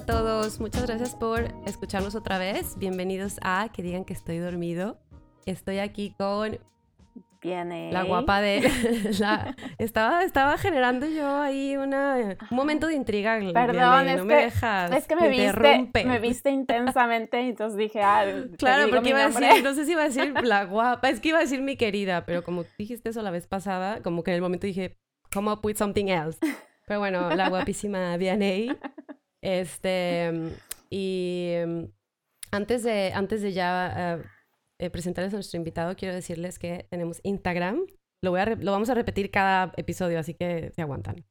a 0.00 0.06
todos, 0.06 0.60
muchas 0.60 0.86
gracias 0.86 1.14
por 1.14 1.52
escucharnos 1.66 2.14
otra 2.14 2.38
vez. 2.38 2.78
Bienvenidos 2.78 3.36
a 3.42 3.68
Que 3.70 3.82
digan 3.82 4.04
que 4.06 4.14
estoy 4.14 4.38
dormido. 4.38 4.98
Estoy 5.44 5.78
aquí 5.78 6.14
con 6.16 6.58
Viene. 7.42 7.92
la 7.92 8.04
guapa 8.04 8.40
de... 8.40 8.62
la- 9.18 9.54
estaba, 9.78 10.22
estaba 10.24 10.56
generando 10.56 11.06
yo 11.06 11.40
ahí 11.42 11.76
una, 11.76 12.36
un 12.50 12.56
momento 12.56 12.86
de 12.86 12.94
intriga. 12.94 13.38
Perdón, 13.52 13.72
Vianey, 13.74 14.14
es 14.14 14.16
no 14.22 14.28
que, 14.28 14.34
me 14.34 14.42
dejas. 14.42 14.92
es 14.92 15.06
que 15.06 15.16
me 15.16 15.28
viste, 15.28 15.44
interrumpe. 15.46 16.04
me 16.06 16.18
viste 16.18 16.50
intensamente, 16.50 17.38
entonces 17.40 17.76
dije, 17.76 18.00
ah, 18.02 18.24
Claro, 18.58 18.88
porque 18.88 19.10
iba 19.10 19.24
a 19.24 19.28
decir, 19.28 19.62
no 19.62 19.74
sé 19.74 19.84
si 19.84 19.92
iba 19.92 20.02
a 20.02 20.04
decir 20.08 20.32
la 20.44 20.64
guapa, 20.64 21.10
es 21.10 21.20
que 21.20 21.28
iba 21.28 21.38
a 21.38 21.42
decir 21.42 21.60
mi 21.60 21.76
querida, 21.76 22.24
pero 22.24 22.42
como 22.42 22.64
dijiste 22.78 23.10
eso 23.10 23.20
la 23.20 23.30
vez 23.30 23.46
pasada, 23.46 24.02
como 24.02 24.22
que 24.22 24.30
en 24.30 24.36
el 24.36 24.42
momento 24.42 24.66
dije, 24.66 24.96
come 25.32 25.50
up 25.52 25.60
with 25.62 25.76
something 25.76 26.06
else. 26.06 26.38
Pero 26.86 26.98
bueno, 26.98 27.30
la 27.36 27.48
guapísima 27.48 28.16
Vianey. 28.16 28.76
Este, 29.42 30.30
y 30.90 31.48
em, 31.54 31.90
antes 32.50 32.82
de, 32.82 33.12
antes 33.14 33.42
de 33.42 33.52
ya 33.52 34.16
eh, 34.18 34.22
eh, 34.80 34.90
presentarles 34.90 35.32
a 35.32 35.36
nuestro 35.36 35.56
invitado, 35.58 35.96
quiero 35.96 36.14
decirles 36.14 36.58
que 36.58 36.86
tenemos 36.90 37.20
Instagram. 37.22 37.86
Lo, 38.22 38.30
voy 38.32 38.40
a 38.40 38.46
lo 38.46 38.72
vamos 38.72 38.90
a 38.90 38.94
repetir 38.94 39.30
cada 39.30 39.72
episodio, 39.76 40.18
así 40.18 40.34
que 40.34 40.72
se 40.74 40.82
aguantan. 40.82 41.24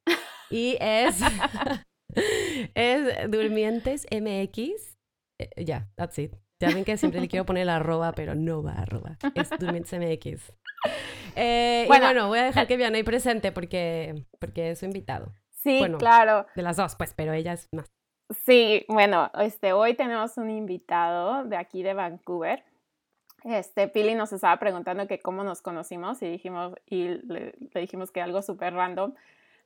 Y 0.50 0.78
es, 0.80 1.18
es 2.76 3.30
Durmientes 3.30 4.08
MX. 4.12 4.98
Eh, 5.40 5.66
ya, 5.66 5.90
that's 5.96 6.18
it. 6.20 6.36
Ya 6.62 6.70
ven 6.74 6.84
que 6.84 6.98
siempre 6.98 7.22
le 7.22 7.28
quiero 7.30 7.46
poner 7.46 7.64
el 7.64 7.70
arroba, 7.70 8.12
pero 8.14 8.36
no 8.36 8.62
va 8.64 8.74
arroba. 8.74 9.18
Es 9.36 9.50
Durmientes 9.60 9.94
MX. 9.94 10.52
Eh, 11.36 11.86
Bueno. 11.88 12.04
y 12.04 12.08
bueno, 12.08 12.28
voy 12.28 12.40
a 12.40 12.44
dejar 12.46 12.68
que 12.68 12.76
Vianey 12.76 13.04
presente 13.04 13.52
porque, 13.52 14.26
porque 14.40 14.72
es 14.72 14.80
su 14.80 14.86
invitado. 14.86 15.32
Sí, 15.52 15.80
Bueno. 15.80 15.98
claro. 15.98 16.48
De 16.56 16.64
las 16.64 16.76
dos, 16.78 16.96
pues, 16.96 17.14
pero 17.14 17.34
ella 17.34 17.54
es 17.54 17.68
más. 17.72 17.86
Sí, 18.30 18.86
bueno, 18.88 19.32
este, 19.40 19.74
hoy 19.74 19.96
tenemos 19.96 20.38
un 20.38 20.52
invitado 20.52 21.46
de 21.46 21.58
aquí 21.58 21.82
de 21.82 21.96
Vancouver. 21.96 22.64
Este, 23.44 23.88
Pili 23.88 24.14
nos 24.14 24.32
estaba 24.34 24.58
preguntando 24.58 25.08
que 25.08 25.20
cómo 25.20 25.44
nos 25.44 25.62
conocimos 25.62 26.22
y 26.22 26.30
dijimos, 26.30 26.76
y 26.86 27.08
le, 27.08 27.56
le 27.74 27.82
dijimos 27.82 28.12
que 28.12 28.22
algo 28.22 28.42
súper 28.44 28.74
random. 28.74 29.14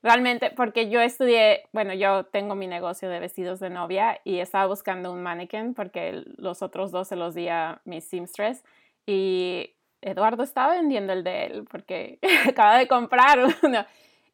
Realmente, 0.02 0.52
porque 0.52 0.90
yo 0.90 1.02
estudié, 1.02 1.68
bueno, 1.74 1.94
yo 1.94 2.26
tengo 2.26 2.56
mi 2.56 2.68
negocio 2.68 3.10
de 3.10 3.20
vestidos 3.20 3.60
de 3.60 3.70
novia 3.70 4.20
y 4.24 4.40
estaba 4.40 4.66
buscando 4.68 5.12
un 5.12 5.22
mannequin 5.24 5.74
porque 5.74 6.24
los 6.38 6.62
otros 6.62 6.92
dos 6.92 7.08
se 7.08 7.16
los 7.16 7.36
di 7.36 7.48
a 7.50 7.82
mis 7.86 8.06
seamstress 8.06 8.64
y 9.06 9.76
Eduardo 10.02 10.44
estaba 10.44 10.74
vendiendo 10.74 11.14
el 11.14 11.24
de 11.24 11.46
él 11.46 11.66
porque 11.70 12.20
acaba 12.50 12.78
de 12.78 12.88
comprar 12.88 13.40
uno. 13.64 13.86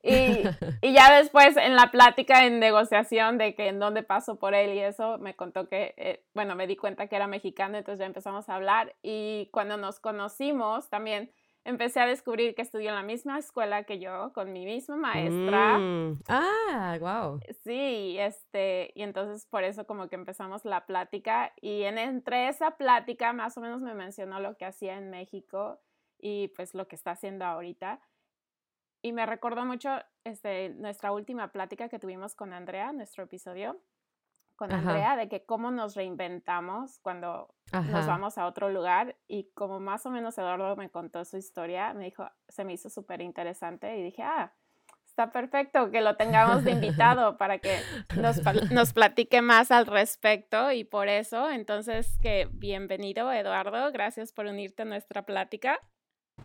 Y, 0.02 0.44
y 0.82 0.94
ya 0.94 1.18
después 1.18 1.58
en 1.58 1.76
la 1.76 1.92
plática 1.92 2.46
en 2.46 2.60
negociación 2.60 3.38
de 3.38 3.56
que 3.56 3.68
en 3.68 3.80
dónde 3.80 4.04
paso 4.04 4.38
por 4.40 4.54
él 4.54 4.74
y 4.74 4.80
eso, 4.80 5.18
me 5.18 5.36
contó 5.36 5.68
que, 5.68 5.94
eh, 5.98 6.26
bueno, 6.34 6.56
me 6.56 6.68
di 6.68 6.76
cuenta 6.76 7.08
que 7.08 7.16
era 7.16 7.28
mexicano, 7.28 7.78
entonces 7.78 8.00
ya 8.00 8.06
empezamos 8.06 8.50
a 8.50 8.56
hablar 8.56 8.96
y 9.02 9.50
cuando 9.52 9.78
nos 9.78 10.00
conocimos 10.00 10.90
también 10.90 11.32
empecé 11.66 12.00
a 12.00 12.06
descubrir 12.06 12.56
que 12.56 12.62
estudió 12.62 12.90
en 12.90 12.96
la 12.96 13.04
misma 13.04 13.38
escuela 13.38 13.84
que 13.84 14.00
yo, 14.00 14.32
con 14.34 14.54
mi 14.54 14.66
misma 14.66 14.96
maestra. 14.96 15.78
Mm. 15.78 16.22
Ah, 16.28 16.98
wow. 17.00 17.40
Sí, 17.64 18.18
este, 18.20 18.92
y 18.96 19.04
entonces 19.04 19.46
por 19.46 19.64
eso 19.64 19.86
como 19.86 20.08
que 20.08 20.16
empezamos 20.16 20.66
la 20.66 20.86
plática 20.86 21.54
y 21.62 21.84
en, 21.84 21.98
entre 21.98 22.48
esa 22.48 22.72
plática 22.72 23.34
más 23.34 23.58
o 23.58 23.62
menos 23.62 23.82
me 23.82 23.94
mencionó 23.94 24.40
lo 24.40 24.58
que 24.58 24.66
hacía 24.66 24.98
en 24.98 25.10
México 25.10 25.80
y 26.18 26.50
pues 26.50 26.74
lo 26.74 26.88
que 26.88 26.96
está 26.96 27.12
haciendo 27.12 27.46
ahorita. 27.46 28.00
Y 29.02 29.14
me 29.14 29.26
recordó 29.26 29.66
mucho 29.66 29.90
este, 30.24 30.70
nuestra 30.70 31.12
última 31.12 31.52
plática 31.52 31.90
que 31.90 32.00
tuvimos 32.00 32.36
con 32.36 32.54
Andrea, 32.54 32.92
nuestro 32.92 33.24
episodio 33.24 33.80
con 34.60 34.74
Ajá. 34.74 34.90
Andrea, 34.90 35.16
de 35.16 35.30
que 35.30 35.46
cómo 35.46 35.72
nos 35.72 35.96
reinventamos 35.96 37.00
cuando 37.00 37.56
nos 37.72 37.90
Ajá. 37.90 38.08
vamos 38.08 38.38
a 38.38 38.46
otro 38.46 38.70
lugar 38.70 39.16
y 39.26 39.50
como 39.54 39.80
más 39.80 40.06
o 40.06 40.10
menos 40.10 40.38
Eduardo 40.38 40.76
me 40.76 40.90
contó 40.90 41.24
su 41.24 41.38
historia, 41.38 41.94
me 41.94 42.04
dijo, 42.04 42.30
se 42.50 42.66
me 42.66 42.74
hizo 42.74 42.90
súper 42.90 43.22
interesante 43.22 43.98
y 43.98 44.04
dije, 44.04 44.22
ah, 44.22 44.52
está 45.08 45.32
perfecto 45.32 45.92
que 45.92 46.02
lo 46.02 46.18
tengamos 46.18 46.66
de 46.66 46.72
invitado 46.72 47.38
para 47.38 47.60
que 47.60 47.80
nos, 48.18 48.42
nos 48.72 48.92
platique 48.92 49.42
más 49.42 49.72
al 49.72 49.86
respecto 49.86 50.74
y 50.74 50.84
por 50.84 51.08
eso, 51.08 51.50
entonces, 51.50 52.18
que 52.22 52.50
bienvenido 52.52 53.32
Eduardo, 53.32 53.94
gracias 53.94 54.34
por 54.34 54.46
unirte 54.46 54.82
a 54.82 54.86
nuestra 54.86 55.22
plática. 55.22 55.80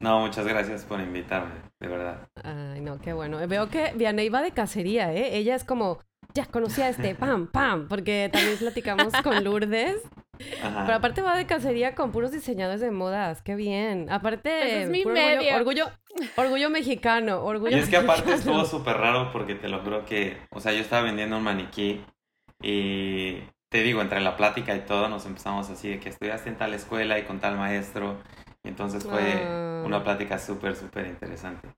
No, 0.04 0.20
muchas 0.20 0.46
gracias 0.46 0.84
por 0.84 1.00
invitarme, 1.00 1.54
de 1.80 1.88
verdad. 1.88 2.28
Ay, 2.42 2.82
no, 2.82 3.00
qué 3.00 3.14
bueno. 3.14 3.38
Veo 3.48 3.70
que 3.70 3.92
Vianey 3.94 4.28
va 4.28 4.42
de 4.42 4.50
cacería, 4.50 5.10
¿eh? 5.14 5.38
Ella 5.38 5.54
es 5.54 5.64
como, 5.64 5.98
ya 6.34 6.44
conocí 6.44 6.82
a 6.82 6.90
este, 6.90 7.14
pam, 7.14 7.46
pam, 7.46 7.88
porque 7.88 8.28
también 8.30 8.58
platicamos 8.58 9.14
con 9.22 9.42
Lourdes. 9.42 9.96
Ajá. 10.62 10.82
Pero 10.84 10.98
aparte 10.98 11.22
va 11.22 11.34
de 11.38 11.46
cacería 11.46 11.94
con 11.94 12.12
puros 12.12 12.32
diseñadores 12.32 12.82
de 12.82 12.90
modas, 12.90 13.40
qué 13.40 13.54
bien. 13.54 14.10
Aparte, 14.10 14.82
es 14.82 14.90
mi 14.90 15.06
medio. 15.06 15.56
orgullo, 15.56 15.86
orgullo, 15.86 15.90
orgullo 16.36 16.68
mexicano, 16.68 17.42
orgullo 17.42 17.74
Y 17.74 17.80
es 17.80 17.88
que 17.88 17.96
aparte 17.96 18.30
mexicano. 18.30 18.60
estuvo 18.60 18.78
súper 18.78 18.98
raro 18.98 19.32
porque 19.32 19.54
te 19.54 19.70
lo 19.70 19.78
juro 19.80 20.04
que, 20.04 20.36
o 20.50 20.60
sea, 20.60 20.72
yo 20.72 20.80
estaba 20.80 21.00
vendiendo 21.00 21.38
un 21.38 21.44
maniquí 21.44 22.04
y 22.60 23.38
te 23.70 23.82
digo, 23.82 24.02
entre 24.02 24.20
la 24.20 24.36
plática 24.36 24.76
y 24.76 24.80
todo 24.80 25.08
nos 25.08 25.24
empezamos 25.24 25.70
así 25.70 25.88
de 25.88 25.98
que 25.98 26.10
estudiaste 26.10 26.50
en 26.50 26.58
tal 26.58 26.74
escuela 26.74 27.18
y 27.18 27.22
con 27.22 27.40
tal 27.40 27.56
maestro. 27.56 28.18
Entonces 28.64 29.04
fue 29.04 29.20
Ah. 29.44 29.82
una 29.84 30.02
plática 30.02 30.38
súper, 30.38 30.74
súper 30.74 31.06
interesante. 31.06 31.68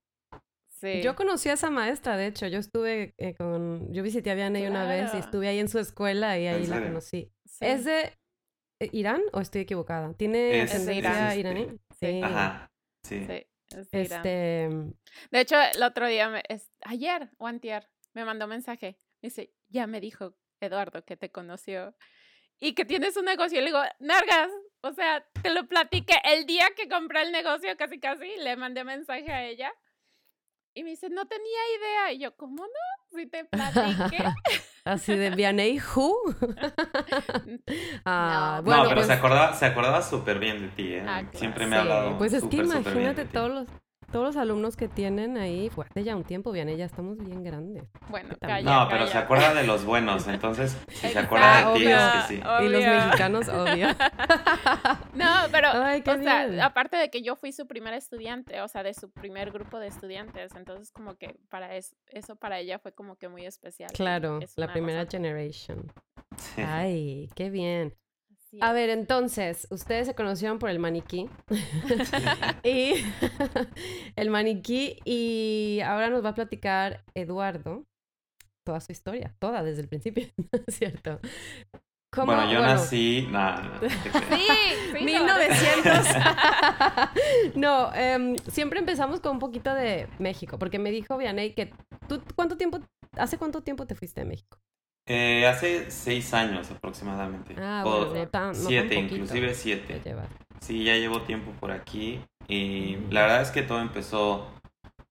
Sí. 0.69 1.01
Yo 1.03 1.17
conocí 1.17 1.49
a 1.49 1.55
esa 1.55 1.71
maestra, 1.71 2.17
de 2.17 2.27
hecho, 2.27 2.47
yo 2.47 2.59
estuve 2.59 3.15
eh, 3.19 3.35
con, 3.35 3.93
yo 3.93 4.03
visité 4.03 4.31
a 4.31 4.35
Vianey 4.35 4.67
una 4.67 4.87
vez 4.87 5.07
y 5.07 5.11
Claro. 5.11 5.19
estuve 5.25 5.49
ahí 5.49 5.59
en 5.59 5.69
su 5.69 5.79
escuela 5.79 6.39
y 6.39 6.47
¿En 6.47 6.55
ahí 6.57 6.67
la 6.67 6.83
conocí. 6.83 7.33
Sí. 7.47 7.65
¿Es 7.65 7.85
de 7.85 8.13
eh, 8.81 8.91
Irán 8.93 9.23
o 9.33 9.41
estoy 9.41 9.63
equivocada? 9.63 10.13
¿Tiene 10.15 10.63
Es- 10.63 10.71
ascendencia 10.75 11.33
es 11.33 11.39
iraní? 11.39 11.79
Sí. 11.99 12.21
Ajá, 12.23 12.71
sí. 13.03 13.25
Sí, 13.27 13.47
es 13.75 13.91
de 13.91 14.03
Irán. 14.03 14.19
Este, 14.27 14.69
De 15.31 15.41
hecho, 15.41 15.57
el 15.75 15.83
otro 15.83 16.07
día, 16.07 16.29
me- 16.29 16.43
es- 16.49 16.71
ayer 16.83 17.31
o 17.39 17.47
antier, 17.47 17.89
me 18.13 18.27
mandó 18.27 18.47
mensaje. 18.47 18.99
Me 19.23 19.29
dice, 19.31 19.55
ya 19.69 19.87
me 19.87 20.01
dijo 20.01 20.37
Eduardo 20.61 21.05
que 21.07 21.17
te 21.17 21.31
conoció 21.33 21.97
y 22.61 22.75
que 22.75 22.85
tienes 22.85 23.17
un 23.17 23.25
negocio. 23.25 23.59
Y 23.59 23.63
le 23.63 23.69
digo, 23.69 23.81
Nargas, 23.99 24.51
o 24.89 24.93
sea, 24.93 25.25
te 25.43 25.51
lo 25.51 25.67
platiqué 25.67 26.15
el 26.25 26.47
día 26.47 26.69
que 26.77 26.89
compré 26.89 27.23
el 27.23 27.33
negocio, 27.33 27.77
casi 27.77 27.99
casi, 28.01 28.27
le 28.39 28.57
mandé 28.57 28.85
mensaje 28.85 29.31
a 29.33 29.45
ella. 29.45 29.73
Y 30.75 30.85
me 30.85 30.91
dice, 30.91 31.09
no 31.09 31.27
tenía 31.27 31.59
idea. 31.79 32.13
Y 32.13 32.19
yo, 32.19 32.37
¿cómo 32.37 32.65
no? 32.67 33.17
Si 33.19 33.27
te 33.27 33.47
platiqué. 33.47 34.23
así 34.85 35.17
de 35.17 35.31
Vianey 35.31 35.81
Who. 35.81 36.15
Ah, 38.05 38.57
No. 38.59 38.63
bueno, 38.65 38.83
no, 38.83 38.89
pero 38.91 38.95
pues, 39.01 39.07
se 39.07 39.13
acordaba, 39.15 39.53
se 39.55 39.67
acordaba 39.67 40.03
súper 40.03 40.39
bien 40.39 40.61
de 40.61 40.69
ti, 40.69 40.95
¿eh? 40.95 41.01
Ah, 41.07 41.23
claro. 41.23 41.39
Siempre 41.39 41.67
me 41.67 41.77
ha 41.77 41.81
hablado 41.81 42.19
Pues 42.19 42.33
es 42.33 42.45
que 42.45 42.57
imagínate 42.57 43.25
todos 43.25 43.51
los, 43.51 43.69
todos 44.11 44.25
los 44.25 44.37
alumnos 44.37 44.77
que 44.77 44.89
tienen 44.89 45.37
ahí, 45.37 45.69
fue 45.71 45.85
hace 45.85 46.05
ya 46.05 46.17
un 46.17 46.25
tiempo, 46.25 46.53
Vianey, 46.53 46.77
ya 46.77 46.85
estamos 46.85 47.19
bien 47.19 47.43
grandes. 47.43 47.85
Bueno, 48.09 48.35
calla, 48.41 48.63
No, 48.63 48.89
pero 48.89 49.07
se 49.07 49.19
acuerda 49.19 49.55
de 49.55 49.65
los 49.67 49.85
buenos, 49.85 50.27
entonces 50.29 50.77
si 50.89 51.09
se 51.09 51.19
acuerda 51.19 51.73
de 51.73 51.79
ti 51.79 51.87
es 51.87 51.99
que 51.99 52.35
sí. 52.35 52.43
Y 52.65 52.69
los 52.69 52.85
mexicanos, 52.85 53.49
obvio. 53.49 53.89
No, 55.15 55.25
pero, 55.51 55.69
Ay, 55.73 56.03
qué 56.03 56.11
o 56.11 56.23
sea, 56.23 56.65
aparte 56.65 56.97
de 56.97 57.11
que 57.11 57.23
yo 57.23 57.37
fui 57.37 57.53
su 57.53 57.67
primer 57.67 57.95
estudiante, 57.95 58.61
o 58.61 58.69
sea, 58.69 58.83
de 58.83 58.95
su 58.95 59.11
primer 59.11 59.51
grupo 59.51 59.79
de 59.79 59.89
estudiantes, 59.89 60.55
entonces 60.55 60.91
como 60.91 61.17
que 61.17 61.39
para 61.49 61.75
eso, 61.75 61.97
eso 62.09 62.37
para 62.37 62.59
ella 62.59 62.79
fue 62.79 62.93
como 62.93 63.17
que 63.17 63.29
muy 63.29 63.47
especial. 63.47 63.91
Claro, 63.93 64.41
es 64.41 64.57
la 64.57 64.73
primera 64.73 65.05
razón. 65.05 65.11
generation. 65.11 65.93
Sí. 66.37 66.63
Ay, 66.63 67.31
qué 67.35 67.51
bien. 67.51 67.95
Así 68.47 68.59
A 68.63 68.69
es. 68.69 68.75
ver, 68.75 68.91
entonces, 68.91 69.67
ustedes 69.71 70.07
se 70.07 70.15
conocieron 70.15 70.59
por 70.59 70.71
el 70.71 70.79
maniquí. 70.79 71.29
y 72.65 72.93
el 74.17 74.31
maniquí 74.31 74.99
y 75.05 75.81
ahora 75.85 76.11
nos 76.11 76.25
va 76.25 76.31
a 76.31 76.35
platicar 76.35 77.05
Eduardo 77.15 77.85
toda 78.65 78.81
su 78.81 78.91
historia, 78.93 79.35
toda 79.39 79.63
desde 79.63 79.83
el 79.83 79.89
principio, 79.89 80.27
¿cierto? 80.69 81.21
¿Cómo- 82.13 82.27
Bueno, 82.35 82.51
yo 82.51 82.59
bueno, 82.59 82.75
nací... 82.75 83.21
Sí, 83.21 83.29
no, 83.31 85.05
1900. 85.05 86.07
no, 87.55 87.95
em, 87.95 88.37
siempre 88.51 88.79
empezamos 88.81 89.21
con 89.21 89.33
un 89.33 89.39
poquito 89.39 89.73
de 89.75 90.09
México, 90.19 90.59
porque 90.59 90.79
me 90.79 90.91
dijo 90.91 91.17
Vianey 91.17 91.53
que 91.55 91.73
tú, 92.09 92.23
¿cuánto 92.35 92.57
tiempo, 92.57 92.81
hace 93.17 93.39
cuánto 93.39 93.63
tiempo 93.63 93.87
te 93.87 93.95
fuiste 93.95 94.21
de 94.23 94.27
México? 94.27 94.59
Eh, 95.09 95.47
hace 95.47 95.91
seis 95.91 96.35
años 96.35 96.71
aproximadamente. 96.71 97.55
Ah, 97.59 97.83
bueno, 97.85 98.29
siete, 98.53 98.97
inclusive 98.97 99.55
siete. 99.55 100.03
Sí, 100.61 100.83
ya 100.83 100.97
llevo 100.97 101.23
tiempo 101.23 101.53
por 101.61 101.71
aquí 101.71 102.21
y 102.49 102.97
la 103.11 103.23
verdad 103.23 103.43
es 103.43 103.51
que 103.51 103.63
todo 103.63 103.81
empezó, 103.81 104.49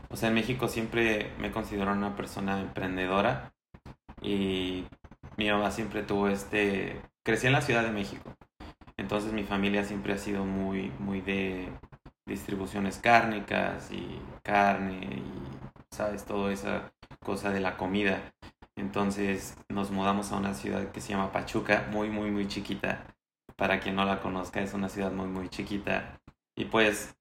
o 0.09 0.17
sea, 0.17 0.29
en 0.29 0.35
México 0.35 0.67
siempre 0.67 1.31
me 1.39 1.51
considero 1.51 1.93
una 1.93 2.15
persona 2.15 2.59
emprendedora 2.59 3.53
y 4.21 4.85
mi 5.37 5.49
mamá 5.49 5.71
siempre 5.71 6.03
tuvo 6.03 6.27
este, 6.27 7.01
crecí 7.23 7.47
en 7.47 7.53
la 7.53 7.61
Ciudad 7.61 7.83
de 7.83 7.91
México, 7.91 8.35
entonces 8.97 9.31
mi 9.31 9.43
familia 9.43 9.85
siempre 9.85 10.13
ha 10.13 10.17
sido 10.17 10.43
muy, 10.43 10.91
muy 10.99 11.21
de 11.21 11.69
distribuciones 12.25 12.97
cárnicas 12.97 13.91
y 13.91 14.19
carne 14.43 14.99
y, 15.03 15.95
sabes, 15.95 16.25
toda 16.25 16.51
esa 16.51 16.91
cosa 17.23 17.51
de 17.51 17.59
la 17.59 17.77
comida. 17.77 18.19
Entonces 18.77 19.57
nos 19.69 19.91
mudamos 19.91 20.31
a 20.31 20.37
una 20.37 20.53
ciudad 20.53 20.91
que 20.91 21.01
se 21.01 21.09
llama 21.09 21.31
Pachuca, 21.31 21.87
muy, 21.91 22.09
muy, 22.09 22.31
muy 22.31 22.47
chiquita. 22.47 23.05
Para 23.55 23.79
quien 23.79 23.95
no 23.95 24.03
la 24.03 24.21
conozca, 24.21 24.61
es 24.61 24.73
una 24.73 24.89
ciudad 24.89 25.11
muy, 25.11 25.27
muy 25.27 25.49
chiquita. 25.49 26.19
Y 26.57 26.65
pues 26.65 27.15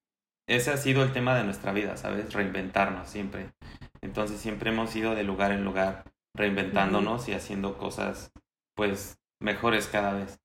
ese 0.49 0.73
ha 0.73 0.77
sido 0.77 1.03
el 1.03 1.13
tema 1.13 1.37
de 1.37 1.45
nuestra 1.45 1.73
vida, 1.73 1.97
¿sabes? 1.97 2.33
Reinventarnos 2.33 3.09
siempre. 3.09 3.53
Entonces 4.01 4.41
siempre 4.41 4.71
hemos 4.71 4.95
ido 4.97 5.15
de 5.15 5.23
lugar 5.23 5.53
en 5.53 5.65
lugar 5.65 6.05
reinventándonos 6.37 7.29
y 7.29 7.33
haciendo 7.33 7.79
cosas 7.79 8.33
pues 8.75 9.19
mejores 9.41 9.87
cada 9.87 10.13
vez. 10.13 10.41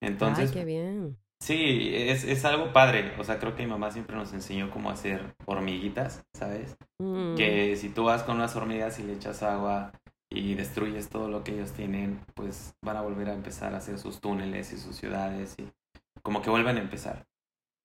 Entonces, 0.00 0.50
Ay, 0.50 0.54
qué 0.54 0.64
bien. 0.64 1.16
sí, 1.40 1.90
es, 1.94 2.24
es 2.24 2.44
algo 2.44 2.72
padre. 2.72 3.12
O 3.18 3.24
sea, 3.24 3.38
creo 3.38 3.54
que 3.54 3.62
mi 3.64 3.70
mamá 3.70 3.90
siempre 3.90 4.16
nos 4.16 4.32
enseñó 4.32 4.70
cómo 4.70 4.90
hacer 4.90 5.36
hormiguitas, 5.44 6.24
¿sabes? 6.34 6.76
Mm. 6.98 7.34
Que 7.36 7.76
si 7.76 7.90
tú 7.90 8.04
vas 8.04 8.22
con 8.22 8.36
unas 8.36 8.56
hormigas 8.56 8.98
y 8.98 9.04
le 9.04 9.12
echas 9.14 9.42
agua 9.42 9.92
y 10.30 10.54
destruyes 10.54 11.08
todo 11.08 11.28
lo 11.28 11.44
que 11.44 11.52
ellos 11.54 11.72
tienen, 11.72 12.20
pues 12.34 12.74
van 12.84 12.96
a 12.96 13.02
volver 13.02 13.28
a 13.30 13.34
empezar 13.34 13.74
a 13.74 13.78
hacer 13.78 13.98
sus 13.98 14.20
túneles 14.20 14.72
y 14.72 14.78
sus 14.78 14.96
ciudades 14.96 15.54
y 15.58 15.68
como 16.22 16.42
que 16.42 16.50
vuelven 16.50 16.76
a 16.76 16.80
empezar. 16.80 17.26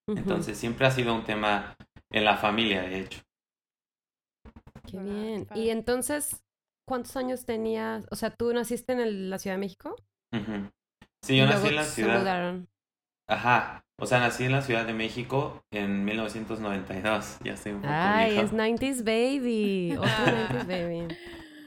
Entonces 0.07 0.57
siempre 0.57 0.87
ha 0.87 0.91
sido 0.91 1.13
un 1.15 1.23
tema 1.23 1.75
en 2.09 2.25
la 2.25 2.37
familia, 2.37 2.81
de 2.81 2.99
hecho. 3.01 3.21
Qué 4.87 4.97
Ah, 4.97 5.03
bien. 5.03 5.47
Y 5.55 5.69
entonces, 5.69 6.43
¿cuántos 6.87 7.15
años 7.15 7.45
tenías? 7.45 8.05
O 8.11 8.15
sea, 8.15 8.31
¿tú 8.31 8.53
naciste 8.53 8.93
en 8.93 8.99
el- 8.99 9.29
la 9.29 9.37
Ciudad 9.39 9.55
de 9.55 9.59
México? 9.61 9.95
Sí, 11.23 11.35
Y 11.35 11.37
yo 11.37 11.45
luego 11.45 11.59
nací 11.61 11.67
en 11.69 11.75
la 11.75 11.83
se 11.83 11.91
ciudad. 11.91 12.19
mudaron. 12.19 12.67
Ajá. 13.27 13.85
O 13.99 14.05
sea, 14.07 14.19
nací 14.19 14.43
en 14.45 14.51
la 14.51 14.61
Ciudad 14.61 14.85
de 14.85 14.93
México 14.93 15.63
en 15.71 16.03
1992. 16.03 17.37
Ya 17.43 17.53
estoy 17.53 17.73
un 17.73 17.81
poco 17.81 17.93
Ay, 17.93 18.31
viejo. 18.31 18.45
es 18.47 18.53
90s 18.53 19.03
baby. 19.03 19.95
Otro 19.97 20.09
90s 20.25 20.67
baby. 20.67 21.07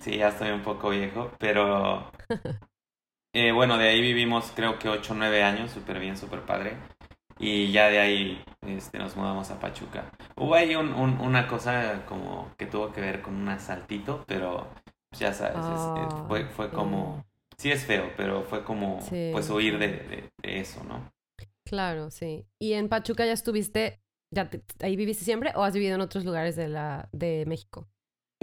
Sí, 0.05 0.19
ya 0.19 0.29
estoy 0.29 0.51
un 0.51 0.61
poco 0.63 0.91
viejo, 0.91 1.31
pero 1.39 2.11
eh, 3.33 3.53
bueno, 3.53 3.79
de 3.79 3.89
ahí 3.89 4.03
vivimos 4.03 4.53
creo 4.55 4.79
que 4.79 4.91
8 4.91 5.15
o 5.15 5.17
9 5.17 5.43
años, 5.43 5.71
súper 5.71 5.99
bien, 5.99 6.19
súper 6.19 6.43
padre. 6.43 6.77
Y 7.39 7.73
ya 7.73 7.89
de 7.89 7.99
ahí 8.01 8.45
este, 8.67 8.99
nos 8.99 9.17
mudamos 9.17 9.51
a 9.51 9.59
Pachuca. 9.59 10.13
Hubo 10.37 10.55
ahí 10.55 10.77
un, 10.77 10.93
un- 10.93 11.19
una 11.21 11.49
cosa 11.49 12.05
como 12.07 12.55
que 12.59 12.67
tuvo 12.67 12.93
que 12.93 13.01
ver 13.01 13.23
con 13.23 13.35
un 13.35 13.49
asaltito, 13.49 14.25
pero 14.27 14.69
pues, 15.09 15.21
ya 15.21 15.33
sabes, 15.33 15.69
es- 15.71 15.91
es- 15.95 16.15
Ah, 16.15 16.25
fue, 16.29 16.45
fue 16.47 16.71
como... 16.71 17.25
Sí 17.57 17.71
es 17.73 17.85
feo, 17.87 18.13
pero 18.17 18.43
fue 18.43 18.63
como 18.63 19.01
Sí. 19.01 19.31
pues 19.33 19.49
huir 19.49 19.79
de, 19.79 19.89
de- 19.89 20.31
de 20.43 20.61
eso, 20.61 20.85
¿no? 20.85 21.11
Claro, 21.65 22.11
sí. 22.11 22.47
¿Y 22.59 22.75
en 22.75 22.89
Pachuca 22.91 23.25
ya 23.25 23.33
estuviste, 23.33 24.03
ya 24.31 24.51
te- 24.51 24.63
ahí 24.85 24.97
viviste 24.97 25.25
siempre 25.25 25.53
o 25.57 25.63
has 25.65 25.73
vivido 25.73 25.95
en 25.95 26.03
otros 26.03 26.25
lugares 26.27 26.57
de 26.57 26.69
la 26.69 27.09
de 27.13 27.45
México? 27.47 27.89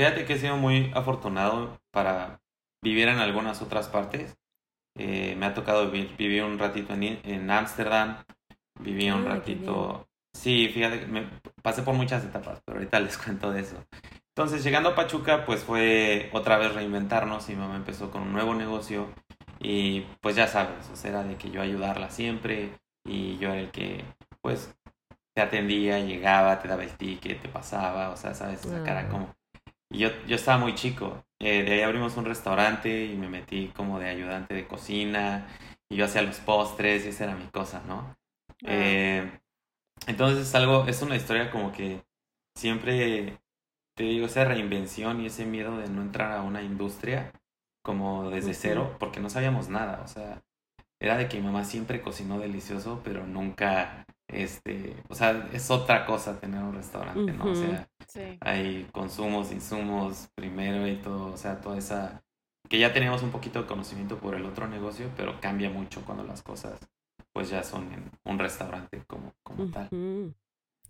Fíjate 0.02 0.26
que 0.26 0.34
he 0.34 0.40
sido 0.40 0.58
muy 0.58 0.92
afortunado 0.96 1.78
para 1.92 2.42
vivir 2.84 3.08
en 3.08 3.20
algunas 3.20 3.62
otras 3.62 3.88
partes. 3.88 4.36
Eh, 4.98 5.36
me 5.38 5.46
ha 5.46 5.54
tocado 5.54 5.92
vivir, 5.92 6.18
vivir 6.18 6.44
un 6.44 6.58
ratito 6.58 6.96
en 6.96 7.20
en 7.24 7.52
Ámsterdam, 7.52 8.18
viví 8.80 9.12
un 9.12 9.28
Ah, 9.28 9.36
ratito... 9.36 10.08
Sí, 10.36 10.70
fíjate 10.74 11.02
que 11.02 11.06
me 11.06 11.30
pasé 11.62 11.84
por 11.84 11.94
muchas 11.94 12.26
etapas, 12.26 12.64
pero 12.66 12.80
ahorita 12.80 13.00
les 13.00 13.16
cuento 13.24 13.52
de 13.52 13.62
eso. 13.62 13.76
Entonces, 14.30 14.64
llegando 14.64 14.90
a 14.90 14.96
Pachuca, 14.96 15.46
pues 15.46 15.64
fue 15.64 16.32
otra 16.34 16.58
vez 16.58 16.74
reinventarnos 16.74 17.48
y 17.50 17.52
mi 17.52 17.60
mamá 17.60 17.76
empezó 17.76 18.10
con 18.10 18.24
un 18.24 18.34
nuevo 18.34 18.56
negocio 18.56 19.08
y 19.60 20.02
pues 20.20 20.36
ya 20.36 20.48
sabes, 20.48 20.90
o 20.92 20.96
sea, 20.96 21.12
era 21.12 21.24
de 21.24 21.36
que 21.36 21.52
yo 21.52 21.62
ayudarla 21.62 22.10
siempre 22.10 22.72
y 23.06 23.38
yo 23.38 23.50
era 23.50 23.60
el 23.62 23.70
que 23.70 24.04
pues 24.42 24.74
te 25.36 25.44
atendía, 25.44 26.00
llegaba, 26.00 26.60
te 26.60 26.68
daba 26.68 26.82
el 26.86 26.98
ticket, 26.98 27.40
te 27.40 27.50
pasaba, 27.50 28.10
o 28.10 28.18
sea, 28.18 28.34
sabes, 28.34 28.66
esa 28.66 28.82
cara 28.84 29.08
como... 29.08 29.40
Y 29.92 30.00
yo, 30.00 30.10
yo 30.26 30.36
estaba 30.36 30.58
muy 30.58 30.74
chico, 30.74 31.24
eh, 31.40 31.64
de 31.64 31.74
ahí 31.74 31.82
abrimos 31.82 32.16
un 32.16 32.26
restaurante 32.26 33.06
y 33.06 33.16
me 33.18 33.28
metí 33.28 33.68
como 33.76 34.00
de 34.00 34.10
ayudante 34.10 34.54
de 34.54 34.68
cocina. 34.68 35.48
Y 35.90 35.98
yo 35.98 36.06
hacía 36.06 36.22
los 36.22 36.38
postres 36.40 37.06
y 37.06 37.10
esa 37.10 37.26
era 37.26 37.36
mi 37.36 37.48
cosa, 37.48 37.84
¿no? 37.86 38.16
Eh, 38.64 39.30
entonces 40.08 40.48
es 40.48 40.56
algo, 40.56 40.86
es 40.88 41.02
una 41.02 41.18
historia 41.18 41.52
como 41.52 41.74
que 41.74 42.04
siempre, 42.56 43.40
te 43.96 44.04
digo, 44.04 44.28
esa 44.28 44.46
reinvención 44.46 45.20
y 45.20 45.26
ese 45.26 45.46
miedo 45.46 45.78
de 45.78 45.90
no 45.90 46.02
entrar 46.02 46.32
a 46.32 46.44
una 46.44 46.62
industria 46.62 47.34
como 47.84 48.30
desde 48.30 48.54
cero, 48.54 48.96
porque 49.00 49.20
no 49.20 49.30
sabíamos 49.30 49.68
nada, 49.70 50.02
o 50.04 50.08
sea, 50.08 50.42
era 51.00 51.18
de 51.18 51.28
que 51.28 51.38
mi 51.38 51.46
mamá 51.46 51.66
siempre 51.66 52.02
cocinó 52.02 52.40
delicioso, 52.40 53.02
pero 53.04 53.26
nunca, 53.26 54.06
este, 54.28 54.96
o 55.10 55.16
sea, 55.16 55.50
es 55.52 55.72
otra 55.72 56.06
cosa 56.06 56.40
tener 56.40 56.64
un 56.64 56.76
restaurante, 56.76 57.34
¿no? 57.34 57.46
O 57.46 57.56
sea, 57.56 57.88
Sí. 58.14 58.38
hay 58.42 58.84
consumos, 58.92 59.52
insumos 59.54 60.30
primero 60.36 60.86
y 60.88 60.98
todo, 60.98 61.32
o 61.34 61.38
sea, 61.38 61.62
toda 61.62 61.78
esa, 61.78 62.22
que 62.68 62.78
ya 62.78 62.92
teníamos 62.92 63.24
un 63.24 63.32
poquito 63.32 63.62
de 63.62 63.68
conocimiento 63.68 64.18
por 64.18 64.36
el 64.36 64.46
otro 64.46 64.68
negocio, 64.68 65.10
pero 65.16 65.40
cambia 65.40 65.70
mucho 65.70 66.04
cuando 66.06 66.24
las 66.26 66.44
cosas 66.44 66.78
pues 67.34 67.50
ya 67.50 67.64
son 67.64 67.92
en 67.94 68.12
un 68.26 68.38
restaurante 68.40 69.02
como, 69.08 69.34
como 69.44 69.72
tal. 69.72 69.88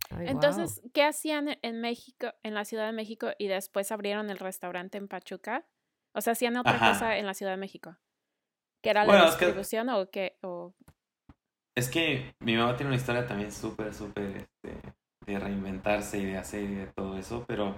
Ay. 0.09 0.25
Entonces, 0.27 0.81
¿qué 0.94 1.03
hacían 1.03 1.59
en 1.62 1.79
México, 1.79 2.33
en 2.41 2.56
la 2.56 2.65
Ciudad 2.65 2.88
de 2.88 2.91
México 2.94 3.27
y 3.38 3.47
después 3.47 3.91
abrieron 3.91 4.31
el 4.31 4.39
restaurante 4.39 4.97
en 4.97 5.07
Pachuca? 5.07 5.67
O 6.15 6.21
sea, 6.21 6.33
hacían 6.33 6.57
otra 6.57 6.74
Ajá. 6.74 6.89
cosa 6.89 7.17
en 7.17 7.27
la 7.27 7.35
Ciudad 7.35 7.51
de 7.51 7.57
México. 7.57 7.95
¿Que 8.83 8.89
era 8.89 9.06
Bueno, 9.06 9.21
la 9.25 9.29
es 9.29 9.35
que- 9.35 9.45
distribución 9.45 9.89
o 9.89 10.09
qué? 10.09 10.39
O... 10.41 10.74
Es 11.77 11.88
que 11.89 12.33
mi 12.39 12.57
mamá 12.57 12.75
tiene 12.75 12.88
una 12.89 12.97
historia 12.97 13.27
también 13.27 13.51
súper, 13.51 13.94
súper 13.94 14.35
este, 14.38 14.81
de 15.25 15.39
reinventarse 15.39 16.19
y 16.19 16.25
de 16.25 16.38
hacer 16.38 16.63
y 16.63 16.75
de 16.75 16.88
todo 16.88 17.18
eso, 17.18 17.45
pero 17.47 17.73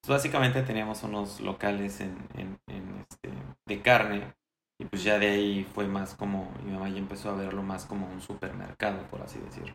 pues, 0.00 0.08
básicamente 0.08 0.62
teníamos 0.62 1.02
unos 1.02 1.40
locales 1.40 2.00
en, 2.00 2.16
en, 2.36 2.58
en, 2.68 3.04
este, 3.08 3.30
de 3.66 3.82
carne 3.82 4.34
y 4.78 4.84
pues 4.86 5.02
ya 5.04 5.18
de 5.18 5.28
ahí 5.28 5.64
fue 5.74 5.86
más 5.86 6.14
como, 6.14 6.50
mi 6.64 6.72
mamá 6.72 6.88
ya 6.88 6.98
empezó 6.98 7.30
a 7.30 7.36
verlo 7.36 7.62
más 7.62 7.86
como 7.86 8.06
un 8.08 8.20
supermercado, 8.20 9.02
por 9.10 9.22
así 9.22 9.38
decirlo. 9.40 9.74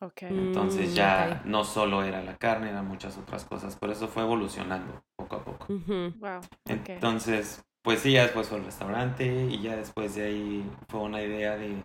Ok. 0.00 0.22
Mm, 0.22 0.36
Entonces 0.38 0.94
ya 0.94 1.42
ok. 1.42 1.44
no 1.44 1.64
solo 1.64 2.02
era 2.04 2.22
la 2.22 2.36
carne, 2.38 2.70
eran 2.70 2.86
muchas 2.88 3.18
otras 3.18 3.44
cosas, 3.44 3.76
por 3.76 3.90
eso 3.90 4.08
fue 4.08 4.22
evolucionando 4.22 5.04
poco 5.16 5.36
a 5.36 5.44
poco. 5.44 5.66
Wow. 6.14 6.48
ok. 6.68 6.90
Entonces, 6.94 7.64
pues 7.82 8.00
sí, 8.00 8.12
ya 8.12 8.22
después 8.22 8.48
fue 8.48 8.58
el 8.58 8.64
restaurante 8.64 9.46
y 9.50 9.60
ya 9.62 9.76
después 9.76 10.14
de 10.14 10.24
ahí 10.24 10.70
fue 10.88 11.00
una 11.00 11.22
idea 11.22 11.56
de... 11.56 11.84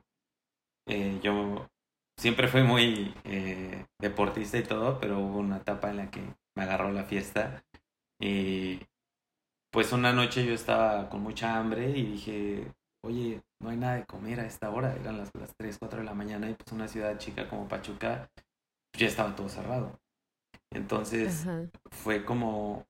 eh, 0.87 1.19
yo 1.23 1.67
siempre 2.17 2.47
fui 2.47 2.63
muy 2.63 3.13
eh, 3.23 3.85
deportista 3.99 4.57
y 4.57 4.63
todo, 4.63 4.99
pero 4.99 5.19
hubo 5.19 5.39
una 5.39 5.57
etapa 5.57 5.89
en 5.89 5.97
la 5.97 6.11
que 6.11 6.21
me 6.55 6.63
agarró 6.63 6.91
la 6.91 7.03
fiesta 7.03 7.63
y 8.19 8.79
pues 9.71 9.91
una 9.91 10.13
noche 10.13 10.45
yo 10.45 10.53
estaba 10.53 11.09
con 11.09 11.21
mucha 11.21 11.57
hambre 11.57 11.89
y 11.89 12.05
dije, 12.05 12.73
oye, 13.03 13.41
no 13.61 13.69
hay 13.69 13.77
nada 13.77 13.95
de 13.95 14.05
comer 14.05 14.39
a 14.39 14.45
esta 14.45 14.69
hora, 14.69 14.95
eran 14.95 15.17
las, 15.17 15.31
las 15.35 15.53
3, 15.57 15.77
4 15.77 15.99
de 15.99 16.05
la 16.05 16.13
mañana 16.13 16.49
y 16.49 16.53
pues 16.53 16.71
una 16.71 16.87
ciudad 16.87 17.17
chica 17.17 17.49
como 17.49 17.67
Pachuca, 17.67 18.29
pues 18.91 19.01
ya 19.01 19.07
estaba 19.07 19.35
todo 19.35 19.49
cerrado. 19.49 19.99
Entonces 20.71 21.41
Ajá. 21.41 21.69
fue 21.91 22.25
como 22.25 22.85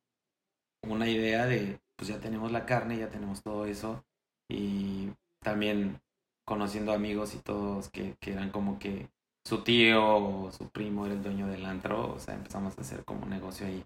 una 0.84 1.10
idea 1.10 1.46
de, 1.46 1.80
pues 1.96 2.10
ya 2.10 2.20
tenemos 2.20 2.52
la 2.52 2.66
carne, 2.66 2.98
ya 2.98 3.10
tenemos 3.10 3.42
todo 3.44 3.66
eso, 3.66 4.06
y 4.50 5.10
también 5.42 6.02
conociendo 6.46 6.94
amigos 6.94 7.34
y 7.36 7.40
todos 7.40 7.90
que, 7.90 8.16
que 8.20 8.34
eran 8.34 8.52
como 8.52 8.78
que 8.80 9.10
su 9.48 9.64
tío 9.64 10.04
o 10.18 10.52
su 10.52 10.70
primo 10.70 11.06
era 11.06 11.14
el 11.16 11.24
dueño 11.24 11.48
del 11.48 11.66
antro, 11.66 12.14
o 12.14 12.20
sea, 12.20 12.34
empezamos 12.36 12.78
a 12.78 12.82
hacer 12.82 13.04
como 13.06 13.24
un 13.24 13.30
negocio 13.30 13.68
ahí, 13.68 13.84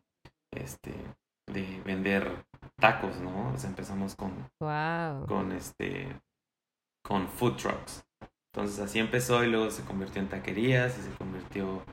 este, 0.52 0.94
de 1.52 1.82
vender 1.86 2.46
tacos, 2.80 3.20
¿no? 3.20 3.52
O 3.54 3.58
sea, 3.58 3.70
empezamos 3.70 4.16
con, 4.16 4.32
Wow. 4.60 5.26
con 5.28 5.52
este, 5.52 6.08
con 7.04 7.28
food 7.28 7.56
trucks. 7.58 8.04
Entonces 8.54 8.80
así 8.80 9.00
empezó 9.00 9.44
y 9.44 9.48
luego 9.50 9.70
se 9.70 9.84
convirtió 9.84 10.22
en 10.22 10.30
taquerías 10.30 10.98
y 10.98 11.02
se 11.02 11.12
convirtió, 11.18 11.84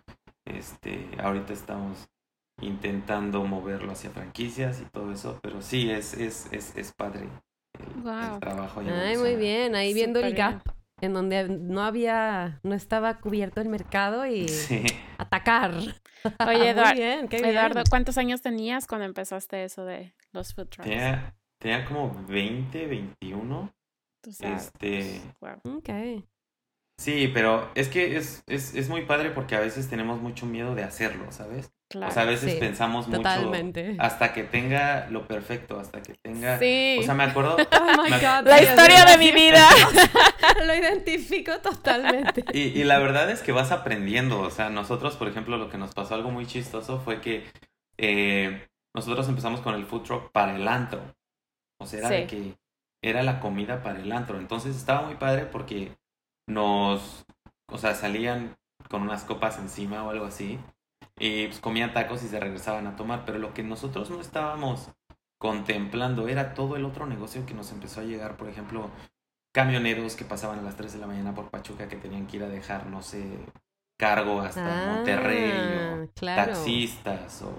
este, 0.46 1.08
ahorita 1.20 1.52
estamos 1.52 2.08
intentando 2.62 3.44
moverlo 3.44 3.92
hacia 3.92 4.10
franquicias 4.10 4.80
y 4.80 4.84
todo 4.86 5.12
eso, 5.12 5.38
pero 5.42 5.60
sí, 5.60 5.90
es, 5.90 6.14
es, 6.14 6.50
es, 6.52 6.74
es 6.76 6.92
padre 6.94 7.28
el, 7.78 7.96
el 7.96 8.02
Guau. 8.02 8.40
trabajo. 8.40 8.80
y 8.82 8.88
Ay, 8.88 9.18
muy 9.18 9.34
bien. 9.36 9.74
Ahí 9.74 9.92
viendo 9.92 10.20
el 10.20 10.34
gap 10.34 10.62
en 11.00 11.12
donde 11.12 11.48
no 11.48 11.82
había, 11.82 12.60
no 12.62 12.74
estaba 12.74 13.18
cubierto 13.18 13.60
el 13.60 13.68
mercado 13.68 14.26
y 14.26 14.48
Sí, 14.48 14.84
atacar. 15.18 15.72
Oye, 16.48 16.74
Eduard- 16.74 16.88
muy 16.88 16.94
bien, 16.96 17.28
qué 17.28 17.36
bien. 17.38 17.50
Eduardo, 17.50 17.82
¿cuántos 17.90 18.18
años 18.18 18.42
tenías 18.42 18.86
cuando 18.86 19.04
empezaste 19.04 19.64
eso 19.64 19.84
de 19.84 20.12
los 20.32 20.54
food 20.54 20.68
trucks? 20.68 20.88
tenía, 20.90 21.34
tenía 21.58 21.84
como 21.84 22.14
20, 22.28 22.86
21. 22.86 23.72
Tú 24.22 24.32
sabes. 24.32 24.64
Este, 24.64 25.20
Wow. 25.40 25.76
Ok. 25.76 26.24
sí, 26.98 27.28
pero 27.32 27.70
es 27.74 27.88
que 27.88 28.16
es, 28.16 28.42
es, 28.46 28.74
es 28.74 28.88
muy 28.88 29.02
padre 29.04 29.30
porque 29.30 29.54
a 29.54 29.60
veces 29.60 29.88
tenemos 29.88 30.20
mucho 30.20 30.46
miedo 30.46 30.74
de 30.74 30.82
hacerlo, 30.84 31.30
¿sabes? 31.30 31.72
Claro. 31.88 32.10
O 32.10 32.14
sea, 32.14 32.22
a 32.24 32.26
veces 32.26 32.54
Sí, 32.54 32.58
pensamos 32.58 33.06
mucho 33.06 33.18
Totalmente. 33.18 33.96
hasta 34.00 34.32
que 34.32 34.42
tenga 34.42 35.06
lo 35.08 35.28
perfecto, 35.28 35.78
hasta 35.78 36.02
que 36.02 36.14
tenga... 36.14 36.58
sí. 36.58 36.96
O 37.00 37.02
sea, 37.04 37.14
me 37.14 37.22
acuerdo... 37.24 37.56
Oh 37.80 38.02
my 38.02 38.10
Me- 38.10 38.18
God, 38.18 38.48
la 38.48 38.60
historia 38.62 39.04
de 39.04 39.18
mi 39.18 39.30
vida. 39.30 39.68
Lo 40.66 40.74
identifico 40.74 41.58
totalmente. 41.60 42.44
Y, 42.52 42.60
y 42.80 42.84
la 42.84 42.98
verdad 42.98 43.30
es 43.30 43.40
que 43.42 43.52
vas 43.52 43.70
aprendiendo. 43.70 44.40
O 44.40 44.50
sea, 44.50 44.68
nosotros, 44.68 45.14
por 45.16 45.28
ejemplo, 45.28 45.58
lo 45.58 45.70
que 45.70 45.78
nos 45.78 45.94
pasó 45.94 46.14
algo 46.16 46.30
muy 46.30 46.46
chistoso 46.46 46.98
fue 46.98 47.20
que 47.20 47.44
eh, 47.98 48.66
nosotros 48.94 49.28
empezamos 49.28 49.60
con 49.60 49.74
el 49.74 49.84
food 49.86 50.02
truck 50.02 50.32
para 50.32 50.56
el 50.56 50.66
antro. 50.66 51.00
O 51.80 51.86
sea, 51.86 52.00
era 52.00 52.08
de 52.08 52.26
que 52.26 52.54
era 53.02 53.22
la 53.22 53.38
comida 53.40 53.82
para 53.82 54.00
el 54.00 54.10
antro. 54.10 54.38
Entonces 54.38 54.74
estaba 54.76 55.02
muy 55.02 55.16
padre 55.16 55.46
porque 55.46 55.92
nos, 56.48 57.24
o 57.70 57.78
sea, 57.78 57.94
salían 57.94 58.56
con 58.90 59.02
unas 59.02 59.24
copas 59.24 59.58
encima 59.58 60.02
o 60.04 60.10
algo 60.10 60.26
así 60.26 60.58
y 61.18 61.46
pues 61.46 61.60
comían 61.60 61.92
tacos 61.92 62.22
y 62.22 62.28
se 62.28 62.40
regresaban 62.40 62.86
a 62.86 62.96
tomar, 62.96 63.24
pero 63.24 63.38
lo 63.38 63.54
que 63.54 63.62
nosotros 63.62 64.10
no 64.10 64.20
estábamos 64.20 64.90
contemplando 65.38 66.28
era 66.28 66.54
todo 66.54 66.76
el 66.76 66.84
otro 66.84 67.06
negocio 67.06 67.46
que 67.46 67.54
nos 67.54 67.72
empezó 67.72 68.00
a 68.00 68.04
llegar, 68.04 68.36
por 68.36 68.48
ejemplo, 68.48 68.90
camioneros 69.54 70.16
que 70.16 70.24
pasaban 70.24 70.58
a 70.58 70.62
las 70.62 70.76
3 70.76 70.92
de 70.92 70.98
la 70.98 71.06
mañana 71.06 71.34
por 71.34 71.50
Pachuca 71.50 71.88
que 71.88 71.96
tenían 71.96 72.26
que 72.26 72.36
ir 72.36 72.42
a 72.42 72.48
dejar, 72.48 72.86
no 72.86 73.02
sé, 73.02 73.24
cargo 73.98 74.40
hasta 74.40 74.94
Monterrey 74.94 75.50
o 75.50 76.02
ah, 76.04 76.06
taxistas 76.36 77.42
o 77.42 77.52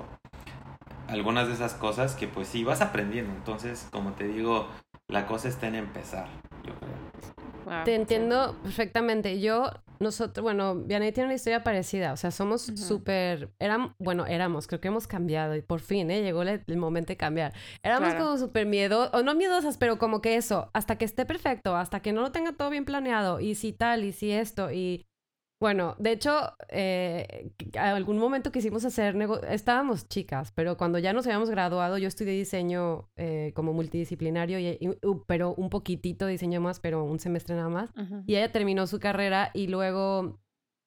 algunas 1.07 1.47
de 1.47 1.53
esas 1.53 1.73
cosas 1.73 2.15
que 2.15 2.27
pues 2.27 2.47
sí 2.47 2.63
vas 2.63 2.81
aprendiendo. 2.81 3.33
Entonces, 3.33 3.87
como 3.91 4.13
te 4.13 4.27
digo, 4.27 4.67
la 5.07 5.25
cosa 5.25 5.47
está 5.47 5.67
en 5.67 5.75
empezar, 5.75 6.27
yo 6.63 6.75
creo. 6.75 7.36
Te 7.85 7.95
entiendo 7.95 8.55
perfectamente. 8.63 9.39
Yo, 9.39 9.71
nosotros, 9.99 10.43
bueno, 10.43 10.75
Vianney 10.75 11.11
tiene 11.11 11.27
una 11.27 11.35
historia 11.35 11.63
parecida. 11.63 12.13
O 12.13 12.17
sea, 12.17 12.31
somos 12.31 12.61
súper, 12.61 13.49
eran, 13.59 13.95
bueno, 13.99 14.25
éramos, 14.25 14.67
creo 14.67 14.79
que 14.79 14.89
hemos 14.89 15.07
cambiado 15.07 15.55
y 15.55 15.61
por 15.61 15.79
fin, 15.79 16.11
¿eh? 16.11 16.21
Llegó 16.21 16.43
el, 16.43 16.77
momento 16.77 17.13
de 17.13 17.17
cambiar. 17.17 17.53
Éramos 17.83 18.13
como 18.13 18.37
súper 18.37 18.65
miedo, 18.65 19.09
o 19.13 19.23
no 19.23 19.33
miedosas, 19.35 19.77
pero 19.77 19.97
como 19.97 20.21
que 20.21 20.35
eso, 20.35 20.69
hasta 20.73 20.97
que 20.97 21.05
esté 21.05 21.25
perfecto, 21.25 21.75
hasta 21.75 22.01
que 22.01 22.13
no 22.13 22.21
lo 22.21 22.31
tenga 22.31 22.53
todo 22.53 22.69
bien 22.69 22.85
planeado, 22.85 23.39
y 23.39 23.55
si 23.55 23.73
tal, 23.73 24.03
y 24.03 24.11
si 24.11 24.31
esto, 24.31 24.71
y 24.71 25.06
bueno, 25.59 25.95
de 25.97 26.11
hecho, 26.11 26.55
eh, 26.69 27.51
algún 27.79 28.19
momento 28.19 28.51
quisimos 28.51 28.85
hacer, 28.85 29.15
estábamos 29.49 30.07
chicas, 30.07 30.51
pero 30.51 30.77
cuando 30.77 30.99
ya 30.99 31.13
nos 31.13 31.25
habíamos 31.25 31.49
graduado, 31.49 31.97
yo 31.97 32.07
estudié 32.07 32.33
diseño 32.33 33.09
eh, 33.15 33.53
como 33.55 33.73
multidisciplinario, 33.73 34.59
y, 34.59 34.77
pero 35.25 35.55
un 35.55 35.69
poquitito 35.69 36.27
de 36.27 36.33
diseño 36.33 36.61
más, 36.61 36.79
pero 36.79 37.03
un 37.03 37.19
semestre 37.19 37.55
nada 37.55 37.69
más. 37.69 37.89
Y 38.27 38.35
ella 38.35 38.51
terminó 38.51 38.85
su 38.85 38.99
carrera 38.99 39.49
y 39.55 39.67
luego 39.67 40.39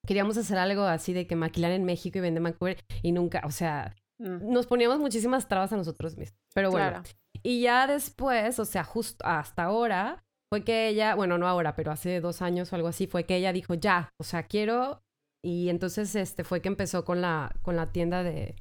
queríamos 0.07 0.37
hacer 0.37 0.59
algo 0.59 0.85
así 0.85 1.13
de 1.13 1.27
que 1.27 1.35
maquilar 1.35 1.73
en 1.73 1.85
México 1.85 2.19
y 2.19 2.21
vender 2.21 2.43
Vancouver 2.43 2.79
y 3.03 3.11
nunca, 3.11 3.43
o 3.45 3.51
sea, 3.51 3.97
mm. 4.19 4.53
nos 4.53 4.69
poníamos 4.69 5.01
muchísimas 5.01 5.49
trabas 5.49 5.73
a 5.73 5.77
nosotros 5.77 6.17
mismos. 6.17 6.39
Pero 6.55 6.71
bueno, 6.71 7.03
y 7.43 7.63
ya 7.63 7.89
después, 7.89 8.59
o 8.61 8.65
sea, 8.65 8.85
justo 8.85 9.25
hasta 9.27 9.65
ahora, 9.65 10.25
fue 10.51 10.65
que 10.65 10.89
ella, 10.89 11.15
bueno, 11.15 11.39
no 11.39 11.47
ahora, 11.47 11.77
pero 11.77 11.93
hace 11.93 12.21
dos 12.21 12.43
años 12.43 12.73
o 12.73 12.77
algo 12.77 12.89
así, 12.89 13.07
fue 13.07 13.25
que 13.25 13.37
ella 13.37 13.53
dijo, 13.53 13.75
ya, 13.75 14.11
o 14.21 14.25
sea, 14.25 14.43
quiero. 14.43 15.01
Y 15.43 15.69
entonces 15.71 16.15
este, 16.17 16.45
fue 16.45 16.61
que 16.61 16.69
empezó 16.69 17.05
con 17.05 17.21
la, 17.21 17.55
con 17.63 17.77
la 17.77 17.93
tienda 17.93 18.23
de, 18.23 18.57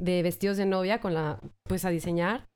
de 0.00 0.22
vestidos 0.22 0.58
de 0.58 0.66
novia, 0.66 1.00
con 1.00 1.14
la, 1.14 1.40
pues 1.66 1.84
a 1.84 1.90
diseñar 1.90 2.48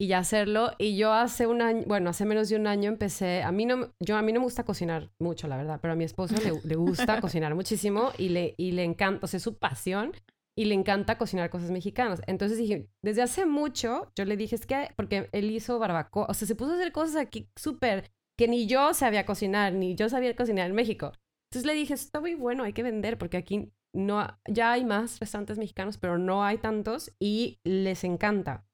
y 0.00 0.06
ya 0.06 0.18
hacerlo. 0.18 0.70
Y 0.78 0.96
yo 0.96 1.12
hace 1.12 1.46
un 1.46 1.60
año, 1.60 1.84
bueno, 1.86 2.10
hace 2.10 2.24
menos 2.24 2.48
de 2.48 2.56
un 2.56 2.66
año 2.66 2.88
empecé, 2.88 3.42
a 3.42 3.52
mí 3.52 3.66
no, 3.66 3.92
yo 4.00 4.16
a 4.16 4.22
mí 4.22 4.32
no 4.32 4.40
me 4.40 4.44
gusta 4.44 4.64
cocinar 4.64 5.10
mucho, 5.20 5.46
la 5.46 5.58
verdad, 5.58 5.78
pero 5.82 5.92
a 5.92 5.96
mi 5.96 6.04
esposo 6.04 6.34
le, 6.36 6.52
le 6.64 6.76
gusta 6.76 7.20
cocinar 7.20 7.54
muchísimo 7.54 8.10
y 8.16 8.30
le, 8.30 8.54
y 8.56 8.72
le 8.72 8.84
encanta, 8.84 9.26
o 9.26 9.28
sea, 9.28 9.36
es 9.36 9.42
su 9.44 9.58
pasión 9.58 10.12
y 10.58 10.64
le 10.64 10.74
encanta 10.74 11.18
cocinar 11.18 11.50
cosas 11.50 11.70
mexicanas. 11.70 12.22
Entonces 12.26 12.56
dije, 12.56 12.88
desde 13.04 13.22
hace 13.22 13.44
mucho, 13.44 14.10
yo 14.16 14.24
le 14.24 14.36
dije, 14.38 14.56
es 14.56 14.66
que, 14.66 14.88
porque 14.96 15.28
él 15.32 15.50
hizo 15.50 15.78
barbacoa, 15.78 16.26
o 16.28 16.34
sea, 16.34 16.48
se 16.48 16.54
puso 16.54 16.72
a 16.72 16.74
hacer 16.76 16.92
cosas 16.92 17.16
aquí 17.16 17.48
súper 17.58 18.10
que 18.40 18.48
ni 18.48 18.66
yo 18.66 18.94
sabía 18.94 19.26
cocinar, 19.26 19.74
ni 19.74 19.94
yo 19.96 20.08
sabía 20.08 20.34
cocinar 20.34 20.66
en 20.70 20.74
México. 20.74 21.12
Entonces 21.50 21.66
le 21.66 21.74
dije, 21.74 21.92
está 21.92 22.20
muy 22.20 22.34
bueno, 22.34 22.64
hay 22.64 22.72
que 22.72 22.82
vender, 22.82 23.18
porque 23.18 23.36
aquí 23.36 23.70
no, 23.94 24.26
ya 24.48 24.72
hay 24.72 24.86
más 24.86 25.20
restaurantes 25.20 25.58
mexicanos, 25.58 25.98
pero 25.98 26.16
no 26.16 26.42
hay 26.42 26.56
tantos 26.56 27.14
y 27.20 27.58
les 27.64 28.02
encanta. 28.02 28.64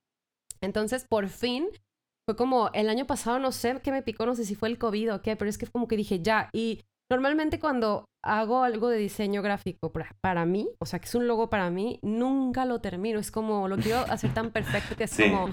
Entonces, 0.61 1.05
por 1.05 1.27
fin, 1.29 1.67
fue 2.29 2.37
como 2.37 2.71
el 2.75 2.89
año 2.89 3.09
pasado, 3.09 3.41
no 3.41 3.51
sé 3.51 3.81
qué 3.83 3.91
me 3.91 4.05
picó, 4.05 4.25
no 4.25 4.37
sé 4.37 4.45
si 4.45 4.55
fue 4.55 4.69
el 4.69 4.79
COVID 4.79 5.15
o 5.15 5.23
qué, 5.23 5.35
pero 5.35 5.51
es 5.51 5.59
que 5.59 5.67
como 5.67 5.89
que 5.89 5.97
dije, 5.97 6.21
ya, 6.23 6.49
y 6.53 6.85
normalmente 7.11 7.59
cuando 7.59 8.07
hago 8.23 8.63
algo 8.63 8.89
de 8.89 8.99
diseño 8.99 9.43
gráfico 9.43 9.93
para, 10.21 10.45
mí, 10.47 10.69
o 10.79 10.87
sea, 10.87 10.99
que 10.99 11.07
es 11.07 11.15
un 11.15 11.29
logo 11.29 11.49
para 11.49 11.71
mí, 11.71 12.01
nunca 12.03 12.65
lo 12.65 12.81
termino. 12.81 13.19
Es 13.19 13.31
como, 13.31 13.69
lo 13.69 13.77
quiero 13.77 14.01
hacer 14.11 14.35
tan 14.35 14.51
perfecto 14.51 14.97
que 14.97 15.05
es 15.05 15.17
como, 15.17 15.49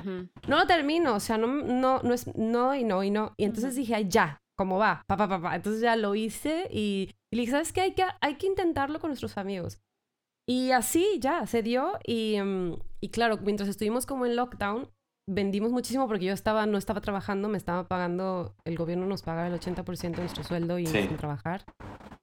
no 0.47 0.57
lo 0.57 0.65
termino, 0.65 1.15
o 1.15 1.19
sea, 1.19 1.37
no, 1.37 1.47
no, 1.47 2.01
no 2.01 2.13
es, 2.13 2.35
no 2.35 2.75
y 2.75 2.83
no 2.83 3.03
y 3.03 3.11
no. 3.11 3.33
Y 3.37 3.45
entonces 3.45 3.75
dije, 3.75 3.95
ay, 3.95 4.07
ya, 4.09 4.41
¿cómo 4.57 4.77
va? 4.77 5.03
Pa, 5.07 5.17
pa, 5.17 5.27
pa, 5.27 5.41
pa. 5.41 5.55
Entonces 5.55 5.81
ya 5.81 5.95
lo 5.95 6.15
hice 6.15 6.67
y, 6.71 7.11
y 7.31 7.35
le 7.35 7.41
dije, 7.41 7.51
¿sabes 7.51 7.73
qué? 7.73 7.81
Hay 7.81 7.93
que, 7.93 8.05
hay 8.21 8.35
que 8.35 8.47
intentarlo 8.47 8.99
con 8.99 9.09
nuestros 9.09 9.37
amigos. 9.37 9.79
Y 10.47 10.71
así 10.71 11.19
ya, 11.19 11.45
se 11.45 11.61
dio. 11.61 11.99
Y, 12.05 12.39
mm, 12.41 12.75
y 13.01 13.09
claro, 13.09 13.37
mientras 13.37 13.69
estuvimos 13.69 14.05
como 14.05 14.25
en 14.25 14.35
lockdown, 14.35 14.89
vendimos 15.25 15.71
muchísimo 15.71 16.07
porque 16.07 16.25
yo 16.25 16.33
estaba, 16.33 16.65
no 16.65 16.77
estaba 16.77 17.01
trabajando, 17.01 17.47
me 17.49 17.57
estaba 17.57 17.87
pagando, 17.87 18.55
el 18.65 18.77
gobierno 18.77 19.05
nos 19.05 19.21
pagaba 19.21 19.47
el 19.47 19.53
80% 19.53 20.11
de 20.11 20.21
nuestro 20.21 20.43
sueldo 20.43 20.79
y 20.79 20.87
sin 20.87 21.15
trabajar. 21.17 21.65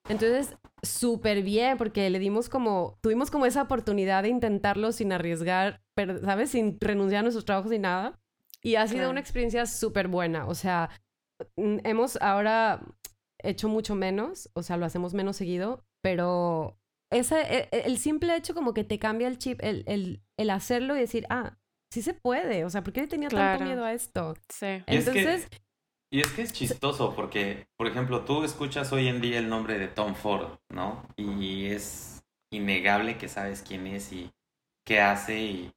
Entonces, 0.09 0.57
súper 0.83 1.41
bien, 1.41 1.77
porque 1.77 2.09
le 2.09 2.19
dimos 2.19 2.49
como, 2.49 2.97
tuvimos 3.01 3.31
como 3.31 3.45
esa 3.45 3.63
oportunidad 3.63 4.23
de 4.23 4.29
intentarlo 4.29 4.91
sin 4.91 5.11
arriesgar, 5.13 5.81
pero, 5.95 6.19
¿sabes? 6.21 6.51
Sin 6.51 6.77
renunciar 6.79 7.19
a 7.19 7.23
nuestros 7.23 7.45
trabajos 7.45 7.71
ni 7.71 7.79
nada. 7.79 8.19
Y 8.61 8.75
ha 8.75 8.87
sido 8.87 9.09
una 9.09 9.19
experiencia 9.19 9.65
súper 9.65 10.07
buena. 10.07 10.45
O 10.45 10.53
sea, 10.53 10.89
hemos 11.55 12.21
ahora 12.21 12.81
hecho 13.39 13.69
mucho 13.69 13.95
menos, 13.95 14.49
o 14.53 14.61
sea, 14.61 14.77
lo 14.77 14.85
hacemos 14.85 15.15
menos 15.15 15.35
seguido, 15.35 15.83
pero 16.01 16.77
ese, 17.09 17.41
e, 17.41 17.69
e, 17.71 17.81
el, 17.85 17.97
simple 17.97 18.35
hecho 18.35 18.53
como 18.53 18.73
que 18.73 18.83
te 18.83 18.99
cambia 18.99 19.27
el 19.27 19.39
chip, 19.39 19.59
el, 19.63 19.83
el, 19.87 20.21
el 20.37 20.49
hacerlo 20.51 20.95
y 20.95 20.99
decir, 20.99 21.25
ah, 21.29 21.57
sí 21.91 22.01
se 22.01 22.13
puede. 22.13 22.65
O 22.65 22.69
sea, 22.69 22.83
¿por 22.83 22.93
qué 22.93 23.05
tenía 23.05 23.29
tanto 23.29 23.63
miedo 23.63 23.83
a 23.85 23.93
esto? 23.93 24.33
Sí. 24.49 24.83
Entonces... 24.87 25.47
Y 26.13 26.19
es 26.19 26.27
que 26.31 26.41
es 26.41 26.51
chistoso 26.51 27.13
porque, 27.15 27.67
por 27.77 27.87
ejemplo, 27.87 28.25
tú 28.25 28.43
escuchas 28.43 28.91
hoy 28.91 29.07
en 29.07 29.21
día 29.21 29.39
el 29.39 29.47
nombre 29.47 29.79
de 29.79 29.87
Tom 29.87 30.13
Ford, 30.13 30.57
¿no? 30.67 31.07
Y 31.15 31.67
es 31.67 32.21
innegable 32.51 33.17
que 33.17 33.29
sabes 33.29 33.63
quién 33.65 33.87
es 33.87 34.11
y 34.11 34.29
qué 34.85 34.99
hace 34.99 35.39
y, 35.39 35.71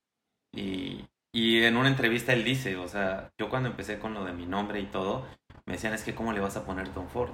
y, 0.53 1.07
y, 1.33 1.63
en 1.63 1.77
una 1.77 1.89
entrevista 1.89 2.33
él 2.33 2.43
dice, 2.43 2.77
o 2.77 2.89
sea, 2.89 3.31
yo 3.39 3.49
cuando 3.49 3.69
empecé 3.69 4.01
con 4.01 4.13
lo 4.13 4.25
de 4.25 4.33
mi 4.33 4.45
nombre 4.45 4.81
y 4.81 4.87
todo, 4.87 5.25
me 5.67 5.75
decían, 5.75 5.95
es 5.95 6.03
que 6.03 6.17
¿cómo 6.17 6.33
le 6.33 6.41
vas 6.41 6.57
a 6.57 6.65
poner 6.65 6.89
Tom 6.89 7.07
Ford? 7.07 7.31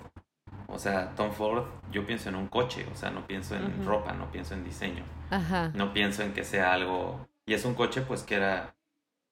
O 0.67 0.79
sea, 0.79 1.15
Tom 1.15 1.33
Ford, 1.33 1.65
yo 1.91 2.07
pienso 2.07 2.29
en 2.29 2.35
un 2.35 2.49
coche, 2.49 2.87
o 2.93 2.97
sea, 2.97 3.11
no 3.11 3.27
pienso 3.27 3.57
en 3.57 3.85
ropa, 3.87 4.13
no 4.13 4.31
pienso 4.31 4.53
en 4.53 4.63
diseño. 4.63 5.05
Ajá. 5.31 5.73
No 5.75 5.95
pienso 5.95 6.23
en 6.23 6.35
que 6.35 6.45
sea 6.45 6.75
algo... 6.75 7.27
Y 7.51 7.55
es 7.55 7.65
un 7.65 7.75
coche 7.75 8.03
pues 8.03 8.23
que 8.23 8.37
era 8.37 8.77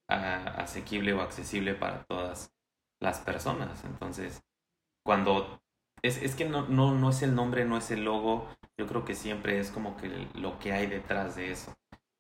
asequible 0.09 1.13
o 1.13 1.21
accesible 1.21 1.75
para 1.75 2.03
todas 2.03 2.53
las 3.01 3.21
personas. 3.21 3.85
Entonces, 3.85 4.43
cuando 5.07 5.63
es, 6.03 6.21
es 6.21 6.35
que 6.35 6.45
no, 6.45 6.67
no, 6.67 6.97
no 6.97 7.11
es 7.11 7.23
el 7.23 7.37
nombre, 7.37 7.65
no 7.65 7.77
es 7.77 7.93
el 7.93 8.03
logo, 8.03 8.49
yo 8.77 8.89
creo 8.89 9.05
que 9.05 9.15
siempre 9.15 9.61
es 9.61 9.71
como 9.71 9.97
que 9.97 10.27
lo 10.35 10.59
que 10.59 10.73
hay 10.73 10.89
detrás 10.89 11.37
de 11.37 11.53
eso. 11.53 11.73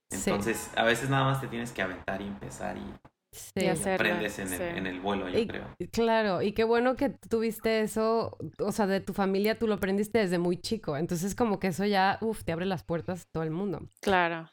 Entonces, 0.08 0.70
a 0.76 0.84
veces 0.84 1.10
nada 1.10 1.24
más 1.24 1.40
te 1.40 1.48
tienes 1.48 1.72
que 1.72 1.82
aventar 1.82 2.22
y 2.22 2.28
empezar 2.28 2.76
y, 2.76 3.66
aprendes 3.66 4.38
en, 4.38 4.52
el, 4.52 4.62
en, 4.62 4.86
el, 4.86 5.00
vuelo, 5.00 5.28
yo 5.28 5.44
creo. 5.48 5.64
Claro, 5.90 6.42
y 6.42 6.52
qué 6.52 6.62
bueno 6.62 6.94
que 6.94 7.08
tuviste 7.08 7.80
eso, 7.80 8.38
o 8.60 8.70
sea, 8.70 8.86
de 8.86 9.00
tu 9.00 9.14
familia 9.14 9.58
tú 9.58 9.66
lo 9.66 9.74
aprendiste 9.74 10.18
desde 10.18 10.38
muy 10.38 10.58
chico, 10.58 10.96
entonces 10.96 11.34
como 11.34 11.58
que 11.58 11.66
eso 11.66 11.84
ya, 11.84 12.18
uff, 12.20 12.44
te 12.44 12.52
abre 12.52 12.66
las 12.66 12.84
puertas 12.84 13.22
a 13.22 13.28
todo 13.32 13.42
el 13.42 13.50
mundo. 13.50 13.82
Claro. 14.00 14.48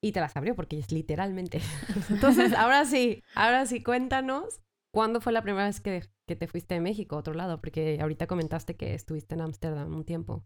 Y 0.00 0.12
te 0.12 0.20
las 0.20 0.36
abrió 0.36 0.54
porque 0.54 0.78
es 0.78 0.92
literalmente. 0.92 1.60
entonces, 2.10 2.52
ahora 2.54 2.84
sí, 2.84 3.22
ahora 3.34 3.66
sí, 3.66 3.82
cuéntanos 3.82 4.60
¿Cuándo 4.90 5.20
fue 5.20 5.32
la 5.32 5.42
primera 5.42 5.66
vez 5.66 5.80
que, 5.80 6.02
que 6.26 6.36
te 6.36 6.46
fuiste 6.46 6.74
de 6.74 6.80
México 6.80 7.16
a 7.16 7.18
otro 7.18 7.34
lado? 7.34 7.60
Porque 7.60 7.98
ahorita 8.00 8.26
comentaste 8.26 8.76
que 8.76 8.94
estuviste 8.94 9.34
en 9.34 9.42
Ámsterdam 9.42 9.94
un 9.94 10.04
tiempo. 10.04 10.44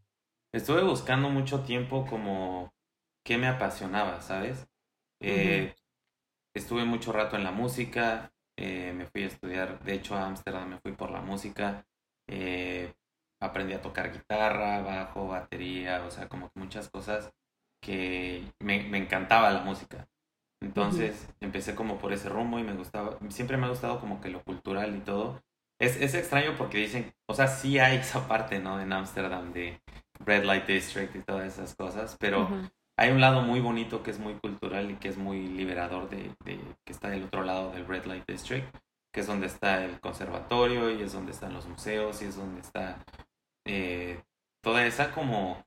Estuve 0.52 0.82
buscando 0.82 1.30
mucho 1.30 1.60
tiempo 1.60 2.06
como 2.06 2.74
qué 3.24 3.38
me 3.38 3.46
apasionaba, 3.46 4.20
¿sabes? 4.20 4.68
Eh, 5.20 5.74
estuve 6.54 6.84
mucho 6.84 7.12
rato 7.12 7.36
en 7.36 7.44
la 7.44 7.52
música, 7.52 8.32
eh, 8.58 8.92
me 8.92 9.06
fui 9.06 9.22
a 9.22 9.28
estudiar, 9.28 9.82
de 9.84 9.94
hecho 9.94 10.16
a 10.16 10.26
Ámsterdam 10.26 10.68
me 10.68 10.80
fui 10.80 10.92
por 10.92 11.10
la 11.10 11.22
música, 11.22 11.86
eh, 12.28 12.92
aprendí 13.40 13.72
a 13.72 13.80
tocar 13.80 14.12
guitarra, 14.12 14.82
bajo, 14.82 15.28
batería, 15.28 16.04
o 16.04 16.10
sea, 16.10 16.28
como 16.28 16.50
que 16.50 16.58
muchas 16.58 16.90
cosas 16.90 17.32
que 17.82 18.44
me, 18.60 18.84
me 18.84 18.98
encantaba 18.98 19.50
la 19.50 19.62
música. 19.62 20.08
Entonces 20.62 21.28
empecé 21.40 21.74
como 21.74 21.98
por 21.98 22.12
ese 22.12 22.28
rumbo 22.28 22.58
y 22.58 22.62
me 22.62 22.74
gustaba, 22.74 23.18
siempre 23.28 23.56
me 23.56 23.66
ha 23.66 23.70
gustado 23.70 23.98
como 24.00 24.20
que 24.20 24.30
lo 24.30 24.42
cultural 24.42 24.96
y 24.96 25.00
todo. 25.00 25.42
Es, 25.80 25.96
es 26.00 26.14
extraño 26.14 26.54
porque 26.56 26.78
dicen, 26.78 27.12
o 27.28 27.34
sea, 27.34 27.48
sí 27.48 27.78
hay 27.78 27.96
esa 27.98 28.26
parte, 28.28 28.60
¿no? 28.60 28.80
En 28.80 28.92
Ámsterdam 28.92 29.52
de 29.52 29.80
Red 30.24 30.44
Light 30.44 30.66
District 30.66 31.14
y 31.16 31.22
todas 31.22 31.52
esas 31.52 31.74
cosas, 31.74 32.16
pero 32.20 32.48
hay 32.96 33.10
un 33.10 33.20
lado 33.20 33.42
muy 33.42 33.60
bonito 33.60 34.02
que 34.02 34.12
es 34.12 34.20
muy 34.20 34.34
cultural 34.34 34.90
y 34.90 34.96
que 34.96 35.08
es 35.08 35.16
muy 35.16 35.48
liberador 35.48 36.08
de, 36.08 36.30
de, 36.44 36.60
que 36.84 36.92
está 36.92 37.10
del 37.10 37.24
otro 37.24 37.42
lado 37.42 37.72
del 37.72 37.86
Red 37.86 38.04
Light 38.06 38.24
District, 38.28 38.72
que 39.12 39.20
es 39.20 39.26
donde 39.26 39.48
está 39.48 39.84
el 39.84 39.98
conservatorio 40.00 40.90
y 40.90 41.02
es 41.02 41.12
donde 41.12 41.32
están 41.32 41.52
los 41.52 41.66
museos 41.66 42.22
y 42.22 42.26
es 42.26 42.36
donde 42.36 42.60
está 42.60 43.04
eh, 43.66 44.22
toda 44.62 44.86
esa 44.86 45.12
como 45.12 45.64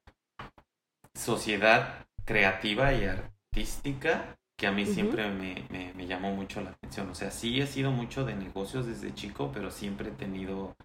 sociedad 1.14 2.05
creativa 2.26 2.94
y 2.94 3.06
artística 3.06 4.38
que 4.58 4.68
a 4.68 4.72
mí 4.72 4.86
siempre 4.86 5.30
me, 5.30 5.66
me, 5.70 5.94
me, 5.94 6.08
llamó 6.08 6.34
mucho 6.34 6.62
la 6.62 6.72
atención. 6.72 7.10
O 7.10 7.16
sea, 7.16 7.30
sí 7.30 7.62
he 7.62 7.68
sido 7.68 7.92
mucho 7.92 8.26
de 8.26 8.36
negocios 8.36 8.86
desde 8.86 9.14
chico, 9.14 9.52
pero 9.54 9.70
siempre 9.70 10.10
he 10.10 10.14
tenido 10.14 10.76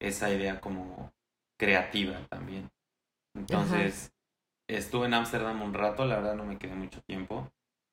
esa 0.00 0.30
idea 0.32 0.60
como 0.60 1.12
creativa 1.58 2.26
también. 2.30 2.70
Entonces, 3.36 4.12
estuve 4.68 5.06
en 5.06 5.14
Ámsterdam 5.14 5.62
un 5.62 5.74
rato, 5.74 6.06
la 6.06 6.16
verdad 6.16 6.34
no 6.34 6.44
me 6.44 6.58
quedé 6.58 6.74
mucho 6.74 7.02
tiempo. 7.02 7.52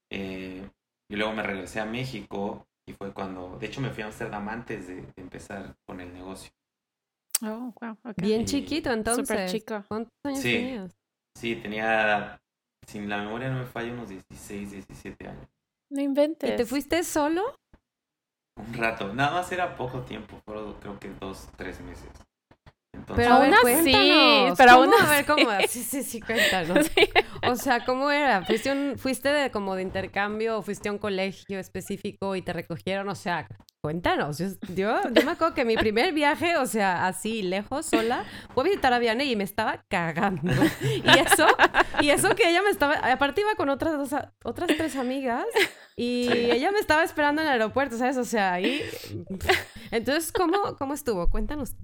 Eh, 0.10 0.68
y 1.10 1.16
luego 1.16 1.34
me 1.34 1.44
regresé 1.44 1.80
a 1.82 1.86
México 1.86 2.66
y 2.86 2.94
fue 2.94 3.14
cuando, 3.14 3.58
de 3.60 3.68
hecho 3.68 3.82
me 3.82 3.90
fui 3.90 4.04
a 4.04 4.08
Ámsterdam 4.08 4.48
antes 4.48 4.88
de, 4.88 5.06
empezar 5.18 5.76
con 5.86 6.00
el 6.00 6.14
negocio. 6.14 6.52
Oh, 7.42 7.74
wow. 7.82 7.98
Bien 8.16 8.46
chiquito 8.46 8.92
entonces. 8.92 9.28
Súper 9.28 9.50
chico. 9.50 9.84
¿Cuántos 9.88 10.14
años 10.24 10.40
sí, 10.40 10.54
tenías? 10.54 10.98
Sí, 11.36 11.56
tenía, 11.58 12.42
sin 12.86 13.10
la 13.10 13.18
memoria 13.18 13.50
no 13.50 13.60
me 13.60 13.66
falla, 13.66 13.92
unos 13.94 14.10
16, 14.10 14.72
17 14.72 15.28
años. 15.28 15.48
No 15.90 16.02
inventes. 16.02 16.52
¿Y 16.52 16.56
te 16.56 16.66
fuiste 16.66 17.04
solo? 17.04 17.56
Un 18.58 18.74
rato, 18.74 19.14
nada 19.14 19.32
más 19.32 19.52
era 19.52 19.76
poco 19.76 20.02
tiempo, 20.02 20.40
fueron 20.46 20.74
creo 20.80 21.00
que 21.00 21.10
dos, 21.20 21.48
tres 21.56 21.80
meses. 21.82 22.10
pero 23.16 23.36
aún 23.36 23.54
así, 23.54 23.94
pero 24.58 24.72
aún 24.72 24.92
a 25.00 25.10
ver 25.10 25.26
cómo, 25.26 25.48
sí, 25.68 25.84
sí, 25.84 26.04
sí, 26.04 26.22
cuéntanos. 26.22 26.90
O 27.48 27.56
sea, 27.56 27.86
¿cómo 27.86 28.10
era? 28.10 28.44
¿Fuiste, 28.44 28.98
fuiste 28.98 29.30
de, 29.30 29.52
como 29.52 29.76
de 29.76 29.84
intercambio 29.84 30.58
o 30.58 30.62
fuiste 30.64 30.90
a 30.90 30.92
un 30.92 30.98
colegio 30.98 31.60
específico 31.60 32.36
y 32.36 32.42
te 32.42 32.52
recogieron? 32.52 33.08
O 33.10 33.16
sea, 33.16 33.48
cuéntanos. 33.88 34.38
Yo, 34.38 34.48
yo, 34.76 35.00
me 35.24 35.32
acuerdo 35.32 35.54
que 35.54 35.64
mi 35.64 35.78
primer 35.78 36.14
viaje, 36.14 36.58
o 36.58 36.66
sea, 36.66 37.08
así 37.08 37.42
lejos, 37.42 37.86
sola, 37.86 38.26
fue 38.54 38.64
a 38.64 38.66
visitar 38.66 38.92
a 38.92 39.00
Vianney 39.00 39.32
y 39.32 39.38
me 39.38 39.46
estaba 39.46 39.86
cagando. 39.88 40.52
Y 40.82 41.20
eso, 41.20 41.48
y 42.02 42.10
eso 42.10 42.36
que 42.36 42.50
ella 42.50 42.62
me 42.64 42.70
estaba, 42.70 42.96
aparte 42.96 43.40
iba 43.40 43.56
con 43.56 43.70
otras 43.70 43.94
dos, 43.94 44.22
otras 44.44 44.68
tres 44.76 44.98
amigas 44.98 45.46
y 45.96 46.28
ella 46.52 46.70
me 46.74 46.80
estaba 46.80 47.02
esperando 47.04 47.42
en 47.42 47.48
el 47.48 47.54
aeropuerto, 47.54 47.98
¿sabes? 47.98 48.18
O 48.18 48.26
sea, 48.26 48.52
ahí... 48.52 48.82
Entonces, 49.92 50.34
¿cómo, 50.34 50.76
cómo 50.78 50.94
estuvo? 50.94 51.30
Cuéntanos 51.30 51.78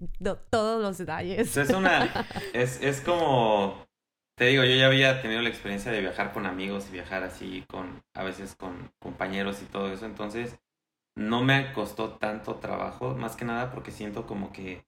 todos 0.49 0.81
los 0.81 0.97
detalles. 0.97 1.55
Es 1.55 1.69
una, 1.69 2.11
es, 2.51 2.81
es 2.81 2.99
como 2.99 3.87
te 4.35 4.45
digo, 4.45 4.65
yo 4.65 4.75
ya 4.75 4.87
había 4.87 5.21
tenido 5.21 5.41
la 5.41 5.49
experiencia 5.49 5.89
de 5.89 6.01
viajar 6.01 6.33
con 6.33 6.45
amigos 6.45 6.87
y 6.89 6.93
viajar 6.93 7.23
así 7.23 7.63
con, 7.69 8.03
a 8.13 8.23
veces 8.23 8.55
con 8.55 8.91
compañeros 8.99 9.61
y 9.61 9.65
todo 9.65 9.93
eso, 9.93 10.05
entonces 10.05 10.59
no 11.15 11.43
me 11.43 11.73
costó 11.73 12.17
tanto 12.17 12.55
trabajo, 12.55 13.15
más 13.15 13.35
que 13.35 13.45
nada 13.45 13.71
porque 13.71 13.91
siento 13.91 14.25
como 14.25 14.51
que, 14.51 14.85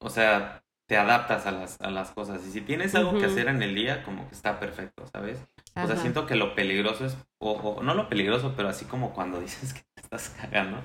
o 0.00 0.10
sea, 0.10 0.64
te 0.86 0.96
adaptas 0.96 1.46
a 1.46 1.52
las, 1.52 1.80
a 1.80 1.90
las 1.90 2.10
cosas. 2.10 2.46
Y 2.46 2.50
si 2.50 2.60
tienes 2.60 2.94
algo 2.94 3.18
que 3.18 3.26
hacer 3.26 3.48
en 3.48 3.62
el 3.62 3.74
día, 3.74 4.02
como 4.02 4.28
que 4.28 4.34
está 4.34 4.60
perfecto, 4.60 5.06
¿sabes? 5.06 5.38
O 5.76 5.86
sea, 5.86 5.96
siento 5.96 6.26
que 6.26 6.36
lo 6.36 6.54
peligroso 6.54 7.06
es, 7.06 7.16
o, 7.38 7.82
no 7.82 7.94
lo 7.94 8.08
peligroso, 8.08 8.54
pero 8.56 8.68
así 8.68 8.84
como 8.84 9.14
cuando 9.14 9.40
dices 9.40 9.72
que 9.74 9.82
te 9.94 10.02
estás 10.02 10.30
cagando, 10.30 10.78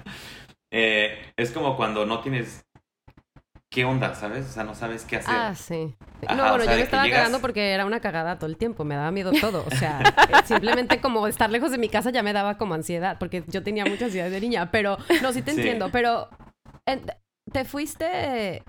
eh, 0.72 1.34
es 1.38 1.52
como 1.52 1.76
cuando 1.76 2.06
no 2.06 2.22
tienes 2.22 2.66
qué 3.70 3.86
onda, 3.86 4.16
¿sabes? 4.16 4.48
O 4.48 4.52
sea, 4.52 4.64
no 4.64 4.74
sabes 4.74 5.06
qué 5.06 5.18
hacer. 5.18 5.34
Ah, 5.36 5.56
sí. 5.56 5.96
no, 6.36 6.50
bueno, 6.50 6.66
yo 6.66 6.72
me 6.72 6.82
estaba 6.82 7.10
cagando 7.10 7.40
porque 7.40 7.72
era 7.72 7.86
una 7.86 8.00
cagada 8.00 8.38
todo 8.38 8.50
el 8.50 8.58
tiempo, 8.58 8.84
me 8.84 8.96
daba 8.96 9.12
miedo 9.12 9.32
todo. 9.40 9.64
O 9.66 9.72
sea, 9.72 10.02
simplemente 10.46 11.00
como 11.00 11.28
estar 11.28 11.50
lejos 11.50 11.72
de 11.72 11.78
mi 11.78 11.90
casa 11.90 12.10
ya 12.10 12.24
me 12.24 12.34
daba 12.34 12.58
como 12.58 12.74
ansiedad, 12.74 13.18
porque 13.20 13.44
yo 13.48 13.64
tenía 13.64 13.86
mucha 13.86 14.06
ansiedad 14.06 14.30
de 14.30 14.42
niña. 14.42 14.72
Pero, 14.72 14.98
no, 15.22 15.32
sí 15.34 15.42
te 15.42 15.52
entiendo, 15.52 15.90
pero 15.92 16.30
¿te 17.52 17.66
fuiste 17.66 18.64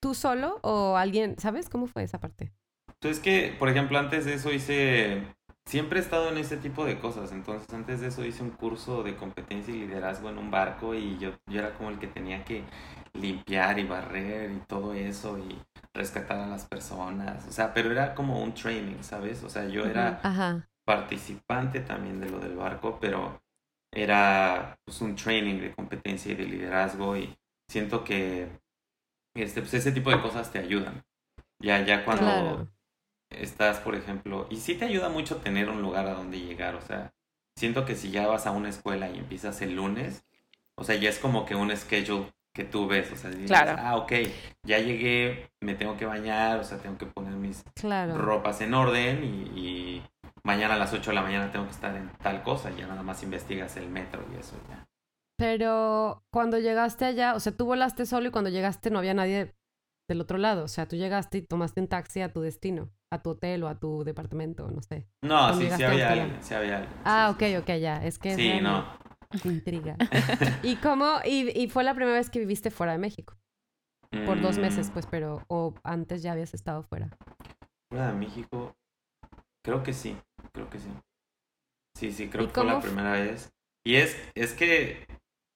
tú 0.00 0.14
solo 0.14 0.58
o 0.62 0.96
alguien, 0.96 1.36
¿sabes 1.38 1.68
cómo 1.68 1.86
fue 1.86 2.02
esa 2.02 2.18
parte? 2.18 2.52
Pues 2.98 3.16
es 3.16 3.22
que, 3.22 3.54
por 3.58 3.68
ejemplo, 3.68 3.98
antes 3.98 4.24
de 4.24 4.34
eso 4.34 4.52
hice 4.52 5.22
siempre 5.70 6.00
he 6.00 6.02
estado 6.02 6.30
en 6.30 6.38
ese 6.38 6.56
tipo 6.56 6.84
de 6.84 6.98
cosas. 6.98 7.30
Entonces, 7.30 7.72
antes 7.72 8.00
de 8.00 8.08
eso 8.08 8.24
hice 8.24 8.42
un 8.42 8.50
curso 8.50 9.04
de 9.04 9.14
competencia 9.14 9.72
y 9.72 9.78
liderazgo 9.78 10.28
en 10.28 10.38
un 10.38 10.50
barco 10.50 10.96
y 10.96 11.16
yo, 11.18 11.30
yo 11.46 11.60
era 11.60 11.74
como 11.74 11.90
el 11.90 12.00
que 12.00 12.08
tenía 12.08 12.44
que 12.44 12.64
limpiar 13.12 13.78
y 13.78 13.84
barrer 13.84 14.50
y 14.50 14.58
todo 14.66 14.94
eso 14.94 15.38
y 15.38 15.56
rescatar 15.94 16.40
a 16.40 16.48
las 16.48 16.66
personas. 16.66 17.46
O 17.46 17.52
sea, 17.52 17.72
pero 17.72 17.92
era 17.92 18.16
como 18.16 18.42
un 18.42 18.52
training, 18.52 19.02
¿sabes? 19.02 19.44
O 19.44 19.48
sea, 19.48 19.68
yo 19.68 19.86
era 19.86 20.66
participante 20.84 21.78
también 21.78 22.18
de 22.18 22.28
lo 22.28 22.40
del 22.40 22.56
barco, 22.56 22.98
pero 23.00 23.40
era 23.92 24.76
pues, 24.84 25.00
un 25.00 25.14
training 25.14 25.60
de 25.60 25.72
competencia 25.72 26.32
y 26.32 26.34
de 26.34 26.46
liderazgo 26.46 27.16
y 27.16 27.38
siento 27.68 28.02
que 28.02 28.48
este, 29.36 29.60
pues, 29.60 29.74
ese 29.74 29.92
tipo 29.92 30.10
de 30.10 30.20
cosas 30.20 30.50
te 30.50 30.58
ayudan. 30.58 31.04
Ya, 31.60 31.84
ya 31.84 32.04
cuando 32.04 32.66
estás, 33.30 33.78
por 33.78 33.94
ejemplo, 33.94 34.46
y 34.50 34.56
sí 34.56 34.74
te 34.74 34.84
ayuda 34.84 35.08
mucho 35.08 35.36
tener 35.36 35.70
un 35.70 35.82
lugar 35.82 36.06
a 36.06 36.14
donde 36.14 36.40
llegar, 36.40 36.74
o 36.74 36.82
sea, 36.82 37.12
siento 37.56 37.84
que 37.84 37.94
si 37.94 38.10
ya 38.10 38.26
vas 38.26 38.46
a 38.46 38.50
una 38.50 38.68
escuela 38.68 39.08
y 39.08 39.18
empiezas 39.18 39.62
el 39.62 39.76
lunes, 39.76 40.24
o 40.74 40.84
sea, 40.84 40.96
ya 40.96 41.08
es 41.08 41.18
como 41.18 41.44
que 41.44 41.54
un 41.54 41.74
schedule 41.76 42.32
que 42.52 42.64
tú 42.64 42.88
ves, 42.88 43.12
o 43.12 43.16
sea, 43.16 43.30
dices, 43.30 43.52
ah, 43.52 43.96
ok, 43.96 44.12
ya 44.64 44.78
llegué, 44.78 45.50
me 45.60 45.74
tengo 45.74 45.96
que 45.96 46.06
bañar, 46.06 46.58
o 46.58 46.64
sea, 46.64 46.78
tengo 46.78 46.98
que 46.98 47.06
poner 47.06 47.34
mis 47.34 47.64
ropas 48.14 48.60
en 48.60 48.74
orden 48.74 49.24
y, 49.54 50.02
mañana 50.42 50.74
a 50.74 50.78
las 50.78 50.92
8 50.92 51.10
de 51.10 51.14
la 51.14 51.22
mañana 51.22 51.52
tengo 51.52 51.66
que 51.66 51.72
estar 51.72 51.94
en 51.94 52.08
tal 52.22 52.42
cosa, 52.42 52.70
ya 52.70 52.86
nada 52.86 53.02
más 53.02 53.22
investigas 53.22 53.76
el 53.76 53.90
metro 53.90 54.24
y 54.32 54.40
eso 54.40 54.56
ya. 54.70 54.88
Pero 55.36 56.24
cuando 56.30 56.58
llegaste 56.58 57.04
allá, 57.04 57.34
o 57.34 57.40
sea, 57.40 57.54
tú 57.54 57.66
volaste 57.66 58.06
solo 58.06 58.28
y 58.28 58.30
cuando 58.30 58.48
llegaste 58.48 58.90
no 58.90 58.98
había 58.98 59.12
nadie 59.12 59.54
del 60.08 60.20
otro 60.20 60.38
lado, 60.38 60.64
o 60.64 60.68
sea, 60.68 60.88
tú 60.88 60.96
llegaste 60.96 61.38
y 61.38 61.42
tomaste 61.42 61.82
un 61.82 61.88
taxi 61.88 62.22
a 62.22 62.32
tu 62.32 62.40
destino 62.40 62.90
a 63.10 63.22
tu 63.22 63.30
hotel 63.30 63.64
o 63.64 63.68
a 63.68 63.78
tu 63.78 64.04
departamento, 64.04 64.70
no 64.70 64.82
sé. 64.82 65.06
No, 65.22 65.52
sí, 65.54 65.68
sí 65.76 65.82
había 65.82 66.12
alguien, 66.12 66.38
sí 66.40 66.54
había 66.54 66.78
alguien. 66.78 66.94
Ah, 67.04 67.30
ok, 67.34 67.42
ok, 67.60 67.76
ya. 67.80 68.04
Es 68.04 68.18
que... 68.18 68.36
Sí, 68.36 68.60
no. 68.60 68.84
Intriga. 69.44 69.96
¿Y 70.62 70.76
cómo? 70.76 71.18
Y, 71.24 71.50
y, 71.60 71.68
fue 71.68 71.84
la 71.84 71.94
primera 71.94 72.16
vez 72.16 72.30
que 72.30 72.38
viviste 72.38 72.70
fuera 72.70 72.92
de 72.92 72.98
México? 72.98 73.36
Por 74.26 74.40
dos 74.40 74.58
meses, 74.58 74.90
mm. 74.90 74.92
pues, 74.92 75.06
pero... 75.06 75.44
¿O 75.48 75.74
antes 75.84 76.22
ya 76.22 76.32
habías 76.32 76.54
estado 76.54 76.82
fuera? 76.82 77.16
Fuera 77.90 78.08
de 78.08 78.18
México... 78.18 78.74
Creo 79.62 79.82
que 79.82 79.92
sí, 79.92 80.16
creo 80.52 80.70
que 80.70 80.78
sí. 80.78 80.88
Sí, 81.96 82.12
sí, 82.12 82.28
creo 82.28 82.46
que 82.46 82.54
fue 82.54 82.64
la 82.64 82.80
primera 82.80 83.12
vez. 83.12 83.52
Y 83.84 83.96
es, 83.96 84.16
es 84.34 84.54
que, 84.54 85.06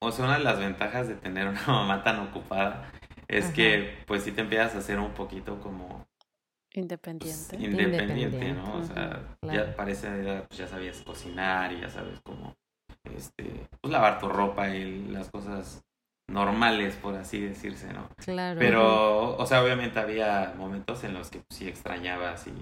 o 0.02 0.12
sea, 0.12 0.26
una 0.26 0.38
de 0.38 0.44
las 0.44 0.58
ventajas 0.58 1.08
de 1.08 1.14
tener 1.14 1.48
una 1.48 1.64
mamá 1.66 2.02
tan 2.02 2.18
ocupada 2.20 2.90
es 3.28 3.50
que, 3.50 3.96
pues, 4.06 4.24
sí 4.24 4.32
te 4.32 4.42
empiezas 4.42 4.74
a 4.74 4.78
hacer 4.78 4.98
un 4.98 5.12
poquito 5.14 5.58
como 5.60 6.06
Independiente. 6.74 7.56
independiente, 7.56 8.52
¿no? 8.52 8.78
O 8.78 8.82
sea, 8.82 9.22
ya 9.42 9.76
parece, 9.76 10.08
pues 10.48 10.58
ya 10.58 10.66
sabías 10.66 11.02
cocinar 11.02 11.72
y 11.72 11.80
ya 11.80 11.88
sabes 11.88 12.20
cómo, 12.24 12.56
este, 13.04 13.68
pues 13.80 13.92
lavar 13.92 14.18
tu 14.18 14.28
ropa 14.28 14.68
y 14.68 15.06
las 15.06 15.30
cosas 15.30 15.84
normales, 16.28 16.96
por 16.96 17.14
así 17.14 17.40
decirse, 17.40 17.92
¿no? 17.92 18.08
Claro. 18.16 18.58
Pero, 18.58 19.37
o 19.37 19.46
sea, 19.46 19.62
obviamente 19.62 20.00
había 20.00 20.54
momentos 20.56 21.04
en 21.04 21.14
los 21.14 21.30
que 21.30 21.38
pues, 21.38 21.58
sí 21.58 21.68
extrañabas 21.68 22.48
y, 22.48 22.52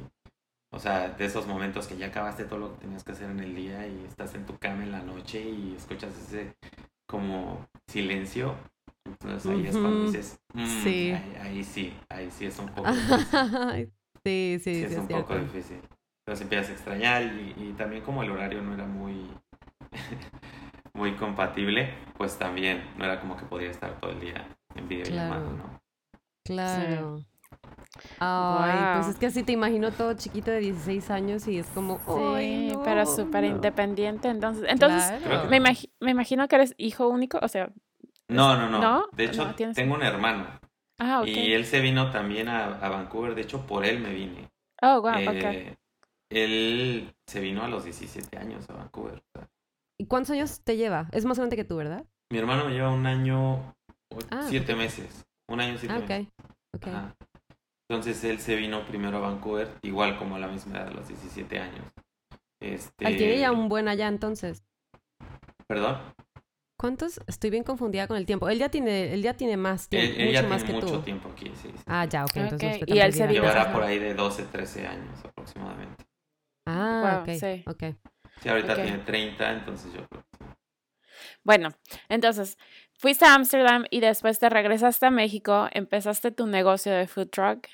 o 0.74 0.78
sea, 0.78 1.08
de 1.08 1.24
esos 1.24 1.46
momentos 1.46 1.86
que 1.86 1.96
ya 1.96 2.08
acabaste 2.08 2.44
todo 2.44 2.58
lo 2.58 2.72
que 2.74 2.80
tenías 2.80 3.04
que 3.04 3.12
hacer 3.12 3.30
en 3.30 3.40
el 3.40 3.54
día 3.54 3.86
y 3.86 4.04
estás 4.06 4.34
en 4.34 4.44
tu 4.44 4.58
cama 4.58 4.82
en 4.82 4.92
la 4.92 5.02
noche 5.02 5.40
y 5.40 5.74
escuchas 5.74 6.12
ese 6.18 6.54
como 7.06 7.66
silencio. 7.86 8.56
Entonces 9.04 9.50
ahí 9.50 9.66
es 9.66 9.76
cuando 9.76 10.04
dices, 10.04 10.38
mm, 10.52 10.82
sí. 10.82 11.12
Ahí, 11.40 11.64
sí, 11.64 11.94
ahí 12.10 12.30
sí 12.30 12.44
es 12.46 12.58
un 12.58 12.68
poco... 12.68 12.90
Sí, 14.24 14.60
sí, 14.62 14.74
sí. 14.74 14.84
es, 14.84 14.96
un 14.96 15.08
poco 15.08 15.36
difícil. 15.36 15.80
Entonces 16.24 16.42
empiezas 16.42 16.70
a 16.70 16.72
extrañar 16.72 17.22
y, 17.24 17.74
también 17.76 18.02
como 18.04 18.22
el 18.22 18.30
horario 18.30 18.62
no 18.62 18.74
era 18.74 18.86
muy, 18.86 19.28
muy 20.94 21.14
compatible, 21.16 21.92
pues 22.16 22.38
también 22.38 22.84
no 22.96 23.04
era 23.04 23.20
como 23.20 23.36
que 23.36 23.44
podía 23.44 23.70
estar 23.70 23.98
todo 23.98 24.12
el 24.12 24.20
día 24.20 24.46
en 24.76 24.88
videollamada, 24.88 25.42
claro. 25.42 25.56
¿no? 25.56 25.80
Claro. 26.44 27.24
Ay, 28.20 28.94
pues 28.94 29.14
es 29.14 29.16
que 29.18 29.26
así 29.26 29.42
te 29.42 29.52
imagino 29.52 29.90
todo 29.92 30.14
chiquito 30.14 30.50
de 30.50 30.60
16 30.60 31.10
años 31.10 31.46
y 31.46 31.58
es 31.58 31.66
como, 31.66 31.98
sí, 32.38 32.72
pero 32.84 33.04
súper 33.04 33.44
independiente. 33.44 34.28
Entonces, 34.28 34.64
entonces 34.68 35.20
me, 35.50 35.60
me, 35.60 36.10
imagino 36.10 36.48
que 36.48 36.56
eres 36.56 36.74
hijo 36.78 37.08
único, 37.08 37.38
o 37.42 37.48
sea. 37.48 37.70
No, 38.28 38.56
no, 38.56 38.80
no. 38.80 39.06
De 39.12 39.24
hecho, 39.24 39.54
tengo 39.74 39.94
un 39.94 40.02
hermano. 40.02 40.46
Ah, 41.04 41.24
y 41.26 41.52
él 41.52 41.66
se 41.66 41.80
vino 41.80 42.12
también 42.12 42.48
a, 42.48 42.88
Vancouver, 42.88 43.34
de 43.34 43.42
hecho 43.42 43.66
por 43.66 43.84
él 43.84 43.98
me 43.98 44.14
vine. 44.14 44.48
Oh, 44.80 45.00
wow, 45.02 45.14
eh, 45.16 45.76
Él 46.30 47.12
se 47.26 47.40
vino 47.40 47.64
a 47.64 47.68
los 47.68 47.84
17 47.84 48.38
años 48.38 48.70
a 48.70 48.74
Vancouver. 48.74 49.20
¿Y 49.98 50.06
cuántos 50.06 50.30
años 50.30 50.60
te 50.62 50.76
lleva? 50.76 51.08
Es 51.10 51.24
más 51.24 51.38
grande 51.38 51.56
que 51.56 51.64
tú, 51.64 51.74
¿verdad? 51.74 52.04
Mi 52.30 52.38
hermano 52.38 52.66
me 52.66 52.74
lleva 52.74 52.90
un 52.90 53.04
año, 53.04 53.74
ah, 54.30 54.46
siete 54.48 54.76
meses. 54.76 55.26
Un 55.48 55.60
año, 55.60 55.76
siete 55.76 55.92
ah, 55.92 55.98
meses. 55.98 56.28
Okay. 56.76 56.92
Entonces 57.90 58.22
él 58.22 58.38
se 58.38 58.54
vino 58.54 58.86
primero 58.86 59.16
a 59.18 59.20
Vancouver, 59.22 59.70
igual 59.82 60.16
como 60.16 60.36
a 60.36 60.38
la 60.38 60.46
misma 60.46 60.78
edad, 60.78 60.88
a 60.88 60.92
los 60.92 61.08
17 61.08 61.58
años. 61.58 61.84
Este... 62.60 63.06
tiene 63.16 63.40
ya 63.40 63.50
un 63.50 63.68
buen 63.68 63.88
allá 63.88 64.06
entonces. 64.06 64.62
¿Perdón? 65.66 65.98
¿Cuántos? 66.82 67.20
Estoy 67.28 67.50
bien 67.50 67.62
confundida 67.62 68.08
con 68.08 68.16
el 68.16 68.26
tiempo. 68.26 68.48
Él 68.48 68.58
ya 68.58 68.68
tiene, 68.68 69.14
él 69.14 69.22
ya 69.22 69.34
tiene 69.34 69.56
más 69.56 69.88
tiempo, 69.88 70.18
él, 70.18 70.24
mucho 70.24 70.32
ya 70.32 70.48
más 70.48 70.64
tiene 70.64 70.80
que 70.80 70.86
mucho 70.86 71.00
tiempo 71.04 71.28
aquí, 71.28 71.52
sí, 71.54 71.68
Ah, 71.86 72.06
ya, 72.06 72.24
ok. 72.24 72.32
Entonces 72.34 72.80
y 72.88 72.98
él 72.98 73.12
se 73.14 73.28
llevará 73.28 73.72
por 73.72 73.84
ahí 73.84 74.00
de 74.00 74.14
12, 74.14 74.42
13 74.46 74.84
años 74.84 75.24
aproximadamente. 75.24 76.04
Ah, 76.66 77.22
ok. 77.22 77.34
Sí. 77.38 77.64
Sí, 78.42 78.48
ahorita 78.48 78.74
tiene 78.74 78.98
30, 78.98 79.52
entonces 79.52 79.92
yo 79.92 80.08
creo 80.08 80.22
que 80.22 80.38
sí. 80.38 80.44
Bueno, 81.44 81.68
entonces, 82.08 82.58
fuiste 82.98 83.26
a 83.26 83.34
Ámsterdam 83.34 83.84
y 83.88 84.00
después 84.00 84.40
te 84.40 84.48
regresaste 84.48 85.06
a 85.06 85.10
México, 85.12 85.68
empezaste 85.70 86.32
tu 86.32 86.48
negocio 86.48 86.90
de 86.90 87.06
food 87.06 87.28
truck. 87.28 87.68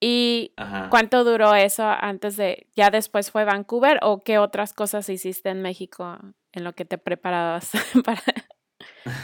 ¿Y 0.00 0.52
Ajá. 0.56 0.88
cuánto 0.90 1.24
duró 1.24 1.54
eso 1.54 1.84
antes 1.84 2.36
de, 2.36 2.68
ya 2.76 2.90
después 2.90 3.30
fue 3.30 3.44
Vancouver 3.44 3.98
o 4.02 4.20
qué 4.20 4.38
otras 4.38 4.74
cosas 4.74 5.08
hiciste 5.08 5.48
en 5.48 5.62
México 5.62 6.18
en 6.52 6.64
lo 6.64 6.74
que 6.74 6.84
te 6.84 6.98
preparabas 6.98 7.70
para, 8.04 8.22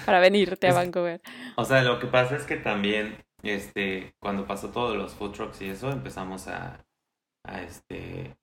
para 0.06 0.20
venirte 0.20 0.68
a 0.68 0.72
Vancouver? 0.72 1.20
O 1.56 1.64
sea, 1.64 1.82
lo 1.82 1.98
que 1.98 2.06
pasa 2.06 2.36
es 2.36 2.44
que 2.44 2.56
también, 2.56 3.22
este, 3.42 4.14
cuando 4.18 4.46
pasó 4.46 4.70
todo 4.70 4.94
los 4.94 5.14
food 5.14 5.32
trucks 5.32 5.60
y 5.60 5.68
eso, 5.68 5.90
empezamos 5.90 6.48
a, 6.48 6.84
a 7.44 7.62
este, 7.62 8.36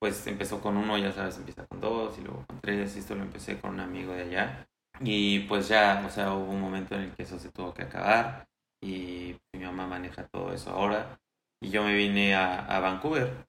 pues 0.00 0.26
empezó 0.26 0.60
con 0.60 0.76
uno, 0.76 0.98
ya 0.98 1.12
sabes, 1.12 1.36
empieza 1.36 1.66
con 1.66 1.80
dos 1.80 2.18
y 2.18 2.22
luego 2.22 2.44
con 2.46 2.60
tres, 2.60 2.96
y 2.96 3.00
esto 3.00 3.14
lo 3.14 3.22
empecé 3.22 3.60
con 3.60 3.74
un 3.74 3.80
amigo 3.80 4.12
de 4.12 4.22
allá. 4.22 4.66
Y 5.00 5.40
pues 5.40 5.68
ya, 5.68 6.02
o 6.06 6.10
sea, 6.10 6.34
hubo 6.34 6.50
un 6.50 6.60
momento 6.60 6.94
en 6.94 7.02
el 7.02 7.12
que 7.12 7.22
eso 7.22 7.38
se 7.38 7.50
tuvo 7.50 7.72
que 7.72 7.82
acabar 7.82 8.46
y 8.82 9.36
mi 9.52 9.64
mamá 9.64 9.86
maneja 9.86 10.26
todo 10.28 10.52
eso 10.52 10.70
ahora. 10.70 11.18
Y 11.62 11.70
yo 11.70 11.82
me 11.84 11.94
vine 11.94 12.34
a, 12.34 12.64
a 12.66 12.80
Vancouver. 12.80 13.46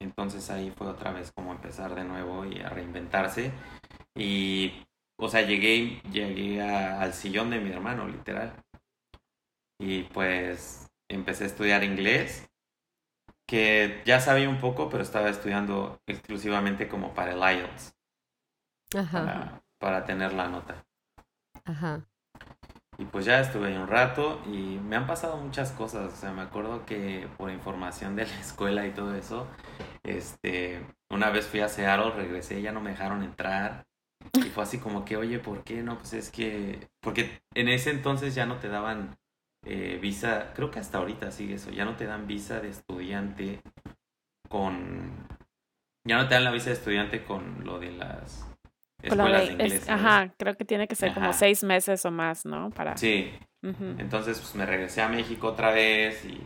Entonces 0.00 0.50
ahí 0.50 0.70
fue 0.70 0.88
otra 0.88 1.12
vez 1.12 1.32
como 1.32 1.52
empezar 1.52 1.94
de 1.94 2.04
nuevo 2.04 2.44
y 2.46 2.60
a 2.60 2.68
reinventarse. 2.70 3.52
Y, 4.16 4.86
o 5.18 5.28
sea, 5.28 5.42
llegué, 5.42 6.00
llegué 6.12 6.62
a- 6.62 7.00
al 7.02 7.14
sillón 7.14 7.50
de 7.50 7.60
mi 7.60 7.70
hermano, 7.70 8.08
literal. 8.08 8.54
Y 9.80 10.04
pues 10.04 10.88
empecé 11.08 11.42
a 11.44 11.46
estudiar 11.48 11.82
inglés, 11.82 12.48
que 13.46 14.02
ya 14.06 14.20
sabía 14.20 14.48
un 14.48 14.60
poco, 14.60 14.88
pero 14.88 15.02
estaba 15.02 15.28
estudiando 15.28 16.00
exclusivamente 16.06 16.88
como 16.88 17.12
para 17.14 17.32
el 17.32 17.58
IELTS, 17.58 17.94
Ajá, 18.94 19.32
para, 19.32 19.62
para 19.78 20.04
tener 20.04 20.32
la 20.32 20.48
nota. 20.48 20.84
ajá. 21.64 22.06
Y 23.00 23.06
pues 23.06 23.24
ya 23.24 23.40
estuve 23.40 23.68
ahí 23.68 23.76
un 23.78 23.88
rato 23.88 24.42
y 24.44 24.78
me 24.78 24.94
han 24.94 25.06
pasado 25.06 25.38
muchas 25.38 25.72
cosas. 25.72 26.12
O 26.12 26.16
sea, 26.16 26.32
me 26.32 26.42
acuerdo 26.42 26.84
que 26.84 27.26
por 27.38 27.50
información 27.50 28.14
de 28.14 28.26
la 28.26 28.34
escuela 28.40 28.86
y 28.86 28.90
todo 28.90 29.14
eso, 29.14 29.46
este, 30.02 30.84
una 31.10 31.30
vez 31.30 31.46
fui 31.46 31.60
a 31.60 31.68
Seattle, 31.68 32.10
regresé 32.10 32.60
ya 32.60 32.72
no 32.72 32.82
me 32.82 32.90
dejaron 32.90 33.22
entrar. 33.22 33.86
Y 34.34 34.50
fue 34.50 34.64
así 34.64 34.78
como 34.78 35.06
que, 35.06 35.16
oye, 35.16 35.38
¿por 35.38 35.64
qué 35.64 35.82
no? 35.82 35.96
Pues 35.96 36.12
es 36.12 36.30
que, 36.30 36.88
porque 37.00 37.40
en 37.54 37.68
ese 37.68 37.90
entonces 37.90 38.34
ya 38.34 38.44
no 38.44 38.58
te 38.58 38.68
daban 38.68 39.16
eh, 39.64 39.98
visa, 40.00 40.52
creo 40.54 40.70
que 40.70 40.78
hasta 40.78 40.98
ahorita 40.98 41.30
sigue 41.32 41.54
eso, 41.54 41.70
ya 41.70 41.86
no 41.86 41.96
te 41.96 42.04
dan 42.04 42.26
visa 42.26 42.60
de 42.60 42.68
estudiante 42.68 43.62
con, 44.50 45.26
ya 46.06 46.18
no 46.18 46.28
te 46.28 46.34
dan 46.34 46.44
la 46.44 46.50
visa 46.50 46.66
de 46.66 46.76
estudiante 46.76 47.24
con 47.24 47.64
lo 47.64 47.78
de 47.78 47.92
las 47.92 48.49
escuelas 49.02 49.48
de- 49.58 49.92
ajá, 49.92 50.34
creo 50.38 50.56
que 50.56 50.64
tiene 50.64 50.86
que 50.88 50.94
ser 50.94 51.12
como 51.14 51.32
seis 51.32 51.62
meses 51.64 52.04
o 52.04 52.10
más, 52.10 52.44
¿no? 52.44 52.70
Para. 52.70 52.96
Sí. 52.96 53.32
Entonces, 53.98 54.38
pues 54.40 54.54
me 54.54 54.64
regresé 54.66 55.02
a 55.02 55.08
México 55.08 55.48
otra 55.48 55.70
vez 55.70 56.24
y 56.24 56.40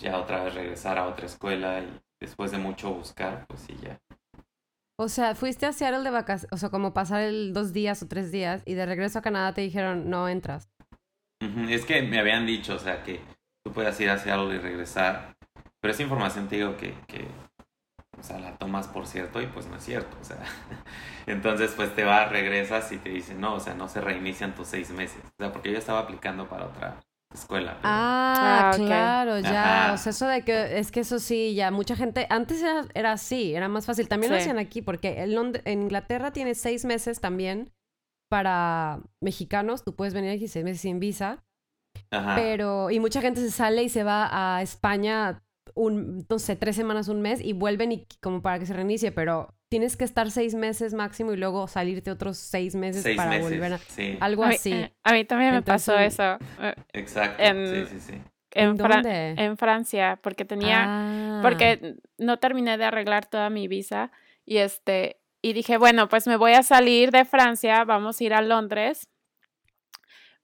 ya 0.00 0.16
otra 0.18 0.44
vez 0.44 0.54
regresar 0.54 0.96
a 0.98 1.06
otra 1.06 1.26
escuela 1.26 1.80
y 1.80 2.00
después 2.20 2.50
de 2.52 2.58
mucho 2.58 2.92
buscar, 2.92 3.44
pues 3.48 3.60
sí, 3.60 3.76
ya. 3.82 3.98
O 4.98 5.08
sea, 5.08 5.34
fuiste 5.34 5.66
a 5.66 5.72
Seattle 5.72 6.02
de 6.04 6.10
vacaciones, 6.10 6.52
o 6.52 6.56
sea, 6.58 6.68
como 6.68 6.92
pasar 6.92 7.22
el 7.22 7.52
dos 7.54 7.72
días 7.72 8.02
o 8.02 8.06
tres 8.08 8.30
días 8.30 8.62
y 8.66 8.74
de 8.74 8.84
regreso 8.86 9.18
a 9.18 9.22
Canadá 9.22 9.54
te 9.54 9.62
dijeron, 9.62 10.10
no 10.10 10.28
entras. 10.28 10.70
Es 11.70 11.86
que 11.86 12.02
me 12.02 12.18
habían 12.18 12.44
dicho, 12.46 12.74
o 12.74 12.78
sea, 12.78 13.02
que 13.02 13.20
tú 13.64 13.72
puedes 13.72 13.98
ir 14.00 14.10
hacia 14.10 14.34
algo 14.34 14.52
y 14.52 14.58
regresar, 14.58 15.34
pero 15.80 15.92
esa 15.92 16.02
información 16.02 16.48
te 16.48 16.56
digo 16.56 16.76
que, 16.76 16.92
que, 17.06 17.26
o 18.20 18.22
sea, 18.24 18.38
la 18.38 18.52
tomas 18.56 18.86
por 18.88 19.06
cierto 19.06 19.40
y 19.42 19.46
pues 19.46 19.66
no 19.66 19.76
es 19.76 19.84
cierto, 19.84 20.16
o 20.20 20.24
sea. 20.24 20.36
Entonces, 21.26 21.72
pues 21.76 21.94
te 21.94 22.04
vas, 22.04 22.30
regresas 22.30 22.90
y 22.92 22.98
te 22.98 23.10
dicen, 23.10 23.40
no, 23.40 23.54
o 23.54 23.60
sea, 23.60 23.74
no 23.74 23.88
se 23.88 24.00
reinician 24.00 24.54
tus 24.54 24.68
seis 24.68 24.90
meses. 24.90 25.18
O 25.24 25.42
sea, 25.42 25.52
porque 25.52 25.72
yo 25.72 25.78
estaba 25.78 26.00
aplicando 26.00 26.48
para 26.48 26.66
otra 26.66 26.96
escuela. 27.32 27.72
pero- 27.80 27.82
Ah, 27.84 28.70
Ah, 28.72 28.76
claro, 28.76 29.38
ya. 29.38 29.84
Ajá. 29.84 29.92
O 29.94 29.96
sea, 29.98 30.10
eso 30.10 30.26
de 30.26 30.42
que 30.44 30.78
es 30.78 30.90
que 30.90 31.00
eso 31.00 31.18
sí, 31.18 31.54
ya 31.54 31.70
mucha 31.70 31.94
gente. 31.96 32.26
Antes 32.30 32.62
era, 32.62 32.84
era 32.94 33.12
así, 33.12 33.54
era 33.54 33.68
más 33.68 33.86
fácil. 33.86 34.08
También 34.08 34.32
lo 34.32 34.38
hacían 34.38 34.58
aquí, 34.58 34.82
porque 34.82 35.22
en, 35.22 35.30
Lond- 35.34 35.62
en 35.64 35.82
Inglaterra 35.82 36.32
tiene 36.32 36.54
seis 36.54 36.84
meses 36.84 37.20
también 37.20 37.70
para 38.28 39.00
mexicanos. 39.22 39.84
Tú 39.84 39.94
puedes 39.94 40.14
venir 40.14 40.30
aquí 40.32 40.48
seis 40.48 40.64
meses 40.64 40.80
sin 40.80 41.00
visa. 41.00 41.42
Ajá. 42.10 42.34
Pero, 42.36 42.90
y 42.90 43.00
mucha 43.00 43.20
gente 43.20 43.40
se 43.40 43.50
sale 43.50 43.82
y 43.82 43.88
se 43.88 44.04
va 44.04 44.28
a 44.56 44.62
España 44.62 45.42
un, 45.80 46.26
no 46.28 46.38
sé, 46.38 46.56
tres 46.56 46.76
semanas, 46.76 47.08
un 47.08 47.20
mes 47.22 47.40
y 47.40 47.52
vuelven 47.52 47.92
y 47.92 48.06
como 48.20 48.42
para 48.42 48.58
que 48.58 48.66
se 48.66 48.74
reinicie, 48.74 49.12
pero 49.12 49.54
tienes 49.68 49.96
que 49.96 50.04
estar 50.04 50.30
seis 50.30 50.54
meses 50.54 50.92
máximo 50.94 51.32
y 51.32 51.36
luego 51.36 51.66
salirte 51.68 52.10
otros 52.10 52.36
seis 52.36 52.74
meses 52.74 53.02
seis 53.02 53.16
para 53.16 53.30
meses. 53.30 53.44
volver 53.50 53.72
a. 53.74 53.78
Sí, 53.78 54.16
Algo 54.20 54.44
A 54.44 54.48
mí, 54.48 54.54
así. 54.56 54.72
eh, 54.72 54.92
a 55.02 55.12
mí 55.12 55.24
también 55.24 55.52
me 55.54 55.62
pasó 55.62 55.96
eso 55.98 56.38
exacto. 56.92 57.42
en- 57.42 57.86
Sí, 57.88 57.94
sí, 57.94 58.00
sí. 58.00 58.12
en, 58.52 58.68
¿En 58.70 58.78
Fra- 58.78 58.94
dónde? 58.96 59.30
en 59.38 59.56
Francia, 59.56 60.18
porque 60.22 60.44
tenía, 60.44 60.84
Ah. 60.86 61.38
porque 61.42 61.96
no 62.18 62.38
terminé 62.38 62.76
de 62.78 62.84
arreglar 62.84 63.26
toda 63.26 63.48
mi 63.48 63.68
visa 63.68 64.10
y 64.44 64.58
este, 64.58 65.20
y 65.42 65.52
dije, 65.54 65.78
bueno, 65.78 66.08
pues 66.08 66.26
me 66.26 66.36
voy 66.36 66.52
a 66.52 66.62
salir 66.62 67.10
de 67.12 67.24
Francia, 67.24 67.84
vamos 67.84 68.20
a 68.20 68.24
ir 68.24 68.34
a 68.34 68.42
Londres. 68.42 69.08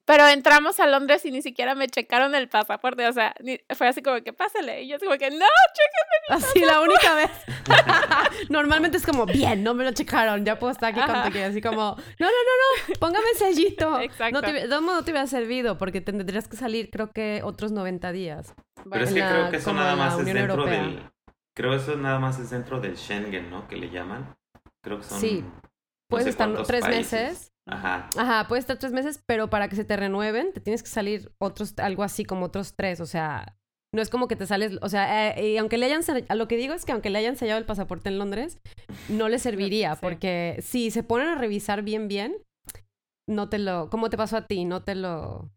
Pero 0.07 0.25
entramos 0.27 0.79
a 0.79 0.87
Londres 0.87 1.23
y 1.25 1.31
ni 1.31 1.41
siquiera 1.43 1.75
me 1.75 1.87
checaron 1.87 2.33
el 2.33 2.47
pasaporte, 2.49 3.05
o 3.07 3.11
sea, 3.13 3.35
ni- 3.43 3.59
fue 3.75 3.87
así 3.89 4.01
como 4.01 4.23
que 4.23 4.31
pásale, 4.33 4.81
y 4.83 4.87
yo 4.87 4.95
así 4.95 5.05
como 5.05 5.17
que 5.19 5.29
no, 5.29 5.45
Así 6.29 6.59
la 6.61 6.81
única 6.81 7.13
vez. 7.15 7.29
Normalmente 8.49 8.97
es 8.97 9.05
como, 9.05 9.25
bien, 9.25 9.63
no 9.63 9.73
me 9.73 9.83
lo 9.83 9.91
checaron, 9.91 10.45
ya 10.45 10.57
puedo 10.59 10.71
estar 10.71 10.91
aquí 10.91 10.99
Ajá. 10.99 11.23
contigo. 11.23 11.45
Así 11.45 11.61
como, 11.61 11.75
no, 12.19 12.25
no, 12.25 12.25
no, 12.27 12.87
no, 12.89 12.95
póngame 12.99 13.27
sellito. 13.37 13.99
Exacto. 13.99 14.33
No 14.33 14.41
te, 14.41 14.67
no 14.67 15.03
te 15.03 15.11
hubiera 15.11 15.27
servido 15.27 15.77
porque 15.77 16.01
tendrías 16.01 16.47
que 16.47 16.57
salir 16.57 16.89
creo 16.89 17.11
que 17.11 17.41
otros 17.43 17.71
90 17.71 18.11
días. 18.11 18.53
Pero 18.89 19.03
es 19.03 19.13
que 19.13 19.19
la- 19.19 19.29
creo 19.29 19.49
que 19.51 19.57
eso 19.57 19.73
nada 19.73 19.95
más 19.95 20.17
es 20.19 20.25
dentro 20.25 20.53
Europea. 20.53 20.81
del. 20.83 21.03
Creo 21.55 21.73
eso 21.73 21.95
nada 21.97 22.19
más 22.19 22.39
es 22.39 22.49
dentro 22.49 22.79
del 22.79 22.97
Schengen, 22.97 23.49
¿no? 23.49 23.67
Que 23.67 23.75
le 23.77 23.89
llaman. 23.89 24.35
Creo 24.81 24.99
que 24.99 25.03
son. 25.03 25.19
Sí. 25.19 25.41
no 25.43 25.61
Puedes 26.09 26.27
estar 26.27 26.49
tres 26.63 26.81
países. 26.81 27.11
meses. 27.11 27.53
Ajá. 27.67 28.09
Ajá, 28.17 28.47
puedes 28.47 28.63
estar 28.63 28.77
tres 28.77 28.93
meses, 28.93 29.21
pero 29.25 29.49
para 29.49 29.67
que 29.67 29.75
se 29.75 29.83
te 29.85 29.95
renueven, 29.97 30.53
te 30.53 30.61
tienes 30.61 30.83
que 30.83 30.89
salir 30.89 31.31
otros, 31.39 31.73
algo 31.77 32.03
así 32.03 32.23
como 32.25 32.45
otros 32.45 32.75
tres. 32.75 32.99
O 33.01 33.05
sea, 33.05 33.57
no 33.93 34.01
es 34.01 34.09
como 34.09 34.27
que 34.27 34.35
te 34.35 34.45
sales, 34.47 34.77
o 34.81 34.89
sea, 34.89 35.35
eh, 35.37 35.51
y 35.53 35.57
aunque 35.57 35.77
le 35.77 35.85
hayan, 35.87 36.01
lo 36.35 36.47
que 36.47 36.57
digo 36.57 36.73
es 36.73 36.85
que 36.85 36.91
aunque 36.93 37.09
le 37.09 37.19
hayan 37.19 37.35
sellado 37.35 37.59
el 37.59 37.65
pasaporte 37.65 38.09
en 38.09 38.19
Londres, 38.19 38.59
no 39.09 39.29
le 39.29 39.39
serviría, 39.39 39.93
Sí. 39.95 39.99
porque 40.01 40.59
si 40.61 40.91
se 40.91 41.03
ponen 41.03 41.27
a 41.27 41.35
revisar 41.35 41.81
bien, 41.83 42.07
bien, 42.07 42.35
no 43.29 43.49
te 43.49 43.59
lo, 43.59 43.89
como 43.89 44.09
te 44.09 44.17
pasó 44.17 44.37
a 44.37 44.47
ti, 44.47 44.65
no 44.65 44.83
te 44.83 44.95
lo, 44.95 45.49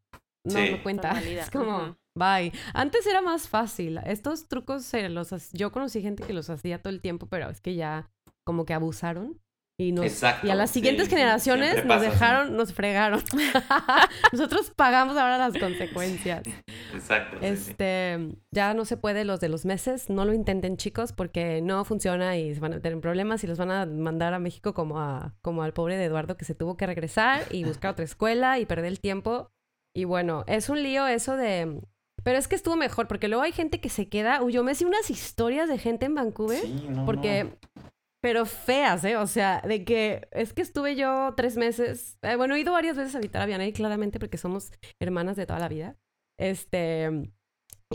no, 0.44 0.52
Sí. 0.52 0.70
no 0.72 0.82
cuenta. 0.82 1.10
Es 1.24 1.50
como, 1.50 1.96
bye. 2.16 2.52
Antes 2.74 3.06
era 3.06 3.20
más 3.20 3.48
fácil. 3.48 3.98
Estos 4.04 4.48
trucos 4.48 4.92
eh, 4.94 5.08
los, 5.08 5.30
yo 5.52 5.70
conocí 5.70 6.02
gente 6.02 6.24
que 6.24 6.32
los 6.32 6.50
hacía 6.50 6.80
todo 6.82 6.92
el 6.92 7.00
tiempo, 7.00 7.26
pero 7.26 7.48
es 7.50 7.60
que 7.60 7.74
ya 7.76 8.10
como 8.44 8.64
que 8.64 8.74
abusaron. 8.74 9.40
Y, 9.80 9.92
nos, 9.92 10.04
Exacto, 10.04 10.46
y 10.46 10.50
a 10.50 10.54
las 10.54 10.70
siguientes 10.70 11.06
sí, 11.06 11.10
generaciones 11.12 11.76
nos 11.76 11.86
pasa 11.86 12.10
dejaron, 12.10 12.54
nos 12.54 12.74
fregaron. 12.74 13.22
Nosotros 14.32 14.70
pagamos 14.76 15.16
ahora 15.16 15.38
las 15.38 15.56
consecuencias. 15.56 16.42
Exacto. 16.92 17.38
sí. 17.40 17.46
Este, 17.46 18.36
ya 18.50 18.74
no 18.74 18.84
se 18.84 18.98
puede 18.98 19.24
los 19.24 19.40
de 19.40 19.48
los 19.48 19.64
meses, 19.64 20.10
no 20.10 20.26
lo 20.26 20.34
intenten 20.34 20.76
chicos 20.76 21.14
porque 21.14 21.62
no 21.62 21.82
funciona 21.86 22.36
y 22.36 22.54
se 22.54 22.60
van 22.60 22.74
a 22.74 22.80
tener 22.80 23.00
problemas 23.00 23.42
y 23.42 23.46
los 23.46 23.56
van 23.56 23.70
a 23.70 23.86
mandar 23.86 24.34
a 24.34 24.38
México 24.38 24.74
como 24.74 25.00
a 25.00 25.34
como 25.40 25.62
al 25.62 25.72
pobre 25.72 25.96
de 25.96 26.04
Eduardo 26.04 26.36
que 26.36 26.44
se 26.44 26.54
tuvo 26.54 26.76
que 26.76 26.86
regresar 26.86 27.46
y 27.50 27.64
buscar 27.64 27.92
otra 27.92 28.04
escuela 28.04 28.58
y 28.58 28.66
perder 28.66 28.84
el 28.84 29.00
tiempo. 29.00 29.50
Y 29.94 30.04
bueno, 30.04 30.44
es 30.46 30.68
un 30.68 30.82
lío 30.82 31.06
eso 31.06 31.38
de 31.38 31.80
pero 32.22 32.38
es 32.38 32.48
que 32.48 32.54
estuvo 32.54 32.76
mejor 32.76 33.08
porque 33.08 33.28
luego 33.28 33.44
hay 33.44 33.52
gente 33.52 33.80
que 33.80 33.88
se 33.88 34.10
queda, 34.10 34.42
uy, 34.42 34.52
yo 34.52 34.62
me 34.62 34.74
sé 34.74 34.84
unas 34.84 35.08
historias 35.08 35.70
de 35.70 35.78
gente 35.78 36.04
en 36.04 36.14
Vancouver 36.14 36.68
no, 36.68 37.06
porque 37.06 37.44
no. 37.44 37.82
Pero 38.22 38.46
feas, 38.46 39.04
¿eh? 39.04 39.16
O 39.16 39.26
sea, 39.26 39.62
de 39.62 39.84
que 39.84 40.28
es 40.32 40.52
que 40.52 40.62
estuve 40.62 40.96
yo 40.96 41.34
tres 41.36 41.56
meses. 41.56 42.18
eh, 42.22 42.36
bueno, 42.36 42.54
he 42.54 42.60
ido 42.60 42.72
varias 42.72 42.96
veces 42.96 43.14
a 43.14 43.18
visitar 43.18 43.42
a 43.42 43.46
Vianey, 43.46 43.72
claramente, 43.72 44.18
porque 44.18 44.38
somos 44.38 44.72
hermanas 45.00 45.36
de 45.36 45.46
toda 45.46 45.58
la 45.58 45.68
vida. 45.68 45.96
Este. 46.38 47.30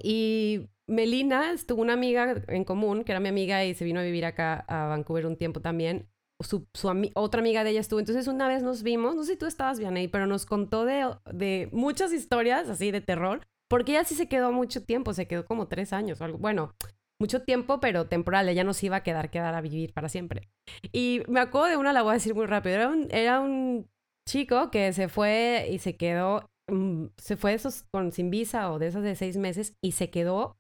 Y 0.04 0.70
Melina 0.88 1.52
estuvo 1.52 1.82
una 1.82 1.94
amiga 1.94 2.44
en 2.48 2.64
común, 2.64 3.04
que 3.04 3.12
era 3.12 3.20
mi 3.20 3.30
amiga 3.30 3.64
y 3.64 3.74
se 3.74 3.86
vino 3.86 4.00
a 4.00 4.04
vivir 4.04 4.26
acá 4.26 4.66
a 4.68 4.88
Vancouver 4.88 5.26
un 5.26 5.38
tiempo 5.38 5.62
también. 5.62 6.10
Su, 6.44 6.68
su 6.74 6.90
ami- 6.90 7.12
otra 7.16 7.40
amiga 7.40 7.64
de 7.64 7.70
ella 7.72 7.80
estuvo. 7.80 8.00
Entonces, 8.00 8.28
una 8.28 8.48
vez 8.48 8.62
nos 8.62 8.84
vimos, 8.84 9.16
no 9.16 9.24
sé 9.24 9.34
si 9.34 9.38
tú 9.40 9.46
estabas, 9.46 9.80
Vianey, 9.80 10.10
pero 10.10 10.28
nos 10.28 10.46
contó 10.46 10.84
de, 10.86 11.16
de 11.32 11.70
muchas 11.72 12.12
historias 12.12 12.68
así 12.68 12.92
de 12.92 13.00
terror, 13.00 13.48
porque 13.70 13.94
ella 13.94 14.04
sí 14.04 14.16
se 14.16 14.28
quedó 14.28 14.52
mucho 14.52 14.84
tiempo, 14.84 15.14
se 15.14 15.28
quedó 15.28 15.46
como 15.46 15.68
tres 15.70 15.94
años 15.94 16.20
o 16.20 16.26
algo. 16.26 16.38
Bueno, 16.40 16.74
mucho 17.20 17.44
tiempo, 17.44 17.80
pero 17.80 18.08
temporal. 18.08 18.50
Ella 18.50 18.64
no 18.64 18.74
se 18.74 18.88
iba 18.88 18.98
a 18.98 19.04
quedar, 19.04 19.30
quedar 19.30 19.56
a 19.56 19.62
vivir 19.62 19.94
para 19.94 20.10
siempre. 20.10 20.50
Y 20.92 21.22
me 21.28 21.40
acuerdo 21.40 21.68
de 21.68 21.78
una, 21.78 21.94
la 21.94 22.02
voy 22.02 22.12
a 22.12 22.14
decir 22.16 22.36
muy 22.36 22.46
rápido. 22.46 22.76
Era 23.10 23.40
un, 23.40 23.88
chico 24.28 24.72
que 24.72 24.92
se 24.94 25.08
fue 25.08 25.68
y 25.72 25.80
se 25.80 25.98
quedó, 25.98 26.50
mm, 26.68 27.06
se 27.18 27.38
fue 27.38 27.54
esos 27.54 27.84
con 27.92 28.12
sin 28.12 28.32
visa 28.32 28.72
o 28.72 28.80
de 28.80 28.88
esas 28.88 29.04
de 29.04 29.16
seis 29.16 29.38
meses 29.38 29.76
y 29.84 29.92
se 29.92 30.10
quedó 30.10 30.58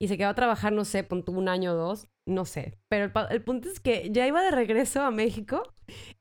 y 0.00 0.08
se 0.08 0.16
quedó 0.16 0.28
a 0.28 0.34
trabajar, 0.34 0.72
no 0.72 0.84
sé, 0.84 1.04
punto 1.04 1.32
un 1.32 1.48
año 1.48 1.72
o 1.72 1.76
dos, 1.76 2.06
no 2.26 2.46
sé. 2.46 2.78
Pero 2.88 3.12
el, 3.30 3.42
punto 3.42 3.68
es 3.68 3.80
que 3.80 4.08
ya 4.10 4.26
iba 4.26 4.42
de 4.42 4.50
regreso 4.50 5.02
a 5.02 5.10
México. 5.10 5.62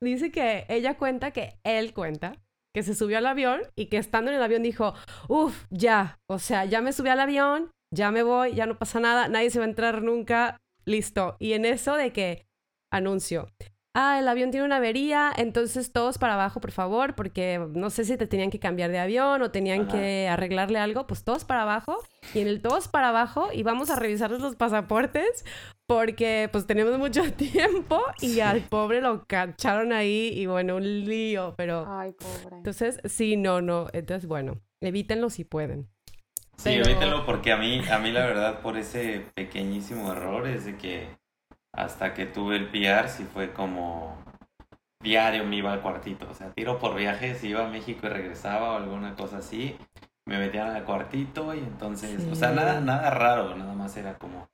Dice 0.02 0.32
que 0.32 0.65
ella 0.68 0.98
cuenta 0.98 1.32
que 1.32 1.60
él 1.63 1.94
cuenta 1.94 2.34
que 2.76 2.84
se 2.84 2.94
subió 2.94 3.18
al 3.18 3.26
avión 3.26 3.62
y 3.76 3.86
que 3.86 3.98
estando 3.98 4.32
en 4.32 4.38
el 4.38 4.44
avión 4.44 4.63
dijo, 4.63 4.94
uff, 5.28 5.65
ya, 5.70 6.20
o 6.30 6.39
sea, 6.39 6.65
ya 6.65 6.82
me 6.82 6.92
subí 6.92 7.10
al 7.10 7.20
avión, 7.20 7.72
ya 7.91 8.12
me 8.12 8.23
voy, 8.23 8.54
ya 8.54 8.65
no 8.65 8.78
pasa 8.78 8.99
nada, 8.99 9.28
nadie 9.28 9.49
se 9.49 9.60
va 9.60 9.65
a 9.65 9.69
entrar 9.69 10.02
nunca, 10.02 10.58
listo. 10.86 11.36
Y 11.39 11.54
en 11.54 11.65
eso 11.65 11.95
de 11.95 12.12
que 12.13 12.47
anuncio, 12.91 13.47
ah, 13.93 14.19
el 14.19 14.28
avión 14.28 14.52
tiene 14.52 14.65
una 14.65 14.78
avería, 14.78 15.32
entonces 15.36 15.91
todos 15.91 16.17
para 16.17 16.36
abajo, 16.36 16.62
por 16.62 16.71
favor, 16.71 17.15
porque 17.15 17.65
no 17.73 17.89
sé 17.89 18.06
si 18.06 18.17
te 18.17 18.28
tenían 18.28 18.49
que 18.49 18.60
cambiar 18.60 18.91
de 18.91 18.99
avión 18.99 19.41
o 19.41 19.52
tenían 19.52 19.88
que 19.88 20.28
arreglarle 20.28 20.80
algo, 20.80 21.08
pues 21.08 21.23
todos 21.23 21.45
para 21.45 21.63
abajo. 21.63 21.97
Y 22.34 22.39
en 22.39 22.47
el 22.47 22.62
todos 22.62 22.88
para 22.88 23.10
abajo 23.10 23.49
y 23.52 23.63
vamos 23.63 23.89
a 23.89 23.95
revisarles 23.95 24.39
los 24.39 24.56
pasaportes 24.56 25.45
porque 25.88 26.49
pues 26.52 26.67
tenemos 26.67 26.97
mucho 26.99 27.21
tiempo 27.34 27.99
y 28.21 28.41
al 28.41 28.62
pobre 28.62 29.02
lo 29.02 29.25
cacharon 29.25 29.91
ahí 29.91 30.32
y 30.36 30.45
bueno, 30.45 30.75
un 30.75 31.06
lío, 31.06 31.56
pero... 31.58 31.86
Ay, 31.88 32.12
pobre. 32.12 32.58
Entonces, 32.58 32.99
sí, 33.06 33.38
no, 33.38 33.62
no, 33.62 33.88
entonces 33.93 34.28
bueno, 34.28 34.62
evítenlo 34.82 35.30
si 35.30 35.45
pueden. 35.45 35.89
Sí, 36.60 36.72
evítenlo 36.72 37.26
porque 37.26 37.54
a 37.54 37.58
mí, 37.58 37.82
a 37.89 38.00
mí 38.00 38.12
la 38.12 38.26
verdad 38.26 38.60
por 38.60 38.76
ese 38.76 39.26
pequeñísimo 39.34 40.12
error 40.12 40.45
es 40.45 40.65
de 40.65 40.76
que 40.76 41.08
hasta 41.72 42.13
que 42.13 42.26
tuve 42.26 42.58
el 42.58 42.67
PR 42.67 43.08
sí 43.08 43.24
fue 43.24 43.54
como 43.54 44.22
diario 45.02 45.45
me 45.45 45.56
iba 45.56 45.72
al 45.72 45.82
cuartito, 45.82 46.30
o 46.30 46.34
sea, 46.34 46.52
tiro 46.52 46.78
por 46.78 46.95
viaje, 46.95 47.36
si 47.36 47.48
iba 47.48 47.65
a 47.65 47.69
México 47.69 48.08
y 48.08 48.10
regresaba 48.10 48.74
o 48.74 48.76
alguna 48.76 49.15
cosa 49.15 49.38
así, 49.38 49.78
me 50.26 50.38
metían 50.38 50.67
al 50.67 50.84
cuartito 50.84 51.56
y 51.56 51.60
entonces, 51.60 52.28
o 52.30 52.36
sea, 52.36 52.52
nada, 52.52 52.82
nada 52.82 53.10
raro, 53.10 53.56
nada 53.56 53.74
más 53.74 53.95
era 53.95 54.17
como, 54.17 54.50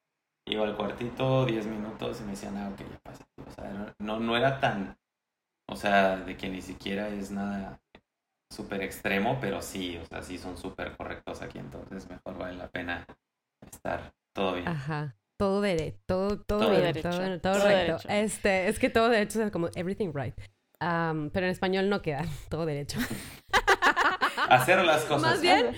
iba 0.45 0.63
al 0.63 0.75
cuartito 0.75 1.47
10 1.47 1.65
minutos 1.65 2.21
y 2.21 2.23
me 2.25 2.31
decían, 2.31 2.55
ah, 2.57 2.69
ok, 2.71 2.81
ya 2.87 2.99
pasé, 2.99 3.23
o 3.43 3.51
sea, 3.51 3.95
no, 3.97 4.19
no 4.19 4.37
era 4.37 4.59
tan, 4.59 4.95
o 5.67 5.75
sea, 5.75 6.17
de 6.17 6.37
que 6.37 6.49
ni 6.49 6.61
siquiera 6.61 7.07
es 7.07 7.31
nada 7.31 7.81
súper 8.49 8.81
extremo, 8.84 9.38
pero 9.41 9.62
sí, 9.62 9.97
o 9.97 10.05
sea, 10.05 10.21
sí 10.21 10.38
son 10.38 10.58
súper 10.58 10.95
correctos 10.95 11.41
aquí, 11.41 11.60
entonces 11.60 12.10
mejor 12.10 12.38
vale 12.38 12.58
la 12.58 12.67
pena 12.69 13.05
estar 13.71 14.13
todo 14.34 14.53
bien. 14.53 14.67
Ajá. 14.67 15.15
Todo 15.38 15.60
derecho, 15.60 15.99
todo, 16.05 16.39
todo, 16.41 16.69
bien, 16.69 16.81
derecho. 16.81 17.10
todo, 17.10 17.39
todo, 17.41 17.67
recto. 17.67 17.97
Este, 18.08 18.69
es 18.69 18.79
que 18.79 18.89
todo 18.89 19.10
derecho 19.10 19.43
es 19.43 19.51
como 19.51 19.67
everything 19.75 20.12
right. 20.13 20.36
pero 20.79 21.45
en 21.45 21.51
español 21.51 21.89
no 21.89 22.01
queda 22.01 22.23
todo 22.49 22.65
derecho. 22.65 22.99
Hacer 24.49 24.84
las 24.86 25.03
cosas. 25.03 25.21
Más 25.21 25.41
bien, 25.41 25.75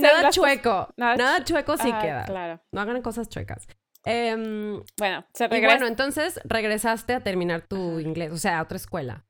nada 0.00 0.30
chueco. 0.30 0.88
Nada, 0.96 1.44
chueco 1.44 1.76
sí 1.76 1.92
queda. 1.92 2.24
Claro. 2.24 2.60
No 2.72 2.80
hagan 2.80 3.02
cosas 3.02 3.28
chuecas. 3.28 3.68
Em, 4.04 4.82
bueno, 4.96 5.26
se 5.34 5.46
regresa. 5.46 5.74
bueno, 5.74 5.86
entonces 5.86 6.40
regresaste 6.44 7.12
a 7.12 7.20
terminar 7.20 7.62
tu 7.62 8.00
inglés, 8.00 8.32
o 8.32 8.38
sea, 8.38 8.58
a 8.58 8.62
otra 8.62 8.76
escuela. 8.76 9.26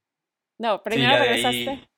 No, 0.59 0.83
primero 0.83 1.19
regresaste. 1.19 1.90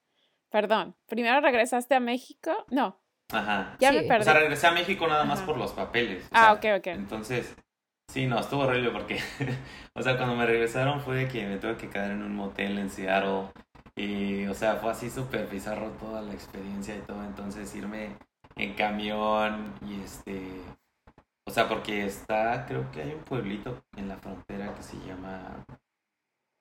Perdón, 0.52 0.94
primero 1.06 1.40
regresaste 1.40 1.94
a 1.94 2.00
México. 2.00 2.52
No, 2.70 3.02
Ajá. 3.32 3.76
Ya 3.80 3.92
me 3.92 4.02
perdí. 4.02 4.20
O 4.20 4.24
sea, 4.24 4.34
regresé 4.34 4.66
a 4.66 4.72
México 4.72 5.06
nada 5.06 5.24
más 5.24 5.40
por 5.40 5.56
los 5.56 5.72
papeles. 5.72 6.28
ah, 6.32 6.52
ok, 6.52 6.64
ok. 6.78 6.86
Entonces, 6.88 7.56
sí, 8.08 8.26
no, 8.26 8.38
estuvo 8.38 8.62
horrible 8.62 8.90
porque, 8.90 9.18
o 9.94 10.02
sea, 10.02 10.16
cuando 10.16 10.36
me 10.36 10.46
regresaron 10.46 11.00
fue 11.00 11.16
de 11.16 11.28
que 11.28 11.46
me 11.46 11.56
tuve 11.56 11.76
que 11.76 11.88
quedar 11.88 12.10
en 12.10 12.22
un 12.22 12.36
motel 12.36 12.78
en 12.78 12.90
Seattle. 12.90 13.48
Y, 13.94 14.46
o 14.46 14.54
sea, 14.54 14.76
fue 14.76 14.90
así 14.90 15.10
súper 15.10 15.46
bizarro 15.48 15.90
toda 15.92 16.22
la 16.22 16.32
experiencia 16.32 16.94
y 16.94 17.00
todo. 17.00 17.22
Entonces, 17.24 17.74
irme 17.74 18.16
en 18.56 18.74
camión 18.74 19.74
y 19.86 20.00
este. 20.02 20.60
O 21.46 21.50
sea, 21.50 21.68
porque 21.68 22.04
está, 22.04 22.66
creo 22.66 22.90
que 22.92 23.02
hay 23.02 23.12
un 23.12 23.22
pueblito 23.22 23.82
en 23.96 24.08
la 24.08 24.16
frontera 24.16 24.74
que 24.74 24.82
se 24.82 24.96
llama 25.00 25.64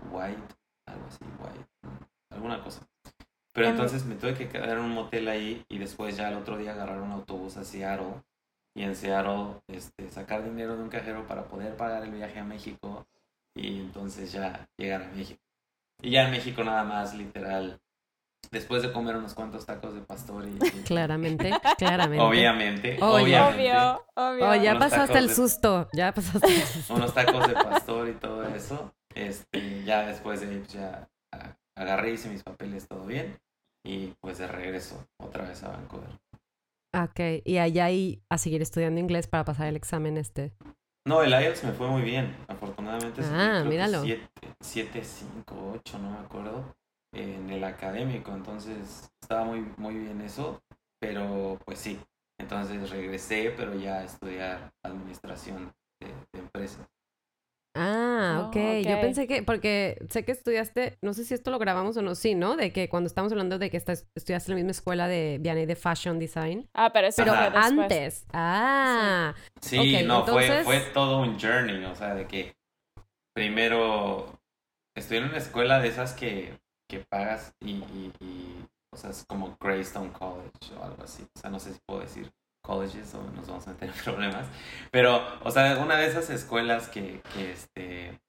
White, 0.09 0.55
algo 0.87 1.05
así, 1.07 1.23
White, 1.39 1.65
alguna 2.31 2.63
cosa. 2.63 2.81
Pero 3.53 3.67
entonces 3.67 4.05
me 4.05 4.15
tuve 4.15 4.33
que 4.33 4.47
quedar 4.47 4.69
en 4.69 4.79
un 4.79 4.91
motel 4.91 5.27
ahí 5.27 5.65
y 5.67 5.77
después 5.77 6.15
ya 6.15 6.29
el 6.29 6.35
otro 6.35 6.57
día 6.57 6.71
agarrar 6.71 7.01
un 7.01 7.11
autobús 7.11 7.57
a 7.57 7.65
Seattle 7.65 8.21
y 8.73 8.83
en 8.83 8.95
Seattle 8.95 9.55
este, 9.67 10.09
sacar 10.09 10.43
dinero 10.43 10.77
de 10.77 10.83
un 10.83 10.89
cajero 10.89 11.27
para 11.27 11.43
poder 11.43 11.75
pagar 11.75 12.03
el 12.03 12.11
viaje 12.11 12.39
a 12.39 12.45
México 12.45 13.05
y 13.53 13.79
entonces 13.79 14.31
ya 14.31 14.67
llegar 14.77 15.03
a 15.03 15.07
México. 15.09 15.41
Y 16.01 16.11
ya 16.11 16.23
en 16.23 16.31
México 16.31 16.63
nada 16.63 16.83
más, 16.83 17.13
literal, 17.13 17.79
después 18.49 18.81
de 18.81 18.91
comer 18.91 19.17
unos 19.17 19.33
cuantos 19.33 19.65
tacos 19.65 19.93
de 19.93 20.01
pastor 20.01 20.47
y... 20.47 20.57
Claramente, 20.85 21.51
claramente. 21.77 22.23
Obviamente, 22.23 22.97
obviamente. 23.01 23.71
Obvio, 23.75 24.05
obvio. 24.15 24.49
Oh, 24.49 24.55
ya 24.55 24.79
pasaste 24.79 25.17
el 25.17 25.29
susto, 25.29 25.89
ya 25.93 26.13
pasaste 26.13 26.47
el 26.47 26.61
susto. 26.61 26.95
Unos 26.95 27.13
tacos 27.13 27.47
de 27.47 27.53
pastor 27.53 28.09
y 28.09 28.13
todo 28.13 28.43
eso. 28.47 28.93
Este, 29.13 29.83
ya 29.83 30.05
después 30.05 30.39
de 30.39 30.47
pues, 30.47 30.69
ya 30.69 31.07
agarré, 31.81 32.11
hice 32.11 32.29
mis 32.29 32.43
papeles, 32.43 32.87
todo 32.87 33.05
bien, 33.05 33.37
y 33.85 34.13
pues 34.21 34.37
de 34.37 34.47
regreso 34.47 35.07
otra 35.19 35.47
vez 35.47 35.63
a 35.63 35.69
Vancouver. 35.69 36.19
Ok, 36.93 37.43
y 37.45 37.57
allá 37.57 37.89
y 37.89 38.21
a 38.29 38.37
seguir 38.37 38.61
estudiando 38.61 38.99
inglés 38.99 39.27
para 39.27 39.45
pasar 39.45 39.67
el 39.67 39.75
examen 39.75 40.17
este. 40.17 40.53
No, 41.07 41.23
el 41.23 41.31
IELTS 41.31 41.63
me 41.63 41.71
fue 41.71 41.87
muy 41.87 42.03
bien, 42.03 42.35
afortunadamente. 42.47 43.21
Ah, 43.23 43.63
míralo. 43.65 44.03
7, 44.59 45.03
5, 45.03 45.71
8, 45.75 45.99
no 45.99 46.11
me 46.11 46.19
acuerdo, 46.19 46.75
en 47.13 47.49
el 47.49 47.63
académico, 47.63 48.31
entonces 48.33 49.09
estaba 49.21 49.43
muy, 49.43 49.65
muy 49.77 49.95
bien 49.95 50.21
eso, 50.21 50.61
pero 50.99 51.57
pues 51.65 51.79
sí, 51.79 51.99
entonces 52.39 52.89
regresé, 52.89 53.53
pero 53.57 53.73
ya 53.75 53.99
a 53.99 54.03
estudiar 54.03 54.71
administración 54.83 55.73
de 55.99 56.39
empresas. 56.39 56.85
Ah, 57.75 58.00
ok. 58.47 58.55
Yo 58.83 59.01
pensé 59.01 59.27
que, 59.27 59.43
porque 59.43 60.03
sé 60.09 60.25
que 60.25 60.31
estudiaste, 60.31 60.97
no 61.01 61.13
sé 61.13 61.25
si 61.25 61.33
esto 61.33 61.51
lo 61.51 61.59
grabamos 61.59 61.97
o 61.97 62.01
no, 62.01 62.15
sí, 62.15 62.35
¿no? 62.35 62.55
De 62.55 62.71
que 62.71 62.89
cuando 62.89 63.07
estamos 63.07 63.31
hablando 63.31 63.59
de 63.59 63.69
que 63.69 63.77
estás, 63.77 64.07
estudiaste 64.15 64.51
en 64.51 64.57
la 64.57 64.59
misma 64.63 64.71
escuela 64.71 65.07
de 65.07 65.37
Vianney 65.39 65.65
de 65.65 65.75
Fashion 65.75 66.19
Design. 66.19 66.67
Ah, 66.73 66.91
pero 66.93 67.07
eso 67.07 67.23
pero 67.23 67.33
antes. 67.33 68.25
Ah. 68.33 69.33
Sí, 69.61 70.03
no, 70.03 70.25
fue, 70.25 70.63
fue 70.63 70.79
todo 70.93 71.21
un 71.21 71.39
journey, 71.39 71.83
o 71.85 71.95
sea, 71.95 72.15
de 72.15 72.27
que 72.27 72.55
primero 73.33 74.39
estudié 74.95 75.21
en 75.21 75.29
una 75.29 75.37
escuela 75.37 75.79
de 75.79 75.87
esas 75.87 76.13
que, 76.13 76.57
que 76.89 76.99
pagas 76.99 77.53
y, 77.59 77.71
y, 77.71 78.11
y, 78.19 78.65
o 78.93 78.97
sea, 78.97 79.09
es 79.09 79.25
como 79.27 79.57
Greystone 79.59 80.11
College 80.11 80.75
o 80.79 80.83
algo 80.83 81.03
así. 81.03 81.23
O 81.35 81.39
sea, 81.39 81.49
no 81.49 81.59
sé 81.59 81.73
si 81.73 81.79
puedo 81.85 82.01
decir 82.01 82.31
colleges 82.61 83.13
o 83.15 83.23
nos 83.31 83.47
vamos 83.47 83.67
a 83.67 83.75
tener 83.75 83.93
problemas. 84.03 84.47
Pero, 84.91 85.21
o 85.43 85.51
sea, 85.51 85.77
una 85.77 85.97
de 85.97 86.07
esas 86.07 86.29
escuelas 86.29 86.89
que, 86.89 87.21
que 87.33 87.51
este, 87.51 88.19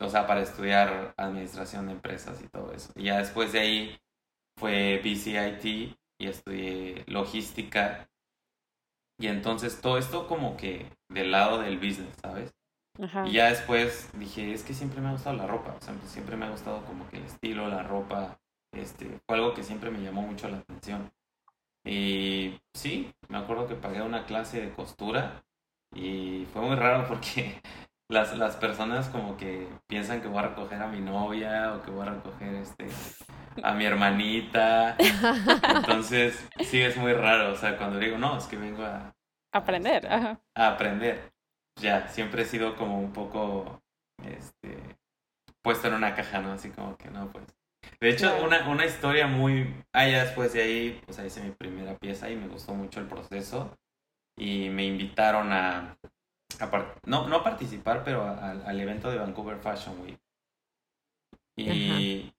o 0.00 0.08
sea, 0.08 0.26
para 0.26 0.42
estudiar 0.42 1.14
administración 1.16 1.86
de 1.86 1.92
empresas 1.92 2.42
y 2.42 2.48
todo 2.48 2.72
eso. 2.72 2.92
Y 2.96 3.04
ya 3.04 3.18
después 3.18 3.52
de 3.52 3.60
ahí 3.60 4.00
fue 4.58 5.00
BCIT 5.02 5.96
y 6.18 6.28
estudié 6.28 7.04
logística. 7.06 8.08
Y 9.18 9.28
entonces 9.28 9.80
todo 9.80 9.98
esto 9.98 10.26
como 10.26 10.56
que 10.56 10.90
del 11.08 11.30
lado 11.30 11.58
del 11.58 11.78
business, 11.78 12.14
¿sabes? 12.20 12.52
Y 13.26 13.32
ya 13.32 13.48
después 13.50 14.10
dije, 14.18 14.52
es 14.52 14.62
que 14.62 14.72
siempre 14.72 15.00
me 15.00 15.08
ha 15.08 15.12
gustado 15.12 15.36
la 15.36 15.46
ropa, 15.46 15.76
o 15.78 15.80
sea, 15.82 15.94
siempre 16.06 16.36
me 16.36 16.46
ha 16.46 16.50
gustado 16.50 16.82
como 16.86 17.08
que 17.10 17.18
el 17.18 17.24
estilo, 17.24 17.68
la 17.68 17.82
ropa, 17.82 18.38
este, 18.72 19.20
fue 19.26 19.36
algo 19.36 19.52
que 19.52 19.62
siempre 19.62 19.90
me 19.90 20.00
llamó 20.00 20.22
mucho 20.22 20.48
la 20.48 20.58
atención. 20.58 21.10
Y 21.86 22.60
sí, 22.74 23.14
me 23.28 23.38
acuerdo 23.38 23.68
que 23.68 23.76
pagué 23.76 24.02
una 24.02 24.26
clase 24.26 24.60
de 24.60 24.72
costura 24.72 25.44
y 25.94 26.46
fue 26.52 26.62
muy 26.62 26.74
raro 26.74 27.06
porque 27.06 27.60
las, 28.10 28.36
las 28.36 28.56
personas 28.56 29.08
como 29.08 29.36
que 29.36 29.68
piensan 29.86 30.20
que 30.20 30.26
voy 30.26 30.38
a 30.38 30.48
recoger 30.48 30.82
a 30.82 30.88
mi 30.88 31.00
novia 31.00 31.74
o 31.74 31.82
que 31.82 31.92
voy 31.92 32.06
a 32.06 32.10
recoger 32.10 32.54
este 32.56 32.88
a 33.62 33.72
mi 33.72 33.84
hermanita. 33.84 34.96
Entonces, 35.74 36.46
sí 36.60 36.80
es 36.80 36.96
muy 36.96 37.12
raro, 37.12 37.52
o 37.52 37.56
sea, 37.56 37.78
cuando 37.78 37.98
digo, 37.98 38.18
no, 38.18 38.36
es 38.36 38.46
que 38.46 38.56
vengo 38.56 38.84
a 38.84 39.14
aprender, 39.52 40.06
a 40.06 40.38
aprender. 40.56 41.32
Ya, 41.80 42.08
siempre 42.08 42.42
he 42.42 42.46
sido 42.46 42.76
como 42.76 42.98
un 42.98 43.12
poco 43.12 43.80
este 44.24 44.78
puesto 45.62 45.88
en 45.88 45.94
una 45.94 46.14
caja, 46.14 46.40
¿no? 46.40 46.52
Así 46.52 46.70
como 46.70 46.96
que 46.96 47.10
no, 47.10 47.30
pues 47.32 47.44
de 48.00 48.10
hecho, 48.10 48.44
una, 48.44 48.68
una 48.68 48.84
historia 48.84 49.26
muy... 49.26 49.84
Ah, 49.92 50.08
ya 50.08 50.24
después 50.24 50.52
de 50.52 50.62
ahí, 50.62 51.02
pues 51.04 51.18
ahí 51.18 51.26
hice 51.26 51.42
mi 51.42 51.50
primera 51.50 51.96
pieza 51.98 52.30
y 52.30 52.36
me 52.36 52.48
gustó 52.48 52.74
mucho 52.74 53.00
el 53.00 53.06
proceso. 53.06 53.76
Y 54.36 54.68
me 54.70 54.84
invitaron 54.84 55.52
a... 55.52 55.96
no, 57.04 57.28
no 57.28 57.42
participar, 57.42 58.04
pero 58.04 58.24
al 58.24 58.80
evento 58.80 59.10
de 59.10 59.18
Vancouver 59.18 59.58
Fashion 59.58 60.00
Week. 60.02 60.18
Y... 61.56 62.32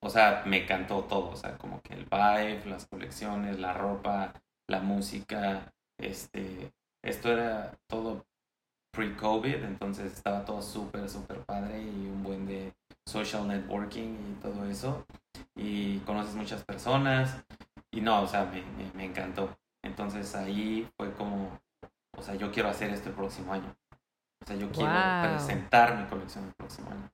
O 0.00 0.10
sea, 0.10 0.44
me 0.46 0.62
encantó 0.62 1.04
todo. 1.04 1.30
O 1.30 1.36
sea, 1.36 1.58
como 1.58 1.82
que 1.82 1.94
el 1.94 2.04
vibe, 2.04 2.66
las 2.66 2.86
colecciones, 2.86 3.58
la 3.58 3.72
ropa, 3.72 4.32
la 4.68 4.80
música. 4.80 5.72
Este... 5.98 6.72
Esto 7.02 7.32
era 7.32 7.78
todo 7.86 8.26
pre-COVID, 8.92 9.62
entonces 9.62 10.12
estaba 10.12 10.44
todo 10.44 10.60
súper, 10.60 11.08
súper 11.08 11.38
padre 11.44 11.80
y 11.80 12.06
un 12.08 12.22
buen 12.24 12.46
de 12.46 12.72
social 13.08 13.48
networking 13.48 14.16
y 14.30 14.34
todo 14.42 14.66
eso. 14.66 15.06
Y 15.56 15.98
conoces 16.00 16.34
muchas 16.34 16.62
personas 16.62 17.42
y 17.90 18.00
no, 18.00 18.22
o 18.22 18.26
sea, 18.26 18.44
me, 18.44 18.62
me, 18.94 19.04
encantó. 19.04 19.56
Entonces 19.82 20.34
ahí 20.34 20.88
fue 20.96 21.12
como, 21.14 21.58
o 22.16 22.22
sea, 22.22 22.34
yo 22.34 22.52
quiero 22.52 22.68
hacer 22.68 22.90
esto 22.90 23.08
el 23.08 23.14
próximo 23.14 23.52
año. 23.52 23.74
O 24.42 24.46
sea, 24.46 24.56
yo 24.56 24.70
quiero 24.70 24.92
presentar 25.22 25.96
mi 25.96 26.06
colección 26.06 26.44
el 26.44 26.52
próximo 26.52 26.90
año. 26.90 27.10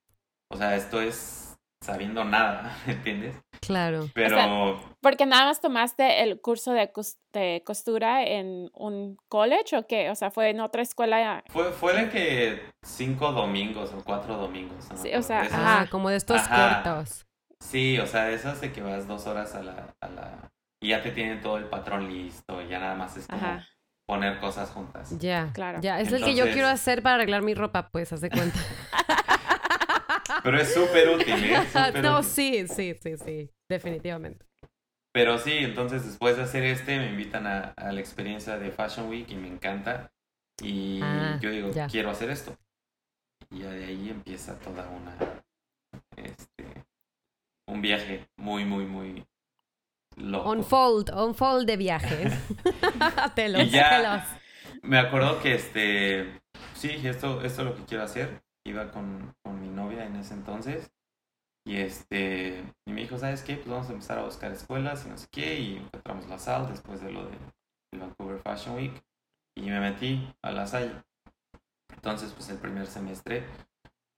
O 0.50 0.56
sea, 0.56 0.74
esto 0.74 1.00
es 1.00 1.53
sabiendo 1.84 2.24
nada, 2.24 2.76
¿entiendes? 2.86 3.36
Claro. 3.60 4.08
Pero 4.14 4.80
Porque 5.00 5.26
nada 5.26 5.46
más 5.46 5.60
tomaste 5.60 6.22
el 6.22 6.40
curso 6.40 6.72
de, 6.72 6.92
cos- 6.92 7.16
de 7.32 7.62
costura 7.64 8.24
en 8.24 8.70
un 8.74 9.16
college 9.28 9.76
o 9.76 9.86
qué? 9.86 10.10
O 10.10 10.14
sea, 10.14 10.30
fue 10.30 10.50
en 10.50 10.60
otra 10.60 10.82
escuela. 10.82 11.42
fue, 11.48 11.72
fue 11.72 11.94
de 11.94 12.10
que 12.10 12.62
cinco 12.82 13.32
domingos 13.32 13.92
o 13.92 14.02
cuatro 14.04 14.36
domingos. 14.36 14.88
no 14.90 14.96
Sí, 14.96 15.10
o 15.14 15.22
sea, 15.22 15.40
de 15.42 15.46
esos. 15.46 15.58
Ah, 15.58 15.80
Ajá. 15.82 15.90
como 15.90 16.10
de 16.10 16.16
estos 16.16 16.40
Ajá. 16.42 16.82
cortos. 16.82 17.26
Sí, 17.60 17.98
o 17.98 18.06
sea, 18.06 18.30
eso 18.30 18.50
hace 18.50 18.72
que 18.72 18.82
vas 18.82 19.06
dos 19.06 19.26
horas 19.26 19.54
a 19.54 19.62
la, 19.62 19.94
a 20.00 20.08
la... 20.08 20.50
Y 20.82 20.88
ya 20.88 21.02
te 21.02 21.10
tienen 21.12 21.40
todo 21.40 21.56
el 21.56 21.64
patrón 21.64 22.08
listo, 22.12 22.60
y 22.60 22.68
ya 22.68 22.78
nada 22.78 22.94
más 22.94 23.16
es 23.16 23.26
como 23.26 23.40
Ajá. 23.42 23.66
poner 24.06 24.38
cosas 24.38 24.68
juntas. 24.70 25.18
Ya. 25.18 25.50
Claro. 25.54 25.80
Ya, 25.80 25.98
es 26.00 26.12
el 26.12 26.22
que 26.22 26.34
yo 26.34 26.50
quiero 26.50 26.68
hacer 26.68 27.02
para 27.02 27.14
arreglar 27.14 27.40
mi 27.42 27.54
ropa, 27.54 27.88
pues, 27.90 28.12
haz 28.12 28.20
de 28.20 28.28
cuenta. 28.28 28.58
Pero 30.44 30.58
es 30.60 30.72
súper 30.72 31.08
útil, 31.08 31.34
¿eh? 31.44 31.58
No, 32.02 32.22
útil. 32.22 32.30
sí, 32.30 32.68
sí, 32.68 32.94
sí, 33.02 33.16
sí. 33.16 33.50
Definitivamente. 33.68 34.46
Pero 35.12 35.38
sí, 35.38 35.52
entonces 35.52 36.04
después 36.04 36.36
de 36.36 36.42
hacer 36.42 36.64
este 36.64 36.98
me 36.98 37.08
invitan 37.10 37.46
a, 37.46 37.72
a 37.76 37.92
la 37.92 38.00
experiencia 38.00 38.58
de 38.58 38.70
Fashion 38.70 39.08
Week 39.08 39.28
y 39.30 39.36
me 39.36 39.48
encanta. 39.48 40.10
Y 40.62 41.00
Ah, 41.02 41.38
yo 41.40 41.50
digo, 41.50 41.70
ya. 41.74 41.88
quiero 41.88 42.10
hacer 42.10 42.30
esto. 42.30 42.56
Y 43.50 43.60
ya 43.60 43.70
de 43.70 43.84
ahí 43.84 44.08
empieza 44.10 44.58
toda 44.58 44.88
una, 44.88 45.16
este, 46.16 46.84
un 47.68 47.80
viaje 47.82 48.28
muy, 48.36 48.64
muy, 48.64 48.86
muy 48.86 49.24
loco. 50.16 50.50
Unfold, 50.50 51.10
unfold 51.10 51.66
de 51.66 51.76
viajes. 51.76 52.32
telos, 53.34 53.62
Y 53.62 53.68
ya- 53.70 53.90
telos. 53.90 54.22
Me 54.82 54.98
acuerdo 54.98 55.40
que 55.40 55.54
este, 55.54 56.40
sí, 56.74 56.90
esto, 57.04 57.42
esto 57.42 57.62
es 57.62 57.68
lo 57.68 57.76
que 57.76 57.84
quiero 57.84 58.04
hacer. 58.04 58.43
Iba 58.64 58.90
con, 58.90 59.34
con 59.42 59.60
mi 59.60 59.68
novia 59.68 60.06
en 60.06 60.16
ese 60.16 60.34
entonces. 60.34 60.90
Y 61.66 61.76
este, 61.76 62.62
y 62.84 62.92
me 62.92 63.00
dijo, 63.02 63.18
¿sabes 63.18 63.42
qué? 63.42 63.56
Pues 63.56 63.68
vamos 63.68 63.88
a 63.88 63.92
empezar 63.92 64.18
a 64.18 64.24
buscar 64.24 64.52
escuelas 64.52 65.06
y 65.06 65.08
no 65.08 65.16
sé 65.16 65.28
qué. 65.30 65.60
Y 65.60 65.76
encontramos 65.76 66.28
la 66.28 66.38
SAL 66.38 66.68
después 66.68 67.00
de 67.00 67.12
lo 67.12 67.24
de, 67.24 67.36
del 67.90 68.00
Vancouver 68.00 68.40
Fashion 68.40 68.76
Week. 68.76 69.02
Y 69.56 69.62
me 69.62 69.80
metí 69.80 70.34
a 70.42 70.50
la 70.50 70.66
Salle. 70.66 70.92
Entonces, 71.94 72.32
pues 72.32 72.50
el 72.50 72.58
primer 72.58 72.86
semestre 72.86 73.46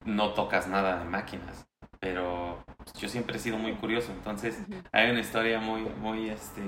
no 0.04 0.34
tocas 0.34 0.66
nada 0.66 0.98
de 0.98 1.04
máquinas. 1.04 1.68
Pero 2.00 2.64
pues, 2.78 2.92
yo 2.94 3.08
siempre 3.08 3.36
he 3.36 3.40
sido 3.40 3.58
muy 3.58 3.74
curioso. 3.74 4.12
Entonces, 4.12 4.58
hay 4.92 5.10
una 5.10 5.20
historia 5.20 5.60
muy, 5.60 5.82
muy, 5.82 6.30
este, 6.30 6.62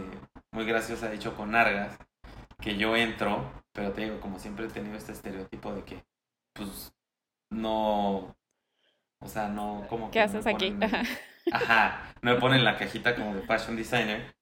muy 0.53 0.65
graciosa, 0.65 1.09
de 1.09 1.17
hecho, 1.17 1.37
con 1.37 1.53
Nargas, 1.53 1.99
que 2.61 2.77
yo 2.77 2.97
entro, 2.97 3.51
pero 3.73 3.93
te 3.93 4.03
digo, 4.03 4.21
como 4.21 4.39
siempre 4.39 4.67
he 4.67 4.71
tenido 4.71 4.97
este 4.97 5.13
estereotipo 5.13 5.73
de 5.73 5.85
que, 5.85 6.05
pues, 6.55 6.93
no, 7.51 8.37
o 9.21 9.29
sea, 9.29 9.49
no, 9.49 9.87
como 9.89 10.11
¿Qué 10.11 10.21
no 10.21 10.25
haces 10.25 10.47
aquí? 10.47 10.71
ponen- 10.71 10.91
Ajá, 11.51 12.13
no 12.23 12.35
me 12.35 12.41
ponen 12.41 12.65
la 12.65 12.77
cajita 12.77 13.15
como 13.17 13.35
de 13.35 13.43
fashion 13.43 13.77
designer. 13.77 14.35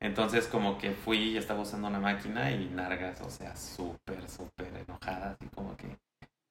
Entonces, 0.00 0.48
como 0.48 0.78
que 0.78 0.92
fui 0.92 1.18
y 1.18 1.36
estaba 1.38 1.60
usando 1.62 1.88
una 1.88 2.00
máquina 2.00 2.50
y 2.52 2.66
Nargas, 2.68 3.20
o 3.22 3.30
sea, 3.30 3.56
súper, 3.56 4.28
súper 4.28 4.74
enojada, 4.76 5.32
así 5.32 5.48
como 5.54 5.76
que, 5.76 5.96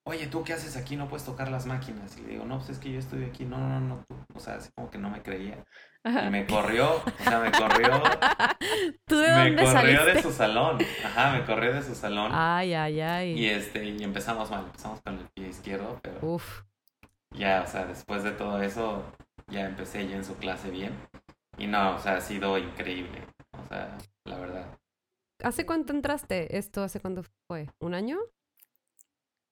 oye, 0.05 0.27
¿tú 0.27 0.43
qué 0.43 0.53
haces 0.53 0.77
aquí? 0.77 0.95
No 0.95 1.09
puedes 1.09 1.25
tocar 1.25 1.51
las 1.51 1.65
máquinas. 1.65 2.17
Y 2.17 2.21
le 2.23 2.29
digo, 2.29 2.45
no, 2.45 2.57
pues 2.59 2.71
es 2.71 2.79
que 2.79 2.91
yo 2.91 2.99
estoy 2.99 3.25
aquí. 3.25 3.45
No, 3.45 3.57
no, 3.59 3.79
no, 3.81 4.05
tú. 4.07 4.17
O 4.35 4.39
sea, 4.39 4.55
así 4.55 4.69
como 4.75 4.89
que 4.91 4.97
no 4.99 5.09
me 5.09 5.21
creía. 5.23 5.63
Y 6.03 6.29
me 6.31 6.47
corrió, 6.47 6.95
o 6.95 7.23
sea, 7.23 7.39
me 7.39 7.51
corrió, 7.51 8.01
¿Tú 9.05 9.17
de 9.17 9.27
me 9.27 9.33
dónde 9.33 9.63
corrió 9.63 9.71
saliste? 9.99 10.13
de 10.13 10.21
su 10.23 10.31
salón. 10.31 10.79
Ajá, 11.05 11.31
me 11.33 11.45
corrió 11.45 11.73
de 11.73 11.83
su 11.83 11.93
salón. 11.93 12.31
Ay, 12.33 12.73
ay, 12.73 12.99
ay. 13.01 13.39
Y 13.39 13.45
este, 13.47 13.85
y 13.85 14.03
empezamos 14.03 14.49
mal, 14.49 14.65
empezamos 14.65 14.99
con 15.01 15.19
el 15.19 15.27
pie 15.29 15.49
izquierdo, 15.49 15.99
pero 16.01 16.17
Uf. 16.23 16.63
ya, 17.35 17.63
o 17.65 17.69
sea, 17.69 17.85
después 17.85 18.23
de 18.23 18.31
todo 18.31 18.61
eso, 18.63 19.03
ya 19.47 19.61
empecé 19.67 20.07
yo 20.07 20.15
en 20.15 20.25
su 20.25 20.35
clase 20.37 20.71
bien. 20.71 20.93
Y 21.59 21.67
no, 21.67 21.95
o 21.95 21.99
sea, 21.99 22.15
ha 22.15 22.21
sido 22.21 22.57
increíble. 22.57 23.27
O 23.63 23.67
sea, 23.67 23.95
la 24.25 24.37
verdad. 24.39 24.65
¿Hace 25.43 25.65
cuánto 25.67 25.93
entraste? 25.93 26.57
¿Esto 26.57 26.81
hace 26.81 26.99
cuánto 26.99 27.23
fue? 27.47 27.69
¿Un 27.79 27.93
año? 27.93 28.17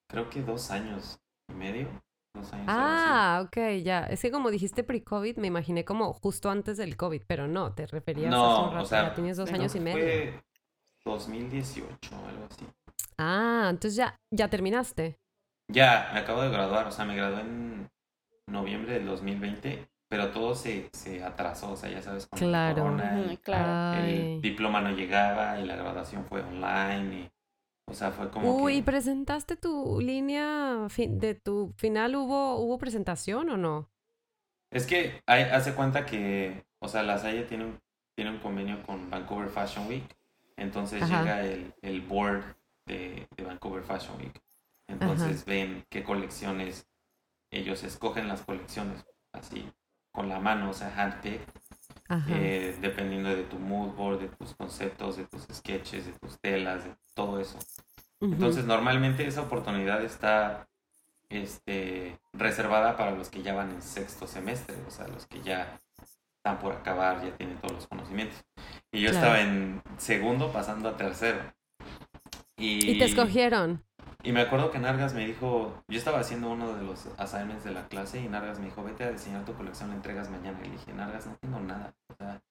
Creo 0.07 0.29
que 0.31 0.41
dos 0.41 0.71
años 0.71 1.19
y 1.49 1.53
medio. 1.53 1.87
Años. 2.35 2.49
Ah, 2.67 3.43
ok, 3.45 3.57
ya. 3.83 4.05
Es 4.05 4.21
que 4.21 4.31
como 4.31 4.51
dijiste 4.51 4.83
pre-COVID, 4.83 5.37
me 5.37 5.47
imaginé 5.47 5.83
como 5.83 6.13
justo 6.13 6.49
antes 6.49 6.77
del 6.77 6.95
COVID, 6.95 7.23
pero 7.27 7.47
no, 7.47 7.73
te 7.73 7.87
referías 7.87 8.33
hace 8.33 8.43
un 8.61 8.65
No, 8.67 8.71
rato, 8.71 8.83
o 8.83 8.87
sea, 8.87 9.03
ya 9.09 9.13
tienes 9.15 9.37
dos 9.37 9.51
años 9.51 9.75
y 9.75 9.79
medio. 9.79 9.99
Fue 9.99 10.43
2018, 11.05 12.15
algo 12.15 12.47
así. 12.49 12.65
Ah, 13.17 13.67
entonces 13.69 13.95
ya, 13.95 14.15
ya 14.31 14.47
terminaste. 14.49 15.17
Ya, 15.71 16.09
me 16.13 16.19
acabo 16.19 16.41
de 16.41 16.49
graduar, 16.49 16.87
o 16.87 16.91
sea, 16.91 17.05
me 17.05 17.15
gradué 17.15 17.41
en 17.41 17.89
noviembre 18.47 18.93
del 18.93 19.05
2020, 19.05 19.87
pero 20.07 20.29
todo 20.29 20.55
se, 20.55 20.89
se 20.93 21.23
atrasó, 21.23 21.71
o 21.71 21.75
sea, 21.75 21.89
ya 21.89 22.01
sabes, 22.01 22.27
con 22.27 22.39
la 22.39 22.73
Claro. 22.73 22.83
corona 22.83 23.19
y 23.31 23.37
claro. 23.37 24.03
El 24.03 24.41
diploma 24.41 24.81
no 24.81 24.91
llegaba 24.91 25.59
y 25.59 25.65
la 25.65 25.75
graduación 25.75 26.25
fue 26.25 26.41
online 26.41 27.15
y, 27.15 27.31
o 27.89 27.93
sea, 27.93 28.11
fue 28.11 28.29
como 28.31 28.55
Uy, 28.63 28.81
que... 28.81 28.83
¿presentaste 28.83 29.55
tu 29.55 29.99
línea 30.01 30.87
de 30.97 31.35
tu 31.35 31.73
final? 31.77 32.15
¿Hubo, 32.15 32.57
¿Hubo 32.57 32.77
presentación 32.77 33.49
o 33.49 33.57
no? 33.57 33.89
Es 34.71 34.85
que 34.85 35.21
hay, 35.25 35.43
hace 35.43 35.73
cuenta 35.73 36.05
que, 36.05 36.65
o 36.79 36.87
sea, 36.87 37.03
la 37.03 37.17
Salle 37.17 37.43
tiene 37.43 37.65
un, 37.65 37.79
tiene 38.15 38.31
un 38.31 38.39
convenio 38.39 38.83
con 38.83 39.09
Vancouver 39.09 39.49
Fashion 39.49 39.87
Week, 39.87 40.05
entonces 40.57 41.01
Ajá. 41.01 41.19
llega 41.19 41.41
el, 41.43 41.73
el 41.81 42.01
board 42.01 42.43
de, 42.85 43.27
de 43.35 43.43
Vancouver 43.43 43.83
Fashion 43.83 44.17
Week, 44.17 44.39
entonces 44.87 45.45
ven 45.45 45.85
qué 45.89 46.03
colecciones, 46.03 46.87
ellos 47.51 47.83
escogen 47.83 48.27
las 48.27 48.41
colecciones 48.43 49.05
así, 49.33 49.71
con 50.11 50.29
la 50.29 50.39
mano, 50.39 50.69
o 50.69 50.73
sea, 50.73 50.93
handpick. 50.95 51.41
Eh, 52.27 52.75
dependiendo 52.81 53.29
de 53.29 53.43
tu 53.43 53.57
mood 53.59 53.93
board, 53.95 54.19
de 54.19 54.27
tus 54.29 54.53
conceptos, 54.55 55.17
de 55.17 55.25
tus 55.25 55.43
sketches, 55.53 56.05
de 56.07 56.13
tus 56.13 56.39
telas, 56.39 56.83
de 56.83 56.95
todo 57.13 57.39
eso. 57.39 57.57
Entonces, 58.21 58.65
normalmente 58.65 59.25
esa 59.25 59.41
oportunidad 59.41 60.03
está 60.03 60.67
este, 61.29 62.17
reservada 62.33 62.97
para 62.97 63.11
los 63.11 63.29
que 63.29 63.41
ya 63.43 63.53
van 63.53 63.71
en 63.71 63.81
sexto 63.81 64.27
semestre, 64.27 64.75
o 64.87 64.91
sea, 64.91 65.07
los 65.07 65.25
que 65.27 65.41
ya 65.41 65.77
están 66.37 66.59
por 66.59 66.73
acabar, 66.73 67.23
ya 67.23 67.35
tienen 67.37 67.57
todos 67.57 67.73
los 67.75 67.87
conocimientos. 67.87 68.43
Y 68.91 69.01
yo 69.01 69.11
Claro. 69.11 69.27
estaba 69.27 69.41
en 69.41 69.81
segundo 69.97 70.51
pasando 70.51 70.89
a 70.89 70.97
tercero. 70.97 71.39
Y, 72.57 72.91
Y 72.91 72.97
te 72.97 73.05
escogieron. 73.05 73.83
Y 74.21 74.33
me 74.33 74.41
acuerdo 74.41 74.69
que 74.69 74.79
Nargas 74.79 75.13
me 75.13 75.25
dijo, 75.25 75.81
yo 75.87 75.97
estaba 75.97 76.19
haciendo 76.19 76.49
uno 76.49 76.73
de 76.75 76.83
los 76.83 77.07
assignments 77.17 77.63
de 77.63 77.71
la 77.71 77.87
clase 77.87 78.19
y 78.19 78.27
Nargas 78.27 78.59
me 78.59 78.65
dijo, 78.65 78.83
vete 78.83 79.05
a 79.05 79.11
diseñar 79.11 79.45
tu 79.45 79.53
colección, 79.53 79.89
la 79.89 79.95
entregas 79.95 80.29
mañana. 80.29 80.59
Y 80.61 80.65
le 80.65 80.71
dije, 80.71 80.93
Nargas, 80.93 81.25
no 81.25 81.35
tengo 81.37 81.59
nada. 81.61 81.93
O 82.09 82.15
sea, 82.15 82.41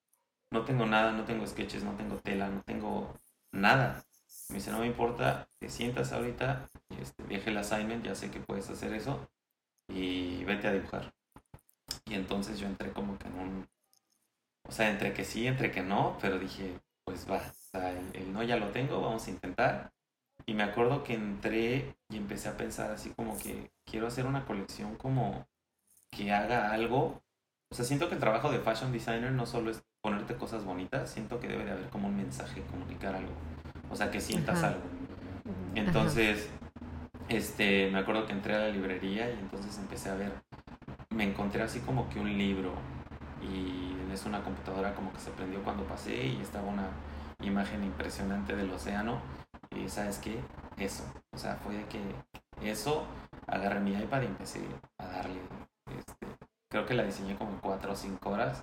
no 0.51 0.65
tengo 0.65 0.87
nada, 0.87 1.13
no 1.13 1.25
tengo 1.25 1.47
sketches, 1.47 1.85
no 1.85 1.93
tengo 1.93 2.17
tela, 2.17 2.49
no 2.49 2.63
tengo 2.63 3.15
nada. 3.53 4.03
Me 4.49 4.57
dice, 4.57 4.71
no 4.71 4.79
me 4.79 4.87
importa, 4.87 5.47
te 5.59 5.69
sientas 5.69 6.13
ahorita, 6.13 6.67
este, 6.99 7.51
el 7.51 7.59
assignment, 7.59 8.05
ya 8.05 8.15
sé 8.15 8.31
que 8.31 8.41
puedes 8.41 8.71
hacer 8.71 8.95
eso 8.95 9.29
y 9.89 10.45
vete 10.45 10.69
a 10.69 10.73
dibujar. 10.73 11.13
Y 12.07 12.15
entonces 12.15 12.59
yo 12.59 12.67
entré 12.67 12.93
como 12.93 13.19
que 13.19 13.29
en 13.29 13.39
un... 13.39 13.69
O 14.67 14.73
sea, 14.73 14.91
entre 14.91 15.13
que 15.13 15.25
sí, 15.25 15.47
entre 15.47 15.71
que 15.71 15.83
no, 15.83 16.17
pero 16.21 16.39
dije, 16.39 16.79
pues 17.05 17.31
va, 17.31 17.37
o 17.37 17.53
sea, 17.71 17.91
el 17.91 18.33
no 18.33 18.43
ya 18.43 18.57
lo 18.57 18.71
tengo, 18.71 19.01
vamos 19.01 19.27
a 19.27 19.31
intentar. 19.31 19.93
Y 20.49 20.55
me 20.55 20.63
acuerdo 20.63 21.05
que 21.05 21.13
entré 21.13 21.95
y 22.09 22.17
empecé 22.17 22.49
a 22.49 22.57
pensar 22.57 22.91
así 22.91 23.11
como 23.11 23.37
que 23.37 23.71
quiero 23.85 24.07
hacer 24.07 24.25
una 24.25 24.47
colección 24.47 24.95
como 24.97 25.47
que 26.11 26.33
haga 26.33 26.73
algo. 26.73 27.21
O 27.71 27.75
sea, 27.75 27.85
siento 27.85 28.09
que 28.09 28.15
el 28.15 28.21
trabajo 28.21 28.51
de 28.51 28.59
fashion 28.59 28.91
designer 28.91 29.31
no 29.31 29.45
solo 29.45 29.71
es 29.71 29.83
ponerte 30.01 30.37
cosas 30.37 30.65
bonitas, 30.65 31.11
siento 31.11 31.39
que 31.39 31.49
debe 31.49 31.67
de 31.67 31.73
haber 31.73 31.91
como 31.91 32.09
un 32.09 32.17
mensaje, 32.17 32.63
comunicar 32.63 33.15
algo. 33.15 33.33
O 33.91 33.97
sea, 33.97 34.11
que 34.11 34.23
sientas 34.23 34.61
Ajá. 34.61 34.69
algo. 34.69 34.81
Entonces, 35.75 36.49
este, 37.29 37.91
me 37.91 37.99
acuerdo 37.99 38.25
que 38.25 38.33
entré 38.33 38.55
a 38.55 38.61
la 38.61 38.69
librería 38.71 39.29
y 39.29 39.35
entonces 39.35 39.77
empecé 39.77 40.09
a 40.09 40.15
ver, 40.15 40.33
me 41.11 41.25
encontré 41.25 41.63
así 41.63 41.81
como 41.81 42.09
que 42.09 42.21
un 42.21 42.39
libro 42.39 42.73
y 43.43 43.93
es 44.11 44.25
una 44.25 44.43
computadora 44.43 44.95
como 44.95 45.13
que 45.13 45.21
se 45.21 45.31
prendió 45.31 45.63
cuando 45.63 45.85
pasé 45.85 46.25
y 46.25 46.41
estaba 46.41 46.67
una 46.67 46.89
imagen 47.43 47.85
impresionante 47.85 48.57
del 48.57 48.71
océano 48.71 49.21
y 49.71 49.89
sabes 49.89 50.19
qué, 50.19 50.41
eso, 50.77 51.05
o 51.33 51.39
sea, 51.39 51.57
fue 51.57 51.75
de 51.75 51.85
que 51.87 52.01
eso, 52.63 53.07
agarré 53.47 53.81
mi 53.81 53.93
iPad 53.93 54.23
y 54.23 54.27
empecé 54.27 54.61
a 54.99 55.07
darle, 55.07 55.41
este, 55.99 56.27
creo 56.69 56.87
que 56.87 56.95
la 56.95 57.05
diseñé 57.05 57.37
como 57.37 57.61
cuatro 57.61 57.93
o 57.93 57.97
cinco 57.97 58.31
horas. 58.31 58.63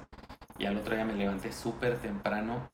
Y 0.58 0.66
al 0.66 0.78
otro 0.78 0.96
día 0.96 1.06
me 1.06 1.14
levanté 1.14 1.52
súper 1.52 2.00
temprano 2.00 2.72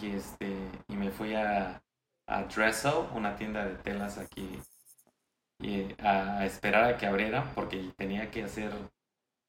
y 0.00 0.10
este, 0.10 0.54
y 0.88 0.96
me 0.96 1.10
fui 1.10 1.34
a, 1.34 1.82
a 2.26 2.42
Dressel, 2.44 3.06
una 3.14 3.36
tienda 3.36 3.64
de 3.64 3.74
telas 3.76 4.18
aquí, 4.18 4.60
y 5.58 5.94
a, 6.02 6.38
a 6.38 6.46
esperar 6.46 6.84
a 6.84 6.96
que 6.98 7.06
abrieran 7.06 7.52
porque 7.54 7.92
tenía 7.96 8.30
que 8.30 8.44
hacer, 8.44 8.72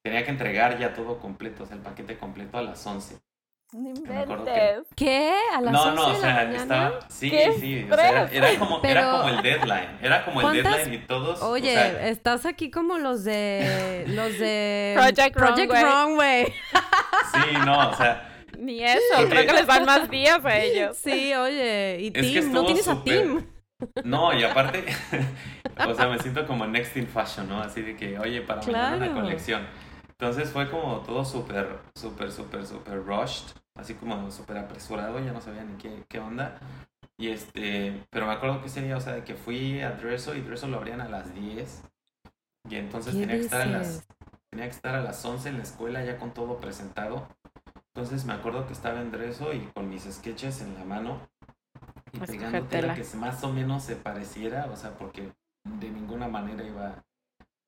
tenía 0.04 0.24
que 0.24 0.32
entregar 0.32 0.78
ya 0.78 0.94
todo 0.94 1.20
completo, 1.20 1.64
o 1.64 1.66
sea, 1.66 1.76
el 1.76 1.82
paquete 1.82 2.18
completo 2.18 2.58
a 2.58 2.62
las 2.62 2.86
11. 2.86 3.20
No 3.74 3.94
que- 3.94 4.00
inventes. 4.00 4.88
¿Qué? 4.96 5.34
¿A 5.54 5.62
las 5.62 5.74
No, 5.74 5.84
11 5.84 5.96
no, 5.96 6.08
o 6.08 6.16
sea, 6.22 6.34
mañana? 6.36 6.56
estaba. 6.58 7.00
Sí, 7.10 7.30
¡Qué 7.32 7.54
sí. 7.60 7.88
O 7.92 7.96
sea, 7.96 8.30
era, 8.32 8.60
como, 8.60 8.80
era 8.84 9.12
como 9.12 9.30
el 9.30 9.42
deadline. 9.42 9.98
Era 10.02 10.26
como 10.26 10.42
el 10.42 10.46
¿Cuántas- 10.48 10.76
deadline 10.78 10.94
y 10.94 11.06
todos. 11.08 11.42
o 11.42 11.50
Oye, 11.50 11.74
sea, 11.74 12.08
estás 12.10 12.46
aquí 12.46 12.70
como 12.72 12.98
los 13.00 13.24
de 13.24 14.06
los 14.10 14.38
de 14.38 14.94
Project 14.98 15.36
Runway. 15.38 15.84
Runway. 15.84 16.46
sí, 17.34 17.58
no, 17.66 17.90
o 17.90 17.94
sea. 17.96 18.30
Ni 18.60 18.84
eso, 18.84 19.00
Porque- 19.16 19.30
creo 19.30 19.46
que 19.48 19.54
les 19.54 19.68
dan 19.68 19.86
más 19.86 20.10
días 20.10 20.46
a 20.46 20.58
ellos. 20.60 20.96
Sí, 20.98 21.34
oye, 21.34 21.98
y 22.02 22.08
Es 22.08 22.14
que 22.32 22.42
Tim, 22.42 22.52
no 22.54 22.66
tienes 22.66 22.88
a 22.88 23.04
Tim. 23.04 23.46
No, 24.06 24.32
y 24.38 24.44
aparte, 24.44 24.86
o 25.88 25.94
sea, 25.96 26.08
me 26.08 26.20
siento 26.20 26.46
como 26.48 26.66
Next 26.68 26.96
in 26.96 27.08
Fashion, 27.08 27.50
¿no? 27.50 27.60
Así 27.60 27.82
de 27.82 27.96
que, 27.98 28.18
oye, 28.20 28.42
para 28.42 28.62
mañana 28.62 28.96
una 28.96 29.06
Claro. 29.08 29.22
colección. 29.22 29.68
Entonces 30.12 30.52
fue 30.52 30.70
como 30.70 31.00
todo 31.00 31.26
súper, 31.26 31.80
súper, 31.96 32.32
súper, 32.32 32.66
súper 32.66 33.04
rushed, 33.04 33.48
así 33.76 33.94
como 33.96 34.30
súper 34.32 34.58
apresurado, 34.58 35.20
ya 35.20 35.34
no 35.34 35.42
sabía 35.42 35.64
ni 35.64 35.76
qué, 35.78 36.04
qué 36.08 36.20
onda. 36.20 36.60
Y 37.18 37.30
este, 37.30 38.06
pero 38.10 38.26
me 38.28 38.34
acuerdo 38.34 38.60
que 38.62 38.68
ese 38.68 38.82
día, 38.82 38.98
o 38.98 39.02
sea, 39.02 39.14
de 39.14 39.24
que 39.24 39.36
fui 39.36 39.82
a 39.82 39.92
Dresso 39.92 40.36
y 40.36 40.42
Dresso 40.42 40.68
lo 40.68 40.78
abrían 40.78 41.02
a 41.02 41.10
las 41.10 41.34
10. 41.34 41.84
Y 42.70 42.76
entonces 42.76 43.14
¿Qué 43.14 43.22
tenía 43.22 43.36
que, 43.36 43.42
estar 43.46 43.62
a 43.62 43.66
las, 43.66 44.08
tenía 44.50 44.66
que 44.66 44.72
estar 44.76 44.96
a 44.96 45.02
las 45.02 45.24
11 45.24 45.50
en 45.50 45.58
la 45.58 45.64
escuela 45.64 46.04
ya 46.04 46.18
con 46.18 46.34
todo 46.34 46.60
presentado. 46.60 47.28
Entonces 47.96 48.26
me 48.26 48.34
acuerdo 48.34 48.66
que 48.66 48.74
estaba 48.74 49.02
en 49.02 49.12
Dresso 49.12 49.54
y 49.54 49.60
con 49.74 49.90
mis 49.90 50.04
sketches 50.04 50.62
en 50.62 50.74
la 50.76 50.84
mano 50.86 51.30
y 52.12 52.18
Escoger 52.18 52.40
pegando 52.40 52.68
tela. 52.68 52.94
tela 52.94 52.96
que 52.96 53.18
más 53.18 53.44
o 53.44 53.54
menos 53.54 53.84
se 53.84 53.96
pareciera, 53.96 54.66
o 54.72 54.76
sea, 54.76 54.98
porque 54.98 55.32
de 55.64 55.90
ninguna 55.90 56.28
manera 56.28 56.64
iba, 56.64 57.04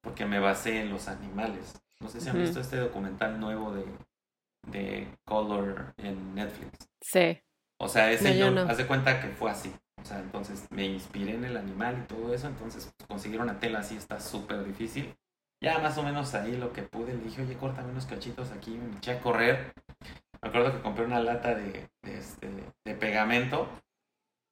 porque 0.02 0.26
me 0.26 0.40
basé 0.40 0.82
en 0.82 0.90
los 0.90 1.08
animales. 1.08 1.80
No 2.00 2.10
sé 2.10 2.20
si 2.22 2.30
han 2.30 2.36
Ujú. 2.36 2.46
visto 2.46 2.60
este 2.60 2.78
documental 2.78 3.40
nuevo 3.40 3.72
de, 3.74 3.86
de 4.68 5.08
Color 5.26 5.94
en 5.98 6.36
Netflix. 6.36 6.90
Sí. 7.02 7.40
O 7.80 7.88
sea, 7.88 8.12
ese 8.12 8.30
No, 8.32 8.36
yo 8.36 8.52
no. 8.52 8.62
haz 8.62 8.78
de 8.78 8.88
cuenta 8.88 9.22
que 9.22 9.30
fue 9.30 9.52
así. 9.52 9.74
O 10.02 10.06
sea, 10.06 10.20
entonces 10.20 10.68
me 10.72 10.86
inspiré 10.86 11.34
en 11.34 11.46
el 11.46 11.58
animal 11.58 12.00
y 12.04 12.08
todo 12.08 12.34
eso. 12.34 12.48
Entonces, 12.48 12.92
pues, 12.98 13.08
conseguir 13.08 13.42
una 13.42 13.60
tela 13.60 13.80
así 13.80 13.96
está 13.96 14.20
súper 14.20 14.64
difícil. 14.64 15.16
Ya 15.62 15.80
más 15.80 15.98
o 15.98 16.04
menos 16.04 16.34
ahí 16.36 16.56
lo 16.56 16.74
que 16.74 16.84
pude, 16.84 17.14
le 17.14 17.24
dije, 17.24 17.42
oye, 17.42 17.56
córtame 17.58 17.90
unos 17.92 18.06
cachitos 18.06 18.52
aquí. 18.52 18.72
Me 18.72 18.98
eché 18.98 19.14
a 19.14 19.22
correr. 19.22 19.74
Me 20.42 20.50
acuerdo 20.50 20.74
que 20.74 20.82
compré 20.82 21.06
una 21.06 21.20
lata 21.22 21.56
de, 21.56 21.90
de, 22.04 22.18
este, 22.18 22.50
de 22.86 22.94
pegamento. 22.96 23.68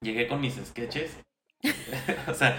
Llegué 0.02 0.26
con 0.26 0.40
mis 0.40 0.54
sketches. 0.56 1.18
o 2.28 2.34
sea, 2.34 2.56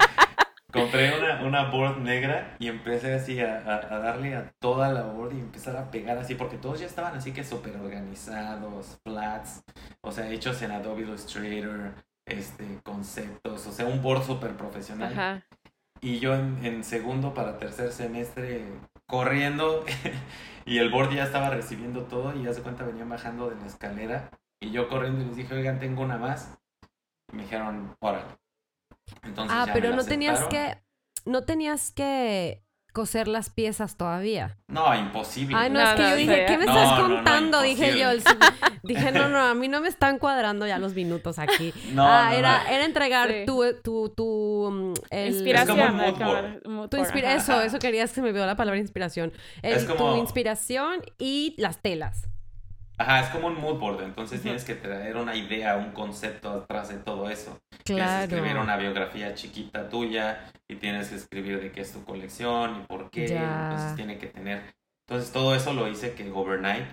compré 0.76 1.18
una, 1.18 1.44
una 1.44 1.70
board 1.72 1.98
negra 2.00 2.56
y 2.60 2.68
empecé 2.68 3.14
así 3.16 3.40
a, 3.40 3.58
a- 3.60 3.96
a 3.96 4.00
darle 4.00 4.36
a 4.36 4.52
toda 4.60 4.90
la 4.92 5.04
board 5.04 5.34
y 5.34 5.40
empezar 5.40 5.76
a 5.78 5.90
pegar 5.92 6.18
así, 6.18 6.36
porque 6.36 6.58
todos 6.58 6.80
ya 6.80 6.86
estaban 6.86 7.16
así 7.16 7.32
que 7.34 7.44
súper 7.44 7.76
organizados, 7.78 9.00
flats, 9.04 9.64
o 10.02 10.12
sea, 10.12 10.30
hechos 10.30 10.62
en 10.62 10.72
Adobe 10.72 11.02
Illustrator, 11.04 11.94
este, 12.28 12.80
conceptos, 12.84 13.66
o 13.68 13.72
sea, 13.72 13.86
un 13.86 14.02
board 14.02 14.24
súper 14.24 14.52
profesional. 14.56 15.14
Ajá. 15.14 15.46
Y 16.02 16.20
yo 16.20 16.36
en, 16.36 16.64
en 16.64 16.84
segundo 16.84 17.34
para 17.34 17.58
tercer 17.58 17.92
semestre 17.92 18.66
corriendo 19.08 19.84
y 20.66 20.78
el 20.80 20.90
board 20.92 21.12
ya 21.14 21.24
estaba 21.24 21.50
recibiendo 21.50 22.04
todo 22.04 22.36
y 22.36 22.44
ya 22.44 22.54
se 22.54 22.62
cuenta 22.62 22.84
venían 22.84 23.10
bajando 23.10 23.50
de 23.50 23.56
la 23.56 23.66
escalera 23.66 24.30
y 24.62 24.72
yo 24.72 24.88
corriendo 24.90 25.24
y 25.24 25.28
les 25.28 25.36
dije, 25.36 25.54
oigan, 25.54 25.80
tengo 25.80 26.04
una 26.04 26.18
más. 26.18 26.58
Y 27.32 27.36
me 27.38 27.44
dijeron, 27.44 27.96
órale. 28.00 28.26
Entonces 29.24 29.56
Ah, 29.58 29.66
ya 29.68 29.74
pero 29.74 29.96
no 29.96 30.04
tenías 30.04 30.44
que 30.46 30.78
no 31.26 31.44
tenías 31.44 31.92
que 31.92 32.62
coser 32.94 33.28
las 33.28 33.50
piezas 33.50 33.98
todavía. 33.98 34.58
No, 34.70 34.96
imposible. 34.96 35.54
Ay, 35.58 35.70
no, 35.70 35.82
No, 35.82 35.90
es 35.90 35.96
que 35.96 36.02
no, 36.04 36.10
yo 36.12 36.16
dije. 36.16 36.46
¿qué 36.48 36.58
me 36.58 36.66
No, 36.66 36.72
estás 36.72 36.98
no, 37.00 37.08
no, 37.10 37.16
contando? 37.16 37.62
dije 37.62 38.00
yo, 38.00 38.10
el- 38.12 38.24
dije, 38.84 39.12
no, 39.12 39.28
no, 39.28 39.40
a 39.42 39.54
mí 39.54 39.68
no 39.68 39.82
me 39.82 39.90
están 39.90 40.18
cuadrando 40.18 40.66
ya 40.66 40.78
los 40.78 40.94
minutos 40.94 41.38
aquí. 41.38 41.74
No, 41.94 42.08
ah, 42.08 42.30
no, 42.30 42.38
era, 42.38 42.64
no. 42.64 42.70
era 42.70 42.86
entregar 42.86 43.30
Sí. 43.30 43.44
tu, 43.46 43.64
tu, 43.84 44.10
tu, 44.16 44.70
mm, 44.72 44.94
el- 45.10 45.34
Inspiración. 45.34 46.00
Es 46.00 46.14
como 46.64 46.88
Tu 46.90 46.98
inspira 46.98 47.34
eso, 47.36 47.60
eso 47.62 47.80
querías 47.80 48.14
que 48.14 48.22
me 48.22 48.32
vio 48.32 48.46
la 48.46 48.56
palabra 48.56 48.80
inspiración. 48.80 49.34
El- 49.62 49.74
Es 49.74 49.84
como- 49.84 50.14
Tu 50.14 50.18
inspiración 50.22 51.02
y 51.18 51.54
las 51.58 51.82
telas. 51.82 52.30
Ajá, 52.98 53.20
es 53.22 53.30
como 53.30 53.48
un 53.48 53.60
mood 53.60 53.78
board, 53.78 54.04
entonces 54.04 54.42
tienes 54.42 54.64
que 54.64 54.74
traer 54.76 55.18
una 55.18 55.36
idea, 55.36 55.76
un 55.76 55.92
concepto 55.92 56.50
atrás 56.52 56.88
de 56.90 56.98
todo 56.98 57.30
eso. 57.30 57.60
Tienes 57.84 57.84
que 57.84 57.94
Claro. 57.96 58.24
escribir 58.24 58.58
una 58.58 58.78
biografía 58.78 59.34
chiquita 59.36 59.90
tuya 59.90 60.50
y 60.68 60.76
tienes 60.76 61.10
que 61.10 61.16
escribir 61.16 61.60
de 61.60 61.72
qué 61.72 61.82
es 61.82 61.92
tu 61.92 62.04
colección 62.06 62.82
y 62.82 62.86
por 62.86 63.10
qué. 63.10 63.28
Ya. 63.28 63.64
Entonces 63.70 63.96
tiene 63.98 64.18
que 64.18 64.28
tener. 64.28 64.74
Entonces 65.08 65.32
todo 65.34 65.54
eso 65.56 65.74
lo 65.74 65.88
hice 65.90 66.14
que 66.14 66.32
overnight 66.32 66.88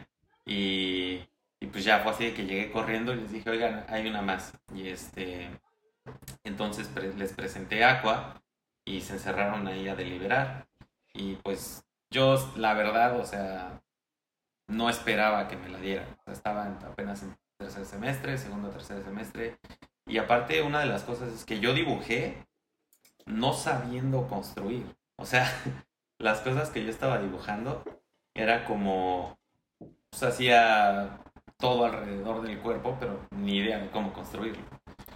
y, 0.44 1.20
y 1.60 1.66
pues 1.70 1.84
ya 1.84 2.00
fue 2.00 2.12
así 2.12 2.24
de 2.24 2.34
que 2.34 2.46
llegué 2.46 2.72
corriendo 2.72 3.12
y 3.14 3.16
les 3.20 3.30
dije, 3.32 3.48
oigan, 3.50 3.86
hay 3.88 4.08
una 4.08 4.22
más. 4.22 4.52
Y 4.74 4.88
este. 4.88 5.48
Entonces 6.44 6.88
pre- 6.88 7.14
les 7.14 7.32
presenté 7.32 7.84
Aqua 7.84 8.42
y 8.84 9.00
se 9.02 9.14
encerraron 9.14 9.66
ahí 9.68 9.88
a 9.88 9.94
deliberar. 9.94 10.66
Y 11.14 11.34
pues 11.36 11.84
yo, 12.10 12.52
la 12.56 12.74
verdad, 12.74 13.18
o 13.20 13.24
sea, 13.24 13.80
no 14.72 14.88
esperaba 14.90 15.48
que 15.48 15.56
me 15.56 15.68
la 15.68 15.78
dieran. 15.78 16.06
O 16.20 16.22
sea, 16.24 16.32
estaba 16.32 16.66
en- 16.66 16.78
apenas 16.84 17.22
en 17.22 17.36
tercer 17.58 17.84
semestre, 17.84 18.38
segundo 18.38 18.70
tercer 18.70 19.02
semestre. 19.04 19.56
Y 20.06 20.18
aparte, 20.18 20.62
una 20.62 20.80
de 20.80 20.86
las 20.86 21.02
cosas 21.04 21.32
es 21.32 21.44
que 21.44 21.60
yo 21.60 21.74
dibujé 21.74 22.44
no 23.26 23.52
sabiendo 23.52 24.26
construir. 24.28 24.84
O 25.16 25.24
sea, 25.26 25.44
las 26.18 26.40
cosas 26.40 26.70
que 26.70 26.82
yo 26.84 26.90
estaba 26.90 27.18
dibujando 27.18 27.84
era 28.34 28.64
como, 28.64 29.38
pues 30.10 30.22
hacía 30.22 31.18
todo 31.58 31.84
alrededor 31.84 32.42
del 32.42 32.58
cuerpo, 32.58 32.96
pero 32.98 33.20
ni 33.36 33.58
idea 33.58 33.78
de 33.78 33.90
cómo 33.90 34.12
construirlo. 34.12 34.64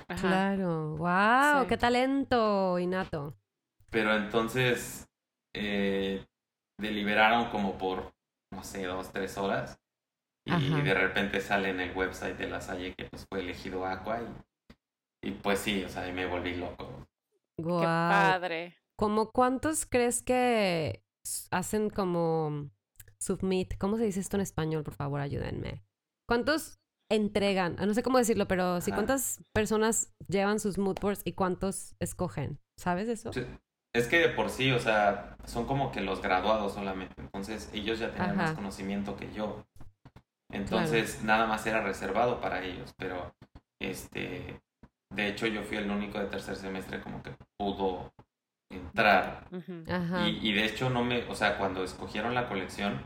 Ajá. 0.08 0.20
Claro. 0.28 0.96
Wow, 0.96 1.62
Sí. 1.62 1.68
qué 1.68 1.76
talento 1.76 2.78
innato. 2.78 3.34
Pero 3.90 4.14
entonces 4.14 5.08
eh, 5.52 6.24
deliberaron 6.78 7.46
como 7.50 7.76
por, 7.78 8.12
no 8.56 8.64
sé, 8.64 8.84
dos, 8.84 9.12
tres 9.12 9.38
horas. 9.38 9.78
Y 10.46 10.52
Ajá. 10.52 10.82
de 10.82 10.94
repente 10.94 11.40
sale 11.40 11.70
en 11.70 11.80
el 11.80 11.96
website 11.96 12.36
de 12.38 12.48
la 12.48 12.60
Salle 12.60 12.94
que 12.94 13.04
pues 13.04 13.26
fue 13.28 13.40
elegido 13.40 13.84
Aqua 13.84 14.20
y, 15.22 15.28
y 15.28 15.30
pues 15.32 15.58
sí, 15.60 15.84
o 15.84 15.88
sea, 15.88 16.02
ahí 16.02 16.12
me 16.12 16.26
volví 16.26 16.54
loco. 16.56 17.06
Wow. 17.58 17.80
Qué 17.80 17.84
padre. 17.86 18.76
¿Cómo 18.96 19.30
cuántos 19.32 19.86
crees 19.86 20.22
que 20.22 21.04
hacen 21.50 21.90
como 21.90 22.70
submit? 23.18 23.76
¿Cómo 23.78 23.96
se 23.96 24.04
dice 24.04 24.20
esto 24.20 24.36
en 24.36 24.42
español? 24.42 24.84
Por 24.84 24.94
favor, 24.94 25.20
ayúdenme. 25.20 25.84
¿Cuántos 26.28 26.78
entregan? 27.10 27.76
Ah, 27.78 27.86
No 27.86 27.94
sé 27.94 28.02
cómo 28.02 28.18
decirlo, 28.18 28.46
pero 28.48 28.80
sí, 28.80 28.90
Ajá. 28.90 28.96
¿cuántas 28.98 29.42
personas 29.52 30.14
llevan 30.28 30.60
sus 30.60 30.78
mood 30.78 30.98
boards 31.00 31.22
y 31.24 31.32
cuántos 31.32 31.94
escogen? 31.98 32.60
¿Sabes 32.78 33.08
eso? 33.08 33.32
Sí, 33.32 33.44
Es 33.96 34.08
que 34.08 34.18
de 34.18 34.28
por 34.28 34.50
sí, 34.50 34.72
o 34.72 34.78
sea, 34.78 35.36
son 35.44 35.66
como 35.66 35.90
que 35.92 36.00
los 36.00 36.20
graduados 36.22 36.74
solamente. 36.74 37.14
Entonces 37.18 37.70
ellos 37.72 37.98
ya 37.98 38.10
tenían 38.12 38.36
más 38.36 38.52
conocimiento 38.52 39.16
que 39.16 39.32
yo. 39.32 39.64
Entonces 40.52 41.22
nada 41.22 41.46
más 41.46 41.66
era 41.66 41.80
reservado 41.82 42.40
para 42.40 42.62
ellos. 42.62 42.94
Pero, 42.98 43.34
este, 43.80 44.60
de 45.14 45.26
hecho 45.28 45.46
yo 45.46 45.62
fui 45.62 45.76
el 45.78 45.90
único 45.90 46.18
de 46.18 46.26
tercer 46.26 46.56
semestre 46.56 47.00
como 47.00 47.22
que 47.22 47.34
pudo 47.58 48.12
entrar. 48.70 49.46
Ajá. 49.90 50.28
Y, 50.28 50.48
y 50.48 50.52
de 50.52 50.64
hecho 50.64 50.90
no 50.90 51.04
me, 51.04 51.24
o 51.28 51.34
sea, 51.34 51.56
cuando 51.58 51.82
escogieron 51.84 52.34
la 52.34 52.48
colección, 52.48 53.00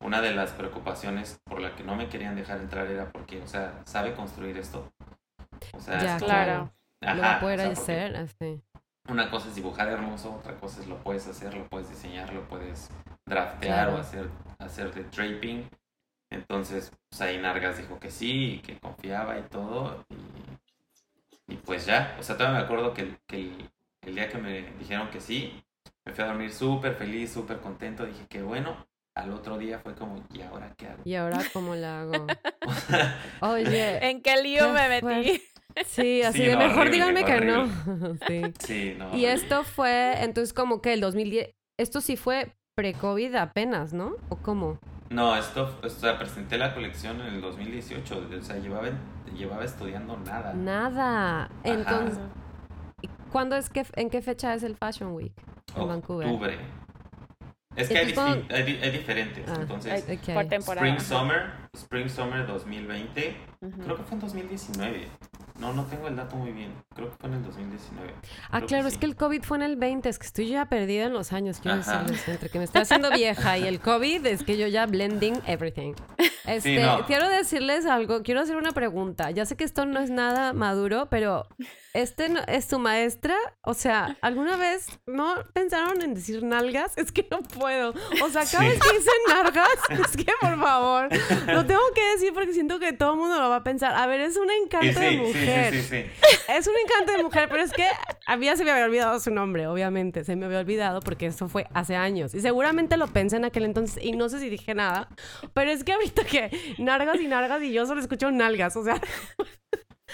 una 0.00 0.20
de 0.20 0.32
las 0.32 0.50
preocupaciones 0.52 1.40
por 1.44 1.60
la 1.60 1.74
que 1.74 1.82
no 1.84 1.96
me 1.96 2.08
querían 2.08 2.36
dejar 2.36 2.58
entrar 2.60 2.86
era 2.86 3.10
porque, 3.10 3.40
o 3.42 3.46
sea, 3.46 3.80
¿sabe 3.84 4.14
construir 4.14 4.56
esto? 4.58 4.92
O 5.72 5.80
sea, 5.80 5.98
Ya, 5.98 6.16
es 6.16 6.22
como- 6.22 6.26
claro. 6.34 6.72
Lo 7.02 7.20
va 7.20 7.26
a 7.26 7.30
Ajá, 7.32 7.40
poder 7.40 7.58
o 7.60 7.62
sea, 7.62 7.74
porque- 7.74 7.92
hacer 7.92 8.16
así. 8.16 8.62
Una 9.08 9.30
cosa 9.30 9.48
es 9.48 9.54
dibujar 9.54 9.88
hermoso, 9.88 10.34
otra 10.34 10.54
cosa 10.56 10.80
es 10.80 10.86
lo 10.86 10.96
puedes 10.98 11.26
hacer, 11.26 11.54
lo 11.54 11.64
puedes 11.68 11.88
diseñar, 11.88 12.32
lo 12.32 12.42
puedes 12.48 12.90
draftear 13.26 13.86
Claro. 13.86 13.96
o 13.96 14.00
hacer, 14.00 14.28
hacer 14.58 14.92
de 14.94 15.04
draping. 15.04 15.68
Entonces, 16.30 16.92
pues 17.08 17.20
ahí 17.20 17.38
Nargas 17.38 17.78
dijo 17.78 17.98
que 18.00 18.10
sí, 18.10 18.54
y 18.54 18.58
que 18.60 18.78
confiaba 18.78 19.38
y 19.38 19.42
todo. 19.42 20.04
Y, 21.48 21.52
y 21.54 21.56
pues 21.56 21.86
ya, 21.86 22.16
o 22.18 22.22
sea, 22.22 22.36
todavía 22.36 22.58
me 22.60 22.64
acuerdo 22.64 22.92
que, 22.94 23.02
el- 23.02 23.18
que 23.26 23.36
el, 23.36 23.70
el 24.02 24.14
día 24.14 24.28
que 24.28 24.38
me 24.38 24.62
dijeron 24.78 25.10
que 25.10 25.20
sí, 25.20 25.62
me 26.04 26.12
fui 26.12 26.24
a 26.24 26.28
dormir 26.28 26.52
súper 26.52 26.94
feliz, 26.96 27.32
súper 27.32 27.60
contento. 27.60 28.04
Dije 28.06 28.26
que 28.28 28.42
bueno, 28.42 28.86
al 29.14 29.32
otro 29.32 29.56
día 29.56 29.78
fue 29.78 29.94
como, 29.94 30.22
¿y 30.32 30.42
ahora 30.42 30.74
qué 30.76 30.88
hago? 30.88 31.02
¿Y 31.04 31.14
ahora 31.14 31.42
cómo 31.52 31.74
la 31.76 32.00
hago? 32.00 32.26
Oye, 33.40 34.10
¿En 34.10 34.20
qué 34.22 34.36
lío 34.42 34.62
Qué 34.66 34.72
me 34.72 34.88
metí? 34.88 35.00
fuerte. 35.00 35.42
Sí, 35.84 36.22
así 36.22 36.38
Sí, 36.38 36.44
de 36.46 36.52
no, 36.54 36.58
mejor 36.60 36.86
horrible, 36.86 36.96
díganme 37.12 37.24
que 37.24 37.40
no. 37.40 37.66
sí. 38.28 38.42
sí, 38.60 38.94
no. 38.98 39.04
Y 39.06 39.08
horrible. 39.08 39.32
esto 39.32 39.64
fue, 39.64 40.22
entonces, 40.22 40.52
como 40.52 40.80
que 40.80 40.92
el 40.92 41.00
2010, 41.00 41.50
esto 41.78 42.00
sí 42.00 42.16
fue 42.16 42.52
pre-COVID 42.76 43.34
apenas, 43.34 43.92
¿no? 43.92 44.16
¿O 44.28 44.36
cómo? 44.36 44.78
No, 45.10 45.36
esto, 45.36 45.78
o 45.82 45.88
sea, 45.88 46.18
presenté 46.18 46.58
la 46.58 46.74
colección 46.74 47.20
en 47.20 47.34
el 47.34 47.40
2018, 47.40 48.28
o 48.38 48.42
sea, 48.42 48.56
llevaba, 48.56 48.88
llevaba 49.36 49.64
estudiando 49.64 50.16
nada. 50.18 50.52
Nada. 50.54 51.50
Entonces. 51.64 52.18
¿cuándo 53.30 53.54
es 53.56 53.68
que, 53.68 53.84
en 53.94 54.08
qué 54.10 54.22
fecha 54.22 54.54
es 54.54 54.62
el 54.62 54.76
Fashion 54.76 55.12
Week 55.12 55.32
en 55.76 55.88
Vancouver? 55.88 56.26
Octubre. 56.26 56.58
Es 57.76 57.88
que 57.88 57.98
hay, 57.98 58.08
Entonces, 58.08 58.66
di- 58.66 58.78
hay 58.82 58.90
diferentes. 58.90 59.44
Ah, 59.48 59.58
Entonces. 59.60 60.02
Por 60.32 60.46
temporada. 60.46 60.86
Spring 60.88 60.98
Summer, 61.00 61.50
Spring 61.74 62.08
Summer 62.08 62.46
2020, 62.46 63.36
Ujú. 63.60 63.80
creo 63.82 63.96
que 63.96 64.02
fue 64.02 64.14
en 64.14 64.20
2019. 64.20 65.08
No, 65.58 65.72
no 65.72 65.84
tengo 65.84 66.08
el 66.08 66.16
dato 66.16 66.36
muy 66.36 66.52
bien. 66.52 66.72
Creo 66.94 67.10
que 67.10 67.16
fue 67.16 67.28
en 67.30 67.36
el 67.36 67.44
2019. 67.44 68.14
Ah, 68.50 68.58
Creo 68.58 68.68
claro, 68.68 68.88
sí. 68.88 68.94
es 68.94 68.98
que 68.98 69.06
el 69.06 69.16
COVID 69.16 69.42
fue 69.42 69.56
en 69.58 69.62
el 69.62 69.76
20, 69.76 70.08
es 70.08 70.18
que 70.18 70.26
estoy 70.26 70.48
ya 70.48 70.66
perdida 70.66 71.04
en 71.04 71.12
los 71.12 71.32
años, 71.32 71.58
quiero 71.60 71.78
decirles, 71.78 72.28
entre 72.28 72.50
que 72.50 72.58
me 72.58 72.64
estoy 72.64 72.82
haciendo 72.82 73.10
vieja 73.10 73.56
y 73.58 73.66
el 73.66 73.80
COVID, 73.80 74.26
es 74.26 74.42
que 74.42 74.58
yo 74.58 74.66
ya 74.66 74.86
blending 74.86 75.40
everything. 75.46 75.94
Este, 76.46 76.80
no. 76.80 77.04
quiero 77.06 77.28
decirles 77.28 77.86
algo, 77.86 78.22
quiero 78.22 78.40
hacer 78.40 78.56
una 78.56 78.72
pregunta. 78.72 79.30
Ya 79.30 79.46
sé 79.46 79.56
que 79.56 79.64
esto 79.64 79.84
no 79.86 79.98
es 79.98 80.10
nada 80.10 80.52
maduro, 80.52 81.08
pero 81.10 81.48
este 82.02 82.28
no- 82.28 82.42
es 82.46 82.68
tu 82.68 82.78
maestra, 82.78 83.34
o 83.62 83.74
sea, 83.74 84.16
¿alguna 84.20 84.56
vez 84.56 84.86
no 85.06 85.34
pensaron 85.52 86.02
en 86.02 86.14
decir 86.14 86.42
nalgas? 86.42 86.92
Es 86.96 87.12
que 87.12 87.26
no 87.30 87.40
puedo. 87.42 87.90
O 88.22 88.28
sea, 88.30 88.44
cada 88.44 88.64
Sí. 88.64 88.68
vez 88.68 88.80
que 88.80 88.92
dicen 88.98 89.14
nalgas, 89.28 89.68
es 89.90 90.16
que 90.16 90.32
por 90.40 90.58
favor, 90.60 91.08
lo 91.46 91.66
tengo 91.66 91.82
que 91.94 92.04
decir 92.14 92.32
porque 92.32 92.52
siento 92.52 92.78
que 92.78 92.92
todo 92.92 93.12
el 93.12 93.18
mundo 93.18 93.38
lo 93.40 93.48
va 93.50 93.56
a 93.56 93.64
pensar. 93.64 93.94
A 93.94 94.06
ver, 94.06 94.20
es 94.20 94.36
un 94.36 94.50
encanto 94.50 94.98
sí, 94.98 95.04
de 95.04 95.10
mujer. 95.18 95.72
sí, 95.74 95.82
sí, 95.82 95.88
sí. 95.88 96.28
Es 96.48 96.66
un 96.66 96.74
encanto 96.84 97.12
de 97.16 97.22
mujer, 97.22 97.48
pero 97.50 97.62
es 97.62 97.72
que 97.72 97.86
a 98.26 98.36
mí 98.36 98.46
ya 98.46 98.56
se 98.56 98.64
me 98.64 98.70
había 98.70 98.84
olvidado 98.84 99.18
su 99.20 99.30
nombre, 99.30 99.66
obviamente. 99.66 100.24
Se 100.24 100.36
me 100.36 100.46
había 100.46 100.60
olvidado 100.60 101.00
porque 101.00 101.26
eso 101.26 101.48
fue 101.48 101.66
hace 101.74 101.96
años. 101.96 102.34
Y 102.34 102.40
seguramente 102.40 102.96
lo 102.96 103.06
pensé 103.08 103.36
en 103.36 103.44
aquel 103.44 103.64
entonces 103.64 104.02
y 104.02 104.12
no 104.12 104.28
sé 104.28 104.38
si 104.40 104.48
dije 104.48 104.74
nada. 104.74 105.08
Pero 105.54 105.70
es 105.70 105.84
que 105.84 105.92
ahorita 105.92 106.24
que 106.24 106.50
nargas 106.78 107.20
y 107.20 107.26
nargas 107.28 107.62
y 107.62 107.72
yo 107.72 107.86
solo 107.86 108.00
escucho 108.00 108.30
nalgas. 108.30 108.76
O 108.76 108.84
sea, 108.84 109.00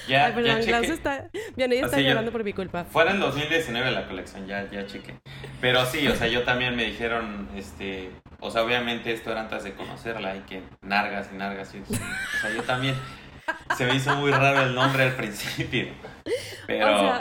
Ya, 0.08 0.26
ay, 0.26 0.32
perdón, 0.32 0.60
ya 0.62 0.80
chequé. 0.80 0.92
está. 0.92 1.30
Vianey 1.56 1.78
está 1.78 1.96
Así 1.96 2.04
llorando 2.04 2.32
por 2.32 2.42
mi 2.44 2.52
culpa. 2.52 2.84
Fue 2.84 3.02
en 3.04 3.10
el 3.10 3.20
2019 3.20 3.90
la 3.90 4.06
colección, 4.08 4.46
ya, 4.46 4.68
ya 4.70 4.86
chequé. 4.86 5.14
Pero 5.60 5.84
sí, 5.86 6.06
o 6.08 6.16
sea, 6.16 6.28
yo 6.28 6.42
también 6.44 6.74
me 6.76 6.84
dijeron, 6.84 7.48
este, 7.56 8.10
o 8.40 8.50
sea, 8.50 8.62
obviamente 8.62 9.12
esto 9.12 9.30
era 9.30 9.42
antes 9.42 9.64
de 9.64 9.74
conocerla 9.74 10.36
y 10.36 10.40
que 10.40 10.62
nargas 10.80 11.28
y 11.32 11.36
nargas. 11.36 11.74
Y, 11.74 11.80
o 11.80 12.40
sea, 12.40 12.50
yo 12.54 12.62
también, 12.62 12.94
se 13.76 13.84
me 13.86 13.94
hizo 13.94 14.16
muy 14.16 14.30
raro 14.30 14.62
el 14.62 14.74
nombre 14.74 15.04
al 15.04 15.14
principio. 15.14 15.88
Pero, 16.66 16.94
O 16.94 17.00
sea, 17.00 17.20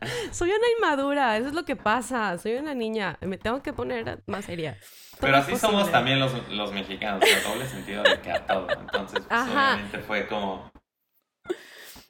soy 0.32 0.50
una 0.50 0.66
inmadura, 0.78 1.36
eso 1.38 1.48
es 1.48 1.54
lo 1.54 1.64
que 1.64 1.76
pasa. 1.76 2.36
Soy 2.38 2.54
una 2.54 2.74
niña, 2.74 3.18
me 3.22 3.38
tengo 3.38 3.62
que 3.62 3.72
poner 3.72 4.22
más 4.26 4.44
seria. 4.44 4.78
Pero 5.20 5.36
así 5.36 5.56
somos 5.56 5.90
también 5.90 6.20
los, 6.20 6.32
los 6.50 6.72
mexicanos, 6.72 7.22
el 7.22 7.42
doble 7.42 7.66
sentido 7.66 8.02
de 8.02 8.20
que 8.20 8.30
a 8.30 8.46
todo. 8.46 8.66
Entonces, 8.70 9.22
pues, 9.28 9.40
obviamente 9.42 9.98
fue 10.00 10.26
como, 10.26 10.70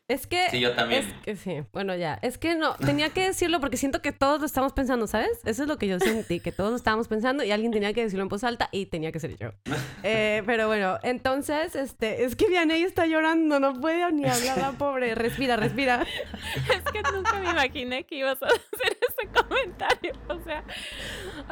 Es 0.08 0.28
que. 0.28 0.48
sí, 0.50 0.60
yo 0.60 0.72
también. 0.74 1.02
Es 1.04 1.12
que 1.24 1.34
sí, 1.36 1.64
bueno, 1.72 1.96
ya. 1.96 2.16
Es 2.22 2.38
que 2.38 2.54
no, 2.54 2.74
tenía 2.76 3.10
que 3.10 3.24
decirlo 3.24 3.58
porque 3.60 3.76
siento 3.76 4.02
que 4.02 4.12
todos 4.12 4.38
lo 4.38 4.46
estamos 4.46 4.72
pensando, 4.72 5.08
¿sabes? 5.08 5.40
Eso 5.44 5.62
es 5.64 5.68
lo 5.68 5.78
que 5.78 5.88
yo 5.88 5.98
sentí, 5.98 6.38
que 6.38 6.52
todos 6.52 6.70
lo 6.70 6.76
estábamos 6.76 7.08
pensando 7.08 7.42
y 7.42 7.50
alguien 7.50 7.72
tenía 7.72 7.92
que 7.92 8.02
decirlo 8.02 8.22
en 8.22 8.28
voz 8.28 8.44
alta 8.44 8.68
y 8.70 8.86
tenía 8.86 9.10
que 9.10 9.18
ser 9.20 9.36
yo. 9.36 9.50
Eh, 10.08 10.44
pero 10.46 10.68
bueno, 10.68 10.98
entonces, 11.02 11.74
este, 11.74 12.22
es 12.24 12.36
que 12.36 12.46
Vianey 12.48 12.84
está 12.84 13.06
llorando, 13.06 13.58
no 13.58 13.72
puede 13.80 14.12
ni 14.12 14.24
hablar 14.24 14.56
la 14.58 14.70
pobre. 14.72 15.16
Respira, 15.16 15.56
respira. 15.56 16.06
Es 16.70 16.92
que 16.92 17.02
nunca 17.12 17.40
me 17.40 17.50
imaginé 17.50 18.04
que 18.06 18.16
ibas 18.16 18.40
a 18.40 18.46
hacer 18.46 18.98
ese 19.00 19.28
comentario. 19.32 20.12
O 20.28 20.38
sea, 20.44 20.62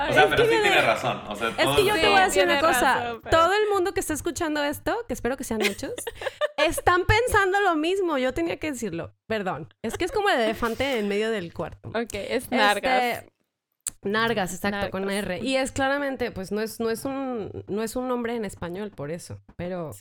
O 0.08 0.12
sea, 0.12 0.28
pero 0.30 0.44
sí 0.44 0.50
tiene 0.62 0.80
razón. 0.82 1.20
O 1.28 1.34
sea, 1.34 1.48
Es 1.48 1.66
que 1.76 1.84
yo 1.84 1.94
te 1.94 2.08
voy 2.08 2.18
a 2.20 2.24
decir 2.26 2.44
una 2.44 2.60
cosa. 2.60 2.94
razón, 3.00 3.20
pero- 3.24 3.36
Todo 3.36 3.52
el 3.54 3.68
mundo 3.72 3.92
que 3.92 3.98
está 4.00 4.12
escuchando 4.12 4.62
esto, 4.62 4.96
que 5.08 5.14
espero 5.14 5.36
que 5.36 5.42
sean 5.42 5.58
muchos, 5.66 5.92
están 6.58 7.02
pensando 7.04 7.60
lo 7.60 7.74
mismo. 7.74 8.18
Yo 8.18 8.32
tenía 8.32 8.43
que 8.58 8.72
decirlo. 8.72 9.14
Perdón. 9.26 9.72
Es 9.82 9.96
que 9.96 10.04
es 10.04 10.12
como 10.12 10.28
el 10.28 10.40
elefante 10.40 10.98
en 10.98 11.08
medio 11.08 11.30
del 11.30 11.52
cuarto. 11.52 11.88
ok, 11.90 12.14
es 12.14 12.50
nargas. 12.50 13.02
Este, 13.18 13.28
Nargas, 14.02 14.52
exacto, 14.54 14.90
con 14.90 15.06
Nargas. 15.06 15.38
R. 15.38 15.38
Y 15.46 15.56
es 15.56 15.72
claramente, 15.72 16.30
pues 16.30 16.52
no 16.52 16.60
es, 16.60 16.78
no 16.78 16.90
es 16.90 17.06
un, 17.06 17.64
no 17.68 17.82
es 17.82 17.96
un 17.96 18.06
nombre 18.06 18.36
en 18.36 18.44
español, 18.44 18.90
por 18.90 19.10
eso. 19.10 19.40
Pero 19.56 19.92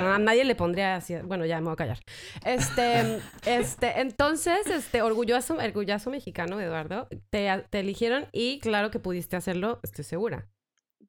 a 0.00 0.18
nadie 0.18 0.44
le 0.44 0.56
pondría 0.56 0.96
así. 0.96 1.14
Bueno, 1.24 1.44
ya 1.46 1.58
me 1.60 1.66
voy 1.66 1.74
a 1.74 1.76
callar. 1.76 1.98
Este, 2.44 3.20
este, 3.46 4.00
entonces, 4.00 4.66
este, 4.66 5.02
orgulloso, 5.02 5.54
orgulloso 5.58 6.10
mexicano, 6.10 6.60
Eduardo, 6.60 7.08
te, 7.30 7.48
te 7.70 7.80
eligieron 7.80 8.26
y 8.32 8.58
claro 8.58 8.90
que 8.90 8.98
pudiste 8.98 9.36
hacerlo, 9.36 9.78
estoy 9.84 10.04
segura. 10.04 10.48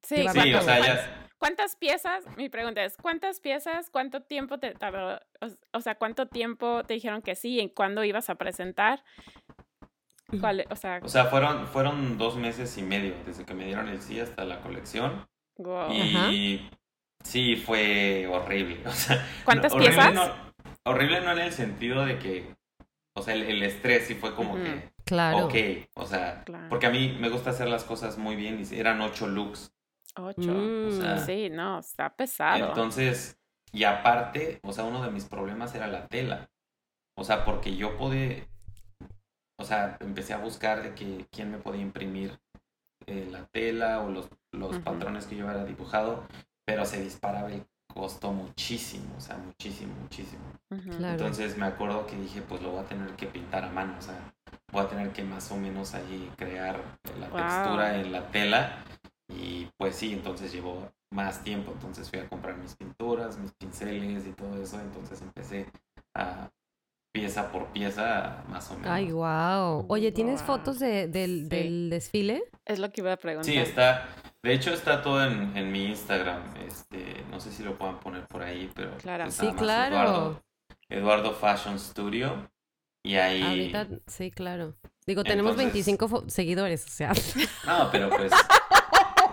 Sí, 0.02 0.16
Sí, 0.16 0.20
o 0.20 0.24
¿cuántas- 0.32 0.64
sea, 0.64 0.76
cuántas- 0.78 0.86
ya, 1.06 1.23
¿Cuántas 1.38 1.76
piezas? 1.76 2.24
Mi 2.36 2.48
pregunta 2.48 2.82
es, 2.84 2.96
¿cuántas 2.96 3.40
piezas? 3.40 3.90
¿Cuánto 3.90 4.22
tiempo 4.22 4.58
te 4.58 4.72
tardó? 4.72 5.20
O, 5.72 5.80
sea, 5.80 5.96
¿cuánto 5.96 6.26
tiempo 6.26 6.84
te 6.84 6.94
dijeron 6.94 7.22
que 7.22 7.34
sí? 7.34 7.60
¿En 7.60 7.68
cuándo 7.68 8.02
ibas 8.04 8.30
a 8.30 8.36
presentar? 8.36 9.04
¿Cuál, 10.40 10.64
o 10.70 10.76
sea, 10.76 11.00
o 11.02 11.08
sea, 11.08 11.26
fueron, 11.26 11.66
fueron 11.66 12.16
dos 12.18 12.36
meses 12.36 12.76
y 12.78 12.82
medio 12.82 13.14
desde 13.26 13.44
que 13.44 13.54
me 13.54 13.66
dieron 13.66 13.88
el 13.88 14.00
sí 14.00 14.18
hasta 14.20 14.44
la 14.44 14.60
colección. 14.62 15.26
wow. 15.58 15.92
Y 15.92 16.68
sí, 17.22 17.56
fue 17.56 18.26
horrible. 18.26 18.80
O 18.86 18.90
sea, 18.92 19.24
¿Cuántas 19.44 19.72
no- 19.72 19.76
horrible 19.78 19.94
piezas? 19.96 20.14
No, 20.14 20.34
horrible 20.84 21.20
no 21.20 21.32
en 21.32 21.38
el 21.40 21.52
sentido 21.52 22.06
de 22.06 22.18
que, 22.18 22.54
o 23.16 23.22
sea, 23.22 23.34
el, 23.34 23.42
el 23.42 23.62
estrés 23.62 24.06
sí 24.06 24.14
fue 24.14 24.34
como 24.34 24.54
que, 24.56 24.90
Claro. 25.04 25.44
ok, 25.46 25.54
o 25.96 26.06
sea, 26.06 26.42
Claro. 26.44 26.68
porque 26.70 26.86
a 26.86 26.90
mí 26.90 27.16
me 27.20 27.28
gusta 27.28 27.50
hacer 27.50 27.68
las 27.68 27.84
cosas 27.84 28.16
muy 28.16 28.34
bien 28.34 28.58
y 28.68 28.74
eran 28.78 29.02
ocho 29.02 29.26
looks. 29.28 29.73
Ocho. 30.16 30.50
Mm. 30.52 30.88
O 30.88 30.90
sea, 30.90 31.18
Sí, 31.18 31.50
no, 31.50 31.78
está 31.78 32.14
pesado. 32.14 32.68
Entonces, 32.68 33.38
y 33.72 33.84
aparte, 33.84 34.60
o 34.62 34.72
sea, 34.72 34.84
uno 34.84 35.02
de 35.02 35.10
mis 35.10 35.24
problemas 35.24 35.74
era 35.74 35.86
la 35.88 36.06
tela. 36.06 36.48
O 37.16 37.24
sea, 37.24 37.44
porque 37.44 37.76
yo 37.76 37.96
pude, 37.96 38.48
o 39.58 39.64
sea, 39.64 39.96
empecé 40.00 40.34
a 40.34 40.38
buscar 40.38 40.82
de 40.82 40.94
que 40.94 41.26
quién 41.30 41.50
me 41.50 41.58
podía 41.58 41.82
imprimir 41.82 42.38
eh, 43.06 43.28
la 43.30 43.46
tela 43.46 44.00
o 44.00 44.08
los, 44.08 44.28
los 44.52 44.78
patrones 44.80 45.26
que 45.26 45.36
yo 45.36 45.48
había 45.48 45.64
dibujado, 45.64 46.24
pero 46.66 46.84
se 46.84 47.02
disparaba 47.02 47.52
el 47.52 47.64
costo 47.92 48.32
muchísimo, 48.32 49.14
o 49.16 49.20
sea, 49.20 49.36
muchísimo, 49.36 49.94
muchísimo. 50.00 50.42
Claro. 50.68 51.12
Entonces 51.12 51.56
me 51.56 51.66
acuerdo 51.66 52.06
que 52.06 52.16
dije, 52.16 52.42
pues 52.42 52.62
lo 52.62 52.72
voy 52.72 52.80
a 52.84 52.88
tener 52.88 53.10
que 53.14 53.26
pintar 53.26 53.64
a 53.64 53.68
mano, 53.70 53.94
o 53.98 54.02
sea, 54.02 54.18
voy 54.72 54.84
a 54.84 54.88
tener 54.88 55.10
que 55.12 55.22
más 55.22 55.50
o 55.52 55.56
menos 55.56 55.94
ahí 55.94 56.32
crear 56.36 56.80
la 57.20 57.28
Wow. 57.28 57.36
textura 57.38 57.96
en 58.00 58.10
la 58.10 58.26
tela 58.28 58.84
y 59.28 59.68
pues 59.78 59.96
sí, 59.96 60.12
entonces 60.12 60.52
llevó 60.52 60.90
más 61.12 61.42
tiempo, 61.44 61.72
entonces 61.72 62.10
fui 62.10 62.18
a 62.18 62.28
comprar 62.28 62.56
mis 62.56 62.74
pinturas, 62.76 63.38
mis 63.38 63.52
pinceles 63.52 64.26
y 64.26 64.32
todo 64.32 64.60
eso, 64.62 64.80
entonces 64.80 65.20
empecé 65.22 65.66
a 66.14 66.50
pieza 67.14 67.52
por 67.52 67.66
pieza 67.68 68.42
más 68.48 68.68
o 68.70 68.74
menos. 68.74 68.90
Ay, 68.90 69.12
wow. 69.12 69.86
Oye, 69.88 70.10
¿tienes 70.10 70.42
fotos 70.42 70.80
de- 70.80 71.06
del, 71.06 71.42
Sí. 71.42 71.48
del 71.48 71.90
desfile? 71.90 72.44
Es 72.64 72.80
lo 72.80 72.90
que 72.90 73.00
iba 73.02 73.12
a 73.12 73.16
preguntar. 73.16 73.44
Sí, 73.52 73.56
está, 73.56 74.08
de 74.42 74.52
hecho 74.52 74.72
está 74.72 75.00
todo 75.02 75.24
en, 75.24 75.56
en 75.56 75.70
mi 75.70 75.84
Instagram, 75.86 76.42
este, 76.66 77.24
no 77.30 77.38
sé 77.38 77.52
si 77.52 77.62
lo 77.62 77.78
puedan 77.78 78.00
poner 78.00 78.26
por 78.26 78.42
ahí, 78.42 78.68
pero 78.74 78.96
Claro. 78.98 79.24
pues 79.24 79.34
Sí, 79.36 79.46
nada 79.46 79.52
más 79.54 79.62
claro. 79.62 79.96
Eduardo, 80.00 80.42
Eduardo 80.88 81.32
Fashion 81.34 81.78
Studio 81.78 82.50
y 83.04 83.14
ahí... 83.14 83.42
Ahorita, 83.42 83.86
sí, 84.08 84.32
claro. 84.32 84.74
Digo, 85.06 85.22
tenemos 85.22 85.52
Entonces- 85.52 85.72
25 85.84 86.08
fo- 86.08 86.28
seguidores, 86.28 86.84
o 86.86 86.88
sea. 86.90 87.12
No, 87.66 87.90
pero 87.92 88.08
pues. 88.10 88.32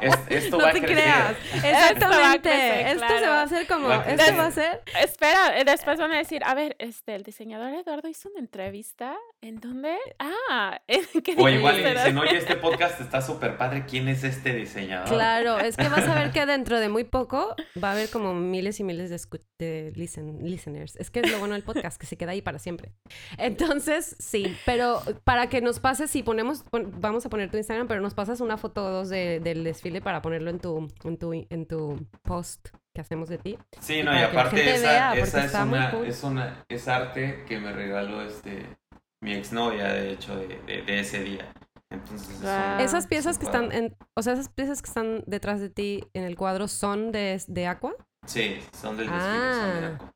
es- 0.02 0.44
esto 0.44 0.58
No 0.58 0.64
va 0.64 0.70
a 0.70 0.74
te 0.74 0.80
crecer. 0.82 1.04
creas. 1.04 1.32
Esto 1.54 1.62
va 1.64 1.72
a 1.72 2.34
Exactamente. 2.36 2.50
crecer, 2.50 2.88
Esto 2.88 3.00
se 3.00 3.06
claro. 3.08 3.28
va 3.28 3.40
a 3.40 3.44
hacer 3.44 3.68
como. 3.68 3.88
Va 3.88 4.02
a 4.02 4.12
Esto 4.14 4.36
va 4.38 4.46
a 4.46 4.52
ser. 4.52 4.82
Espera, 5.02 5.60
eh, 5.60 5.64
después 5.66 6.00
van 6.00 6.12
a 6.12 6.18
decir, 6.18 6.42
a 6.46 6.54
ver, 6.54 6.76
este, 6.80 7.16
el 7.16 7.24
diseñador 7.24 7.74
Eduardo 7.74 8.08
hizo 8.10 8.30
una 8.30 8.40
entrevista. 8.40 9.16
¿En 9.42 9.60
dónde? 9.60 9.96
Ah, 10.20 10.80
¿en 10.88 11.22
qué 11.22 11.36
O 11.38 11.50
igual 11.50 11.76
dijiste? 11.78 11.98
dicen, 12.00 12.18
oye, 12.18 12.38
este 12.38 12.56
podcast 12.56 13.02
está 13.02 13.22
súper 13.22 13.58
padre. 13.58 13.86
¿Quién 13.90 14.08
es 14.08 14.24
este 14.24 14.54
diseñador? 14.54 15.08
Claro, 15.10 15.60
es 15.60 15.76
que 15.78 15.88
vas 15.88 16.08
a 16.08 16.14
ver 16.16 16.32
que 16.34 16.46
dentro 16.46 16.80
de 16.80 16.90
muy 16.90 17.04
poco 17.04 17.56
va 17.84 17.90
a 17.90 17.92
haber 17.94 18.10
como 18.10 18.34
miles 18.34 18.80
y 18.80 18.84
miles 18.84 19.10
de, 19.10 19.20
de 19.60 19.94
listen- 19.96 20.40
listeners. 20.42 20.96
Es 20.98 21.12
que 21.12 21.20
es 21.22 21.32
lo 21.32 21.40
bueno 21.40 21.54
del 21.56 21.64
podcast, 21.64 22.00
que 22.00 22.06
se 22.08 22.18
queda 22.18 22.32
ahí 22.32 22.42
para 22.42 22.60
siempre. 22.60 22.92
Entonces, 23.38 24.16
sí, 24.20 24.56
pero 24.66 25.02
para 25.24 25.48
que 25.50 25.62
nos 25.62 25.80
pases, 25.80 26.10
si 26.12 26.24
ponemos, 26.24 26.64
pon- 26.64 26.92
vamos 27.02 27.26
a 27.26 27.30
poner 27.30 27.50
tu 27.52 27.58
Instagram, 27.58 27.88
pero 27.88 28.00
nos 28.02 28.14
pasas 28.14 28.40
una 28.42 28.58
foto 28.58 28.86
o 28.86 28.90
dos 28.92 29.10
de- 29.10 29.40
del 29.40 29.64
desfile 29.64 29.91
para 30.00 30.22
ponerlo 30.22 30.50
en 30.52 30.60
tu, 30.60 30.88
en 31.04 31.18
tu, 31.18 31.34
en 31.34 31.66
tu 31.66 32.08
post 32.22 32.70
que 32.94 33.02
hacemos 33.02 33.28
de 33.28 33.38
ti. 33.40 33.58
Sí, 33.80 33.96
Y 33.96 34.04
no, 34.04 34.14
y 34.18 34.22
aparte 34.22 34.76
esa, 34.76 35.14
es, 35.16 35.54
una, 35.56 35.92
cool. 35.92 36.06
es 36.06 36.24
una 36.24 36.64
es 36.70 36.88
arte 36.88 37.44
que 37.48 37.60
me 37.60 37.74
regaló 37.74 38.22
este 38.22 38.78
mi 39.24 39.34
exnovia, 39.34 39.92
de 39.94 40.14
hecho, 40.14 40.36
de, 40.36 40.60
de, 40.66 40.82
de 40.84 41.00
ese 41.00 41.24
día. 41.24 41.52
Entonces, 41.92 42.30
es 42.30 42.36
un- 42.38 42.42
Guau. 42.44 42.80
Esas 42.80 43.08
piezas 43.08 43.38
que 43.38 43.46
están 43.46 43.72
en, 43.72 43.96
o 44.16 44.22
sea, 44.22 44.34
esas 44.34 44.50
piezas 44.50 44.82
que 44.82 44.88
están 44.88 45.24
detrás 45.28 45.60
de 45.60 45.70
ti 45.70 46.04
en 46.14 46.24
el 46.24 46.36
cuadro 46.38 46.68
son 46.68 47.12
de, 47.12 47.42
de 47.48 47.68
Aqua. 47.68 47.94
Sí, 48.26 48.60
son 48.74 48.96
del 48.98 49.08
desfile, 49.10 49.54
son 49.54 49.82
de 49.82 49.88
Ah. 49.88 50.12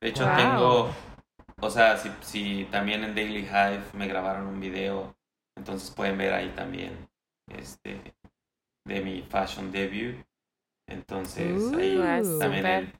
De 0.00 0.08
hecho, 0.08 0.24
Wow. 0.26 0.36
tengo, 0.36 0.90
o 1.60 1.70
sea, 1.70 1.96
si, 1.96 2.10
si 2.22 2.64
también 2.70 3.04
en 3.04 3.14
Daily 3.14 3.40
Hive 3.40 3.82
me 3.92 4.06
grabaron 4.08 4.46
un 4.46 4.60
video, 4.60 5.14
entonces 5.56 5.90
pueden 5.90 6.16
ver 6.16 6.32
ahí 6.32 6.48
también, 6.56 7.08
este, 7.48 8.00
de 8.90 9.00
mi 9.00 9.22
fashion 9.22 9.70
debut. 9.72 10.16
Entonces, 10.88 11.46
ahí 11.74 11.96
Uh, 11.96 12.00
Guau, 12.02 12.38
también 12.38 12.62
súper. 12.64 12.94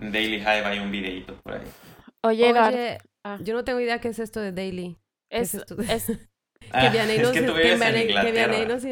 en, 0.00 0.12
Daily 0.12 0.36
Hive 0.36 0.64
hay 0.64 0.78
un 0.78 0.90
videito 0.90 1.34
por 1.42 1.54
ahí. 1.54 1.66
Oye, 2.22 2.52
Oye, 2.52 2.98
Ah. 3.24 3.38
yo 3.42 3.54
no 3.54 3.64
tengo 3.64 3.80
idea 3.80 4.00
qué 4.00 4.08
es 4.08 4.18
esto 4.18 4.40
de 4.40 4.52
Daily. 4.52 4.96
¿qué 5.30 5.38
es, 5.40 5.54
es 5.54 5.60
esto 5.62 5.74
de- 5.76 5.92
es, 5.92 6.06
que 6.60 6.90
Vianney 6.90 7.18
nos, 7.18 7.34
es 7.34 7.40
que, 7.40 7.46
tú 7.46 7.54
que 7.54 7.76
Vianney- 7.76 7.92
que 7.94 8.08
Inglaterra. 8.08 8.46
Vianney 8.52 8.66
nos 8.66 8.84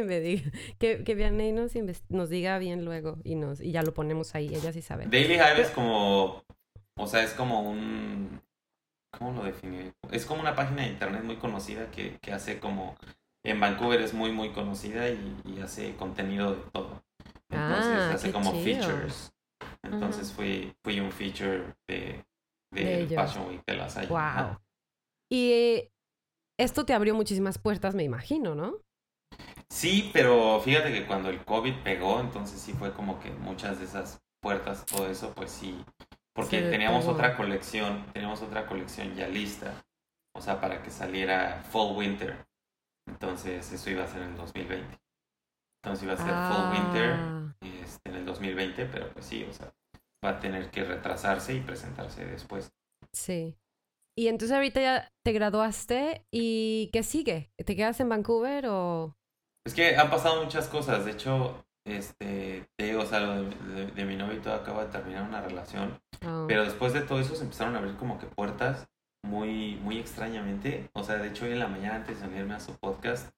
que, 0.79 1.05
que 1.05 1.15
Vianney 1.15 1.53
nos, 1.53 1.73
nos 2.09 2.29
diga 2.31 2.59
bien 2.59 2.85
luego 2.85 3.19
y 3.25 3.35
nos 3.37 3.61
y 3.61 3.73
ya 3.73 3.83
lo 3.83 3.93
ponemos 3.95 4.35
ahí, 4.35 4.49
ella 4.55 4.73
sí 4.73 4.83
sabe. 4.83 5.07
Daily 5.07 5.35
Hive 5.35 5.61
es 5.63 5.71
como, 5.71 6.43
o 6.99 7.07
sea, 7.07 7.23
es 7.23 7.33
como 7.35 7.63
un, 7.71 8.41
¿cómo 9.17 9.33
lo 9.33 9.45
definiré? 9.45 9.93
Es 10.11 10.27
como 10.27 10.41
una 10.41 10.55
página 10.55 10.83
de 10.83 10.89
internet 10.89 11.23
muy 11.23 11.37
conocida 11.37 11.91
que, 11.91 12.17
que 12.21 12.33
hace 12.33 12.59
como, 12.59 12.97
en 13.51 13.61
Vancouver 13.61 14.01
es 14.01 14.15
muy, 14.15 14.33
muy 14.33 14.53
conocida 14.53 15.09
y, 15.09 15.37
y 15.45 15.61
hace 15.61 15.97
contenido 15.97 16.55
de 16.55 16.63
todo. 16.73 17.03
Entonces 17.51 17.87
Ah, 17.97 18.13
hace 18.15 18.33
como 18.33 18.53
chido. 18.53 18.65
features. 18.65 19.33
Entonces 19.83 20.33
fui, 20.33 20.75
fui 20.83 21.01
un 21.01 21.13
feature 21.13 21.75
de, 21.89 22.25
De 22.73 23.07
de. 23.07 23.17
Fashion 23.17 23.49
Week 23.49 23.63
de 23.67 23.75
la 23.77 23.89
Salle. 23.89 24.09
Wow. 24.09 24.59
Y 25.31 25.91
esto 26.59 26.85
te 26.87 26.95
abrió 26.95 27.15
muchísimas 27.15 27.59
puertas, 27.59 27.95
me 27.95 28.05
imagino, 28.05 28.55
¿no? 28.55 28.81
Sí, 29.69 30.11
pero 30.13 30.61
fíjate 30.61 30.93
que 30.93 31.07
cuando 31.07 31.29
el 31.29 31.45
COVID 31.45 31.83
pegó, 31.83 32.21
entonces 32.21 32.61
sí 32.61 32.73
fue 32.73 32.93
como 32.93 33.19
que 33.21 33.31
muchas 33.31 33.79
de 33.79 33.85
esas 33.85 34.23
puertas, 34.41 34.87
todo 34.87 35.09
eso, 35.09 35.33
pues 35.35 35.51
sí. 35.51 35.85
Porque 36.33 36.63
teníamos 36.63 37.07
otra 37.07 37.37
colección, 37.37 38.05
teníamos 38.13 38.43
otra 38.43 38.67
colección 38.67 39.15
ya 39.15 39.27
lista. 39.29 39.85
O 40.35 40.41
sea, 40.41 40.61
para 40.61 40.83
que 40.83 40.91
saliera 40.91 41.63
Fall 41.71 41.97
Winter. 41.97 42.47
Entonces 43.09 43.73
eso 43.73 43.91
iba 43.91 44.05
a 44.05 44.07
ser 44.09 44.23
en 44.23 44.31
el 44.31 44.37
2020. 44.37 44.99
Entonces 45.83 46.05
iba 46.05 46.15
a 46.15 46.17
ser 46.17 46.27
Fall 46.27 46.73
Winter 46.73 47.11
Ah, 47.15 47.55
este, 47.61 48.11
en 48.11 48.17
el 48.17 48.25
2020, 48.27 48.87
pero 48.87 49.09
pues 49.13 49.25
sí, 49.27 49.45
o 49.45 49.53
sea, 49.53 49.73
va 50.25 50.31
a 50.31 50.41
tener 50.41 50.71
que 50.71 50.85
retrasarse 50.85 51.55
y 51.55 51.61
presentarse 51.61 52.25
después. 52.25 52.73
Sí. 53.13 53.57
Y 54.19 54.29
entonces 54.29 54.55
ahorita 54.57 54.81
ya 54.81 55.13
te 55.25 55.33
graduaste 55.33 56.25
y 56.33 56.91
¿qué 56.93 57.03
sigue? 57.03 57.51
¿Te 57.65 57.77
quedas 57.77 58.01
en 58.01 58.09
Vancouver 58.09 58.67
o...? 58.69 59.15
Es 59.67 59.75
que 59.75 59.97
han 59.97 60.11
pasado 60.11 60.43
muchas 60.43 60.69
cosas. 60.69 61.05
De 61.05 61.11
hecho, 61.13 61.65
este, 61.87 62.67
te 62.79 62.85
digo, 62.87 63.03
o 63.03 63.07
sea, 63.07 63.21
lo 63.21 63.43
de, 63.43 63.51
de- 63.75 63.87
de 63.93 64.05
mi 64.05 64.17
novio 64.17 64.37
y 64.39 64.41
todo 64.41 64.55
acaba 64.55 64.87
de 64.87 64.93
terminar 64.93 65.23
una 65.25 65.41
relación. 65.43 66.01
oh? 66.27 66.47
Pero 66.49 66.65
después 66.65 66.93
de 66.95 67.03
todo 67.03 67.21
eso 67.21 67.35
se 67.37 67.45
empezaron 67.45 67.75
a 67.75 67.79
abrir 67.79 67.97
como 67.97 68.19
que 68.19 68.27
puertas 68.27 68.89
muy, 69.27 69.77
muy 69.83 69.99
extrañamente. 69.99 70.89
O 70.95 71.03
sea, 71.03 71.17
de 71.17 71.29
hecho 71.29 71.45
hoy 71.45 71.53
en 71.53 71.59
la 71.59 71.69
mañana 71.69 71.97
antes 71.97 72.21
de 72.21 72.29
unirme 72.29 72.55
a 72.55 72.61
su 72.61 72.73
podcast, 72.77 73.31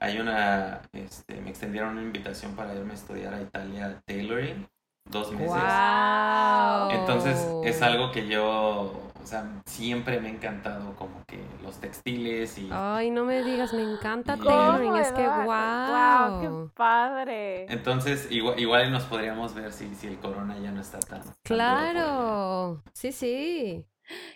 hay 0.00 0.18
una, 0.18 0.82
este, 0.92 1.40
me 1.40 1.50
extendieron 1.50 1.90
una 1.90 2.02
invitación 2.02 2.56
para 2.56 2.74
irme 2.74 2.92
a 2.92 2.94
estudiar 2.94 3.34
a 3.34 3.42
Italia 3.42 4.00
tailoring, 4.06 4.66
dos 5.08 5.32
meses. 5.32 5.48
¡Guau! 5.48 6.90
Entonces 6.90 7.46
es 7.64 7.82
algo 7.82 8.10
que 8.10 8.26
yo, 8.26 9.12
o 9.22 9.26
sea, 9.26 9.48
siempre 9.66 10.20
me 10.20 10.28
ha 10.28 10.32
encantado 10.32 10.94
como 10.96 11.24
que 11.26 11.38
los 11.62 11.78
textiles 11.78 12.58
y... 12.58 12.68
Ay, 12.72 13.10
no 13.10 13.24
me 13.24 13.42
digas, 13.42 13.72
me 13.72 13.82
encanta 13.82 14.36
tailoring, 14.36 14.96
es 14.96 15.12
que 15.12 15.22
Eduardo? 15.22 15.44
wow. 15.44 15.88
¡Guau! 15.88 16.40
¡Qué 16.40 16.74
padre! 16.74 17.72
Entonces 17.72 18.30
igual, 18.30 18.58
igual 18.58 18.90
nos 18.90 19.04
podríamos 19.04 19.54
ver 19.54 19.72
si, 19.72 19.94
si 19.94 20.06
el 20.06 20.18
corona 20.18 20.58
ya 20.58 20.72
no 20.72 20.80
está 20.80 20.98
tan... 21.00 21.22
Claro, 21.42 22.82
sí, 22.92 23.12
sí. 23.12 23.86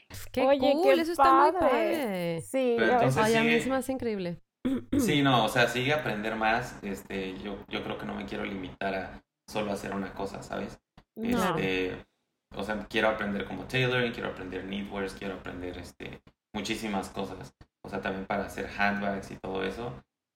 Qué 0.33 0.43
Oye, 0.43 0.73
cool, 0.73 0.95
qué 0.95 1.01
eso 1.03 1.13
está 1.13 1.33
muy 1.33 1.53
padre. 1.53 2.41
Sí, 2.43 2.75
Pero 2.79 2.93
entonces-. 2.93 3.23
Ay, 3.25 3.35
a 3.35 3.43
mí 3.43 3.51
sigue- 3.51 3.63
se 3.63 3.71
me 3.71 3.77
hace 3.77 3.93
increíble. 3.93 4.41
Sí, 4.99 5.23
no, 5.23 5.45
o 5.45 5.49
sea, 5.49 5.69
sigue 5.69 5.93
aprender 5.93 6.35
más. 6.37 6.83
Este, 6.83 7.39
yo, 7.39 7.57
yo 7.69 7.83
creo 7.85 7.99
que 7.99 8.07
no 8.07 8.15
me 8.15 8.27
quiero 8.27 8.45
limitar 8.45 8.95
a 8.95 9.23
solo 9.49 9.73
hacer 9.73 9.95
una 9.95 10.13
cosa, 10.13 10.43
¿sabes? 10.43 10.79
No. 11.17 11.57
Este, 11.57 12.05
o 12.55 12.65
sea, 12.65 12.87
quiero 12.89 13.09
aprender 13.09 13.45
como 13.47 13.65
tailoring, 13.65 14.13
quiero 14.13 14.31
aprender 14.31 14.65
knitwears, 14.65 15.15
quiero 15.15 15.35
aprender 15.35 15.79
este, 15.79 16.21
muchísimas 16.55 17.09
cosas. 17.11 17.55
O 17.85 17.89
sea, 17.89 18.01
también 18.01 18.27
para 18.27 18.47
hacer 18.47 18.69
handbags 18.77 19.31
y 19.31 19.37
todo 19.37 19.63
eso. 19.63 19.93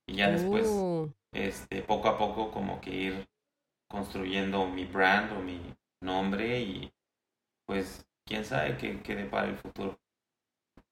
Y 0.08 0.14
ya 0.16 0.30
después, 0.30 0.66
Uh, 0.68 1.08
este, 1.34 1.82
poco 1.82 2.08
a 2.08 2.18
poco, 2.18 2.50
como 2.52 2.80
que 2.80 2.90
ir 2.94 3.28
construyendo 3.90 4.66
mi 4.66 4.84
brand 4.84 5.32
o 5.32 5.40
mi 5.40 5.60
nombre 6.02 6.60
y 6.60 6.92
pues, 7.66 8.06
quién 8.30 8.44
sabe 8.44 8.76
qué, 8.78 9.02
qué 9.02 9.16
depara 9.16 9.48
el 9.48 9.56
futuro. 9.56 9.98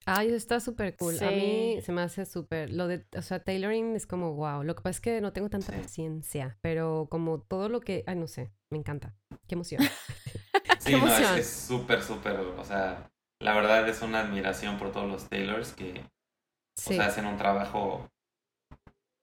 Ay, 0.07 0.33
está 0.33 0.59
súper 0.59 0.97
cool. 0.97 1.15
A 1.23 1.31
mí 1.31 1.79
se 1.83 1.93
me 1.93 2.03
hace 2.03 2.25
súper. 2.27 2.71
Lo 2.73 2.89
de, 2.89 3.07
o 3.17 3.23
sea, 3.23 3.43
tailoring 3.45 3.95
es 3.95 4.07
como 4.07 4.35
wow. 4.35 4.63
Lo 4.65 4.75
que 4.75 4.83
pasa 4.83 4.91
es 4.97 5.01
que 5.01 5.21
no 5.21 5.33
tengo 5.33 5.49
tanta 5.51 5.73
Sí. 5.73 5.81
paciencia, 5.81 6.59
pero 6.63 7.07
como 7.11 7.41
todo 7.43 7.69
lo 7.69 7.81
que. 7.81 8.05
Ay, 8.07 8.17
no 8.17 8.27
sé, 8.27 8.51
me 8.71 8.79
encanta. 8.79 9.15
Qué 9.47 9.55
emoción. 9.55 9.81
Sí, 10.81 10.93
no, 10.93 10.99
es 10.99 11.03
emoción. 11.19 11.39
es 11.39 11.51
súper, 11.51 12.03
súper, 12.03 12.37
o 12.37 12.65
sea, 12.65 13.11
la 13.41 13.53
verdad 13.55 13.87
es 13.89 14.01
una 14.01 14.21
admiración 14.21 14.79
por 14.79 14.93
todos 14.93 15.09
los 15.09 15.29
tailors 15.29 15.73
que, 15.73 16.05
Sí, 16.77 16.95
o 16.95 16.97
sea, 16.97 17.07
hacen 17.07 17.27
un 17.27 17.37
trabajo 17.37 18.09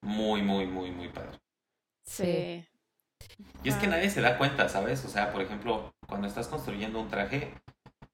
muy, 0.03 0.41
muy, 0.41 0.65
muy, 0.67 0.91
muy 0.91 1.09
padre. 1.09 1.39
sí. 2.05 2.65
Y 3.63 3.69
es 3.69 3.75
que 3.75 3.87
nadie 3.87 4.09
se 4.09 4.21
da 4.21 4.37
cuenta, 4.37 4.69
¿sabes? 4.69 5.03
O 5.05 5.09
sea, 5.09 5.31
por 5.31 5.41
ejemplo, 5.41 5.93
cuando 6.07 6.27
estás 6.27 6.47
construyendo 6.47 6.99
un 6.99 7.07
traje, 7.09 7.53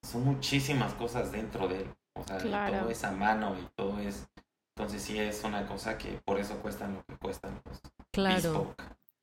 son 0.03 0.25
muchísimas 0.25 0.93
cosas 0.95 1.31
dentro 1.31 1.67
de 1.67 1.81
él. 1.81 1.89
O 2.15 2.23
sea, 2.23 2.37
Claro. 2.37 2.79
todo 2.79 2.89
es 2.89 3.03
a 3.03 3.11
mano 3.11 3.55
y 3.59 3.65
todo 3.75 3.99
es... 3.99 4.27
Entonces 4.75 5.01
sí 5.01 5.19
es 5.19 5.43
una 5.43 5.65
cosa 5.67 5.97
que 5.97 6.19
por 6.25 6.39
eso 6.39 6.57
cuestan 6.61 6.95
lo 6.95 7.03
que 7.05 7.17
cuestan. 7.17 7.61
Pues, 7.63 7.81
Claro, 8.11 8.75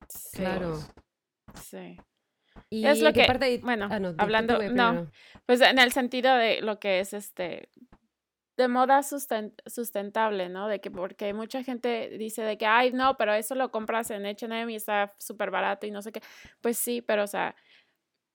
Sí. 0.08 0.38
Claro. 0.38 0.78
Sí. 1.62 1.98
Y 2.70 2.86
Es 2.86 3.00
lo 3.02 3.12
que- 3.12 3.24
parte- 3.26 3.58
bueno, 3.62 3.88
Ah, 3.90 3.98
no, 3.98 4.14
hablando- 4.18 4.54
tú 4.54 4.60
ve 4.60 4.70
no. 4.70 5.10
Pues 5.46 5.60
en 5.60 5.78
el 5.78 5.92
sentido 5.92 6.34
de 6.34 6.60
lo 6.62 6.78
que 6.78 7.00
es 7.00 7.12
este 7.12 7.68
de 8.56 8.66
moda 8.68 9.00
susten- 9.02 9.54
sustentable, 9.66 10.48
¿no? 10.48 10.66
De 10.66 10.80
que 10.80 10.90
porque 10.90 11.32
mucha 11.32 11.62
gente 11.62 12.08
dice 12.18 12.42
de 12.42 12.58
que, 12.58 12.66
ay, 12.66 12.92
no, 12.92 13.16
pero 13.16 13.32
eso 13.34 13.54
lo 13.54 13.70
compras 13.70 14.10
en 14.10 14.26
H&M 14.26 14.72
y 14.72 14.76
está 14.76 15.14
súper 15.18 15.50
barato 15.52 15.86
y 15.86 15.90
no 15.92 16.02
sé 16.02 16.10
qué. 16.10 16.20
Pues 16.60 16.76
sí, 16.76 17.00
pero 17.00 17.22
o 17.22 17.26
sea, 17.28 17.54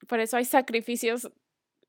por 0.07 0.19
eso 0.21 0.37
hay 0.37 0.45
sacrificios, 0.45 1.29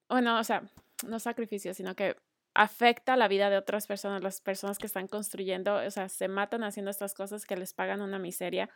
bueno, 0.09 0.39
o 0.39 0.45
sea, 0.45 0.63
no 1.07 1.19
sacrificios, 1.19 1.77
sino 1.77 1.95
que 1.95 2.17
afecta 2.57 3.17
la 3.17 3.27
vida 3.27 3.51
de 3.51 3.57
otras 3.57 3.87
personas, 3.89 4.23
las 4.23 4.41
personas 4.41 4.79
que 4.79 4.87
están 4.87 5.09
construyendo, 5.09 5.75
o 5.75 5.91
sea, 5.91 6.09
se 6.09 6.29
matan 6.29 6.63
haciendo 6.63 6.91
estas 6.91 7.13
cosas 7.15 7.47
que 7.47 7.57
les 7.57 7.75
pagan 7.75 8.01
una 8.01 8.19
miseria 8.21 8.71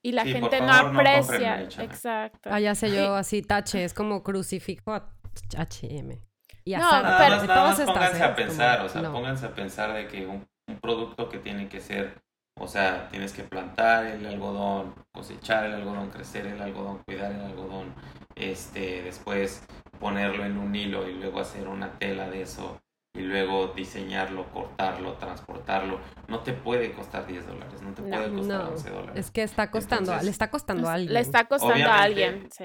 y 0.00 0.12
la 0.12 0.22
Sí, 0.22 0.32
gente 0.32 0.60
no 0.60 0.68
favor, 0.72 1.00
aprecia, 1.00 1.62
exacto. 1.62 2.50
Ah, 2.52 2.60
ya 2.60 2.74
sé 2.76 2.94
yo, 2.94 3.16
así 3.16 3.42
tache, 3.42 3.82
es 3.82 3.94
como 3.94 4.22
crucifijo 4.22 4.92
a 4.92 5.10
H&M. 5.56 6.20
Y 6.64 6.74
a 6.74 6.78
No, 6.78 6.90
Nada 6.90 7.18
pero- 7.18 7.36
más, 7.36 7.46
nada 7.48 7.62
más 7.64 7.80
pónganse 7.80 8.18
¿eh? 8.18 8.22
a 8.22 8.24
Como- 8.26 8.36
pensar, 8.36 8.80
o 8.82 8.88
sea, 8.88 9.02
no. 9.02 9.12
pónganse 9.12 9.46
a 9.46 9.54
pensar 9.54 9.92
de 9.92 10.06
que 10.06 10.26
un, 10.26 10.46
un 10.68 10.80
producto 10.80 11.28
que 11.28 11.38
tiene 11.38 11.68
que 11.68 11.80
ser, 11.80 12.14
o 12.60 12.68
sea, 12.68 13.08
tienes 13.08 13.32
que 13.32 13.42
plantar 13.42 14.06
el 14.06 14.24
algodón, 14.26 14.94
cosechar 15.12 15.66
el 15.66 15.74
algodón, 15.74 16.10
crecer 16.10 16.46
el 16.46 16.60
algodón, 16.62 16.98
cuidar 17.04 17.32
el 17.32 17.40
algodón, 17.40 17.92
este, 18.36 19.02
después 19.02 19.64
ponerlo 19.98 20.44
en 20.44 20.58
un 20.58 20.74
hilo 20.74 21.08
y 21.08 21.14
luego 21.14 21.40
hacer 21.40 21.68
una 21.68 21.98
tela 21.98 22.28
de 22.30 22.42
eso 22.42 22.80
y 23.14 23.20
luego 23.20 23.68
diseñarlo, 23.68 24.44
cortarlo, 24.52 25.14
transportarlo, 25.14 26.00
no 26.28 26.40
te 26.40 26.52
puede 26.52 26.92
costar 26.92 27.26
10 27.26 27.46
dólares, 27.46 27.80
no 27.82 27.92
te 27.94 28.02
No. 28.02 28.08
puede 28.08 28.30
costar 28.34 28.62
No, 28.64 28.68
11 28.70 28.90
dólares. 28.90 29.16
Es 29.16 29.30
que 29.30 29.42
está 29.42 29.70
costando, 29.70 30.10
Entonces, 30.12 30.24
le 30.24 30.30
está 30.30 30.50
costando 30.50 30.88
a 30.88 30.92
alguien. 30.94 31.14
Le 31.14 31.20
está 31.20 31.44
costando 31.46 31.88
a 31.88 32.02
alguien, 32.02 32.48
sí. 32.52 32.64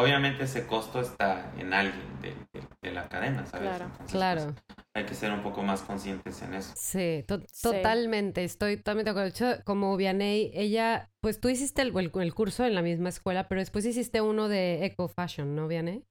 Obviamente 0.00 0.44
ese 0.44 0.66
costo 0.66 1.00
está 1.00 1.52
en 1.58 1.72
alguien 1.74 2.02
de, 2.22 2.30
de- 2.52 2.66
de 2.82 2.90
la 2.92 3.08
cadena, 3.08 3.44
¿sabes? 3.46 3.68
Claro. 3.68 3.84
Entonces, 3.86 4.10
Claro. 4.12 4.54
pues, 4.66 4.86
hay 4.94 5.04
que 5.04 5.14
ser 5.14 5.32
un 5.32 5.42
poco 5.42 5.62
más 5.62 5.82
conscientes 5.82 6.40
en 6.42 6.54
eso. 6.54 6.72
Sí, 6.76 7.24
to- 7.26 7.40
Sí. 7.52 7.62
totalmente, 7.62 8.44
estoy 8.44 8.76
totalmente 8.76 9.06
de 9.08 9.10
acuerdo. 9.10 9.24
De 9.30 9.30
hecho, 9.56 9.64
como 9.64 9.96
Vianey, 9.96 10.50
ella, 10.54 11.10
pues 11.20 11.40
tú 11.40 11.48
hiciste 11.48 11.82
el, 11.82 11.96
el- 11.98 12.10
el 12.14 12.34
curso 12.34 12.64
en 12.64 12.74
la 12.74 12.82
misma 12.82 13.08
escuela, 13.08 13.48
pero 13.48 13.60
después 13.60 13.84
hiciste 13.86 14.20
uno 14.20 14.48
de 14.48 14.84
Eco 14.84 15.08
Fashion, 15.08 15.54
¿no, 15.54 15.68
Vianey? 15.68 16.04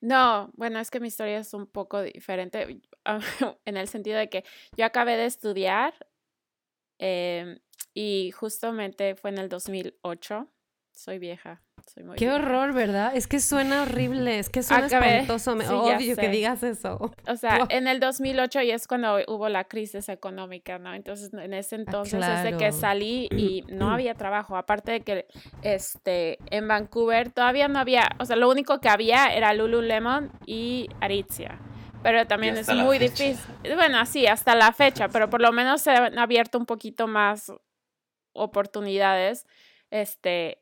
No, 0.00 0.50
bueno, 0.54 0.78
es 0.80 0.90
que 0.90 1.00
mi 1.00 1.08
historia 1.08 1.38
es 1.38 1.52
un 1.52 1.66
poco 1.66 2.02
diferente 2.02 2.80
en 3.64 3.76
el 3.76 3.88
sentido 3.88 4.18
de 4.18 4.28
que 4.30 4.44
yo 4.76 4.84
acabé 4.86 5.16
de 5.16 5.26
estudiar 5.26 5.92
em, 6.98 7.58
y 7.94 8.30
justamente 8.30 9.14
fue 9.14 9.30
en 9.30 9.38
el 9.38 9.48
2008. 9.48 10.48
Soy 11.02 11.18
vieja, 11.18 11.62
soy 11.86 12.04
muy 12.04 12.16
Qué 12.16 12.26
vieja. 12.26 12.38
horror, 12.42 12.74
¿verdad? 12.74 13.12
Es 13.16 13.26
que 13.26 13.40
suena 13.40 13.84
horrible, 13.84 14.38
es 14.38 14.50
que 14.50 14.62
suena 14.62 14.86
Acabé- 14.86 15.20
espantoso. 15.20 15.56
me- 15.56 15.64
sí, 15.64 15.72
Odio 15.72 16.14
que 16.14 16.28
digas 16.28 16.62
eso. 16.62 17.10
O 17.26 17.36
sea, 17.36 17.66
en 17.70 17.88
el 17.88 18.00
2008 18.00 18.60
y 18.60 18.70
es 18.70 18.86
cuando 18.86 19.16
hubo 19.26 19.48
la 19.48 19.64
crisis 19.64 20.10
económica, 20.10 20.78
¿no? 20.78 20.92
Entonces, 20.92 21.32
en 21.32 21.54
ese 21.54 21.76
entonces, 21.76 22.20
desde 22.20 22.50
que 22.50 22.66
Ah, 22.66 22.68
claro. 22.68 22.72
salí 22.76 23.28
y 23.30 23.62
no 23.68 23.90
había 23.94 24.12
trabajo, 24.14 24.58
aparte 24.58 24.92
de 24.92 25.00
que 25.00 25.26
este, 25.62 26.36
en 26.54 26.68
Vancouver 26.68 27.32
todavía 27.32 27.66
no 27.68 27.78
había, 27.78 28.06
o 28.18 28.26
sea, 28.26 28.36
lo 28.36 28.50
único 28.50 28.78
que 28.80 28.90
había 28.90 29.28
era 29.34 29.54
Lululemon 29.54 30.30
y 30.44 30.86
Aritzia. 31.00 31.58
Pero 32.02 32.26
también 32.26 32.58
es 32.58 32.68
muy 32.74 32.98
fecha. 32.98 33.24
difícil. 33.24 33.74
Bueno, 33.74 34.04
sí, 34.04 34.26
hasta 34.26 34.54
la 34.54 34.72
fecha, 34.72 35.08
pero 35.08 35.30
por 35.30 35.40
lo 35.40 35.50
menos 35.50 35.80
se 35.80 35.92
han 35.92 36.18
abierto 36.18 36.58
un 36.58 36.66
poquito 36.66 37.06
más 37.06 37.50
oportunidades. 38.34 39.46
Este, 39.90 40.58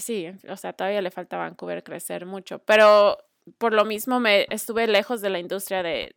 sí, 0.00 0.32
o 0.48 0.56
sea, 0.56 0.72
todavía 0.72 1.02
le 1.02 1.10
falta 1.10 1.36
a 1.36 1.40
Vancouver 1.40 1.82
crecer 1.82 2.26
mucho, 2.26 2.58
pero 2.60 3.18
por 3.58 3.72
lo 3.72 3.84
mismo 3.84 4.20
me 4.20 4.46
estuve 4.50 4.86
lejos 4.86 5.20
de 5.20 5.30
la 5.30 5.38
industria 5.38 5.82
de, 5.82 6.14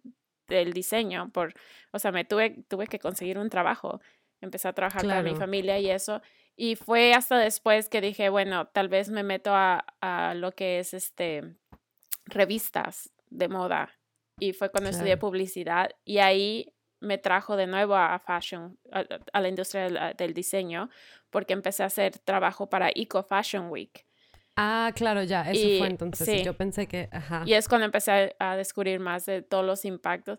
del 0.48 0.74
diseño, 0.74 1.30
por, 1.32 1.54
o 1.92 2.00
sea, 2.00 2.12
me 2.12 2.26
tuve, 2.26 2.64
tuve 2.68 2.88
que 2.88 3.00
conseguir 3.00 3.38
un 3.38 3.50
trabajo, 3.50 4.02
empecé 4.42 4.68
a 4.68 4.74
trabajar 4.74 5.06
para 5.06 5.24
mi 5.24 5.36
familia 5.36 5.80
y 5.80 5.90
eso, 5.90 6.22
y 6.56 6.76
fue 6.76 7.14
hasta 7.14 7.38
después 7.38 7.90
que 7.90 8.02
dije, 8.02 8.30
bueno, 8.30 8.68
tal 8.68 8.90
vez 8.90 9.10
me 9.10 9.24
meto 9.24 9.54
a, 9.54 9.86
a 10.02 10.34
lo 10.36 10.52
que 10.52 10.80
es 10.80 10.94
este 10.94 11.56
revistas 12.26 13.12
de 13.30 13.48
moda. 13.48 13.90
Y 14.40 14.54
fue 14.54 14.70
cuando 14.70 14.90
estudié 14.90 15.18
publicidad 15.18 15.92
y 16.06 16.18
ahí 16.18 16.74
me 17.00 17.18
trajo 17.18 17.56
de 17.56 17.68
nuevo 17.68 17.96
a 17.96 18.18
fashion, 18.20 18.78
a, 18.92 19.42
la 19.42 19.48
industria 19.48 20.14
del, 20.18 20.34
diseño, 20.34 20.90
porque 21.34 21.52
empecé 21.52 21.84
a 21.84 21.88
hacer 21.88 22.20
trabajo 22.20 22.70
para 22.70 22.90
Eco 22.96 23.24
Fashion 23.24 23.70
Week. 23.70 24.06
Ah, 24.56 24.92
claro, 24.96 25.24
ya, 25.24 25.50
eso 25.50 25.80
fue 25.80 25.88
entonces. 25.88 26.46
Yo 26.46 26.54
pensé 26.54 26.88
que, 26.88 27.10
ajá. 27.12 27.44
Y 27.46 27.54
es 27.54 27.68
cuando 27.68 27.86
empecé 27.86 28.36
a, 28.38 28.56
descubrir 28.56 29.00
más 29.00 29.26
de 29.26 29.42
todos 29.42 29.66
los 29.66 29.84
impactos. 29.84 30.38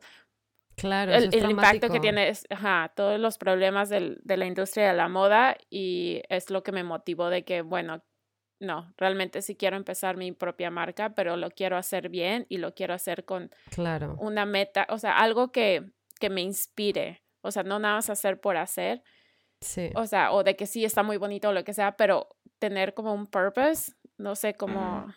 Claro, 0.76 1.12
el, 1.12 1.34
el 1.34 1.50
impacto 1.50 1.88
que 1.88 2.00
tiene, 2.00 2.32
ajá, 2.50 2.92
todos 2.96 3.18
los 3.20 3.38
problemas 3.38 3.88
del, 3.88 4.20
de 4.22 4.36
la 4.36 4.46
industria 4.46 4.88
de 4.88 4.94
la 4.94 5.08
moda 5.08 5.56
y 5.68 6.22
es 6.28 6.50
lo 6.50 6.62
que 6.62 6.72
me 6.72 6.84
motivó 6.84 7.28
de 7.28 7.44
que, 7.44 7.62
bueno, 7.62 8.04
no, 8.60 8.92
realmente 8.96 9.42
sí 9.42 9.56
quiero 9.56 9.76
empezar 9.76 10.16
mi 10.16 10.32
propia 10.32 10.70
marca, 10.70 11.14
pero 11.14 11.36
lo 11.36 11.50
quiero 11.50 11.76
hacer 11.76 12.08
bien 12.08 12.46
y 12.48 12.58
lo 12.58 12.74
quiero 12.74 12.94
hacer 12.94 13.24
con 13.24 13.50
claro. 13.70 14.16
una 14.20 14.46
meta, 14.46 14.86
o 14.90 14.98
sea, 14.98 15.18
algo 15.18 15.50
que, 15.50 15.90
que 16.20 16.30
me 16.30 16.40
inspire, 16.40 17.22
o 17.40 17.50
sea, 17.50 17.62
no 17.62 17.78
nada 17.78 17.96
más 17.96 18.10
hacer 18.10 18.40
por 18.40 18.56
hacer. 18.56 19.02
Sí. 19.60 19.90
O 19.94 20.06
sea, 20.06 20.32
o 20.32 20.44
de 20.44 20.56
que 20.56 20.66
sí 20.66 20.84
está 20.84 21.02
muy 21.02 21.16
bonito 21.16 21.48
o 21.48 21.52
lo 21.52 21.64
que 21.64 21.74
sea, 21.74 21.96
pero 21.96 22.28
tener 22.58 22.94
como 22.94 23.12
un 23.12 23.26
purpose, 23.26 23.92
no 24.18 24.34
sé, 24.36 24.54
como 24.54 25.12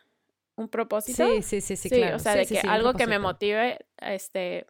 un 0.55 0.69
propósito. 0.69 1.27
Sí, 1.27 1.41
sí, 1.41 1.61
sí, 1.61 1.75
sí, 1.75 1.89
claro. 1.89 2.15
O 2.15 2.19
sea, 2.19 2.35
de 2.35 2.45
que 2.45 2.59
algo 2.59 2.93
que 2.93 3.07
me 3.07 3.19
motive, 3.19 3.85
este, 3.97 4.65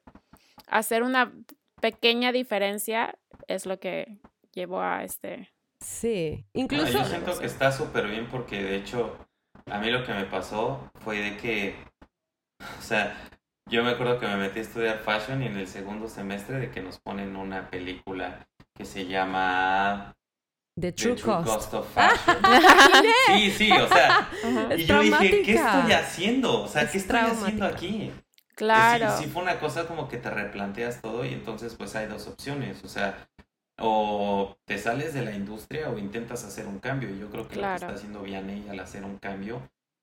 hacer 0.67 1.03
una 1.03 1.33
pequeña 1.81 2.31
diferencia 2.31 3.17
es 3.47 3.65
lo 3.65 3.79
que 3.79 4.17
llevo 4.53 4.81
a 4.81 5.03
este 5.03 5.49
Sí, 5.79 6.45
incluso... 6.53 6.87
yo 6.87 7.05
siento 7.05 7.37
que 7.37 7.45
está 7.45 7.71
súper 7.71 8.07
bien 8.07 8.27
porque 8.27 8.63
de 8.63 8.75
hecho 8.77 9.15
a 9.67 9.79
mí 9.79 9.91
lo 9.91 10.03
que 10.05 10.13
me 10.13 10.25
pasó 10.25 10.89
fue 11.01 11.19
de 11.19 11.37
que, 11.37 11.75
o 12.79 12.81
sea, 12.81 13.15
yo 13.69 13.83
me 13.83 13.91
acuerdo 13.91 14.19
que 14.19 14.27
me 14.27 14.37
metí 14.37 14.59
a 14.59 14.61
estudiar 14.63 14.99
fashion 14.99 15.43
y 15.43 15.47
en 15.47 15.57
el 15.57 15.67
segundo 15.67 16.07
semestre 16.07 16.57
de 16.57 16.71
que 16.71 16.81
nos 16.81 16.99
ponen 16.99 17.35
una 17.35 17.69
película 17.69 18.47
que 18.77 18.85
se 18.85 19.05
llama 19.05 20.13
The 20.79 20.91
True, 20.91 21.15
Cost. 21.19 21.73
of 21.73 21.91
Fashion. 21.91 22.37
sí, 23.27 23.51
sí, 23.51 23.71
o 23.71 23.87
sea, 23.87 24.29
y 24.77 24.85
yo 24.85 25.01
dije, 25.01 25.41
¿qué 25.41 25.55
estoy 25.55 25.91
haciendo? 25.91 26.63
O 26.63 26.67
sea, 26.67 26.89
¿qué 26.89 26.99
estoy 26.99 27.19
haciendo 27.19 27.65
aquí? 27.65 28.11
Claro. 28.55 29.17
Sí, 29.17 29.23
sí, 29.23 29.29
fue 29.29 29.41
una 29.41 29.59
cosa 29.59 29.87
como 29.87 30.07
que 30.07 30.17
te 30.17 30.29
replanteas 30.29 31.01
todo 31.01 31.25
y 31.25 31.33
entonces 31.33 31.75
pues 31.75 31.95
hay 31.95 32.07
dos 32.07 32.27
opciones, 32.27 32.83
o 32.83 32.87
sea, 32.87 33.27
o 33.79 34.57
te 34.65 34.77
sales 34.77 35.13
de 35.13 35.23
la 35.23 35.33
industria 35.33 35.89
o 35.89 35.97
intentas 35.97 36.43
hacer 36.43 36.67
un 36.67 36.79
cambio. 36.79 37.09
Y 37.09 37.19
yo 37.19 37.29
creo 37.29 37.47
que 37.47 37.55
lo 37.55 37.67
que 37.67 37.75
está 37.75 37.89
haciendo 37.89 38.21
Vianney 38.21 38.67
al 38.69 38.79
hacer 38.79 39.03
un 39.03 39.17
cambio, 39.17 39.61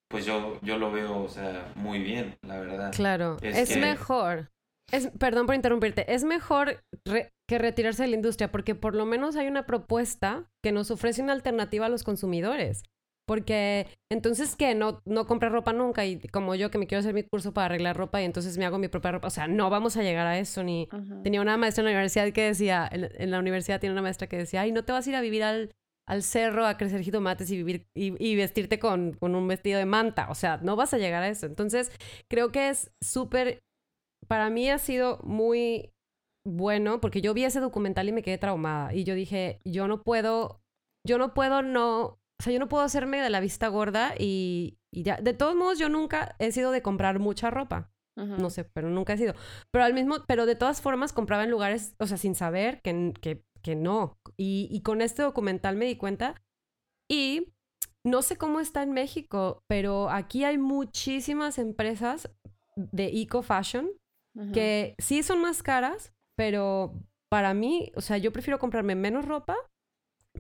pues 0.09 0.25
yo, 0.25 0.59
yo 0.63 0.79
lo 0.79 0.93
veo, 0.93 1.23
o 1.23 1.29
sea, 1.29 1.73
muy 1.75 1.99
bien, 2.01 2.37
la 2.43 2.59
verdad. 2.59 2.93
Claro, 2.93 3.37
es, 3.43 3.77
mejor. 3.77 4.51
Es, 4.91 5.09
perdón 5.19 5.47
por 5.47 5.55
interrumpirte, 5.55 6.13
es 6.13 6.25
mejor 6.25 6.85
que 7.49 7.59
retirarse 7.59 8.03
de 8.03 8.09
la 8.09 8.17
industria 8.17 8.51
porque 8.51 8.75
por 8.75 8.95
lo 8.95 9.07
menos 9.07 9.37
hay 9.37 9.47
una 9.47 9.67
propuesta 9.67 10.51
que 10.63 10.73
nos 10.73 10.91
ofrece 10.91 11.23
una 11.23 11.33
alternativa 11.33 11.87
a 11.87 11.91
los 11.91 12.05
consumidores. 12.05 12.83
Porque 13.27 13.87
entonces, 14.11 14.55
¿qué? 14.55 14.75
No, 14.75 15.01
no 15.07 15.27
compré 15.27 15.49
ropa 15.49 15.73
nunca 15.73 16.05
y 16.05 16.21
como 16.29 16.55
yo 16.55 16.71
que 16.71 16.77
me 16.77 16.87
quiero 16.87 17.01
hacer 17.01 17.15
mi 17.15 17.23
curso 17.23 17.55
para 17.55 17.67
arreglar 17.67 17.97
ropa 17.97 18.21
y 18.21 18.27
entonces 18.27 18.59
me 18.59 18.67
hago 18.67 18.79
mi 18.79 18.89
propia 18.89 19.13
ropa. 19.13 19.29
O 19.29 19.31
sea, 19.31 19.47
no 19.49 19.71
vamos 19.71 19.97
a 19.97 20.03
llegar 20.03 20.27
a 20.27 20.39
eso. 20.39 20.63
Ni 20.63 20.89
tenía 21.23 21.41
una 21.41 21.57
maestra 21.57 21.81
en 21.83 21.87
la 21.87 21.93
universidad 21.93 22.31
que 22.33 22.43
decía, 22.43 22.89
en, 22.93 23.31
la 23.31 23.39
universidad 23.39 23.81
tiene 23.81 23.95
una 23.95 24.03
maestra 24.03 24.29
que 24.29 24.37
decía, 24.37 24.61
ay, 24.61 24.73
no 24.73 24.85
te 24.85 24.93
vas 24.93 25.07
a 25.07 25.11
ir 25.11 25.17
a 25.17 25.23
vivir 25.23 25.43
al, 25.43 25.75
al 26.07 26.23
cerro 26.23 26.67
a 26.67 26.77
crecer 26.77 27.01
jitomates 27.01 27.51
y 27.51 27.57
vivir 27.57 27.87
y, 27.95 28.37
vestirte 28.37 28.79
con, 28.79 29.15
con, 29.15 29.35
un 29.35 29.49
vestido 29.49 29.79
de 29.79 29.87
manta. 29.87 30.29
O 30.29 30.35
sea, 30.35 30.59
no 30.59 30.77
vas 30.77 30.93
a 30.93 30.99
llegar 30.99 31.23
a 31.23 31.29
eso. 31.29 31.47
Entonces, 31.47 31.93
creo 32.29 32.53
que 32.53 32.69
es 32.69 32.93
súper, 33.03 33.61
para 34.29 34.51
mí 34.51 34.69
ha 34.69 34.77
sido 34.77 35.19
muy 35.25 35.95
bueno 36.47 37.01
porque 37.01 37.21
yo 37.21 37.35
vi 37.35 37.45
ese 37.45 37.61
documental 37.61 38.09
y 38.09 38.13
me 38.13 38.23
quedé 38.23 38.39
traumada 38.39 38.95
y 38.95 39.05
yo 39.05 39.15
dije, 39.15 39.61
yo 39.65 39.89
no 39.89 40.03
puedo, 40.03 40.61
yo 41.07 41.19
no 41.19 41.35
puedo 41.35 41.63
no 41.63 42.19
o 42.41 42.43
sea, 42.43 42.53
yo 42.53 42.59
no 42.59 42.69
puedo 42.69 42.83
hacerme 42.83 43.21
de 43.21 43.31
la 43.31 43.41
vista 43.41 43.69
gorda 43.69 44.15
y, 44.19 44.79
ya. 44.93 45.17
De 45.17 45.35
todos 45.35 45.55
modos, 45.55 45.79
yo 45.79 45.89
nunca 45.89 46.35
he 46.39 46.53
sido 46.53 46.73
de 46.73 46.83
comprar 46.83 47.19
mucha 47.19 47.51
ropa. 47.51 47.91
No 48.17 48.49
sé, 48.49 48.63
pero 48.63 48.89
nunca 48.91 49.15
he 49.15 49.19
sido. 49.19 49.35
Pero 49.73 49.85
al 49.85 49.93
mismo, 49.93 50.17
pero 50.29 50.47
de 50.47 50.55
todas 50.55 50.81
formas 50.81 51.13
compraba 51.13 51.43
en 51.43 51.51
lugares, 51.51 51.97
o 51.99 52.07
sea, 52.07 52.17
sin 52.17 52.37
saber 52.37 52.81
que, 52.81 53.13
que, 53.21 53.45
que 53.61 53.75
no. 53.75 54.19
Y, 54.37 54.69
y 54.71 54.83
con 54.83 55.01
este 55.01 55.23
documental 55.23 55.75
me 55.75 55.87
di 55.87 55.97
cuenta. 55.97 56.41
Y 57.11 57.53
no 58.05 58.23
sé 58.23 58.37
cómo 58.37 58.61
está 58.61 58.85
en 58.85 58.93
México, 58.93 59.65
pero 59.69 60.11
aquí 60.11 60.45
hay 60.45 60.59
muchísimas 60.59 61.59
empresas 61.59 62.31
de 62.77 63.07
eco 63.07 63.43
fashion 63.43 63.91
que 64.53 64.97
sí 64.99 65.23
son 65.23 65.41
más 65.41 65.63
caras, 65.63 66.13
pero 66.37 66.93
para 67.31 67.55
mí, 67.55 67.93
o 67.97 68.01
sea, 68.01 68.19
yo 68.19 68.33
prefiero 68.33 68.59
comprarme 68.59 68.95
menos 68.95 69.25
ropa 69.25 69.57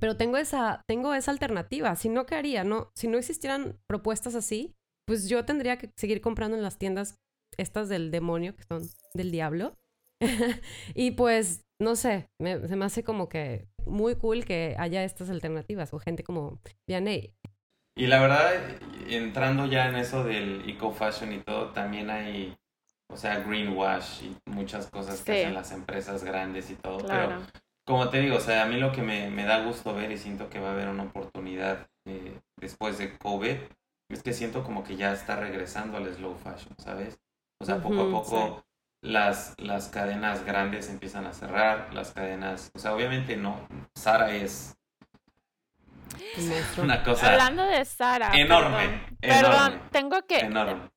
pero 0.01 0.17
tengo 0.17 0.37
esa, 0.37 0.83
tengo 0.87 1.15
esa 1.15 1.31
alternativa. 1.31 1.95
Si 1.97 2.09
no, 2.09 2.27
¿qué 2.27 2.35
haría? 2.35 2.65
No, 2.65 2.91
si 2.95 3.09
no 3.09 3.19
existieran 3.19 3.79
propuestas 3.87 4.35
así, 4.35 4.75
pues 5.07 5.29
yo 5.29 5.45
tendría 5.45 5.79
que 5.79 5.91
seguir 5.97 6.21
comprando 6.21 6.57
en 6.57 6.63
las 6.63 6.79
tiendas 6.79 7.17
estas 7.57 7.89
del 7.89 8.11
demonio, 8.11 8.57
que 8.57 8.65
son 8.65 8.83
del 9.15 9.31
diablo. 9.31 9.77
y 10.95 11.13
pues, 11.13 11.63
no 11.81 11.97
sé, 11.97 12.29
se 12.41 12.77
me 12.77 12.85
hace 12.85 13.05
como 13.05 13.29
que 13.29 13.69
muy 13.87 14.17
cool 14.17 14.45
que 14.45 14.75
haya 14.79 15.05
estas 15.05 15.31
alternativas 15.31 15.93
o 15.95 15.99
gente 15.99 16.25
como 16.25 16.61
Vianney. 16.89 17.35
Y 17.97 18.09
la 18.09 18.21
verdad, 18.21 18.53
entrando 19.09 19.67
ya 19.67 19.89
en 19.89 19.97
eso 19.97 20.25
del 20.25 20.69
eco 20.69 20.91
fashion 20.91 21.33
y 21.33 21.39
todo, 21.39 21.71
también 21.71 22.11
hay, 22.11 22.57
o 23.15 23.17
sea, 23.17 23.39
greenwash 23.39 24.25
y 24.25 24.37
muchas 24.47 24.89
cosas 24.91 25.23
que 25.23 25.45
hacen 25.45 25.55
las 25.55 25.71
empresas 25.71 26.25
grandes 26.25 26.69
y 26.71 26.75
todo. 26.75 26.99
Pero 26.99 27.39
como 27.87 28.09
te 28.11 28.21
digo, 28.21 28.37
o 28.37 28.41
sea, 28.41 28.65
a 28.65 28.67
mí 28.67 28.77
lo 28.77 28.91
que 28.91 29.03
me, 29.03 29.31
me 29.31 29.45
da 29.45 29.65
gusto 29.65 29.95
ver 29.95 30.11
y 30.11 30.19
siento 30.19 30.51
que 30.51 30.59
va 30.59 30.71
a 30.71 30.73
haber 30.73 30.89
una 30.89 31.05
oportunidad 31.05 31.87
eh, 32.07 32.41
después 32.57 32.99
de 32.99 33.17
COVID 33.17 33.57
es 34.11 34.23
que 34.23 34.33
siento 34.33 34.65
como 34.65 34.83
que 34.83 34.97
ya 34.97 35.13
está 35.13 35.37
regresando 35.37 35.97
al 35.97 36.13
slow 36.13 36.35
fashion, 36.35 36.75
¿sabes? 36.79 37.19
O 37.61 37.65
sea, 37.65 37.81
poco 37.81 38.03
a 38.03 38.11
poco 38.11 38.65
las, 39.01 39.55
las 39.59 39.89
cadenas 39.89 40.45
grandes 40.45 40.91
empiezan 40.91 41.27
a 41.27 41.33
cerrar, 41.33 41.95
las 41.95 42.13
cadenas, 42.13 42.73
o 42.75 42.79
sea, 42.81 42.95
obviamente 42.95 43.37
no, 43.37 43.61
Sara 43.95 44.35
es 44.35 44.77
una 46.79 47.03
cosa 47.03 47.33
hablando 47.33 47.65
de 47.65 47.85
Sara 47.85 48.31
enorme 48.35 49.07
perdón, 49.21 49.83
tengo 49.91 50.27
que 50.27 50.49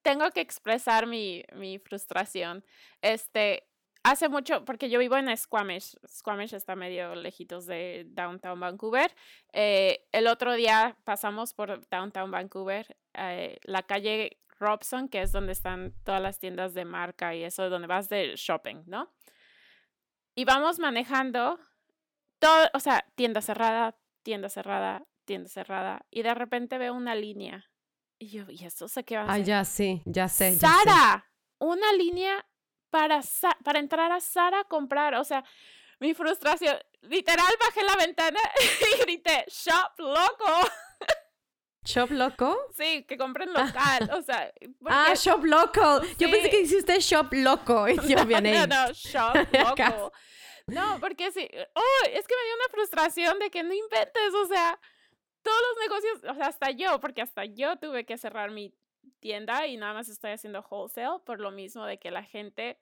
tengo 0.02 0.32
que 0.32 0.42
expresar 0.42 1.08
mi, 1.08 1.44
mi 1.54 1.80
frustración 1.80 2.64
este 3.02 3.68
hace 4.04 4.30
mucho, 4.30 4.64
porque 4.64 4.90
yo 4.90 5.00
vivo 5.00 5.18
en 5.18 5.36
Squamish, 5.36 5.98
Squamish 6.08 6.54
está 6.54 6.76
medio 6.76 7.14
lejitos 7.16 7.66
de 7.66 8.06
Downtown 8.10 8.60
Vancouver. 8.60 9.14
Eh, 9.52 10.08
el 10.14 10.28
otro 10.28 10.54
día 10.54 10.96
pasamos 11.04 11.54
por 11.54 11.88
Downtown 11.90 12.32
Vancouver, 12.32 12.96
eh, 13.14 13.58
la 13.64 13.84
calle 13.84 14.40
Robson, 14.60 15.10
que 15.10 15.22
es 15.22 15.32
donde 15.32 15.52
están 15.52 15.94
todas 16.04 16.22
las 16.22 16.40
tiendas 16.40 16.74
de 16.74 16.86
marca 16.86 17.36
y 17.36 17.44
eso, 17.44 17.70
donde 17.70 17.88
vas 17.88 18.08
de 18.10 18.34
shopping, 18.36 18.84
¿no? 18.86 19.12
Y 20.36 20.46
vamos 20.46 20.80
manejando, 20.80 21.60
todo, 22.40 22.70
o 22.74 22.80
sea, 22.80 23.06
tienda 23.16 23.42
cerrada, 23.42 23.98
tienda 24.28 24.50
cerrada, 24.50 25.06
tienda 25.24 25.48
cerrada, 25.48 26.06
y 26.12 26.22
de 26.22 26.34
repente 26.34 26.78
veo 26.78 26.94
una 26.94 27.16
línea. 27.16 27.72
Y 28.20 28.28
yo, 28.28 28.44
¿y 28.50 28.66
esto 28.66 28.90
se 28.90 29.06
qué 29.06 29.16
va 29.16 29.24
a 29.24 29.32
Ah, 29.32 29.38
ya 29.38 29.64
sí, 29.64 30.02
ya 30.04 30.28
sé. 30.28 30.54
¡Sara! 30.56 31.32
Una 31.60 31.94
línea 31.94 32.46
para, 32.90 33.22
para 33.64 33.80
entrar 33.80 34.12
a 34.12 34.20
Sara 34.20 34.60
a 34.60 34.64
comprar. 34.66 35.16
O 35.16 35.24
sea, 35.24 35.46
mi 36.02 36.14
frustración, 36.14 36.78
literal 37.04 37.54
bajé 37.58 37.84
la 37.84 37.96
ventana 37.96 38.40
y 38.98 39.02
grité, 39.04 39.46
shop 39.48 39.98
loco. 39.98 40.70
¿Shop 41.86 42.12
loco? 42.12 42.58
Sí, 42.76 43.06
que 43.08 43.18
compren 43.18 43.54
local, 43.54 44.10
o 44.12 44.22
sea. 44.22 44.52
Ah, 44.88 45.14
shop 45.16 45.46
loco. 45.46 46.02
Yo 46.20 46.30
pensé 46.30 46.50
que 46.50 46.60
hiciste 46.60 47.00
shop 47.00 47.32
loco 47.32 47.88
y 47.88 47.96
yo 47.96 48.26
no, 48.26 48.42
no, 48.42 48.68
no, 48.68 48.92
shop 48.92 49.36
loco. 49.54 50.12
No, 50.68 51.00
porque 51.00 51.32
sí, 51.32 51.50
oh, 51.76 52.06
es 52.06 52.28
que 52.28 52.36
me 52.36 52.46
dio 52.46 52.56
una 52.56 52.72
frustración 52.72 53.40
de 53.40 53.50
que 53.50 53.64
no 53.64 53.74
inventes, 53.74 54.34
o 54.34 54.46
sea, 54.46 54.80
todos 55.42 55.58
los 55.70 55.88
negocios, 55.88 56.32
o 56.32 56.36
sea, 56.36 56.48
hasta 56.48 56.72
yo, 56.72 57.00
porque 57.00 57.22
hasta 57.22 57.46
yo 57.46 57.78
tuve 57.78 58.06
que 58.06 58.18
cerrar 58.18 58.52
mi 58.52 58.74
tienda 59.20 59.66
y 59.68 59.78
nada 59.78 59.94
más 59.94 60.10
estoy 60.10 60.32
haciendo 60.32 60.66
wholesale 60.70 61.20
por 61.26 61.40
lo 61.40 61.52
mismo 61.52 61.86
de 61.86 61.98
que 61.98 62.12
la 62.12 62.24
gente 62.24 62.80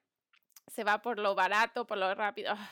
se 0.67 0.83
va 0.83 1.01
por 1.01 1.19
lo 1.19 1.35
barato, 1.35 1.85
por 1.85 1.97
lo 1.97 2.13
rápido. 2.15 2.53
Ah, 2.57 2.69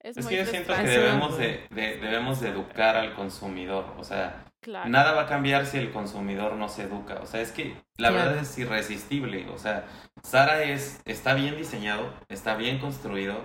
es, 0.00 0.26
que 0.26 0.36
yo 0.36 0.46
siento 0.46 0.74
que 0.74 0.82
debemos 0.82 1.38
de, 1.38 1.66
debemos 1.70 2.40
de 2.40 2.50
educar 2.50 2.96
al 2.96 3.14
consumidor, 3.14 3.94
o 3.98 4.04
sea, 4.04 4.44
Nada 4.66 5.12
va 5.12 5.22
a 5.22 5.26
cambiar 5.26 5.66
si 5.66 5.78
el 5.78 5.92
consumidor 5.92 6.54
no 6.54 6.68
se 6.68 6.82
educa. 6.82 7.20
O 7.22 7.26
sea, 7.26 7.40
es 7.40 7.52
que 7.52 7.76
la 7.96 8.10
verdad 8.10 8.38
es 8.38 8.58
irresistible. 8.58 9.48
O 9.50 9.58
sea, 9.58 9.86
Sara 10.22 10.62
es, 10.64 11.00
está 11.04 11.34
bien 11.34 11.56
diseñado, 11.56 12.12
está 12.28 12.56
bien 12.56 12.78
construido, 12.78 13.40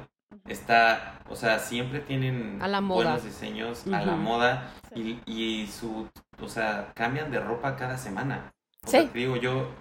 está, 0.47 1.19
o 1.29 1.36
sea, 1.36 1.59
siempre 1.59 1.99
tienen 1.99 2.59
buenos 2.88 3.23
diseños 3.23 3.86
a 3.88 4.05
la 4.05 4.15
moda 4.15 4.73
y, 4.95 5.19
y, 5.25 5.67
su, 5.67 6.09
o 6.41 6.47
sea, 6.47 6.91
cambian 6.93 7.31
de 7.31 7.39
ropa 7.39 7.75
cada 7.75 7.97
semana. 7.97 8.53
O 8.84 8.88
sí. 8.88 8.91
sea, 8.91 9.09
digo, 9.13 9.38
yo 9.38 9.73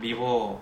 vivo 0.00 0.60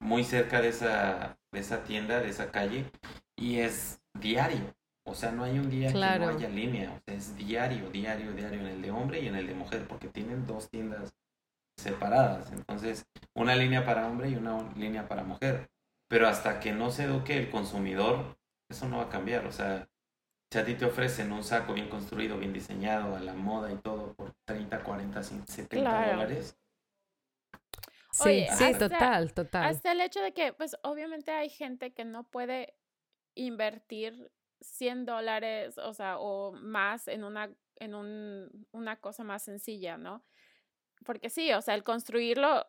muy 0.00 0.24
cerca 0.24 0.60
de 0.60 0.68
esa, 0.68 1.36
de 1.52 1.60
esa 1.60 1.84
tienda, 1.84 2.20
de 2.20 2.28
esa 2.28 2.50
calle, 2.50 2.90
y 3.36 3.58
es 3.58 4.00
diario. 4.18 4.74
O 5.04 5.14
sea, 5.14 5.32
no 5.32 5.44
hay 5.44 5.58
un 5.58 5.70
día 5.70 5.88
que 5.88 5.94
no 5.94 6.28
haya 6.28 6.48
línea. 6.48 6.92
O 6.94 7.00
sea, 7.04 7.14
es 7.14 7.34
diario, 7.36 7.88
diario, 7.90 8.32
diario 8.32 8.60
en 8.60 8.66
el 8.66 8.82
de 8.82 8.90
hombre 8.90 9.20
y 9.20 9.28
en 9.28 9.36
el 9.36 9.46
de 9.46 9.54
mujer, 9.54 9.86
porque 9.88 10.08
tienen 10.08 10.46
dos 10.46 10.68
tiendas 10.68 11.14
separadas. 11.78 12.52
Entonces, 12.52 13.06
una 13.34 13.56
línea 13.56 13.86
para 13.86 14.06
hombre 14.06 14.28
y 14.28 14.36
una 14.36 14.70
línea 14.76 15.08
para 15.08 15.24
mujer. 15.24 15.70
Pero 16.08 16.28
hasta 16.28 16.60
que 16.60 16.72
no 16.72 16.90
se 16.90 17.04
eduque 17.04 17.38
el 17.38 17.50
consumidor, 17.50 18.37
eso 18.68 18.88
no 18.88 18.98
va 18.98 19.04
a 19.04 19.08
cambiar. 19.08 19.46
O 19.46 19.52
sea, 19.52 19.88
si 20.50 20.58
a 20.58 20.64
ti 20.64 20.74
te 20.74 20.84
ofrecen 20.84 21.32
un 21.32 21.44
saco 21.44 21.74
bien 21.74 21.88
construido, 21.88 22.38
bien 22.38 22.52
diseñado, 22.52 23.16
a 23.16 23.20
la 23.20 23.34
moda 23.34 23.72
y 23.72 23.76
todo, 23.76 24.14
por 24.14 24.34
30, 24.44 24.82
40, 24.82 25.22
70 25.22 26.10
dólares. 26.12 26.58
Sí, 28.10 28.46
sí, 28.56 28.72
total, 28.78 29.32
total. 29.32 29.66
Hasta 29.66 29.92
el 29.92 30.00
hecho 30.00 30.20
de 30.20 30.32
que, 30.32 30.52
pues, 30.52 30.76
obviamente 30.82 31.30
hay 31.30 31.50
gente 31.50 31.92
que 31.92 32.04
no 32.04 32.24
puede 32.24 32.74
invertir 33.34 34.32
100 34.60 35.04
dólares, 35.04 35.78
o 35.78 35.92
sea, 35.94 36.18
o 36.18 36.52
más 36.52 37.06
en 37.08 37.24
una, 37.24 37.50
en 37.76 37.94
un, 37.94 38.66
una 38.72 38.96
cosa 38.96 39.22
más 39.24 39.42
sencilla, 39.42 39.96
¿no? 39.98 40.24
Porque 41.04 41.30
sí, 41.30 41.52
o 41.52 41.62
sea, 41.62 41.74
el 41.74 41.84
construirlo, 41.84 42.64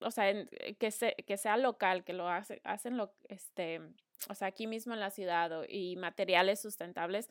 o 0.00 0.10
sea, 0.10 0.30
eh, 0.30 0.76
que, 0.78 0.90
se, 0.90 1.14
que 1.26 1.36
sea 1.36 1.56
local, 1.56 2.04
que 2.04 2.12
lo 2.12 2.28
hace, 2.28 2.60
hacen, 2.64 2.96
lo, 2.96 3.14
este, 3.28 3.80
o 4.28 4.34
sea, 4.34 4.48
aquí 4.48 4.66
mismo 4.66 4.94
en 4.94 5.00
la 5.00 5.10
ciudad 5.10 5.64
y 5.68 5.96
materiales 5.96 6.60
sustentables, 6.60 7.28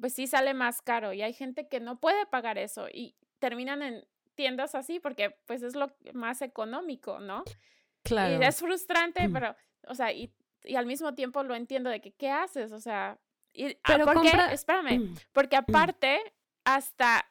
pues 0.00 0.14
sí 0.14 0.26
sale 0.26 0.54
más 0.54 0.82
caro 0.82 1.12
y 1.12 1.22
hay 1.22 1.32
gente 1.32 1.68
que 1.68 1.80
no 1.80 2.00
puede 2.00 2.26
pagar 2.26 2.58
eso 2.58 2.88
y 2.88 3.14
terminan 3.38 3.82
en 3.82 4.06
tiendas 4.34 4.74
así 4.74 5.00
porque 5.00 5.36
pues 5.46 5.62
es 5.62 5.74
lo 5.74 5.94
más 6.14 6.42
económico, 6.42 7.20
¿no? 7.20 7.44
Claro. 8.02 8.42
Y 8.42 8.44
es 8.44 8.58
frustrante, 8.58 9.28
pero, 9.28 9.54
o 9.86 9.94
sea, 9.94 10.12
y, 10.12 10.34
y 10.64 10.76
al 10.76 10.86
mismo 10.86 11.14
tiempo 11.14 11.42
lo 11.42 11.54
entiendo 11.54 11.90
de 11.90 12.00
que, 12.00 12.12
¿qué 12.12 12.30
haces? 12.30 12.72
O 12.72 12.80
sea, 12.80 13.20
y, 13.52 13.66
ah, 13.66 13.78
Pero 13.86 14.06
porque, 14.06 14.32
espérame, 14.50 14.98
mm, 14.98 15.14
porque 15.32 15.56
mm. 15.56 15.64
aparte 15.68 16.34
hasta 16.64 17.26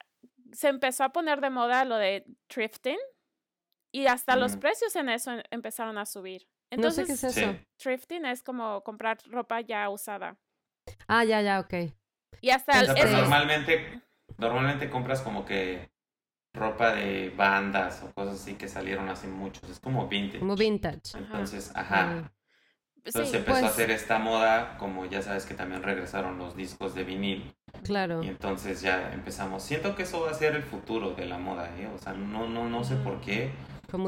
se 0.51 0.68
empezó 0.68 1.03
a 1.03 1.14
poner 1.14 1.41
de 1.41 1.49
moda 1.49 1.86
lo 1.86 1.95
de 1.95 2.26
thrifting 2.47 2.99
y 3.91 4.05
hasta 4.07 4.36
los 4.36 4.57
precios 4.57 4.95
en 4.95 5.09
eso 5.09 5.32
empezaron 5.49 5.97
a 5.97 6.05
subir. 6.05 6.47
Entonces, 6.72 7.09
no 7.09 7.15
sé 7.15 7.28
qué 7.28 7.28
es 7.28 7.38
eso. 7.38 7.55
Thrifting 7.78 8.26
es 8.26 8.41
como 8.41 8.82
comprar 8.82 9.17
ropa 9.30 9.61
ya 9.61 9.89
usada. 9.89 10.38
Ah, 11.07 11.24
ya, 11.24 11.41
ya, 11.41 11.59
ok. 11.59 11.74
Y 12.41 12.49
hasta 12.49 12.82
normalmente, 12.84 14.01
normalmente 14.38 14.89
compras 14.89 15.22
como 15.22 15.45
que 15.45 15.91
ropa 16.53 16.93
de 16.93 17.30
bandas 17.30 18.01
o 18.03 18.11
cosas 18.13 18.41
así 18.41 18.55
que 18.55 18.67
salieron 18.67 19.09
hace 19.09 19.28
muchos. 19.28 19.69
Es 19.69 19.80
como 19.80 20.07
vintage. 20.07 20.39
Como 20.39 20.55
vintage. 20.55 21.17
Entonces, 21.17 21.72
ajá. 21.76 22.32
Entonces 23.03 23.34
empezó 23.34 23.57
a 23.57 23.61
pues 23.61 23.72
hacer 23.72 23.89
esta 23.91 24.19
moda, 24.19 24.78
como 24.78 25.05
ya 25.05 25.22
sabes 25.22 25.45
que 25.45 25.55
también 25.55 25.82
regresaron 25.82 26.38
los 26.38 26.55
discos 26.55 26.93
de 26.93 27.03
vinil. 27.03 27.53
Claro. 27.84 28.24
Y 28.24 28.28
entonces 28.28 28.82
ya 28.82 29.11
empezamos. 29.13 29.63
Siento 29.63 29.95
que 29.95 30.03
eso 30.03 30.22
va 30.22 30.32
a 30.32 30.36
ser 30.36 30.55
el 30.55 30.63
futuro 30.63 31.11
de 31.11 31.26
la 31.26 31.38
moda, 31.38 31.76
¿eh? 31.80 31.88
O 31.88 31.97
sea, 31.97 32.13
no, 32.13 32.47
no, 32.47 32.69
no 32.69 32.84
sé 32.84 32.95
por 32.97 33.19
qué. 33.19 33.51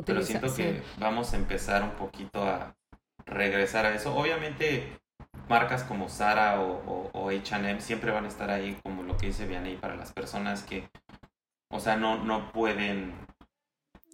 Pero 0.06 0.24
siento 0.24 0.54
que 0.54 0.82
vamos 0.98 1.34
a 1.34 1.38
empezar 1.38 1.84
un 1.84 1.92
poquito 1.92 2.44
a 2.44 2.76
regresar 3.26 3.86
a 3.86 3.96
eso. 3.96 4.16
Obviamente, 4.16 5.00
marcas 5.50 5.84
como 5.84 6.10
Zara 6.10 6.60
o, 6.62 7.10
o, 7.14 7.32
HM 7.32 7.80
siempre 7.80 8.12
van 8.12 8.26
a 8.26 8.28
estar 8.28 8.50
ahí, 8.50 8.78
como 8.84 9.04
lo 9.04 9.18
que 9.18 9.28
dice 9.28 9.46
Vianney, 9.46 9.78
para 9.78 9.96
las 9.96 10.12
personas 10.12 10.64
que, 10.64 10.90
o 11.72 11.80
sea, 11.80 11.98
no, 11.98 12.24
no 12.24 12.52
pueden 12.52 13.14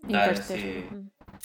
dar 0.03 0.33
ese 0.33 0.87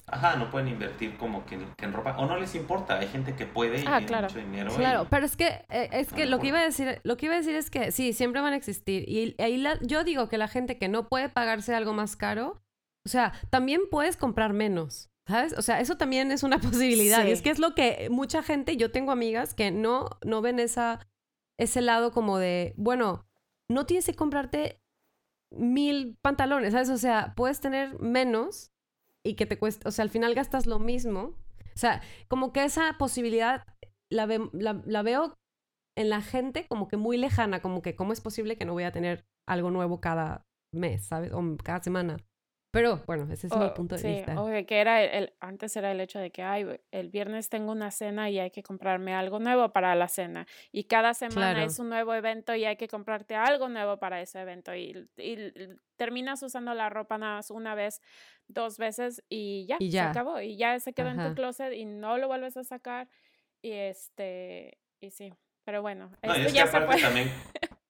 Ajá, 0.07 0.37
no 0.37 0.51
pueden 0.51 0.69
invertir 0.69 1.17
como 1.17 1.47
que 1.47 1.55
en, 1.55 1.93
ropa 1.93 2.17
o 2.19 2.27
no 2.27 2.37
les 2.39 2.55
importa, 2.55 2.99
hay 2.99 3.09
gente 3.09 3.35
que 3.35 3.47
puede 3.47 3.81
y 3.81 3.85
ah, 3.87 4.01
tiene 4.05 4.23
mucho 4.23 4.39
dinero. 4.39 4.75
Claro, 4.75 5.07
pero 5.09 5.25
es 5.25 5.37
que 5.37 5.65
eh, 5.71 5.89
es 5.93 6.13
que 6.13 6.27
lo 6.27 6.41
que 6.41 6.49
iba 6.49 6.59
a 6.59 6.65
decir, 6.65 7.01
lo 7.05 7.17
que 7.17 7.27
iba 7.27 7.35
a 7.35 7.39
decir 7.39 7.55
es 7.55 7.71
que 7.71 7.91
sí, 7.91 8.13
siempre 8.13 8.41
van 8.41 8.53
a 8.53 8.57
existir 8.57 9.09
y 9.09 9.35
ahí 9.41 9.63
yo 9.83 10.05
digo 10.05 10.29
que 10.29 10.37
la 10.37 10.49
gente 10.49 10.79
que 10.79 10.89
no 10.89 11.09
puede 11.09 11.29
pagarse 11.29 11.75
algo 11.75 11.95
más 11.95 12.17
caro, 12.17 12.63
o 13.05 13.09
sea, 13.09 13.33
también 13.51 13.83
puedes 13.91 14.17
comprar 14.17 14.53
menos. 14.53 15.11
¿Sabes? 15.27 15.55
O 15.57 15.63
sea, 15.63 15.81
eso 15.81 15.97
también 15.97 16.33
es 16.33 16.43
una 16.43 16.59
posibilidad. 16.61 17.25
Y 17.27 17.31
es 17.31 17.41
que 17.41 17.51
es 17.51 17.59
lo 17.59 17.75
que 17.75 18.09
mucha 18.11 18.43
gente, 18.43 18.77
yo 18.77 18.91
tengo 18.91 19.11
amigas 19.11 19.55
que 19.55 19.71
no, 19.71 20.11
no 20.23 20.43
ven 20.43 20.59
esa, 20.59 21.01
ese 21.59 21.81
lado 21.81 22.13
como 22.13 22.39
de, 22.39 22.75
bueno, 22.77 23.27
no 23.71 23.87
tienes 23.87 24.05
que 24.05 24.15
comprarte 24.15 24.81
mil 25.51 26.19
pantalones, 26.21 26.73
¿sabes? 26.73 26.91
O 26.91 26.99
sea, 26.99 27.33
puedes 27.37 27.61
tener 27.61 27.99
menos 28.01 28.73
y 29.25 29.35
que 29.35 29.47
te 29.47 29.59
cuesta, 29.59 29.89
o 29.89 29.93
sea, 29.93 30.03
al 30.03 30.11
final 30.11 30.35
gastas 30.35 30.67
lo 30.67 30.79
mismo. 30.79 31.35
O 31.75 31.79
sea, 31.79 32.03
como 32.29 32.53
que 32.53 32.65
esa 32.65 32.97
posibilidad 32.99 33.65
la, 34.11 34.27
la, 34.53 35.03
veo 35.03 35.35
en 35.97 36.11
la 36.11 36.21
gente 36.21 36.67
como 36.69 36.89
que 36.89 36.97
muy 36.97 37.17
lejana, 37.17 37.63
como 37.63 37.83
que 37.83 37.97
cómo 37.97 38.13
es 38.13 38.21
posible 38.21 38.57
que 38.57 38.65
no 38.65 38.75
voy 38.75 38.85
a 38.85 38.93
tener 38.93 39.25
algo 39.49 39.71
nuevo 39.71 40.01
cada 40.01 40.45
mes, 40.73 41.07
¿sabes? 41.07 41.33
O 41.33 41.43
cada 41.63 41.83
semana. 41.83 42.19
Pero 42.75 43.01
bueno, 43.07 43.33
ese 43.33 43.47
es 43.47 43.57
mi 43.57 43.69
punto 43.71 43.97
de 43.97 44.17
vista. 44.17 44.35
Que 44.67 44.81
era 44.81 45.01
el, 45.01 45.33
antes 45.39 45.77
era 45.77 45.93
el 45.93 46.01
hecho 46.01 46.19
de 46.19 46.33
que 46.33 46.43
ay, 46.43 46.67
el 46.91 47.09
viernes 47.09 47.49
tengo 47.49 47.71
una 47.71 47.93
cena 47.93 48.31
y 48.31 48.41
hay 48.41 48.51
que 48.51 48.65
comprarme 48.65 49.15
algo 49.15 49.39
nuevo 49.39 49.73
para 49.73 49.95
la 49.95 50.09
cena. 50.09 50.45
Y 50.73 50.85
cada 50.85 51.15
semana 51.15 51.63
es 51.63 51.79
un 51.79 51.89
nuevo 51.89 52.13
evento 52.15 52.53
y 52.53 52.65
hay 52.65 52.75
que 52.75 52.89
comprarte 52.89 53.37
algo 53.37 53.69
nuevo 53.69 53.99
para 53.99 54.21
ese 54.21 54.41
evento. 54.41 54.75
Y, 54.75 55.09
y, 55.17 55.53
terminas 55.95 56.43
usando 56.43 56.75
la 56.75 56.91
ropa 56.91 57.17
nada 57.17 57.37
más 57.37 57.53
una 57.53 57.77
vez, 57.77 58.03
dos 58.49 58.77
veces 58.77 59.23
y 59.29 59.67
ya, 59.67 59.79
se 59.79 60.01
acabó. 60.01 60.41
Y 60.41 60.57
ya 60.57 60.81
se 60.81 60.93
quedó 60.93 61.11
en 61.11 61.29
tu 61.29 61.35
closet 61.37 61.73
y 61.75 61.85
no 61.85 62.19
lo 62.19 62.27
vuelves 62.27 62.57
a 62.57 62.65
sacar. 62.65 63.09
Y 63.63 63.71
este, 63.71 64.79
y 65.01 65.13
sí. 65.13 65.33
Pero 65.63 65.81
bueno, 65.81 66.11
no, 66.25 66.35
esto 66.35 66.53
ya 66.53 66.67
se 66.67 66.81
fue. 66.81 67.01
también 67.01 67.31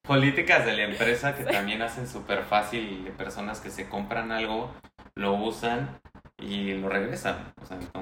políticas 0.07 0.67
de 0.67 0.77
la 0.77 0.85
empresa 0.85 1.35
que 1.35 1.45
también 1.45 1.83
hacen 1.83 2.07
súper 2.07 2.45
fácil 2.45 3.05
de 3.05 3.11
personas 3.11 3.61
que 3.61 3.71
se 3.71 3.89
compran 3.89 4.33
algo, 4.33 4.71
lo 5.15 5.35
usan 5.35 5.99
y 6.39 6.75
lo 6.75 6.89
regresan. 6.89 7.53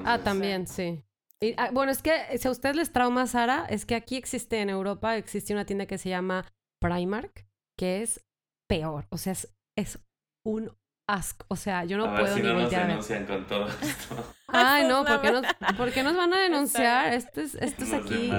Ah, 0.05 0.19
también, 0.19 0.67
sí. 0.67 1.01
Y, 1.41 1.55
ah, 1.57 1.69
bueno, 1.71 1.91
es 1.91 2.01
que 2.01 2.37
si 2.37 2.47
a 2.47 2.51
ustedes 2.51 2.75
les 2.75 2.91
trauma, 2.91 3.25
Sara, 3.27 3.65
es 3.69 3.85
que 3.85 3.95
aquí 3.95 4.17
existe 4.17 4.59
en 4.59 4.69
Europa, 4.69 5.17
existe 5.17 5.53
una 5.53 5.65
tienda 5.65 5.85
que 5.85 5.97
se 5.97 6.09
llama 6.09 6.45
Primark, 6.81 7.45
que 7.77 8.01
es 8.01 8.23
peor. 8.69 9.07
O 9.09 9.17
sea, 9.17 9.33
es, 9.77 9.99
un 10.45 10.75
asco. 11.09 11.45
O 11.47 11.55
sea, 11.55 11.85
yo 11.85 11.97
no 11.97 12.05
a 12.05 12.11
puedo 12.11 12.25
ver 12.25 12.33
si 12.33 12.41
no 12.41 12.53
nos 12.53 12.71
denuncian 12.71 13.25
con 13.25 13.47
todo 13.47 13.67
esto. 13.81 14.33
Ay, 14.47 14.87
no, 14.87 15.05
¿por 15.05 15.21
qué 15.21 15.31
nos, 15.31 15.45
¿por 15.77 15.91
qué 15.91 16.03
nos 16.03 16.17
van 16.17 16.33
a 16.33 16.41
denunciar? 16.41 17.13
Esto 17.13 17.39
es, 17.41 17.55
esto 17.55 17.85
es 17.85 17.93
aquí. 17.93 18.29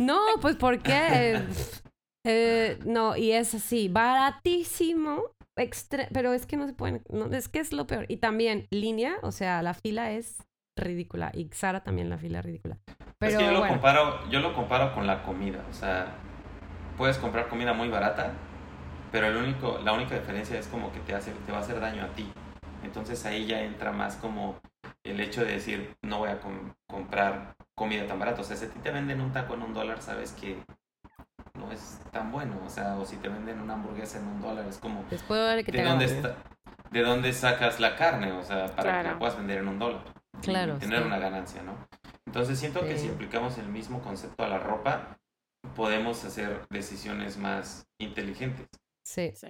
No, 0.00 0.20
pues 0.40 0.56
¿por 0.56 0.80
qué? 0.80 1.44
Eh, 2.30 2.78
no, 2.84 3.16
y 3.16 3.32
es 3.32 3.54
así, 3.54 3.88
baratísimo, 3.88 5.22
pero 6.12 6.34
es 6.34 6.44
que 6.44 6.58
no 6.58 6.66
se 6.66 6.74
pueden, 6.74 7.02
no, 7.08 7.24
es 7.34 7.48
que 7.48 7.58
es 7.58 7.72
lo 7.72 7.86
peor. 7.86 8.04
Y 8.08 8.18
también 8.18 8.66
línea, 8.70 9.16
o 9.22 9.32
sea, 9.32 9.62
la 9.62 9.72
fila 9.72 10.10
es 10.10 10.36
ridícula 10.76 11.32
y 11.32 11.48
Sara 11.54 11.82
también 11.82 12.10
la 12.10 12.18
fila 12.18 12.40
es 12.40 12.44
ridícula. 12.44 12.76
Pero, 13.18 13.32
es 13.32 13.38
que 13.38 13.44
yo 13.46 13.52
lo 13.52 13.66
comparo, 13.66 14.28
yo 14.28 14.40
lo 14.40 14.52
comparo 14.52 14.94
con 14.94 15.06
la 15.06 15.22
comida, 15.22 15.64
o 15.70 15.72
sea, 15.72 16.16
puedes 16.98 17.16
comprar 17.16 17.48
comida 17.48 17.72
muy 17.72 17.88
barata, 17.88 18.34
pero 19.10 19.28
el 19.28 19.36
único, 19.38 19.78
la 19.82 19.94
única 19.94 20.14
diferencia 20.14 20.58
es 20.58 20.66
como 20.66 20.92
que 20.92 21.00
te 21.00 21.14
hace, 21.14 21.32
te 21.46 21.52
va 21.52 21.58
a 21.58 21.60
hacer 21.62 21.80
daño 21.80 22.04
a 22.04 22.08
ti. 22.08 22.30
Entonces 22.84 23.24
ahí 23.24 23.46
ya 23.46 23.62
entra 23.62 23.90
más 23.90 24.16
como 24.16 24.60
el 25.02 25.18
hecho 25.20 25.46
de 25.46 25.52
decir, 25.52 25.94
no 26.02 26.18
voy 26.18 26.28
a 26.28 26.40
comprar 26.86 27.54
comida 27.74 28.06
tan 28.06 28.18
barata. 28.18 28.42
O 28.42 28.44
sea, 28.44 28.54
si 28.54 28.66
a 28.66 28.68
ti 28.68 28.78
te 28.80 28.90
venden 28.90 29.22
un 29.22 29.32
taco 29.32 29.54
en 29.54 29.62
un 29.62 29.72
dólar, 29.72 30.02
sabes 30.02 30.32
que 30.32 30.58
no 31.58 31.72
es 31.72 31.98
tan 32.12 32.30
bueno. 32.32 32.60
O 32.64 32.70
sea, 32.70 32.96
o 32.96 33.04
si 33.04 33.16
te 33.16 33.28
venden 33.28 33.60
una 33.60 33.74
hamburguesa 33.74 34.18
en 34.18 34.26
un 34.26 34.40
dólar, 34.40 34.66
es 34.66 34.78
como... 34.78 35.04
Después 35.10 35.64
que 35.64 35.72
¿de, 35.72 35.82
dónde 35.82 36.04
está, 36.04 36.36
¿De 36.90 37.02
dónde 37.02 37.32
sacas 37.32 37.80
la 37.80 37.96
carne? 37.96 38.32
O 38.32 38.42
sea, 38.42 38.66
para 38.74 39.02
que 39.02 39.08
la 39.08 39.18
puedas 39.18 39.36
vender 39.36 39.58
en 39.58 39.68
un 39.68 39.78
dólar. 39.78 40.02
Claro. 40.42 40.76
Y 40.76 40.78
tener 40.78 41.02
una 41.02 41.18
ganancia, 41.18 41.62
¿no? 41.62 41.88
Entonces 42.26 42.58
siento 42.58 42.80
que 42.80 42.98
si 42.98 43.08
aplicamos 43.08 43.58
el 43.58 43.68
mismo 43.68 44.00
concepto 44.00 44.44
a 44.44 44.48
la 44.48 44.58
ropa, 44.58 45.18
podemos 45.74 46.24
hacer 46.24 46.66
decisiones 46.70 47.36
más 47.36 47.86
inteligentes. 47.98 48.68
Sí. 49.04 49.32
Sí. 49.34 49.48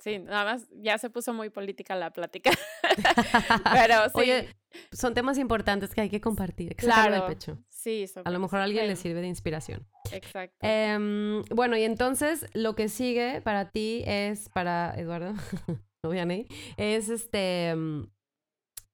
Sí, 0.00 0.18
nada 0.18 0.44
más 0.44 0.68
ya 0.70 0.96
se 0.98 1.10
puso 1.10 1.32
muy 1.32 1.50
política 1.50 1.94
la 1.96 2.12
plática. 2.12 2.50
Pero 3.72 4.04
sí. 4.06 4.12
Oye, 4.14 4.56
son 4.92 5.14
temas 5.14 5.38
importantes 5.38 5.94
que 5.94 6.00
hay 6.02 6.10
que 6.10 6.20
compartir. 6.20 6.76
Claro. 6.76 7.16
El 7.16 7.22
pecho. 7.34 7.58
Sí, 7.78 8.04
A 8.24 8.30
lo 8.32 8.40
mejor 8.40 8.58
a 8.58 8.64
alguien 8.64 8.88
le 8.88 8.96
sirve 8.96 9.20
de 9.20 9.28
inspiración. 9.28 9.86
Exacto. 10.10 10.56
Em, 10.62 11.44
bueno, 11.44 11.76
y 11.76 11.84
entonces 11.84 12.44
lo 12.52 12.74
que 12.74 12.88
sigue 12.88 13.40
para 13.40 13.70
ti 13.70 14.02
es, 14.04 14.48
para 14.48 14.92
Eduardo, 14.96 15.32
no 16.02 16.10
Vianey, 16.10 16.48
es 16.76 17.08
este 17.08 17.72
mm, 17.76 18.08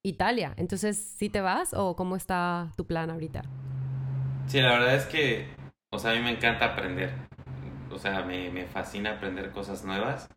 Italia. 0.03 0.53
Entonces, 0.59 0.99
¿sí 0.99 1.31
te 1.31 1.41
vas 1.41 1.73
o 1.73 1.97
cómo 1.97 2.15
está 2.15 2.73
tu 2.77 2.87
plan 2.87 3.09
ahorita? 3.09 3.41
Sí, 4.49 4.61
la 4.61 4.73
verdad 4.73 4.97
es 4.97 5.07
que, 5.07 5.47
o 5.91 5.99
sea, 5.99 6.11
a 6.11 6.15
mí 6.15 6.21
me 6.21 6.33
encanta 6.33 6.67
aprender. 6.67 7.11
O 7.91 7.99
sea, 7.99 8.21
me, 8.21 8.51
me 8.51 8.67
fascina 8.67 9.13
aprender 9.13 9.51
cosas 9.51 9.83
nuevas. 9.87 10.29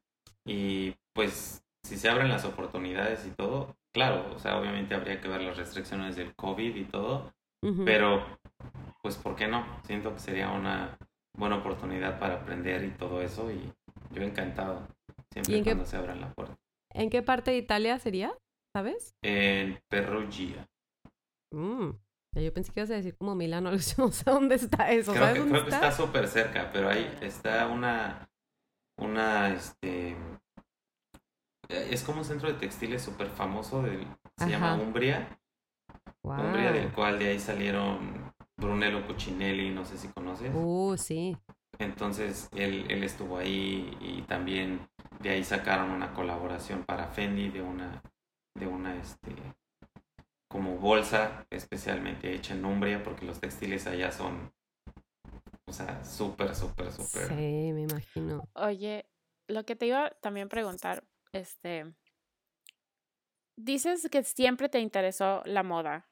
Y 0.45 0.95
pues, 1.11 1.65
si 1.83 1.97
se 1.97 2.07
abren 2.07 2.29
las 2.29 2.45
oportunidades 2.45 3.25
y 3.25 3.31
todo, 3.31 3.75
claro, 3.93 4.33
o 4.33 4.39
sea, 4.39 4.57
obviamente 4.57 4.95
habría 4.95 5.19
que 5.19 5.27
ver 5.27 5.41
las 5.41 5.57
restricciones 5.57 6.15
del 6.15 6.33
COVID 6.33 6.77
y 6.77 6.85
todo. 6.85 7.35
Pero, 7.85 8.23
pues, 9.01 9.15
¿por 9.17 9.35
qué 9.35 9.47
no? 9.47 9.65
Siento 9.83 10.13
que 10.13 10.19
sería 10.19 10.51
una 10.51 10.97
buena 11.37 11.57
oportunidad 11.57 12.19
para 12.19 12.35
aprender 12.35 12.83
y 12.83 12.91
todo 12.91 13.21
eso. 13.21 13.51
Y 13.51 13.71
yo 14.11 14.21
encantado, 14.23 14.87
siempre 15.31 15.63
cuando 15.63 15.85
se 15.85 15.97
abran 15.97 16.21
la 16.21 16.33
puerta. 16.33 16.55
¿En 16.93 17.09
qué 17.09 17.21
parte 17.21 17.51
de 17.51 17.57
Italia 17.57 17.99
sería? 17.99 18.33
¿Sabes? 18.73 19.15
En 19.21 19.79
Perugia. 19.89 20.67
Mm. 21.51 21.91
Yo 22.35 22.53
pensé 22.53 22.71
que 22.71 22.81
ibas 22.81 22.91
a 22.91 22.95
decir 22.95 23.15
como 23.15 23.35
Milano, 23.35 23.71
no 23.97 24.11
sé 24.11 24.23
dónde 24.25 24.55
está 24.55 24.91
eso. 24.91 25.11
Creo, 25.11 25.23
¿Sabes 25.23 25.33
que, 25.33 25.39
dónde 25.39 25.53
creo 25.53 25.65
que 25.65 25.71
está? 25.71 25.87
está 25.89 26.03
súper 26.03 26.27
cerca, 26.27 26.69
pero 26.71 26.89
ahí 26.89 27.17
está 27.21 27.67
una, 27.67 28.29
una, 28.97 29.53
este, 29.53 30.15
es 31.69 32.03
como 32.03 32.19
un 32.19 32.25
centro 32.25 32.51
de 32.51 32.59
textiles 32.59 33.01
súper 33.01 33.27
famoso, 33.27 33.83
se 34.37 34.49
llama. 34.49 34.75
Umbria, 34.75 35.39
Wow. 36.27 36.45
Umbria 36.45 36.73
del 36.73 36.91
cual 36.91 37.19
de 37.19 37.29
ahí 37.29 37.39
salieron 37.39 38.33
Brunello 38.57 39.07
Cucinelli, 39.07 39.69
no 39.69 39.85
sé 39.85 39.97
si 39.97 40.09
conoces. 40.09 40.51
Uh, 40.53 40.97
sí. 40.97 41.37
Entonces 41.79 42.49
él, 42.53 42.85
él 42.89 43.03
estuvo 43.03 43.37
ahí 43.37 43.97
y 44.01 44.23
también 44.23 44.89
de 45.21 45.29
ahí 45.29 45.43
sacaron 45.45 45.91
una 45.91 46.13
colaboración 46.13 46.83
para 46.83 47.07
Fendi 47.07 47.47
de 47.47 47.61
una, 47.61 48.01
de 48.55 48.67
una, 48.67 48.97
este, 48.97 49.33
como 50.49 50.75
bolsa 50.77 51.45
especialmente 51.49 52.33
hecha 52.33 52.55
en 52.55 52.65
Umbria 52.65 53.01
porque 53.03 53.25
los 53.25 53.39
textiles 53.39 53.87
allá 53.87 54.11
son, 54.11 54.51
o 55.65 55.71
sea, 55.71 56.03
súper, 56.03 56.55
súper, 56.55 56.91
súper. 56.91 57.29
Sí, 57.29 57.71
me 57.73 57.83
imagino. 57.83 58.43
Oye, 58.53 59.05
lo 59.47 59.65
que 59.65 59.77
te 59.77 59.85
iba 59.85 60.09
también 60.21 60.47
a 60.47 60.49
preguntar, 60.49 61.05
este, 61.31 61.93
dices 63.55 64.09
que 64.11 64.23
siempre 64.23 64.67
te 64.67 64.81
interesó 64.81 65.41
la 65.45 65.63
moda. 65.63 66.09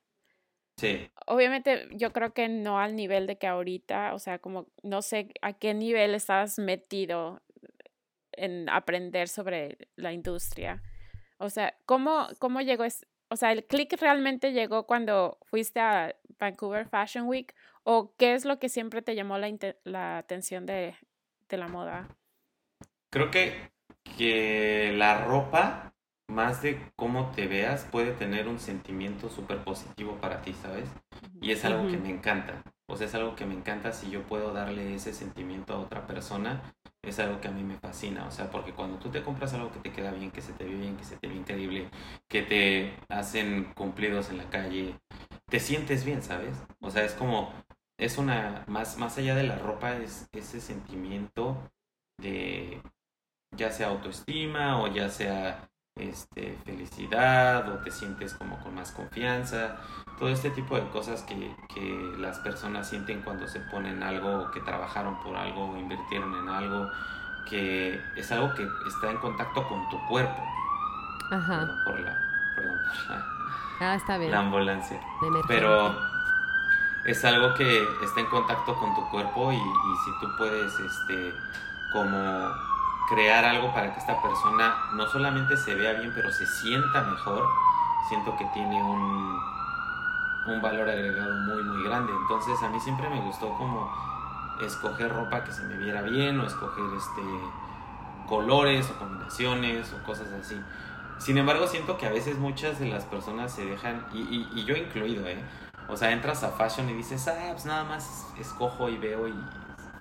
Sí, 0.78 1.10
Obviamente 1.26 1.88
yo 1.92 2.12
creo 2.12 2.34
que 2.34 2.50
no 2.50 2.80
al 2.80 2.96
nivel 2.96 3.28
de 3.28 3.38
que 3.38 3.48
ahorita, 3.48 4.14
o 4.14 4.20
sea, 4.20 4.40
como 4.40 4.68
no 4.84 5.02
sé 5.02 5.30
a 5.42 5.54
qué 5.54 5.74
nivel 5.74 6.14
estás 6.14 6.60
metido 6.60 7.42
en 8.34 8.70
aprender 8.70 9.28
sobre 9.30 9.78
la 9.96 10.12
industria. 10.12 10.84
O 11.38 11.50
sea, 11.50 11.76
¿cómo, 11.86 12.28
cómo 12.40 12.62
llegó? 12.62 12.84
Es, 12.84 13.08
o 13.30 13.38
sea, 13.38 13.54
¿el 13.54 13.66
click 13.66 14.00
realmente 14.00 14.52
llegó 14.52 14.86
cuando 14.86 15.40
fuiste 15.46 15.80
a 15.80 16.16
Vancouver 16.40 16.88
Fashion 16.88 17.28
Week? 17.28 17.56
¿O 17.84 18.14
qué 18.18 18.34
es 18.34 18.46
lo 18.46 18.60
que 18.60 18.70
siempre 18.70 19.02
te 19.02 19.16
llamó 19.16 19.38
la, 19.38 19.50
la 19.84 20.18
atención 20.18 20.66
de, 20.66 20.96
de 21.50 21.58
la 21.58 21.68
moda? 21.68 22.08
creo 23.16 23.32
que, 23.32 23.72
que 24.18 24.92
la 24.94 25.24
ropa, 25.24 25.95
más 26.28 26.62
de 26.62 26.80
cómo 26.96 27.32
te 27.32 27.48
veas, 27.48 27.86
puede 27.86 28.12
tener 28.12 28.48
un 28.48 28.60
sentimiento 28.60 29.30
súper 29.30 29.64
positivo 29.64 30.18
para 30.22 30.42
ti, 30.42 30.54
¿sabes? 30.54 30.90
Y 31.42 31.52
es 31.52 31.64
algo 31.66 31.88
que 31.88 31.98
me 31.98 32.10
encanta. 32.10 32.62
O 32.88 32.96
sea, 32.98 33.08
es 33.08 33.16
algo 33.16 33.36
que 33.36 33.46
me 33.46 33.56
encanta 33.56 33.92
si 33.92 34.10
yo 34.10 34.24
puedo 34.24 34.54
darle 34.54 34.96
ese 34.96 35.14
sentimiento 35.14 35.74
a 35.74 35.80
otra 35.80 36.06
persona. 36.06 36.62
Es 37.04 37.20
algo 37.20 37.42
que 37.42 37.48
a 37.48 37.52
mí 37.52 37.64
me 37.64 37.78
fascina. 37.78 38.26
O 38.28 38.32
sea, 38.32 38.50
porque 38.50 38.74
cuando 38.74 38.98
tú 38.98 39.10
te 39.10 39.24
compras 39.24 39.54
algo 39.54 39.72
que 39.72 39.80
te 39.80 39.92
queda 39.92 40.12
bien, 40.12 40.32
que 40.32 40.42
se 40.42 40.54
te 40.54 40.66
ve 40.66 40.76
bien, 40.76 40.98
que 40.98 41.04
se 41.04 41.18
te 41.18 41.28
ve 41.28 41.36
increíble, 41.36 41.90
que 42.28 42.42
te 42.42 42.98
hacen 43.10 43.74
cumplidos 43.76 44.30
en 44.30 44.38
la 44.38 44.50
calle, 44.50 44.96
te 45.50 45.60
sientes 45.60 46.06
bien, 46.06 46.22
¿sabes? 46.22 46.56
O 46.82 46.90
sea, 46.90 47.04
es 47.04 47.14
como, 47.14 47.54
es 47.98 48.18
una, 48.18 48.64
más, 48.68 48.98
más 48.98 49.18
allá 49.18 49.36
de 49.36 49.44
la 49.44 49.58
ropa, 49.58 49.98
es 49.98 50.28
ese 50.34 50.60
sentimiento 50.60 51.58
de, 52.20 52.82
ya 53.56 53.72
sea 53.72 53.88
autoestima 53.88 54.82
o 54.82 54.88
ya 54.88 55.10
sea 55.10 55.70
este, 55.96 56.58
felicidad 56.66 57.68
o 57.70 57.78
te 57.80 57.90
sientes 57.90 58.34
como 58.34 58.58
con 58.60 58.76
más 58.76 58.92
confianza, 58.92 59.78
todo 60.20 60.30
este 60.30 60.50
tipo 60.50 60.76
de 60.76 60.88
cosas 60.90 61.24
que, 61.24 61.56
que 61.74 62.16
las 62.18 62.40
personas 62.40 62.90
sienten 62.90 63.22
cuando 63.22 63.48
se 63.48 63.62
ponen 63.62 64.04
algo, 64.04 64.52
que 64.52 64.60
trabajaron 64.62 65.18
por 65.24 65.36
algo, 65.38 65.72
o 65.72 65.78
invirtieron 65.78 66.34
en 66.36 66.50
algo, 66.50 66.90
que 67.50 68.02
es 68.18 68.32
algo 68.32 68.54
que 68.56 68.68
está 68.88 69.10
en 69.12 69.18
contacto 69.18 69.66
con 69.68 69.88
tu 69.90 69.98
cuerpo. 70.08 70.44
Ajá. 71.32 71.60
Perdón 71.62 71.84
por 71.86 72.00
la, 72.02 72.18
perdón 72.56 72.78
por 72.86 73.10
la, 73.16 73.26
Ah, 73.82 73.96
está 73.96 74.18
bien. 74.18 74.32
la 74.32 74.40
ambulancia. 74.40 75.00
Pero 75.48 75.96
es 77.06 77.24
algo 77.26 77.54
que 77.56 77.84
está 78.04 78.20
en 78.20 78.26
contacto 78.28 78.76
con 78.76 78.94
tu 78.96 79.10
cuerpo 79.10 79.52
y, 79.52 79.56
y 79.56 79.60
si 79.60 80.12
tú 80.22 80.28
puedes, 80.38 80.74
este, 80.80 81.34
como 81.92 82.50
crear 83.10 83.46
algo 83.46 83.74
para 83.74 83.94
que 83.94 84.00
esta 84.00 84.22
persona 84.22 84.76
no 84.94 85.08
solamente 85.08 85.58
se 85.58 85.76
vea 85.76 85.94
bien, 85.94 86.12
pero 86.14 86.32
se 86.32 86.46
sienta 86.46 87.02
mejor, 87.04 87.48
siento 88.08 88.36
que 88.38 88.46
tiene 88.54 88.82
un, 88.82 89.40
un 90.48 90.62
valor 90.62 90.90
agregado 90.90 91.34
muy, 91.46 91.64
muy 91.64 91.84
grande. 91.84 92.14
Entonces 92.14 92.62
a 92.64 92.70
mí 92.70 92.80
siempre 92.80 93.10
me 93.10 93.22
gustó 93.22 93.50
como 93.58 93.90
escoger 94.62 95.14
ropa 95.14 95.44
que 95.44 95.52
se 95.52 95.64
me 95.64 95.78
viera 95.78 96.02
bien 96.02 96.40
o 96.40 96.46
escoger 96.46 96.86
este 96.98 97.22
colores 98.28 98.90
o 98.90 99.00
combinaciones 99.00 99.94
o 99.94 100.04
cosas 100.04 100.28
así. 100.42 100.60
Sin 101.18 101.38
embargo, 101.38 101.68
siento 101.68 101.98
que 101.98 102.08
a 102.08 102.12
veces 102.12 102.38
muchas 102.38 102.80
de 102.80 102.88
las 102.88 103.06
personas 103.06 103.54
se 103.54 103.66
dejan, 103.66 104.06
y, 104.14 104.48
y, 104.54 104.66
yo 104.66 104.76
incluido, 104.76 105.26
¿eh? 105.28 105.42
O 105.88 105.96
sea, 105.96 106.12
entras 106.12 106.44
a 106.44 106.50
fashion 106.50 106.90
y 106.90 106.94
dices, 106.94 107.28
ah, 107.28 107.52
pues 107.52 107.66
nada 107.66 107.84
más 107.84 108.28
escojo 108.38 108.90
y 108.90 108.98
veo 108.98 109.28
y 109.28 109.34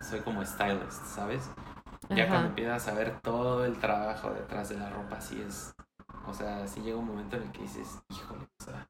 soy 0.00 0.20
como 0.20 0.44
stylist, 0.44 1.04
¿sabes? 1.06 1.50
Ya 2.10 2.24
Ajá. 2.24 2.28
cuando 2.28 2.48
empiezas 2.50 2.88
a 2.88 2.94
ver 2.94 3.20
todo 3.20 3.64
el 3.64 3.78
trabajo 3.78 4.30
detrás 4.30 4.68
de 4.68 4.76
la 4.76 4.90
ropa, 4.90 5.20
sí 5.20 5.42
es. 5.46 5.74
O 6.26 6.34
sea, 6.34 6.66
sí 6.66 6.80
llega 6.80 6.96
un 6.98 7.06
momento 7.06 7.36
en 7.36 7.44
el 7.44 7.52
que 7.52 7.62
dices, 7.62 7.98
híjole, 8.10 8.44
o 8.60 8.64
sea, 8.64 8.88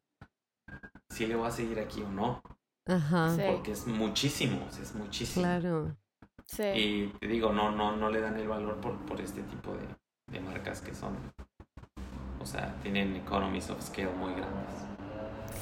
si 1.11 1.27
le 1.27 1.37
voy 1.37 1.47
a 1.49 1.51
seguir 1.51 1.79
aquí 1.81 2.03
o 2.03 2.09
no. 2.11 2.43
Ajá. 2.87 3.31
Sí. 3.35 3.43
Porque 3.47 3.73
es 3.73 3.87
muchísimo, 3.87 4.67
o 4.69 4.71
sea, 4.71 4.83
es 4.83 4.95
muchísimo. 4.95 5.45
Claro. 5.45 5.97
Sí. 6.47 6.63
Y 6.75 7.07
te 7.21 7.27
digo, 7.27 7.53
no, 7.53 7.71
no, 7.71 7.97
no 7.97 8.11
le 8.11 8.21
dan 8.21 8.37
el 8.37 8.49
valor 8.49 8.81
por, 8.81 8.99
por 9.07 9.21
este 9.21 9.43
tipo 9.45 9.73
de, 9.75 9.87
de 10.31 10.41
marcas 10.41 10.81
que 10.83 10.95
son. 10.95 11.17
O 12.41 12.47
sea, 12.47 12.75
tienen 12.83 13.17
economies 13.17 13.71
of 13.71 13.81
scale 13.83 14.13
muy 14.13 14.35
grandes. 14.35 14.87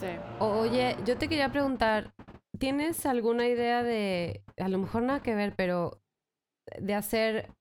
sí. 0.01 0.09
Oye, 0.39 0.97
yo 1.05 1.17
te 1.17 1.29
quería 1.29 1.51
preguntar, 1.53 2.13
¿tienes 2.59 3.07
alguna 3.07 3.47
idea 3.47 3.83
de, 3.85 4.43
a 4.59 4.69
lo 4.69 4.79
mejor 4.79 5.03
nada 5.05 5.23
que 5.23 5.35
ver, 5.37 5.55
pero 5.57 6.02
de 6.81 6.95
hacer 6.95 7.53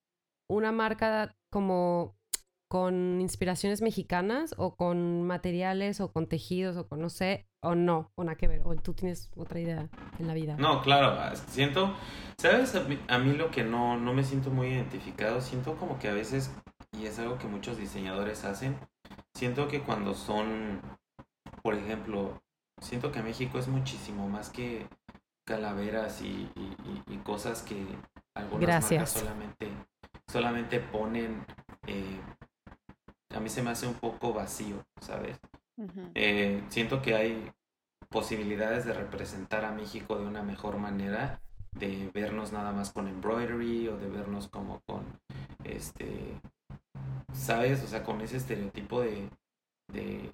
una 0.50 0.72
marca 0.72 1.36
como 1.52 2.16
con 2.70 3.20
inspiraciones 3.20 3.82
mexicanas 3.82 4.56
o 4.58 4.76
con 4.78 5.24
materiales 5.24 6.00
o 6.00 6.14
con 6.14 6.28
tejidos 6.28 6.78
o 6.78 6.88
con 6.88 7.02
no 7.02 7.10
sé, 7.10 7.50
o 7.62 7.76
no, 7.76 8.14
o 8.16 8.24
nada 8.24 8.38
que 8.38 8.48
ver, 8.48 8.62
o 8.64 8.74
tú 8.78 8.94
tienes 8.94 9.30
otra 9.36 9.60
idea 9.60 9.90
en 10.20 10.28
la 10.28 10.34
vida? 10.34 10.56
No, 10.58 10.82
claro, 10.82 11.36
siento, 11.50 11.94
¿sabes? 12.38 12.74
A 13.10 13.18
mí, 13.20 13.34
lo 13.34 13.52
que 13.52 13.66
no, 13.66 13.98
no 13.98 14.14
me 14.14 14.24
siento 14.24 14.52
muy 14.52 14.68
identificado, 14.68 15.42
siento 15.42 15.76
como 15.76 16.00
que 16.00 16.08
a 16.08 16.14
veces, 16.14 16.50
y 16.98 17.06
es 17.08 17.20
algo 17.20 17.38
que 17.38 17.48
muchos 17.48 17.78
diseñadores 17.78 18.46
hacen, 18.46 18.78
siento 19.34 19.68
que 19.68 19.82
cuando 19.82 20.14
son, 20.14 20.82
por 21.62 21.76
ejemplo, 21.76 22.40
siento 22.82 23.12
que 23.12 23.22
México 23.22 23.60
es 23.60 23.68
muchísimo 23.68 24.30
más 24.30 24.50
que 24.50 24.88
calaveras 25.46 26.22
y- 26.22 26.50
y 27.08 27.18
cosas 27.18 27.64
que 27.64 27.86
algunas 28.36 28.62
Gracias. 28.62 28.92
marcas 28.92 29.10
solamente, 29.12 29.72
solamente 30.28 30.80
ponen, 30.80 31.46
eh, 31.88 32.20
a 33.34 33.40
mí 33.40 33.50
se 33.50 33.62
me 33.62 33.72
hace 33.72 33.88
un 33.88 33.96
poco 33.96 34.34
vacío, 34.34 34.84
¿sabes? 35.02 35.40
Eh, 36.14 36.64
siento 36.70 37.02
que 37.02 37.16
hay 37.16 37.52
posibilidades 38.10 38.86
de 38.86 38.94
representar 38.94 39.66
a 39.66 39.72
México 39.72 40.18
de 40.18 40.26
una 40.26 40.44
mejor 40.44 40.78
manera, 40.78 41.42
de 41.72 42.12
vernos 42.14 42.52
nada 42.52 42.72
más 42.72 42.92
con 42.92 43.08
embroidery 43.08 43.88
o 43.88 43.98
de 43.98 44.10
vernos 44.10 44.48
como 44.50 44.82
con, 44.82 45.06
este, 45.64 46.40
¿sabes? 47.34 47.84
O 47.84 47.88
sea, 47.88 48.04
con 48.04 48.22
ese 48.22 48.38
estereotipo 48.38 49.02
de, 49.02 49.30
de 49.92 50.30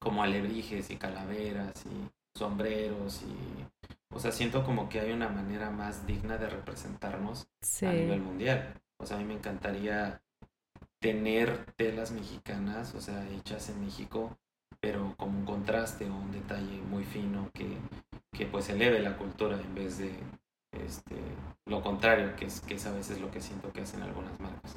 como 0.00 0.22
alebrijes 0.22 0.90
y 0.90 0.96
calaveras 0.96 1.84
y 1.86 2.38
sombreros 2.38 3.22
y, 3.22 3.73
o 4.14 4.20
sea, 4.20 4.32
siento 4.32 4.64
como 4.64 4.88
que 4.88 5.00
hay 5.00 5.12
una 5.12 5.28
manera 5.28 5.70
más 5.70 6.06
digna 6.06 6.38
de 6.38 6.48
representarnos 6.48 7.46
Sí. 7.62 7.86
a 7.86 7.92
nivel 7.92 8.20
mundial. 8.20 8.74
O 8.98 9.06
sea, 9.06 9.16
a 9.16 9.20
mí 9.20 9.26
me 9.26 9.34
encantaría 9.34 10.22
tener 11.00 11.66
telas 11.76 12.12
mexicanas, 12.12 12.94
o 12.94 13.00
sea, 13.00 13.28
hechas 13.30 13.68
en 13.68 13.84
México, 13.84 14.38
pero 14.80 15.14
como 15.16 15.38
un 15.38 15.44
contraste 15.44 16.08
o 16.08 16.14
un 16.14 16.32
detalle 16.32 16.80
muy 16.82 17.04
fino 17.04 17.50
que, 17.52 17.76
que 18.32 18.46
pues 18.46 18.68
eleve 18.68 19.00
la 19.00 19.16
cultura 19.16 19.60
en 19.60 19.74
vez 19.74 19.98
de 19.98 20.12
este 20.72 21.16
lo 21.66 21.82
contrario, 21.82 22.36
que 22.36 22.46
es, 22.46 22.60
que 22.60 22.74
es 22.74 22.86
a 22.86 22.92
veces 22.92 23.20
lo 23.20 23.30
que 23.30 23.40
siento 23.40 23.72
que 23.72 23.80
hacen 23.82 24.02
algunas 24.02 24.38
marcas. 24.40 24.76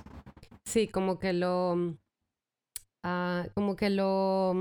Sí, 0.66 0.88
como 0.88 1.20
que 1.20 1.34
lo, 1.34 1.98
como 3.54 3.76
que 3.76 3.90
lo, 3.90 4.54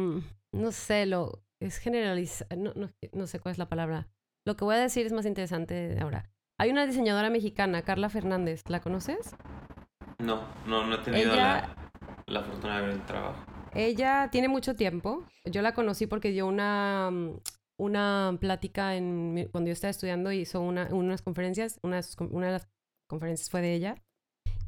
no 0.52 0.72
sé, 0.72 1.06
lo, 1.06 1.42
es 1.60 1.78
generalizar, 1.78 2.48
no, 2.56 2.72
no, 2.74 2.90
no 3.12 3.26
sé 3.26 3.40
cuál 3.40 3.52
es 3.52 3.58
la 3.58 3.68
palabra. 3.68 4.08
Lo 4.46 4.56
que 4.56 4.64
voy 4.64 4.76
a 4.76 4.78
decir 4.78 5.04
es 5.04 5.12
más 5.12 5.26
interesante 5.26 5.98
ahora. 6.00 6.30
Hay 6.58 6.70
una 6.70 6.86
diseñadora 6.86 7.28
mexicana, 7.30 7.82
Carla 7.82 8.08
Fernández, 8.08 8.62
¿la 8.68 8.80
conoces? 8.80 9.34
No, 10.18 10.40
no, 10.66 10.86
no 10.86 10.94
he 10.94 10.98
tenido 10.98 11.32
Ella- 11.34 11.68
la, 12.26 12.32
la 12.32 12.42
fortuna 12.42 12.76
de 12.76 12.86
ver 12.86 12.90
el 12.96 13.04
trabajo. 13.04 13.44
Ella 13.74 14.28
tiene 14.30 14.48
mucho 14.48 14.74
tiempo. 14.76 15.24
Yo 15.44 15.60
la 15.62 15.74
conocí 15.74 16.06
porque 16.06 16.30
dio 16.30 16.46
una, 16.46 17.10
mm, 17.12 17.40
una 17.78 18.38
plática 18.40 18.94
en, 18.96 19.48
cuando 19.50 19.68
yo 19.68 19.72
estaba 19.72 19.90
estudiando, 19.90 20.30
hizo 20.32 20.60
una, 20.60 20.88
unas 20.92 21.20
conferencias, 21.22 21.78
una 21.82 22.00
una 22.30 22.46
de 22.46 22.52
las 22.52 22.68
conferencias 23.10 23.50
fue 23.50 23.60
de 23.60 23.74
ella. 23.74 23.96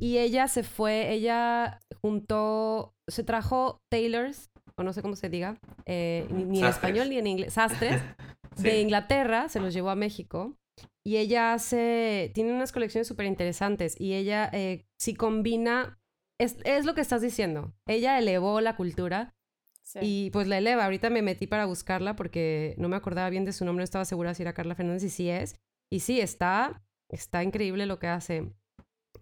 Y 0.00 0.18
ella 0.18 0.46
se 0.48 0.62
fue, 0.64 1.12
ella 1.12 1.80
juntó, 2.02 2.94
se 3.08 3.24
trajo 3.24 3.80
tailors, 3.90 4.50
o 4.76 4.82
no 4.82 4.92
sé 4.92 5.02
cómo 5.02 5.16
se 5.16 5.28
diga, 5.28 5.56
eh, 5.86 6.26
ni, 6.30 6.44
ni 6.44 6.60
en 6.60 6.66
español 6.66 7.08
ni 7.08 7.18
en 7.18 7.26
inglés, 7.26 7.54
sastres, 7.54 8.00
de. 8.62 8.80
Inglaterra, 8.80 9.48
se 9.48 9.60
los 9.60 9.72
llevó 9.74 9.90
a 9.90 9.94
México. 9.96 10.56
Y 11.04 11.16
ella 11.16 11.54
hace, 11.54 12.30
tiene 12.34 12.52
unas 12.52 12.70
colecciones 12.70 13.08
súper 13.08 13.26
interesantes 13.26 14.00
y 14.00 14.14
ella 14.14 14.48
eh, 14.52 14.86
sí 14.96 15.14
combina, 15.14 15.98
es, 16.38 16.56
es 16.64 16.84
lo 16.84 16.94
que 16.94 17.00
estás 17.00 17.20
diciendo, 17.22 17.72
ella 17.86 18.18
elevó 18.18 18.60
la 18.60 18.76
cultura 18.76 19.34
Sí. 19.82 19.98
y 20.02 20.30
pues 20.32 20.46
la 20.46 20.58
eleva. 20.58 20.84
Ahorita 20.84 21.08
me 21.08 21.22
metí 21.22 21.46
para 21.46 21.64
buscarla 21.64 22.14
porque 22.14 22.74
no 22.76 22.90
me 22.90 22.96
acordaba 22.96 23.30
bien 23.30 23.46
de 23.46 23.52
su 23.54 23.64
nombre, 23.64 23.80
no 23.80 23.84
estaba 23.84 24.04
segura 24.04 24.34
si 24.34 24.42
era 24.42 24.52
Carla 24.52 24.74
Fernández 24.74 25.02
y 25.02 25.08
sí 25.08 25.30
es. 25.30 25.56
Y 25.90 26.00
sí, 26.00 26.20
está, 26.20 26.84
está 27.08 27.42
increíble 27.42 27.86
lo 27.86 27.98
que 27.98 28.06
hace. 28.08 28.52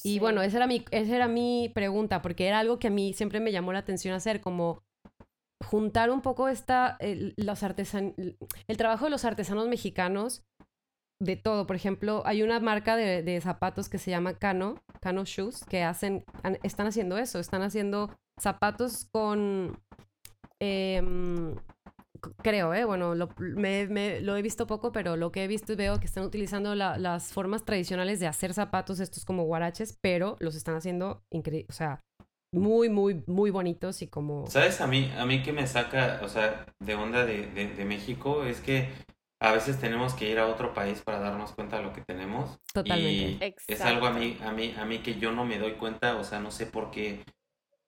Y 0.03 0.15
Sí. 0.15 0.19
bueno, 0.19 0.43
esa 0.43 0.57
era, 0.57 0.67
mi, 0.67 0.85
esa 0.91 1.15
era 1.15 1.29
mi 1.29 1.71
pregunta, 1.73 2.21
porque 2.21 2.49
era 2.49 2.59
algo 2.59 2.81
que 2.81 2.89
a 2.89 2.91
mí 2.91 3.13
siempre 3.13 3.39
me 3.39 3.53
llamó 3.53 3.73
la 3.73 3.79
atención 3.79 4.13
hacer, 4.15 4.41
como 4.41 4.83
juntar 5.65 6.11
un 6.11 6.21
poco 6.21 6.49
esta, 6.49 6.97
el, 7.01 7.35
los 7.37 7.63
artesan, 7.63 8.15
el 8.17 8.77
trabajo 8.77 9.05
de 9.07 9.11
los 9.11 9.25
artesanos 9.25 9.69
mexicanos 9.69 10.45
de 11.21 11.37
todo. 11.37 11.67
Por 11.67 11.77
ejemplo, 11.77 12.23
hay 12.27 12.43
una 12.43 12.61
marca 12.61 12.97
de, 12.97 13.41
zapatos 13.41 13.89
que 13.89 13.99
se 13.99 14.11
llama 14.11 14.35
Cano, 14.35 14.77
Cano 15.01 15.25
Shoes, 15.25 15.65
que 15.65 15.83
hacen, 15.83 16.25
están 16.63 16.87
haciendo 16.87 17.19
eso, 17.19 17.39
están 17.39 17.63
haciendo 17.63 18.11
zapatos 18.39 19.07
con... 19.11 19.79
em, 20.61 21.55
creo, 22.43 22.75
¿eh? 22.75 22.85
Bueno, 22.85 23.15
lo, 23.15 23.29
me- 23.39 24.21
lo 24.21 24.37
he 24.37 24.43
visto 24.43 24.67
poco, 24.67 24.93
pero 24.93 25.17
lo 25.17 25.33
que 25.33 25.45
he 25.45 25.49
visto 25.49 25.73
y 25.73 25.77
veo 25.77 25.99
que 26.01 26.07
están 26.07 26.25
utilizando 26.25 26.75
la- 26.75 26.99
las 26.99 27.33
formas 27.33 27.65
tradicionales 27.65 28.21
de 28.21 28.27
hacer 28.27 28.53
zapatos, 28.55 29.01
estos 29.01 29.25
como 29.25 29.45
guaraches, 29.45 29.99
pero 30.01 30.37
los 30.41 30.55
están 30.55 30.75
haciendo 30.77 31.23
increíble, 31.31 31.67
o 31.71 31.73
muy, 32.53 32.89
muy, 32.89 33.23
muy 33.27 33.51
bonitos 33.51 34.03
y 34.03 34.07
como... 34.07 34.47
¿Sabes? 34.47 34.81
A 34.81 34.87
mí, 34.87 35.13
a 35.19 35.27
mí 35.27 35.43
que 35.43 35.53
me 35.53 35.67
saca, 35.67 36.21
o 36.23 36.29
sea, 36.29 36.67
de 36.79 36.95
onda 36.95 37.25
de, 37.25 37.47
de, 37.47 37.69
de 37.69 37.85
México 37.85 38.45
es 38.45 38.61
que 38.61 38.89
a 39.41 39.53
veces 39.53 39.79
tenemos 39.79 40.15
que 40.15 40.31
ir 40.31 40.39
a 40.39 40.47
otro 40.47 40.73
país 40.73 41.03
para 41.03 41.19
darnos 41.19 41.53
cuenta 41.53 41.77
de 41.77 41.83
lo 41.83 41.93
que 41.93 42.01
tenemos. 42.01 42.59
Totalmente. 42.73 43.55
Y 43.69 43.73
es 43.73 43.81
algo 43.83 44.07
a 44.07 44.11
mí, 44.11 44.39
a 44.43 44.53
mí, 44.53 44.75
a 44.79 44.85
mí 44.85 44.99
que 45.01 45.17
yo 45.17 45.33
no 45.33 45.45
me 45.45 45.59
doy 45.59 45.73
cuenta, 45.73 46.17
o 46.17 46.25
sea, 46.25 46.41
no 46.41 46.51
sé 46.51 46.67
por 46.67 46.91
qué 46.91 47.25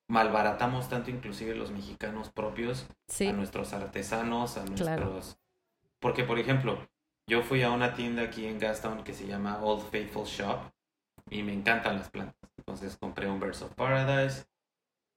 malbaratamos 0.09 0.89
tanto 0.89 1.11
inclusive 1.11 1.55
los 1.55 1.71
mexicanos 1.71 2.31
propios 2.31 2.87
Sí, 3.09 3.27
a 3.27 3.33
nuestros 3.33 3.73
artesanos, 3.73 4.57
a 4.57 4.65
nuestros... 4.65 4.89
Claro. 4.89 5.21
Porque, 6.01 6.25
por 6.25 6.39
ejemplo, 6.39 6.87
yo 7.27 7.43
fui 7.43 7.63
a 7.63 7.71
una 7.71 7.95
tienda 7.95 8.23
aquí 8.23 8.47
en 8.47 8.59
Gastown 8.59 9.03
que 9.03 9.13
se 9.13 9.27
llama 9.27 9.63
Old 9.63 9.91
Faithful 9.91 10.25
Shop 10.25 10.61
y 11.31 11.43
me 11.43 11.53
encantan 11.53 11.97
las 11.99 12.09
plantas. 12.09 12.38
Entonces 12.69 12.99
compré 12.99 13.31
un 13.31 13.41
Birds 13.41 13.63
of 13.63 13.73
Paradise, 13.73 14.45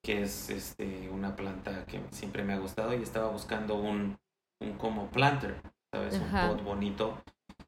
que 0.02 0.22
es 0.22 0.50
este, 0.50 1.10
una 1.10 1.36
planta 1.36 1.86
que 1.86 2.02
siempre 2.12 2.44
me 2.46 2.54
ha 2.54 2.58
gustado 2.58 2.94
y 2.94 3.02
estaba 3.04 3.28
buscando 3.28 3.76
un, 3.76 4.18
un 4.62 4.78
como 4.78 5.10
planter, 5.10 5.62
¿sabes? 5.94 6.16
Ajá. 6.16 6.50
Un 6.50 6.56
pot 6.56 6.64
bonito. 6.64 7.22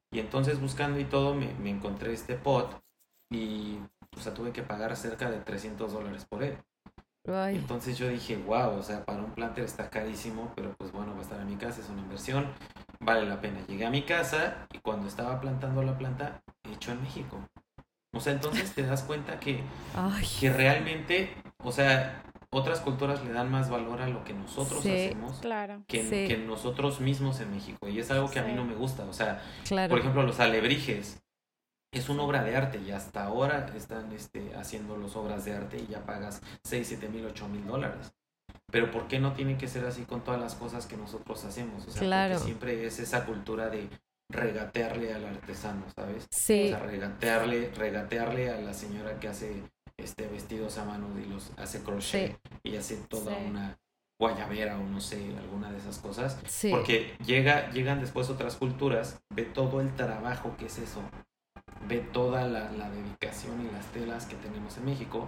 Y 0.09 0.19
entonces 0.19 0.61
buscando 0.61 0.99
y 0.99 1.03
todo 1.03 1.36
me, 1.36 1.53
me 1.55 1.69
encontré 1.69 2.13
este 2.13 2.36
pot 2.36 2.81
y 3.29 3.77
o 4.15 4.21
sea, 4.21 4.34
tuve 4.34 4.53
que 4.53 4.63
pagar 4.63 4.95
cerca 4.95 5.29
de 5.29 5.39
300 5.41 5.91
dólares 5.91 6.25
por 6.29 6.43
él. 6.43 6.57
Ay, 7.27 7.57
Entonces 7.57 7.97
yo 7.97 8.07
dije, 8.07 8.38
wow, 8.38 8.77
o 8.77 8.84
sea, 8.84 9.03
para 9.03 9.21
un 9.21 9.31
planter 9.31 9.65
está 9.65 9.89
carísimo, 9.89 10.53
pero 10.55 10.73
pues 10.77 10.93
bueno, 10.93 11.11
va 11.11 11.19
a 11.19 11.23
estar 11.23 11.41
en 11.41 11.47
mi 11.47 11.57
casa, 11.57 11.81
es 11.81 11.89
una 11.89 12.01
inversión, 12.01 12.47
vale 13.01 13.25
la 13.25 13.41
pena. 13.41 13.59
Llegué 13.67 13.86
a 13.86 13.89
mi 13.89 14.03
casa 14.03 14.65
y 14.71 14.79
cuando 14.79 15.09
estaba 15.09 15.41
plantando 15.41 15.84
la 15.84 15.97
planta, 15.97 16.41
hecho 16.71 16.93
en 16.93 17.01
México. 17.01 17.45
O 18.14 18.20
sea, 18.20 18.34
entonces 18.34 18.72
te 18.74 18.84
das 18.84 19.03
cuenta 19.03 19.39
que, 19.39 19.61
ay, 19.95 20.26
que 20.39 20.51
realmente, 20.53 21.34
o 21.64 21.72
sea, 21.72 22.22
otras 22.51 22.80
culturas 22.82 23.24
le 23.26 23.32
dan 23.34 23.49
más 23.49 23.70
valor 23.72 24.01
a 24.01 24.07
lo 24.07 24.24
que 24.24 24.34
nosotros 24.34 24.84
Sí. 24.84 24.91
hacemos 24.91 25.39
Claro. 25.39 25.82
que, 25.88 26.03
Sí. 26.03 26.28
que 26.28 26.38
nosotros 26.38 26.99
mismos 26.99 27.39
en 27.39 27.51
México. 27.51 27.88
Y 27.88 27.99
es 27.99 28.11
algo 28.11 28.30
que 28.30 28.39
a 28.39 28.43
mí 28.43 28.53
no 28.53 28.64
me 28.66 28.76
gusta. 28.76 29.03
O 29.05 29.14
sea, 29.14 29.41
claro. 29.68 29.89
por 29.89 29.99
ejemplo, 29.99 30.22
los 30.24 30.39
alebrijes 30.39 31.20
es 31.91 32.09
una 32.09 32.22
obra 32.24 32.43
de 32.43 32.55
arte 32.55 32.80
y 32.80 32.91
hasta 32.91 33.24
ahora 33.24 33.68
están 33.76 34.11
este, 34.14 34.55
haciendo 34.55 34.95
las 34.97 35.16
obras 35.16 35.45
de 35.45 35.55
arte 35.55 35.78
y 35.78 35.88
ya 35.91 36.05
pagas 36.05 36.41
6, 36.64 36.88
7 36.88 37.09
mil, 37.09 37.26
8 37.26 37.47
mil 37.47 37.66
dólares. 37.66 38.14
Pero 38.72 38.91
¿por 38.91 39.07
qué 39.07 39.20
no 39.20 39.34
tiene 39.34 39.57
que 39.57 39.68
ser 39.68 39.86
así 39.86 40.03
con 40.03 40.22
todas 40.24 40.39
las 40.39 40.53
cosas 40.55 40.86
que 40.86 40.97
nosotros 40.97 41.43
hacemos? 41.45 41.86
O 41.88 41.91
sea, 41.91 42.01
Claro. 42.03 42.34
porque 42.34 42.45
siempre 42.45 42.86
es 42.86 42.99
esa 42.99 43.26
cultura 43.26 43.70
de 43.70 43.89
regatearle 44.34 45.13
al 45.13 45.25
artesano, 45.25 45.84
¿sabes? 45.95 46.27
Sí, 46.31 46.65
O 46.65 46.77
sea, 46.77 46.79
regatearle, 46.79 47.71
regatearle 47.75 48.49
a 48.51 48.59
la 48.59 48.73
señora 48.73 49.19
que 49.19 49.27
hace 49.29 49.63
este 49.97 50.27
vestidos 50.27 50.77
a 50.77 50.86
mano 50.86 51.07
y 51.19 51.25
los 51.25 51.51
hace 51.57 51.81
crochet 51.81 52.38
y 52.63 52.75
hace 52.75 52.97
toda 53.07 53.36
Sí. 53.36 53.43
una 53.47 53.77
guayabera 54.19 54.77
o 54.79 54.84
no 54.84 54.99
sé, 55.01 55.36
alguna 55.38 55.71
de 55.71 55.77
esas 55.77 55.99
cosas. 55.99 56.39
sí. 56.47 56.69
Porque 56.71 57.15
llega, 57.25 57.69
llegan 57.71 57.99
después 57.99 58.29
otras 58.29 58.55
culturas, 58.55 59.19
ve 59.34 59.43
todo 59.43 59.81
el 59.81 59.93
trabajo 59.95 60.55
que 60.57 60.65
es 60.67 60.77
eso, 60.79 61.01
ve 61.88 61.99
toda 61.99 62.47
la, 62.47 62.71
la 62.71 62.89
dedicación 62.89 63.61
y 63.67 63.71
las 63.71 63.86
telas 63.88 64.25
que 64.25 64.36
tenemos 64.36 64.77
en 64.77 64.86
México, 64.86 65.27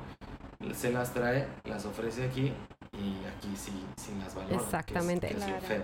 se 0.73 0.91
las 0.91 1.13
trae, 1.13 1.47
las 1.65 1.85
ofrece 1.85 2.23
aquí 2.25 2.53
y 2.93 3.25
aquí 3.25 3.55
sí, 3.57 3.71
sí 3.97 4.13
las 4.19 4.33
valora. 4.33 4.49
que 4.51 4.55
es- 4.57 4.63
Exactamente. 4.63 5.27
que 5.27 5.33
es 5.33 5.39
lo 5.41 5.45
Claro. 5.47 5.65
feo. 5.67 5.83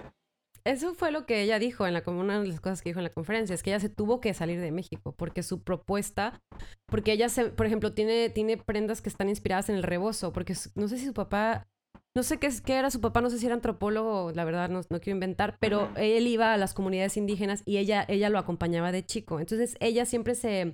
Eso 0.64 0.94
fue 0.94 1.12
lo 1.12 1.26
que 1.26 1.42
ella 1.42 1.60
dijo 1.60 1.88
en 1.88 1.94
la 1.94 2.04
una 2.06 2.40
de 2.40 2.48
las 2.48 2.60
cosas 2.60 2.82
que 2.82 2.90
dijo 2.90 3.00
en 3.00 3.06
la 3.06 3.14
conferencia, 3.14 3.54
es 3.54 3.64
que 3.64 3.72
ella 3.72 3.80
se 3.80 3.90
tuvo 3.90 4.22
que 4.22 4.34
salir 4.34 4.60
de 4.60 4.72
México 4.72 5.14
porque 5.18 5.44
su 5.44 5.64
propuesta, 5.64 6.42
porque 6.88 7.14
ella 7.14 7.30
se, 7.30 7.46
por 7.46 7.66
ejemplo, 7.66 7.94
tiene 7.94 8.30
tiene 8.30 8.58
prendas 8.58 9.02
que 9.02 9.10
están 9.10 9.30
inspiradas 9.30 9.70
en 9.70 9.76
el 9.76 9.84
rebozo, 9.84 10.34
porque 10.34 10.56
no 10.76 10.88
sé 10.88 10.98
si 10.98 11.06
su 11.06 11.14
papá 11.14 11.68
no 12.14 12.24
sé 12.24 12.38
qué, 12.38 12.50
qué 12.66 12.76
era 12.76 12.92
su 12.92 13.00
papá, 13.00 13.22
no 13.22 13.30
sé 13.30 13.40
si 13.40 13.46
era 13.46 13.56
antropólogo, 13.56 14.32
la 14.34 14.44
verdad 14.44 14.70
no, 14.70 14.82
no 14.90 15.00
quiero 15.00 15.16
inventar, 15.16 15.58
pero 15.60 15.90
él 15.96 16.28
iba 16.28 16.54
a 16.54 16.58
las 16.58 16.74
comunidades 16.74 17.16
indígenas 17.16 17.64
y 17.66 17.78
ella, 17.78 18.06
ella 18.08 18.30
lo 18.30 18.38
acompañaba 18.38 18.92
de 18.92 19.06
chico. 19.06 19.40
Entonces 19.40 19.76
ella 19.80 20.06
siempre 20.06 20.36
se, 20.36 20.74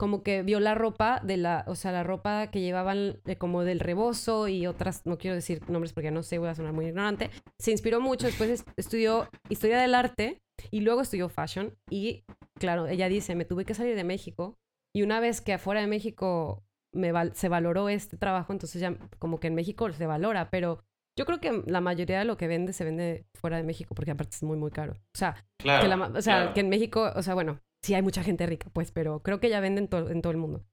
como 0.00 0.22
que 0.22 0.42
vio 0.42 0.60
la 0.60 0.74
ropa 0.74 1.20
de 1.22 1.36
la, 1.36 1.62
o 1.66 1.74
sea, 1.74 1.92
la 1.92 2.02
ropa 2.02 2.46
que 2.50 2.60
llevaban 2.62 3.20
de- 3.26 3.36
como 3.36 3.64
del 3.64 3.80
rebozo 3.80 4.48
y 4.48 4.66
otras, 4.66 5.04
no 5.04 5.18
quiero 5.18 5.34
decir 5.34 5.60
nombres 5.68 5.92
porque 5.92 6.10
no 6.10 6.22
sé, 6.22 6.38
voy 6.38 6.48
a 6.48 6.54
sonar 6.54 6.72
muy 6.72 6.86
ignorante. 6.86 7.28
Se 7.58 7.70
inspiró 7.70 8.00
mucho, 8.00 8.24
después 8.26 8.48
es- 8.48 8.64
estudió 8.78 9.28
historia 9.50 9.78
del 9.78 9.94
arte 9.94 10.40
y 10.70 10.80
luego 10.80 11.02
estudió 11.02 11.28
fashion 11.28 11.74
y 11.90 12.24
claro, 12.58 12.86
ella 12.86 13.08
dice, 13.10 13.34
me 13.34 13.44
tuve 13.44 13.66
que 13.66 13.74
salir 13.74 13.94
de 13.94 14.04
México 14.04 14.56
y 14.96 15.02
una 15.02 15.20
vez 15.20 15.42
que 15.42 15.52
afuera 15.52 15.82
de 15.82 15.86
México 15.86 16.64
me 16.94 17.12
val- 17.12 17.34
se 17.36 17.50
valoró 17.50 17.90
este 17.90 18.16
trabajo, 18.16 18.54
entonces 18.54 18.80
ya 18.80 18.96
como 19.18 19.38
que 19.38 19.48
en 19.48 19.54
México 19.54 19.92
se 19.92 20.06
valora, 20.06 20.48
pero 20.50 20.82
yo 21.18 21.26
creo 21.26 21.40
que 21.40 21.62
la 21.66 21.82
mayoría 21.82 22.18
de 22.20 22.24
lo 22.24 22.38
que 22.38 22.48
vende 22.48 22.72
se 22.72 22.84
vende 22.84 23.26
fuera 23.38 23.58
de 23.58 23.64
México 23.64 23.94
porque 23.94 24.12
aparte 24.12 24.34
es 24.36 24.42
muy, 24.42 24.56
muy 24.56 24.70
caro. 24.70 24.94
O 25.14 25.18
sea, 25.18 25.36
Claro. 25.58 25.82
que 25.82 25.88
la 25.88 25.96
o 26.06 26.22
sea, 26.22 26.36
claro. 26.38 26.54
que 26.54 26.60
en 26.60 26.68
México, 26.70 27.12
o 27.14 27.22
sea, 27.22 27.34
bueno, 27.34 27.60
sí 27.82 27.94
hay 27.94 28.02
mucha 28.02 28.22
gente 28.22 28.46
rica, 28.46 28.68
pues, 28.72 28.90
pero 28.92 29.22
creo 29.22 29.40
que 29.40 29.48
ya 29.48 29.60
venden 29.60 29.88
to- 29.88 30.10
en 30.10 30.22
todo 30.22 30.32
el 30.32 30.38
mundo. 30.38 30.64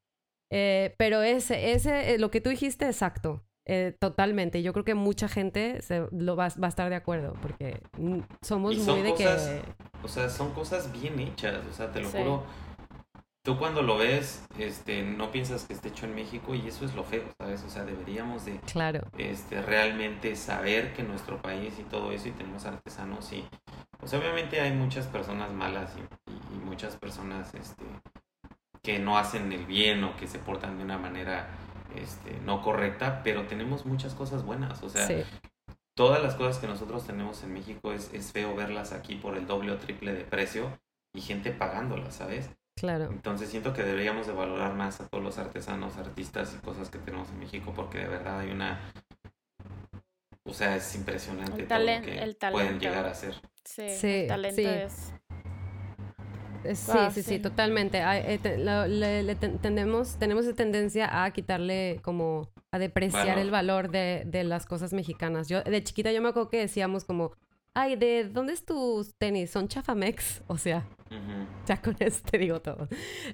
Eh, 0.51 0.95
pero 0.97 1.21
ese, 1.23 1.71
ese, 1.73 2.13
eh, 2.13 2.17
lo 2.19 2.31
que 2.31 2.41
tú 2.41 2.49
dijiste, 2.49 2.85
exacto, 2.85 3.43
eh, 3.65 3.95
totalmente. 3.99 4.63
Yo 4.63 4.71
creo 4.73 4.85
que 4.85 4.93
mucha 4.95 5.27
gente 5.27 5.81
se, 5.81 6.07
lo 6.11 6.35
va, 6.35 6.47
va 6.61 6.67
a 6.67 6.69
estar 6.69 6.89
de 6.89 6.95
acuerdo, 6.95 7.33
porque 7.41 7.81
mm, 7.97 8.19
somos 8.41 8.75
Y 8.75 8.79
son 8.79 8.95
muy 8.95 9.03
de 9.03 9.09
cosas- 9.11 9.47
que... 9.47 9.61
O 10.03 10.07
sea, 10.07 10.29
son 10.29 10.53
cosas 10.53 10.91
bien 10.91 11.19
hechas, 11.19 11.59
o 11.69 11.73
sea, 11.73 11.91
te 11.91 11.99
lo 12.01 12.07
Sí. 12.09 12.17
juro. 12.17 12.43
Tú 13.43 13.57
cuando 13.57 13.81
lo 13.81 13.97
ves, 13.97 14.43
este, 14.59 15.03
no 15.03 15.31
piensas 15.31 15.63
que 15.63 15.73
esté 15.73 15.87
hecho 15.87 16.05
en 16.05 16.15
México 16.15 16.53
y 16.53 16.67
eso 16.67 16.83
es 16.83 16.93
lo 16.95 17.05
feo, 17.05 17.23
¿sabes? 17.39 17.63
O 17.63 17.69
sea, 17.69 17.85
deberíamos 17.85 18.45
de 18.45 18.59
Claro, 18.71 19.07
este, 19.17 19.61
realmente 19.61 20.35
saber 20.35 20.93
que 20.93 21.01
nuestro 21.03 21.41
país 21.41 21.73
y 21.79 21.83
todo 21.83 22.11
eso 22.11 22.27
y 22.27 22.31
tenemos 22.31 22.65
artesanos 22.65 23.31
y 23.31 23.45
pues 23.99 24.13
obviamente 24.13 24.59
hay 24.59 24.73
muchas 24.73 25.07
personas 25.07 25.51
malas 25.53 25.91
y 25.97 26.46
muchas 26.77 26.95
personas 26.97 27.55
este, 27.55 27.83
que 28.83 28.99
no 28.99 29.17
hacen 29.17 29.51
el 29.51 29.65
bien 29.65 30.03
o 30.03 30.15
que 30.15 30.27
se 30.27 30.37
portan 30.37 30.77
de 30.77 30.83
una 30.83 30.99
manera 30.99 31.47
este, 31.95 32.39
no 32.45 32.61
correcta, 32.61 33.23
pero 33.23 33.47
tenemos 33.47 33.87
muchas 33.87 34.13
cosas 34.13 34.43
buenas, 34.43 34.83
o 34.83 34.89
sea, 34.89 35.07
sí, 35.07 35.23
todas 35.95 36.21
las 36.21 36.35
cosas 36.35 36.59
que 36.59 36.67
nosotros 36.67 37.07
tenemos 37.07 37.41
en 37.41 37.51
México 37.53 37.93
es, 37.93 38.13
es 38.13 38.31
feo 38.31 38.55
verlas 38.55 38.93
aquí 38.93 39.15
por 39.15 39.35
el 39.35 39.47
doble 39.47 39.71
o 39.71 39.77
triple 39.77 40.13
de 40.13 40.23
precio 40.23 40.79
y 41.15 41.21
gente 41.21 41.51
pagándolas, 41.51 42.13
¿sabes? 42.13 42.51
claro. 42.79 43.05
Entonces 43.05 43.49
siento 43.49 43.73
que 43.73 43.81
deberíamos 43.81 44.27
de 44.27 44.33
valorar 44.33 44.75
más 44.75 45.01
a 45.01 45.07
todos 45.07 45.23
los 45.23 45.39
artesanos, 45.39 45.97
artistas 45.97 46.55
y 46.55 46.63
cosas 46.63 46.91
que 46.91 46.99
tenemos 46.99 47.27
en 47.29 47.39
México 47.39 47.73
porque 47.75 47.97
de 47.97 48.07
verdad 48.07 48.41
hay 48.41 48.51
una 48.51 48.79
o 50.45 50.53
sea, 50.53 50.75
es 50.75 50.93
impresionante 50.95 51.63
El 51.63 51.67
todo 51.67 51.79
lo 51.79 51.85
que 51.85 52.19
el 52.19 52.35
pueden 52.35 52.37
talento. 52.37 52.79
llegar 52.85 53.05
a 53.07 53.15
ser. 53.15 53.33
Sí, 53.65 53.89
Sí, 53.89 54.07
el 54.07 54.27
talento 54.27 54.61
sí. 54.61 54.67
es... 54.67 55.13
Sí, 56.75 56.91
sí, 57.13 57.21
sí, 57.23 57.23
sí. 57.23 57.39
totalmente. 57.39 58.01
Ay, 58.01 58.23
eh, 58.25 58.39
te- 58.41 58.57
lo- 58.57 58.87
le- 58.87 59.23
le 59.23 59.35
ten- 59.35 59.57
tendemos, 59.59 60.17
tenemos 60.17 60.45
esa 60.45 60.55
tendencia 60.55 61.23
a 61.23 61.31
quitarle 61.31 61.99
como 62.03 62.49
a 62.71 62.79
depreciar 62.79 63.37
el 63.39 63.51
valor 63.51 63.89
de, 63.89 64.23
de 64.25 64.43
las 64.43 64.65
cosas 64.65 64.93
mexicanas. 64.93 65.47
Yo 65.47 65.61
de 65.63 65.83
chiquita 65.83 66.11
yo 66.11 66.21
me 66.21 66.29
acuerdo 66.29 66.49
que 66.49 66.57
decíamos 66.59 67.05
como, 67.05 67.31
ay, 67.77 67.95
¿de 67.95 68.23
dónde 68.23 68.53
es 68.53 68.65
tus 68.65 69.13
tenis? 69.17 69.51
¿Son 69.51 69.67
chafamex? 69.67 70.41
O 70.47 70.57
sea, 70.57 70.87
Ujú. 71.11 71.47
ya 71.67 71.79
con 71.79 71.95
eso 71.99 72.21
te 72.29 72.39
digo 72.39 72.59
todo. 72.59 72.87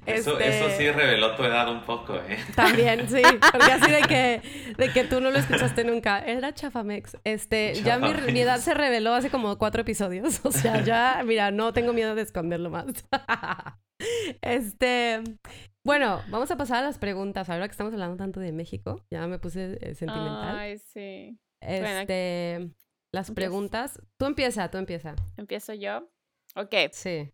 Eso, 0.06 0.38
Este, 0.38 0.58
eso 0.58 0.70
sí 0.78 0.92
reveló 0.92 1.36
tu 1.36 1.44
edad 1.44 1.72
un 1.72 1.86
poco, 1.86 2.16
¿eh? 2.16 2.38
También, 2.54 3.08
sí, 3.08 3.22
porque 3.52 3.72
así 3.72 3.90
de 3.90 4.02
que, 4.02 4.42
de 4.78 4.92
que 4.92 5.06
tú 5.06 5.22
no 5.22 5.32
lo 5.32 5.40
escuchaste 5.40 5.86
nunca. 5.86 6.20
Era 6.20 6.54
Chafamex. 6.54 7.18
Este, 7.24 7.74
ya 7.76 7.98
mi, 8.00 8.42
edad 8.42 8.60
se 8.60 8.74
reveló 8.74 9.14
hace 9.14 9.30
como 9.30 9.58
cuatro 9.58 9.82
episodios. 9.82 10.42
O 10.46 10.52
sea, 10.52 10.84
ya, 10.84 11.24
mira, 11.26 11.52
no 11.52 11.74
tengo 11.74 11.94
miedo 11.94 12.14
de 12.16 12.22
esconderlo 12.22 12.70
más. 12.70 12.86
Este, 14.42 15.24
bueno, 15.86 16.22
vamos 16.28 16.52
a 16.52 16.58
pasar 16.58 16.80
a 16.80 16.82
las 16.82 16.98
preguntas. 16.98 17.50
Ahora 17.50 17.68
que 17.68 17.72
estamos 17.72 17.94
hablando 17.94 18.18
tanto 18.18 18.42
de 18.42 18.52
México, 18.52 19.02
ya 19.10 19.26
me 19.28 19.40
puse 19.40 19.78
eh, 19.80 19.96
sentimental. 19.96 20.58
Ay, 20.58 20.78
sí. 20.80 21.40
bueno. 21.62 22.74
Las 23.14 23.30
preguntas. 23.30 24.02
Tú 24.18 24.26
empieza, 24.26 24.70
tú 24.72 24.80
empieza. 24.80 25.16
¿Empiezo 25.38 25.74
yo? 25.74 26.10
Ok. 26.56 26.74
Sí. 26.92 27.32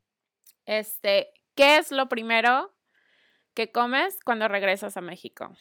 Este, 0.66 1.32
¿qué 1.56 1.78
es 1.78 1.92
lo 1.92 2.10
primero 2.10 2.76
que 3.54 3.72
comes 3.72 4.20
cuando 4.26 4.50
regresas 4.50 4.98
a 4.98 5.02
México? 5.02 5.56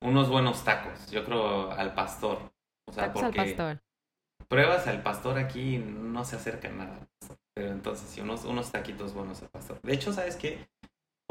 Unos 0.00 0.30
buenos 0.30 0.64
tacos, 0.64 1.10
yo 1.10 1.24
creo 1.24 1.70
al 1.72 1.94
pastor. 1.94 2.52
O 2.86 2.92
sea, 2.92 3.04
Tacos 3.06 3.22
al 3.22 3.32
porque 3.34 3.54
pastor. 3.54 3.82
pruebas 4.48 4.86
al 4.86 5.02
pastor 5.02 5.38
aquí 5.38 5.74
y 5.76 5.78
no 5.78 6.24
se 6.24 6.36
acerca 6.36 6.68
nada. 6.70 7.00
al 7.00 7.06
pastor. 7.18 7.38
Pero 7.54 7.68
entonces 7.70 8.08
sí, 8.08 8.20
unos, 8.22 8.44
unos 8.44 8.72
taquitos 8.72 9.12
buenos 9.14 9.42
al 9.42 9.48
pastor. 9.50 9.78
De 9.82 9.92
hecho, 9.94 10.12
¿sabes 10.12 10.36
qué? 10.36 10.66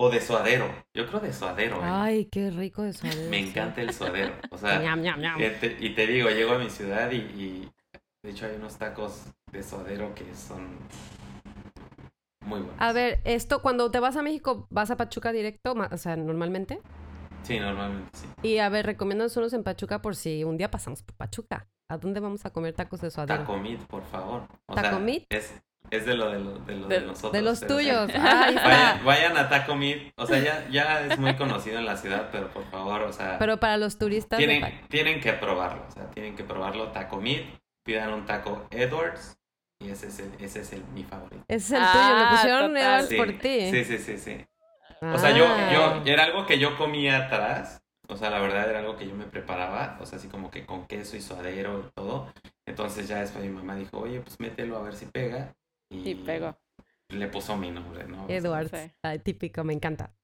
O 0.04 0.10
de 0.10 0.20
suadero. 0.20 0.66
Yo 0.94 1.08
creo 1.08 1.22
de 1.22 1.32
suadero. 1.32 1.78
¿eh? 1.78 1.82
Ay, 1.84 2.26
qué 2.26 2.50
rico 2.52 2.82
de 2.82 2.92
suadero. 2.92 3.30
Me 3.30 3.40
encanta 3.40 3.82
el 3.82 3.94
suadero. 3.94 4.34
O 4.52 4.58
sea, 4.58 4.80
Ñam, 4.82 5.02
ñam, 5.02 5.20
ñam. 5.22 5.42
y 5.42 5.50
te, 5.62 5.78
y 5.80 5.96
te 5.96 6.08
digo, 6.08 6.30
llego 6.30 6.52
a 6.54 6.58
mi 6.58 6.70
ciudad 6.70 7.10
y, 7.12 7.16
y 7.18 7.72
de 8.22 8.30
hecho 8.32 8.46
hay 8.46 8.56
unos 8.58 8.76
tacos 8.78 9.28
de 9.54 9.64
suadero 9.64 10.14
que 10.14 10.26
son 10.36 10.78
muy 12.46 12.60
buenos. 12.60 12.76
A 12.80 12.92
ver, 12.92 13.22
esto, 13.24 13.62
cuando 13.62 13.92
te 13.92 14.00
vas 14.02 14.18
a 14.18 14.22
México, 14.24 14.68
¿vas 14.70 14.92
a 14.92 14.98
Pachuca 14.98 15.32
directo? 15.32 15.74
O 15.92 15.98
sea, 15.98 16.18
normalmente. 16.18 16.82
Sí, 17.44 17.58
normalmente 17.60 18.10
sí. 18.18 18.28
Y 18.42 18.58
a 18.58 18.68
ver, 18.68 18.86
recomiéndanos 18.86 19.38
unos 19.38 19.54
en 19.54 19.64
Pachuca 19.64 20.02
por 20.02 20.18
si 20.18 20.44
un 20.44 20.58
día 20.58 20.70
pasamos 20.70 21.02
por 21.02 21.16
Pachuca. 21.16 21.70
¿A 21.90 21.98
dónde 21.98 22.20
vamos 22.20 22.46
a 22.46 22.50
comer 22.52 22.74
tacos 22.74 23.00
de 23.00 23.10
suadero? 23.10 23.40
Taco 23.42 23.58
meat, 23.58 23.80
por 23.88 24.04
favor. 24.04 24.48
O 24.66 24.76
¿Taco 24.76 24.90
sea, 24.90 25.00
meat? 25.00 25.24
Es, 25.30 25.54
es 25.92 26.06
de 26.06 26.16
lo 26.16 26.32
de, 26.32 26.40
lo, 26.40 26.54
de, 26.60 26.76
lo 26.76 26.88
De- 26.88 27.00
de 27.00 27.06
nosotros. 27.06 27.32
de 27.34 27.42
los 27.42 27.60
tuyos. 27.62 28.08
Vayan, 28.14 29.06
vayan 29.06 29.38
a 29.38 29.50
Taco 29.50 29.76
Meat. 29.76 30.14
O 30.16 30.26
sea, 30.26 30.40
ya, 30.40 30.68
ya 30.70 31.06
es 31.06 31.20
muy 31.20 31.36
conocido 31.36 31.78
en 31.80 31.86
la 31.86 31.98
ciudad, 31.98 32.30
pero 32.32 32.50
por 32.50 32.64
favor, 32.72 33.02
o 33.04 33.14
sea, 33.14 33.38
Pero 33.40 33.58
para 33.60 33.78
los 33.78 33.98
turistas. 33.98 34.38
tienen, 34.40 34.82
tienen 34.90 35.20
que 35.20 35.34
probarlo. 35.34 35.84
O 35.88 35.92
sea, 35.92 36.10
tienen 36.12 36.36
que 36.36 36.44
probarlo. 36.44 36.92
Taco 36.92 37.18
Meat. 37.22 37.44
Pidan 37.86 38.14
un 38.14 38.26
taco 38.26 38.66
Edwards. 38.72 39.38
Y 39.80 39.90
ese 39.90 40.08
es, 40.08 40.20
el, 40.20 40.32
ese 40.40 40.62
es 40.62 40.72
el, 40.74 40.84
mi 40.94 41.04
favorito. 41.04 41.44
Ese 41.50 41.66
es 41.76 41.82
el 41.82 41.82
Ah, 41.84 41.92
tuyo, 41.92 42.24
lo 42.24 42.30
pusieron 42.32 42.74
total. 42.74 42.84
Edwards 42.86 43.10
Sí, 43.10 43.16
por 43.18 43.28
ti. 43.34 43.72
Sí, 43.72 43.84
sí, 43.86 43.98
sí, 43.98 44.18
sí. 44.18 44.46
O 45.02 45.18
sea, 45.18 45.32
yo, 45.32 45.46
Ah. 45.46 46.02
yo, 46.06 46.12
era 46.12 46.24
algo 46.24 46.46
que 46.46 46.58
yo 46.58 46.78
comía 46.78 47.18
atrás. 47.26 47.82
O 48.08 48.16
sea, 48.16 48.30
la 48.30 48.40
verdad 48.40 48.70
era 48.70 48.80
algo 48.80 48.96
que 48.96 49.06
yo 49.08 49.14
me 49.16 49.26
preparaba. 49.26 49.98
O 50.00 50.06
sea, 50.06 50.18
así 50.18 50.30
como 50.30 50.50
que 50.50 50.66
con 50.66 50.88
queso 50.88 51.18
y 51.18 51.22
suadero 51.22 51.80
y 51.88 51.92
todo. 51.94 52.32
Entonces 52.66 53.08
ya 53.10 53.20
después 53.20 53.44
mi 53.44 53.52
mamá 53.52 53.76
dijo, 53.76 54.00
oye, 54.00 54.22
pues 54.22 54.40
mételo 54.40 54.78
a 54.78 54.82
ver 54.84 54.96
si 54.96 55.06
pega. 55.08 55.54
Y 55.94 56.16
pegó. 56.16 56.58
Le 57.10 57.28
puso 57.28 57.56
mi 57.56 57.70
nombre, 57.70 58.06
¿no? 58.08 58.26
Sí. 58.70 58.92
Ay, 59.04 59.20
típico, 59.20 59.64
me 59.64 59.74
encanta. 59.74 60.16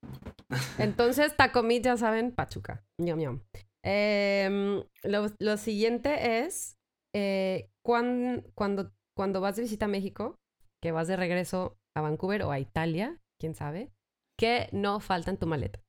Entonces, 0.79 1.35
Taco 1.35 1.61
Meat, 1.63 1.83
ya 1.83 1.97
saben, 1.97 2.31
Pachuca. 2.31 2.83
Ñam, 2.99 3.19
ñam. 3.19 3.41
Em, 3.83 4.83
lo, 5.03 5.27
lo 5.39 5.57
siguiente 5.57 6.39
es, 6.39 6.77
eh, 7.15 7.69
cuan- 7.85 8.43
cuando, 8.55 8.91
cuando 9.15 9.41
vas 9.41 9.55
de 9.55 9.63
visita 9.63 9.85
a 9.85 9.89
México, 9.89 10.39
que 10.81 10.91
vas 10.91 11.07
de 11.07 11.15
regreso 11.15 11.77
a 11.95 12.01
Vancouver 12.01 12.43
o 12.43 12.51
a 12.51 12.59
Italia, 12.59 13.19
quién 13.39 13.53
sabe, 13.55 13.91
que 14.37 14.69
no 14.71 14.99
falta 14.99 15.31
en 15.31 15.37
tu 15.37 15.45
maleta. 15.47 15.79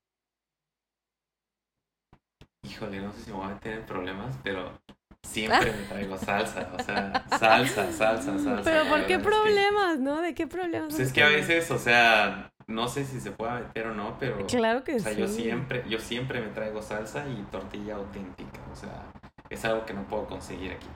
Híjole, 2.62 3.00
no 3.00 3.12
sé 3.12 3.22
si 3.22 3.30
me 3.30 3.36
voy 3.38 3.46
a 3.46 3.54
meter 3.54 3.78
en 3.78 3.86
problemas, 3.86 4.38
pero 4.42 4.80
siempre 5.22 5.72
me 5.72 5.82
traigo 5.88 6.18
salsa. 6.18 6.68
O 6.78 6.82
sea, 6.82 7.24
salsa, 7.38 7.92
salsa, 7.92 8.38
salsa. 8.38 8.62
Pero 8.64 8.84
¿por 8.88 9.06
qué 9.06 9.16
verdad 9.16 9.16
es 9.16 9.16
que- 9.16 9.18
problemas, 9.18 9.98
no? 9.98 10.20
¿De 10.20 10.34
qué 10.34 10.46
problemas? 10.46 10.88
Pues 10.94 11.00
es 11.08 11.12
que 11.12 11.22
a 11.22 11.28
veces, 11.28 11.70
o 11.70 11.78
sea, 11.78 12.50
no 12.66 12.88
sé 12.88 13.04
si 13.04 13.20
se 13.20 13.30
pueda 13.32 13.54
meter 13.60 13.88
o 13.88 13.94
no, 13.94 14.16
pero... 14.18 14.46
Claro 14.46 14.84
que 14.84 14.96
O 14.96 14.98
sea, 15.00 15.12
sí. 15.12 15.18
yo 15.20 15.28
siempre, 15.28 15.84
yo 15.88 15.98
siempre 15.98 16.40
me 16.40 16.48
traigo 16.48 16.82
salsa 16.82 17.26
y 17.28 17.42
tortilla 17.50 17.96
auténtica. 17.96 18.60
O 18.72 18.76
sea, 18.76 19.04
es 19.48 19.64
algo 19.64 19.84
que 19.86 19.94
no 19.94 20.02
puedo 20.04 20.26
conseguir 20.26 20.72
aquí. 20.72 20.86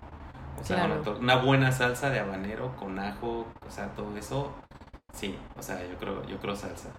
O 0.61 0.65
sea, 0.65 0.87
Claro. 0.87 1.19
una, 1.19 1.37
buena 1.37 1.73
salsa 1.73 2.11
de 2.11 2.21
habanero 2.21 2.77
con 2.77 2.99
ajo, 3.01 3.47
o 3.67 3.71
sea, 3.71 3.89
todo 3.89 4.17
eso, 4.17 4.55
sí. 5.13 5.37
O 5.59 5.63
sea, 5.63 5.81
yo 5.85 5.97
creo, 5.99 6.25
yo 6.27 6.39
creo 6.39 6.55
salsa. 6.55 6.91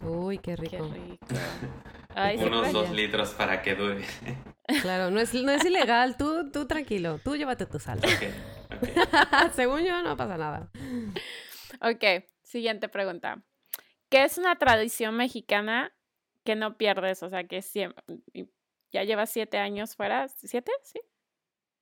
Uy, 0.00 0.38
qué 0.38 0.54
Qué 0.54 0.78
rico. 0.78 0.88
Ay, 2.20 2.36
Unos 2.38 2.72
dos 2.72 2.90
litros 2.90 3.30
para 3.34 3.62
que 3.62 3.74
dure. 3.74 4.04
Claro, 4.82 5.10
no 5.10 5.18
es, 5.18 5.32
no 5.32 5.50
es 5.50 5.64
ilegal. 5.64 6.18
Tú, 6.18 6.50
tú 6.50 6.66
tranquilo. 6.66 7.18
Tú 7.24 7.36
llévate 7.36 7.64
tu 7.64 7.78
salsa. 7.78 8.06
Ok, 8.06 8.82
ok. 8.82 9.52
Según 9.54 9.80
yo, 9.82 10.02
no 10.02 10.14
pasa 10.14 10.36
nada. 10.36 10.70
Ok, 11.80 12.24
siguiente 12.42 12.90
pregunta. 12.90 13.42
¿Qué 14.10 14.24
es 14.24 14.36
una 14.36 14.56
tradición 14.56 15.16
mexicana 15.16 15.96
que 16.44 16.54
no 16.54 16.76
pierdes? 16.76 17.22
O 17.22 17.30
sea, 17.30 17.44
que 17.44 17.62
siempre... 17.62 18.04
¿Ya 18.92 19.04
llevas 19.04 19.30
siete 19.30 19.56
años 19.56 19.96
fuera? 19.96 20.28
¿Siete? 20.28 20.70
¿Sí? 20.82 21.00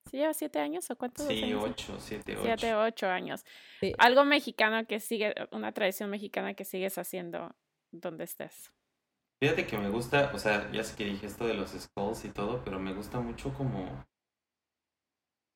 ¿Sí 0.08 0.18
llevas 0.18 0.36
siete 0.36 0.60
años 0.60 0.88
o 0.88 0.96
cuántos 0.96 1.26
Sí, 1.26 1.42
años? 1.42 1.64
ocho, 1.64 1.96
siete, 1.98 2.36
ocho. 2.36 2.44
Siete, 2.44 2.74
ocho 2.76 3.08
años. 3.08 3.44
Sí. 3.80 3.92
Algo 3.98 4.24
mexicano 4.24 4.86
que 4.86 5.00
sigue, 5.00 5.34
una 5.50 5.72
tradición 5.72 6.08
mexicana 6.08 6.54
que 6.54 6.64
sigues 6.64 6.98
haciendo 6.98 7.56
donde 7.90 8.22
estés. 8.24 8.70
Fíjate 9.40 9.66
que 9.66 9.78
me 9.78 9.90
gusta, 9.90 10.30
o 10.34 10.38
sea, 10.38 10.70
ya 10.72 10.82
sé 10.82 10.96
que 10.96 11.04
dije 11.04 11.26
esto 11.26 11.46
de 11.46 11.54
los 11.54 11.70
skulls 11.72 12.24
y 12.24 12.30
todo, 12.30 12.62
pero 12.64 12.78
me 12.78 12.94
gusta 12.94 13.20
mucho 13.20 13.52
como 13.54 14.04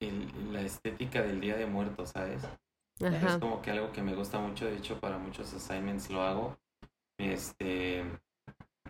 el- 0.01 0.53
la 0.53 0.63
estética 0.63 1.23
del 1.23 1.41
Día 1.41 1.57
de 1.57 1.67
Muertos, 1.67 2.11
¿sabes? 2.11 2.43
Es 3.01 3.37
como 3.37 3.63
que 3.63 3.71
algo 3.71 3.93
que 3.93 4.03
me 4.03 4.15
gusta 4.15 4.39
mucho, 4.39 4.67
de 4.67 4.77
hecho 4.77 5.01
para 5.01 5.19
muchos 5.19 5.53
assignments 5.55 6.11
lo 6.11 6.23
hago. 6.23 6.59
Este, 7.19 8.05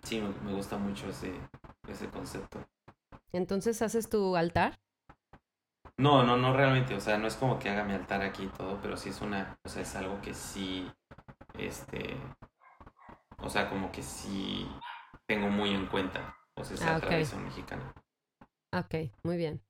sí, 0.02 0.20
me, 0.20 0.30
me 0.44 0.52
gusta 0.54 0.76
mucho 0.78 1.08
ese, 1.08 1.32
ese 1.88 2.08
concepto. 2.08 2.64
Entonces 3.32 3.82
haces 3.82 4.08
tu 4.08 4.36
altar. 4.36 4.78
No, 5.96 6.24
no, 6.24 6.36
no 6.36 6.52
realmente, 6.56 6.94
o 6.94 7.00
sea, 7.00 7.18
no 7.18 7.26
es 7.26 7.36
como 7.36 7.58
que 7.58 7.68
haga 7.68 7.84
mi 7.84 7.92
altar 7.92 8.22
aquí 8.22 8.44
y 8.44 8.48
todo, 8.48 8.78
pero 8.82 8.96
sí 8.96 9.10
es 9.10 9.20
una, 9.20 9.58
o 9.64 9.68
sea, 9.68 9.82
es 9.82 9.94
algo 9.96 10.20
que 10.22 10.34
sí, 10.34 10.90
este, 11.58 12.16
o 13.42 13.48
sea, 13.48 13.68
como 13.68 13.90
que 13.92 14.02
sí 14.02 14.66
tengo 15.26 15.48
muy 15.48 15.70
en 15.70 15.86
cuenta, 15.86 16.36
sea, 16.64 16.74
esa 16.76 16.94
Ah, 16.94 16.96
ok. 16.98 17.06
tradición 17.06 17.44
mexicana. 17.44 17.92
Ok, 18.72 18.94
muy 19.24 19.36
bien. 19.36 19.60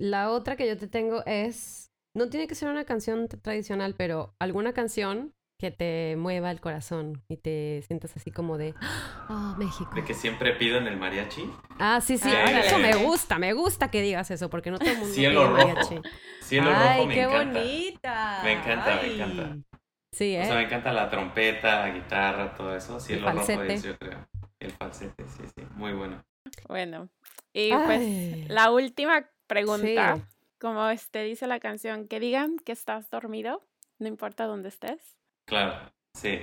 La 0.00 0.30
otra 0.30 0.56
que 0.56 0.66
yo 0.68 0.76
te 0.78 0.86
tengo 0.88 1.22
es, 1.26 1.90
no 2.14 2.28
tiene 2.28 2.46
que 2.46 2.54
ser 2.54 2.68
una 2.68 2.84
canción 2.84 3.28
tradicional, 3.28 3.94
pero 3.96 4.34
alguna 4.38 4.72
canción 4.72 5.32
que 5.60 5.70
te 5.72 6.14
mueva 6.16 6.50
el 6.52 6.60
corazón 6.60 7.20
y 7.28 7.36
te 7.36 7.82
sientas 7.86 8.16
así 8.16 8.30
como 8.30 8.58
de, 8.58 8.74
oh, 9.28 9.54
México. 9.58 9.90
De 9.94 10.04
que 10.04 10.14
siempre 10.14 10.52
pido 10.54 10.78
en 10.78 10.86
el 10.86 10.96
mariachi, 10.96 11.50
Ah, 11.80 12.00
sí, 12.00 12.16
sí, 12.18 12.28
Ah, 12.28 12.44
ay, 12.46 12.56
eso 12.66 12.78
me 12.78 12.94
gusta, 12.96 13.38
me 13.38 13.52
gusta 13.52 13.90
que 13.90 14.02
digas 14.02 14.30
eso, 14.30 14.50
porque 14.50 14.70
no 14.70 14.78
todo 14.78 14.90
el 14.90 14.96
mundo 14.98 15.14
Cielo 15.14 15.40
pide 15.42 15.46
rojo. 15.46 15.68
mariachi. 15.68 16.02
cielo 16.40 16.72
Ay, 16.74 16.98
rojo 16.98 17.06
me 17.08 17.14
qué 17.14 17.26
encanta. 17.26 17.60
bonita. 17.60 18.40
Me 18.44 18.52
encanta, 18.52 18.96
me 18.96 19.00
Ay. 19.02 19.14
encanta. 19.14 19.67
Sí, 20.12 20.36
O 20.36 20.40
¿eh? 20.40 20.44
sea, 20.46 20.54
me 20.54 20.62
encanta 20.64 20.92
la 20.92 21.08
trompeta, 21.10 21.86
la 21.86 21.90
guitarra, 21.94 22.54
todo 22.54 22.74
eso. 22.76 22.98
Cielo 22.98 23.30
rojo 23.30 23.44
falsete. 23.44 23.74
es, 23.74 23.82
yo 23.82 23.98
creo. 23.98 24.26
El 24.60 24.72
falsete, 24.72 25.24
sí, 25.28 25.42
sí, 25.54 25.64
muy 25.74 25.92
bueno. 25.92 26.24
Bueno, 26.66 27.08
y 27.52 27.70
pues 27.72 28.48
la 28.48 28.70
última 28.70 29.28
pregunta, 29.46 30.16
Sí. 30.16 30.22
como 30.58 30.88
este 30.88 31.22
dice 31.22 31.46
la 31.46 31.60
canción, 31.60 32.08
que 32.08 32.20
digan 32.20 32.56
que 32.58 32.72
estás 32.72 33.10
dormido, 33.10 33.62
no 33.98 34.08
importa 34.08 34.46
dónde 34.46 34.70
estés. 34.70 35.16
Claro, 35.46 35.92
sí. 36.14 36.40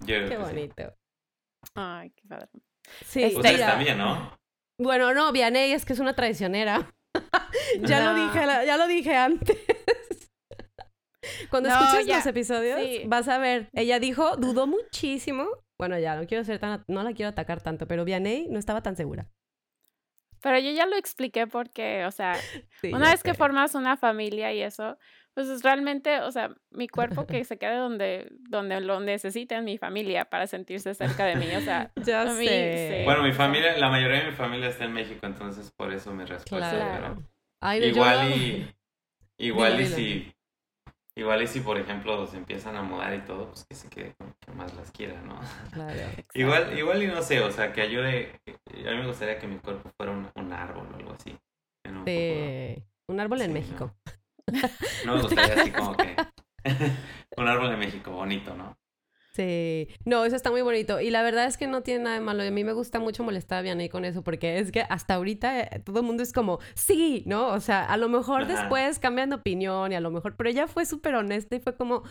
Yo 0.00 0.16
creo 0.16 0.28
qué 0.28 0.28
que 0.28 0.36
sí. 0.36 0.42
bonito. 0.42 0.94
Ay, 1.74 2.10
qué 2.10 2.22
padre. 2.28 2.48
Sí, 3.06 3.22
Este- 3.22 3.36
Ustedes 3.36 3.54
mira, 3.56 3.66
también, 3.68 3.98
¿no? 3.98 4.36
Bueno, 4.80 5.14
no, 5.14 5.30
Vianey 5.32 5.72
es 5.72 5.84
que 5.84 5.92
es 5.92 5.98
una 6.00 6.14
traicionera. 6.14 6.92
ya 7.82 8.00
lo 8.00 8.14
dije, 8.14 8.44
ya 8.66 8.76
lo 8.76 8.86
dije 8.86 9.16
antes. 9.16 9.56
Cuando 11.54 11.68
No, 11.68 11.84
escuches 11.84 12.06
ya. 12.06 12.16
los 12.16 12.26
episodios, 12.26 12.80
Sí. 12.80 13.02
vas 13.06 13.28
a 13.28 13.38
ver. 13.38 13.68
Ella 13.74 14.00
dijo, 14.00 14.36
dudó 14.36 14.66
muchísimo. 14.66 15.46
Bueno, 15.78 15.96
ya, 16.00 16.16
no 16.16 16.26
quiero 16.26 16.42
ser 16.42 16.58
tan, 16.58 16.82
no 16.88 17.04
la 17.04 17.12
quiero 17.12 17.28
atacar 17.28 17.60
tanto, 17.60 17.86
pero 17.86 18.04
Vianey 18.04 18.48
no 18.50 18.58
estaba 18.58 18.82
tan 18.82 18.96
segura. 18.96 19.28
Pero 20.42 20.58
yo 20.58 20.72
ya 20.72 20.84
lo 20.86 20.96
expliqué 20.96 21.46
porque, 21.46 22.04
o 22.06 22.10
sea, 22.10 22.32
una 22.92 23.10
vez 23.10 23.22
que 23.22 23.34
formas 23.34 23.76
una 23.76 23.96
familia 23.96 24.52
y 24.52 24.62
eso, 24.62 24.98
pues 25.32 25.48
es 25.48 25.62
realmente, 25.62 26.20
o 26.22 26.32
sea, 26.32 26.52
mi 26.70 26.88
cuerpo 26.88 27.24
que 27.24 27.44
se 27.44 27.56
quede 27.56 27.76
donde, 27.76 28.28
donde 28.50 28.80
lo 28.80 28.98
necesite 28.98 29.54
en 29.54 29.64
mi 29.64 29.78
familia 29.78 30.24
para 30.24 30.48
sentirse 30.48 30.92
cerca 30.92 31.24
de 31.24 31.36
mí, 31.36 31.46
o 31.54 31.60
sea, 31.60 31.92
ya 32.04 32.26
sé. 32.34 33.02
bueno, 33.04 33.22
mi 33.22 33.32
familia, 33.32 33.78
la 33.78 33.90
mayoría 33.90 34.24
de 34.24 34.30
mi 34.30 34.36
familia 34.36 34.68
está 34.70 34.86
en 34.86 34.92
México, 34.92 35.24
entonces 35.24 35.70
por 35.70 35.92
eso 35.92 36.12
mi 36.12 36.24
respuesta, 36.24 36.70
claro. 36.70 37.22
pero 37.60 37.86
igual 37.86 38.32
y 38.32 38.74
igual 39.38 39.80
y 39.80 39.86
si 39.86 40.33
igual 41.16 41.42
y 41.42 41.46
si 41.46 41.60
por 41.60 41.78
ejemplo 41.78 42.26
se 42.26 42.36
empiezan 42.36 42.76
a 42.76 42.82
mudar 42.82 43.14
y 43.14 43.20
todo, 43.20 43.48
pues 43.48 43.64
que 43.64 43.74
se 43.74 43.88
quede 43.88 44.14
con 44.14 44.34
que 44.34 44.52
más 44.52 44.74
las 44.74 44.90
quiera, 44.90 45.20
¿no? 45.22 45.38
Claro. 45.72 46.00
igual 46.34 46.78
igual 46.78 47.02
y 47.02 47.06
no 47.06 47.22
sé, 47.22 47.40
o 47.40 47.50
sea, 47.50 47.72
que 47.72 47.82
ayude, 47.82 48.40
a 48.46 48.90
mí 48.90 48.96
me 48.96 49.06
gustaría 49.06 49.38
que 49.38 49.46
mi 49.46 49.58
cuerpo 49.58 49.90
fuera 49.96 50.12
un, 50.12 50.28
un 50.34 50.52
árbol 50.52 50.88
o 50.92 50.96
algo 50.96 51.12
así. 51.12 51.36
Un, 51.86 52.04
sí. 52.04 52.82
un 53.08 53.20
árbol 53.20 53.42
en 53.42 53.52
México. 53.52 53.94
No 55.04 55.16
me 55.16 55.22
gustaría 55.22 55.54
así 55.54 55.70
como 55.70 55.96
que 55.96 56.16
un 57.36 57.48
árbol 57.48 57.70
de 57.70 57.76
México 57.76 58.10
bonito, 58.10 58.54
¿no? 58.54 58.76
Sí, 59.34 59.88
no, 60.04 60.24
eso 60.24 60.36
está 60.36 60.52
muy 60.52 60.62
bonito. 60.62 61.00
Y 61.00 61.10
la 61.10 61.22
verdad 61.22 61.46
es 61.46 61.56
que 61.56 61.66
no 61.66 61.82
tiene 61.82 62.04
nada 62.04 62.14
de 62.14 62.20
malo. 62.20 62.44
Y 62.44 62.48
a 62.48 62.50
mí 62.52 62.62
me 62.62 62.72
gusta 62.72 63.00
mucho 63.00 63.24
molestar 63.24 63.58
a 63.58 63.62
Vianney 63.62 63.88
con 63.88 64.04
eso, 64.04 64.22
porque 64.22 64.60
es 64.60 64.70
que 64.70 64.82
hasta 64.88 65.14
ahorita 65.14 65.60
eh, 65.60 65.82
todo 65.84 66.00
el 66.00 66.06
mundo 66.06 66.22
es 66.22 66.32
como, 66.32 66.60
sí, 66.74 67.24
¿no? 67.26 67.48
O 67.48 67.60
sea, 67.60 67.84
a 67.84 67.96
lo 67.96 68.08
mejor 68.08 68.46
después 68.46 69.00
cambian 69.00 69.30
de 69.30 69.36
opinión 69.36 69.90
y 69.90 69.96
a 69.96 70.00
lo 70.00 70.12
mejor, 70.12 70.36
pero 70.36 70.50
ella 70.50 70.68
fue 70.68 70.86
súper 70.86 71.16
honesta 71.16 71.56
y 71.56 71.60
fue 71.60 71.76
como, 71.76 72.04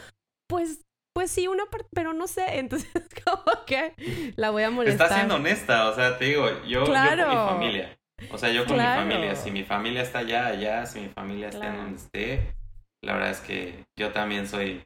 pues, 0.50 0.82
pues 1.16 1.32
sí, 1.32 1.48
una 1.48 1.66
parte, 1.66 1.88
pero 1.94 2.12
no 2.12 2.28
sé. 2.28 2.44
Entonces, 2.60 2.92
como 3.24 3.66
que 3.66 3.94
la 4.36 4.50
voy 4.50 4.64
a 4.64 4.70
molestar. 4.70 5.06
Está 5.08 5.16
siendo 5.16 5.36
honesta, 5.36 5.90
o 5.90 5.96
sea, 5.96 6.18
te 6.18 6.26
digo, 6.26 6.48
yo, 6.68 6.84
claro. 6.84 7.24
yo 7.24 7.28
con 7.28 7.38
mi 7.38 7.52
familia. 7.54 7.98
O 8.32 8.38
sea, 8.38 8.52
yo 8.52 8.66
con 8.66 8.76
mi 8.76 8.84
familia, 8.84 9.36
si 9.36 9.50
mi 9.50 9.64
familia 9.64 10.02
está 10.02 10.20
allá, 10.20 10.48
allá, 10.48 10.86
si 10.86 11.00
mi 11.00 11.08
familia 11.08 11.50
está 11.50 11.68
en 11.68 11.78
donde 11.78 11.98
esté, 11.98 12.56
la 13.02 13.14
verdad 13.14 13.32
es 13.32 13.40
que 13.40 13.86
yo 13.98 14.12
también 14.12 14.48
soy 14.48 14.86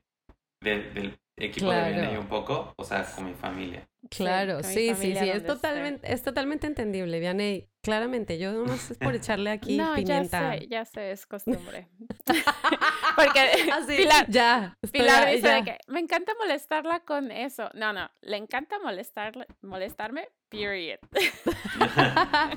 del 0.63 1.17
equipo 1.37 1.71
de 1.71 1.91
Vianney 1.91 2.17
un 2.17 2.27
poco, 2.27 2.73
o 2.75 2.83
sea, 2.83 3.03
con 3.15 3.25
mi 3.25 3.33
familia. 3.33 3.87
Claro, 4.09 4.63
sí, 4.63 4.93
sí, 4.95 5.15
sí, 5.15 5.29
es 5.29 5.45
totalmente, 5.45 6.11
es 6.11 6.23
totalmente 6.23 6.67
entendible, 6.67 7.19
Vianney. 7.19 7.69
Claramente, 7.81 8.37
yo 8.37 8.51
no 8.51 8.73
es 8.73 8.97
por 8.99 9.15
echarle 9.15 9.49
aquí 9.49 9.77
no, 9.77 9.93
pimienta. 9.93 10.55
Ya 10.55 10.59
sé, 10.59 10.67
ya 10.67 10.85
sé, 10.85 11.11
es 11.11 11.25
costumbre. 11.25 11.87
Porque 13.15 13.39
Así, 13.71 13.97
Pilar, 13.97 14.25
ya, 14.29 14.77
Pilar 14.91 15.29
dice 15.29 15.61
que 15.63 15.77
me 15.87 15.99
encanta 15.99 16.33
molestarla 16.37 16.99
con 17.01 17.31
eso. 17.31 17.69
No, 17.73 17.93
no, 17.93 18.09
le 18.21 18.37
encanta 18.37 18.77
molestarle, 18.79 19.47
molestarme, 19.61 20.27
period. 20.49 20.99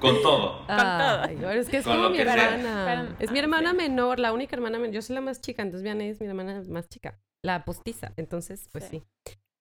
con 0.01 0.21
todo. 0.23 0.67
con 0.67 0.77
todo. 0.77 1.51
es 1.51 1.69
que 1.69 1.79
es 1.79 1.85
como 1.85 2.11
mi 2.11 2.19
hermana. 2.19 3.17
es 3.21 3.31
mi 3.31 3.39
hermana 3.39 3.73
menor, 3.73 4.19
la 4.19 4.33
única 4.33 4.57
hermana 4.57 4.79
menor. 4.79 4.95
Yo 4.95 5.03
soy 5.03 5.15
la 5.15 5.21
más 5.21 5.41
chica, 5.41 5.63
entonces 5.63 5.85
Vianney 5.85 6.09
es 6.09 6.21
mi 6.21 6.27
hermana 6.27 6.63
más 6.69 6.89
chica. 6.89 7.21
La 7.43 7.65
postiza, 7.65 8.13
entonces, 8.17 8.69
pues 8.73 8.85
sí. 8.85 9.03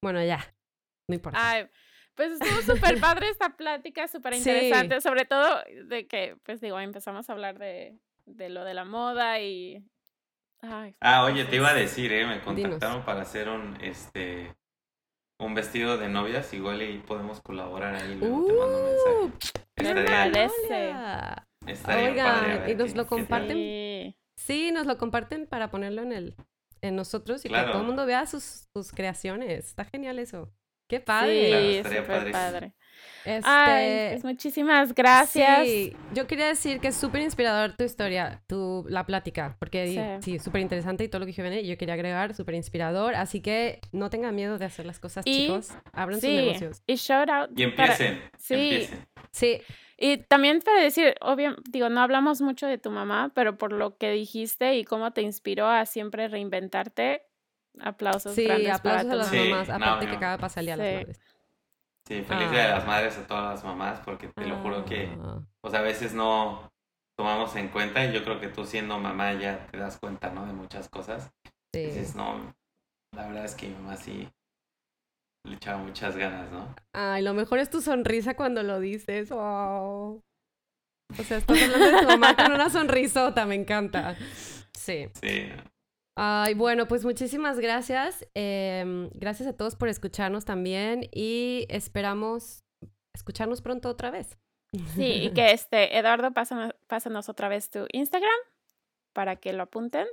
Bueno, 0.02 0.24
ya, 0.24 0.40
no 1.10 1.16
importa. 1.16 1.38
Ay, 1.42 1.68
pues 2.16 2.34
estuvo 2.34 2.62
súper 2.76 3.00
padre 3.00 3.30
esta 3.30 3.56
plática, 3.56 4.08
súper 4.08 4.34
interesante, 4.34 5.02
sobre 5.02 5.26
todo 5.26 5.64
de 5.86 6.08
que, 6.08 6.36
pues 6.44 6.62
digo, 6.62 6.80
empezamos 6.80 7.30
a 7.30 7.34
hablar 7.34 7.58
de, 7.58 7.98
de 8.26 8.50
lo 8.50 8.64
de 8.64 8.74
la 8.74 8.86
moda 8.86 9.40
y... 9.40 9.84
ah, 10.62 11.24
oye, 11.24 11.46
te 11.46 11.56
iba 11.56 11.70
a 11.70 11.74
decir, 11.74 12.12
¿eh? 12.12 12.26
Me 12.26 12.42
contactaron 12.42 13.04
para 13.04 13.22
hacer 13.22 13.50
un, 13.50 13.78
este, 13.82 14.54
un 15.40 15.56
vestido 15.56 15.98
de 15.98 16.10
novias, 16.10 16.54
igual 16.54 16.82
y 16.82 17.00
podemos 17.00 17.42
colaborar 17.42 17.96
ahí, 17.96 18.16
luego 18.16 18.46
te 18.46 18.54
mando 18.54 18.78
un 18.78 18.86
mensaje. 18.86 19.56
Estaría, 19.78 21.48
estaría 21.66 22.10
Oigan, 22.10 22.70
y 22.70 22.76
nos 22.76 22.96
lo 22.96 23.08
comparten. 23.08 24.16
Sí. 24.36 24.72
nos 24.72 24.86
lo 24.86 24.98
comparten 24.98 25.48
para 25.48 25.72
ponerlo 25.72 26.02
en 26.02 26.12
el, 26.12 26.36
en 26.82 26.96
nosotros 26.98 27.46
y 27.46 27.50
que 27.50 27.56
todo 27.56 27.80
el 27.80 27.88
mundo 27.88 28.06
vea 28.06 28.26
sus, 28.26 28.68
sus 28.74 28.92
creaciones. 28.92 29.68
Está 29.68 29.86
genial 29.86 30.20
eso. 30.20 30.52
Qué 30.90 31.00
padre. 31.00 31.84
Sí, 31.84 31.96
súper 31.96 32.32
padre. 32.32 32.74
Este, 33.24 33.48
Ay, 33.48 34.10
pues 34.12 34.24
muchísimas 34.24 34.96
gracias. 34.96 35.68
Sí, 35.68 35.96
yo 36.16 36.26
quería 36.26 36.48
decir 36.48 36.80
que 36.80 36.88
es 36.88 36.96
súper 36.96 37.22
inspirador 37.22 37.76
tu 37.76 37.84
historia, 37.84 38.42
tu, 38.48 38.86
la 38.90 39.06
plática, 39.06 39.56
porque 39.60 40.20
sí, 40.22 40.40
súper 40.40 40.62
interesante 40.62 41.04
y 41.04 41.08
todo 41.08 41.20
lo 41.20 41.26
que 41.28 41.34
dije 41.34 41.64
yo 41.64 41.78
quería 41.78 41.94
agregar, 41.94 42.34
súper 42.34 42.56
inspirador, 42.56 43.14
así 43.14 43.40
que 43.40 43.82
no 43.92 44.10
tengan 44.10 44.34
miedo 44.34 44.58
de 44.58 44.66
hacer 44.66 44.88
las 44.88 45.00
cosas, 45.00 45.26
chicos, 45.26 45.70
abran 45.94 46.20
sus 46.20 46.30
negocios. 46.30 46.82
Y 46.88 46.96
shout 46.96 47.30
out. 47.30 47.52
Y 47.56 47.64
empiecen. 47.64 48.20
Sí. 48.40 48.90
Sí. 49.32 49.62
Y 49.96 50.18
también 50.18 50.62
para 50.62 50.82
decir, 50.82 51.16
obvio, 51.22 51.56
digo, 51.70 51.90
no 51.90 52.02
hablamos 52.02 52.42
mucho 52.42 52.66
de 52.66 52.78
tu 52.78 52.90
mamá, 52.90 53.32
pero 53.36 53.58
por 53.58 53.74
lo 53.74 53.98
que 53.98 54.10
dijiste 54.12 54.76
y 54.78 54.86
cómo 54.86 55.12
te 55.12 55.22
inspiró 55.22 55.68
a 55.68 55.86
siempre 55.86 56.30
reinventarte, 56.30 57.22
Aplausos 57.80 58.36
sí, 58.36 58.46
grandes 58.46 58.74
aplausos 58.74 59.08
para 59.08 59.14
a 59.14 59.16
las 59.16 59.34
mamás, 59.34 59.70
aparte 59.70 60.08
que 60.08 60.16
acaba 60.16 60.32
de 60.34 60.38
pasar 60.40 60.62
el 60.62 60.66
día 60.66 60.78
de 60.78 60.84
las 60.84 61.02
madres. 61.02 61.22
Sí, 62.08 62.22
feliz 62.24 62.52
día 62.52 62.64
de 62.64 62.70
las 62.70 62.88
madres 62.88 63.18
a 63.18 63.28
todas 63.28 63.54
las 63.54 63.64
mamás, 63.64 64.00
porque 64.04 64.28
te 64.28 64.46
lo 64.46 64.58
juro 64.58 64.84
que, 64.84 65.16
ah. 65.22 65.42
pues 65.62 65.74
a 65.76 65.82
veces 65.82 66.14
no 66.14 66.72
tomamos 67.18 67.56
en 67.56 67.68
cuenta 67.70 68.04
y 68.04 68.14
yo 68.14 68.24
creo 68.24 68.40
que 68.40 68.48
tú 68.48 68.66
siendo 68.66 68.98
mamá 68.98 69.34
ya 69.34 69.68
te 69.68 69.78
das 69.78 70.00
cuenta, 70.00 70.32
¿no? 70.32 70.46
De 70.46 70.54
muchas 70.54 70.90
cosas. 70.90 71.32
Sí. 71.74 71.86
Dices, 71.86 72.16
no, 72.16 72.56
la 73.16 73.28
verdad 73.28 73.46
es 73.46 73.56
que 73.56 73.68
mi 73.68 73.76
mamá 73.76 73.96
sí 73.96 74.28
le 75.46 75.56
echaba 75.56 75.78
muchas 75.78 76.16
ganas, 76.16 76.52
¿no? 76.52 76.74
Ay, 76.94 77.22
lo 77.22 77.34
mejor 77.34 77.60
es 77.60 77.70
tu 77.70 77.82
sonrisa 77.82 78.36
cuando 78.36 78.64
lo 78.64 78.80
dices, 78.80 79.30
wow. 79.30 80.22
O 81.18 81.24
sea, 81.24 81.38
estás 81.38 81.62
hablando 81.62 81.86
de 81.92 82.02
tu 82.02 82.08
mamá 82.08 82.36
con 82.36 82.52
una 82.52 82.70
sonrisota, 82.70 83.46
me 83.46 83.56
encanta. 83.56 84.16
Sí. 84.74 85.10
Sí. 85.22 85.50
Ay, 86.22 86.54
bueno, 86.54 86.86
pues 86.86 87.06
muchísimas 87.06 87.62
gracias. 87.62 88.28
Em, 88.34 89.10
gracias 89.14 89.48
a 89.48 89.56
todos 89.56 89.78
por 89.78 89.88
escucharnos 89.88 90.44
también 90.44 91.08
y 91.14 91.66
esperamos 91.70 92.66
escucharnos 93.16 93.62
pronto 93.62 93.88
otra 93.88 94.12
vez. 94.12 94.38
Sí, 94.96 95.06
y 95.06 95.30
que 95.34 95.52
este, 95.54 95.98
Eduardo, 95.98 96.34
pásanos, 96.34 96.76
pásanos 96.88 97.30
otra 97.30 97.48
vez 97.48 97.70
tu 97.70 97.88
Instagram 97.94 98.38
para 99.14 99.38
que 99.38 99.54
lo 99.54 99.64
apunten. 99.64 100.08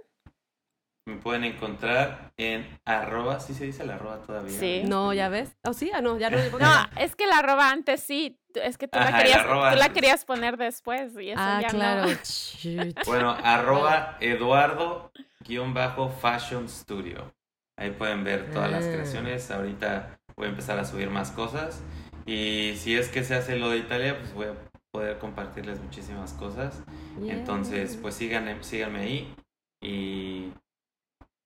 Me 1.08 1.16
pueden 1.16 1.42
encontrar 1.42 2.32
en 2.36 2.78
arroba, 2.84 3.40
¿sí 3.40 3.52
se 3.52 3.64
dice 3.64 3.84
la 3.84 3.96
arroba 3.96 4.22
todavía? 4.22 4.56
Sí. 4.56 4.82
No, 4.86 5.12
ya 5.12 5.28
ves. 5.28 5.56
¿Oh, 5.64 5.72
sí? 5.72 5.90
Ah, 5.92 6.02
no, 6.02 6.18
ya 6.18 6.30
no. 6.30 6.38
no, 6.38 6.86
es 7.00 7.16
que 7.16 7.26
la 7.26 7.38
arroba 7.38 7.70
antes 7.70 8.00
sí, 8.00 8.38
es 8.54 8.78
que 8.78 8.86
tú, 8.86 9.00
la, 9.00 9.18
querías, 9.18 9.44
tú 9.44 9.76
la 9.76 9.88
querías 9.88 10.24
poner 10.24 10.56
después 10.56 11.14
y 11.18 11.30
eso 11.30 11.40
ah, 11.42 11.58
ya 11.62 11.68
claro. 11.68 12.06
no. 12.64 12.84
bueno, 13.06 13.30
arroba 13.42 14.18
Eduardo 14.20 15.10
guion 15.46 15.74
bajo 15.74 16.08
Fashion 16.08 16.68
Studio. 16.68 17.32
Ahí 17.78 17.90
pueden 17.90 18.24
ver 18.24 18.50
todas 18.50 18.70
las 18.70 18.84
ah. 18.86 18.92
creaciones. 18.92 19.50
Ahorita 19.50 20.18
voy 20.36 20.46
a 20.46 20.50
empezar 20.50 20.78
a 20.78 20.84
subir 20.84 21.10
más 21.10 21.30
cosas. 21.30 21.82
Y 22.24 22.74
si 22.76 22.96
es 22.96 23.08
que 23.08 23.22
se 23.22 23.34
hace 23.34 23.56
lo 23.56 23.70
de 23.70 23.78
Italia, 23.78 24.18
pues 24.18 24.34
voy 24.34 24.46
a 24.46 24.54
poder 24.92 25.18
compartirles 25.18 25.80
muchísimas 25.80 26.32
cosas. 26.32 26.82
Entonces, 27.20 27.98
pues 28.00 28.14
síganme, 28.14 28.62
síganme 28.62 29.00
ahí 29.00 29.34
y 29.82 30.52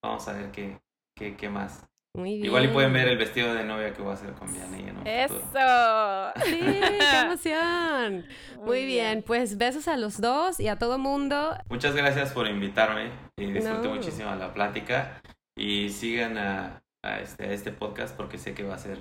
vamos 0.03 0.27
a 0.29 0.33
ver 0.33 0.51
qué, 0.53 0.81
qué, 1.17 1.37
qué 1.37 1.49
más. 1.49 1.90
Muy 2.15 2.35
bien. 2.35 2.47
Igual 2.47 2.65
y 2.65 2.69
pueden 2.69 2.93
ver 2.93 3.09
el 3.09 3.19
vestido 3.19 3.55
de 3.55 3.63
novia 3.63 3.95
que 3.95 4.03
voy 4.03 4.11
a 4.11 4.15
hacer 4.15 4.33
con 4.33 4.53
Vianney 4.53 4.89
en 4.89 4.99
un 4.99 5.07
¡Eso! 5.07 6.33
¡Sí! 6.45 6.61
¡Qué 6.61 7.21
emoción! 7.25 8.27
Muy, 8.65 8.85
bien. 8.85 9.23
pues 9.23 9.57
besos 9.59 9.87
a 9.87 9.97
los 9.97 10.21
dos 10.21 10.59
y 10.59 10.69
a 10.69 10.77
todo 10.77 10.99
mundo. 10.99 11.57
Muchas 11.69 11.95
gracias 11.95 12.33
por 12.33 12.49
invitarme 12.49 13.11
y 13.37 13.53
disfruté 13.53 13.89
muchísimo 13.89 14.35
la 14.35 14.53
plática 14.53 15.23
y 15.57 15.91
sigan 15.91 16.37
a, 16.37 16.83
este, 17.21 17.55
este 17.55 17.71
podcast 17.71 18.17
porque 18.17 18.39
sé 18.39 18.55
que 18.55 18.65
va 18.65 18.75
a 18.75 18.79
ser 18.79 18.99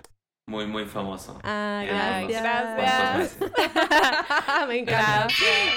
muy, 0.47 0.67
muy 0.67 0.85
famoso. 0.85 1.39
Ah, 1.43 1.83
gracias. 1.85 2.43
gracias. 2.43 3.37
Me 4.67 4.79
encanta. 4.79 5.27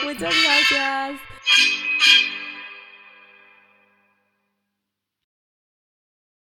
Muchas 0.04 0.34
gracias. 0.44 1.20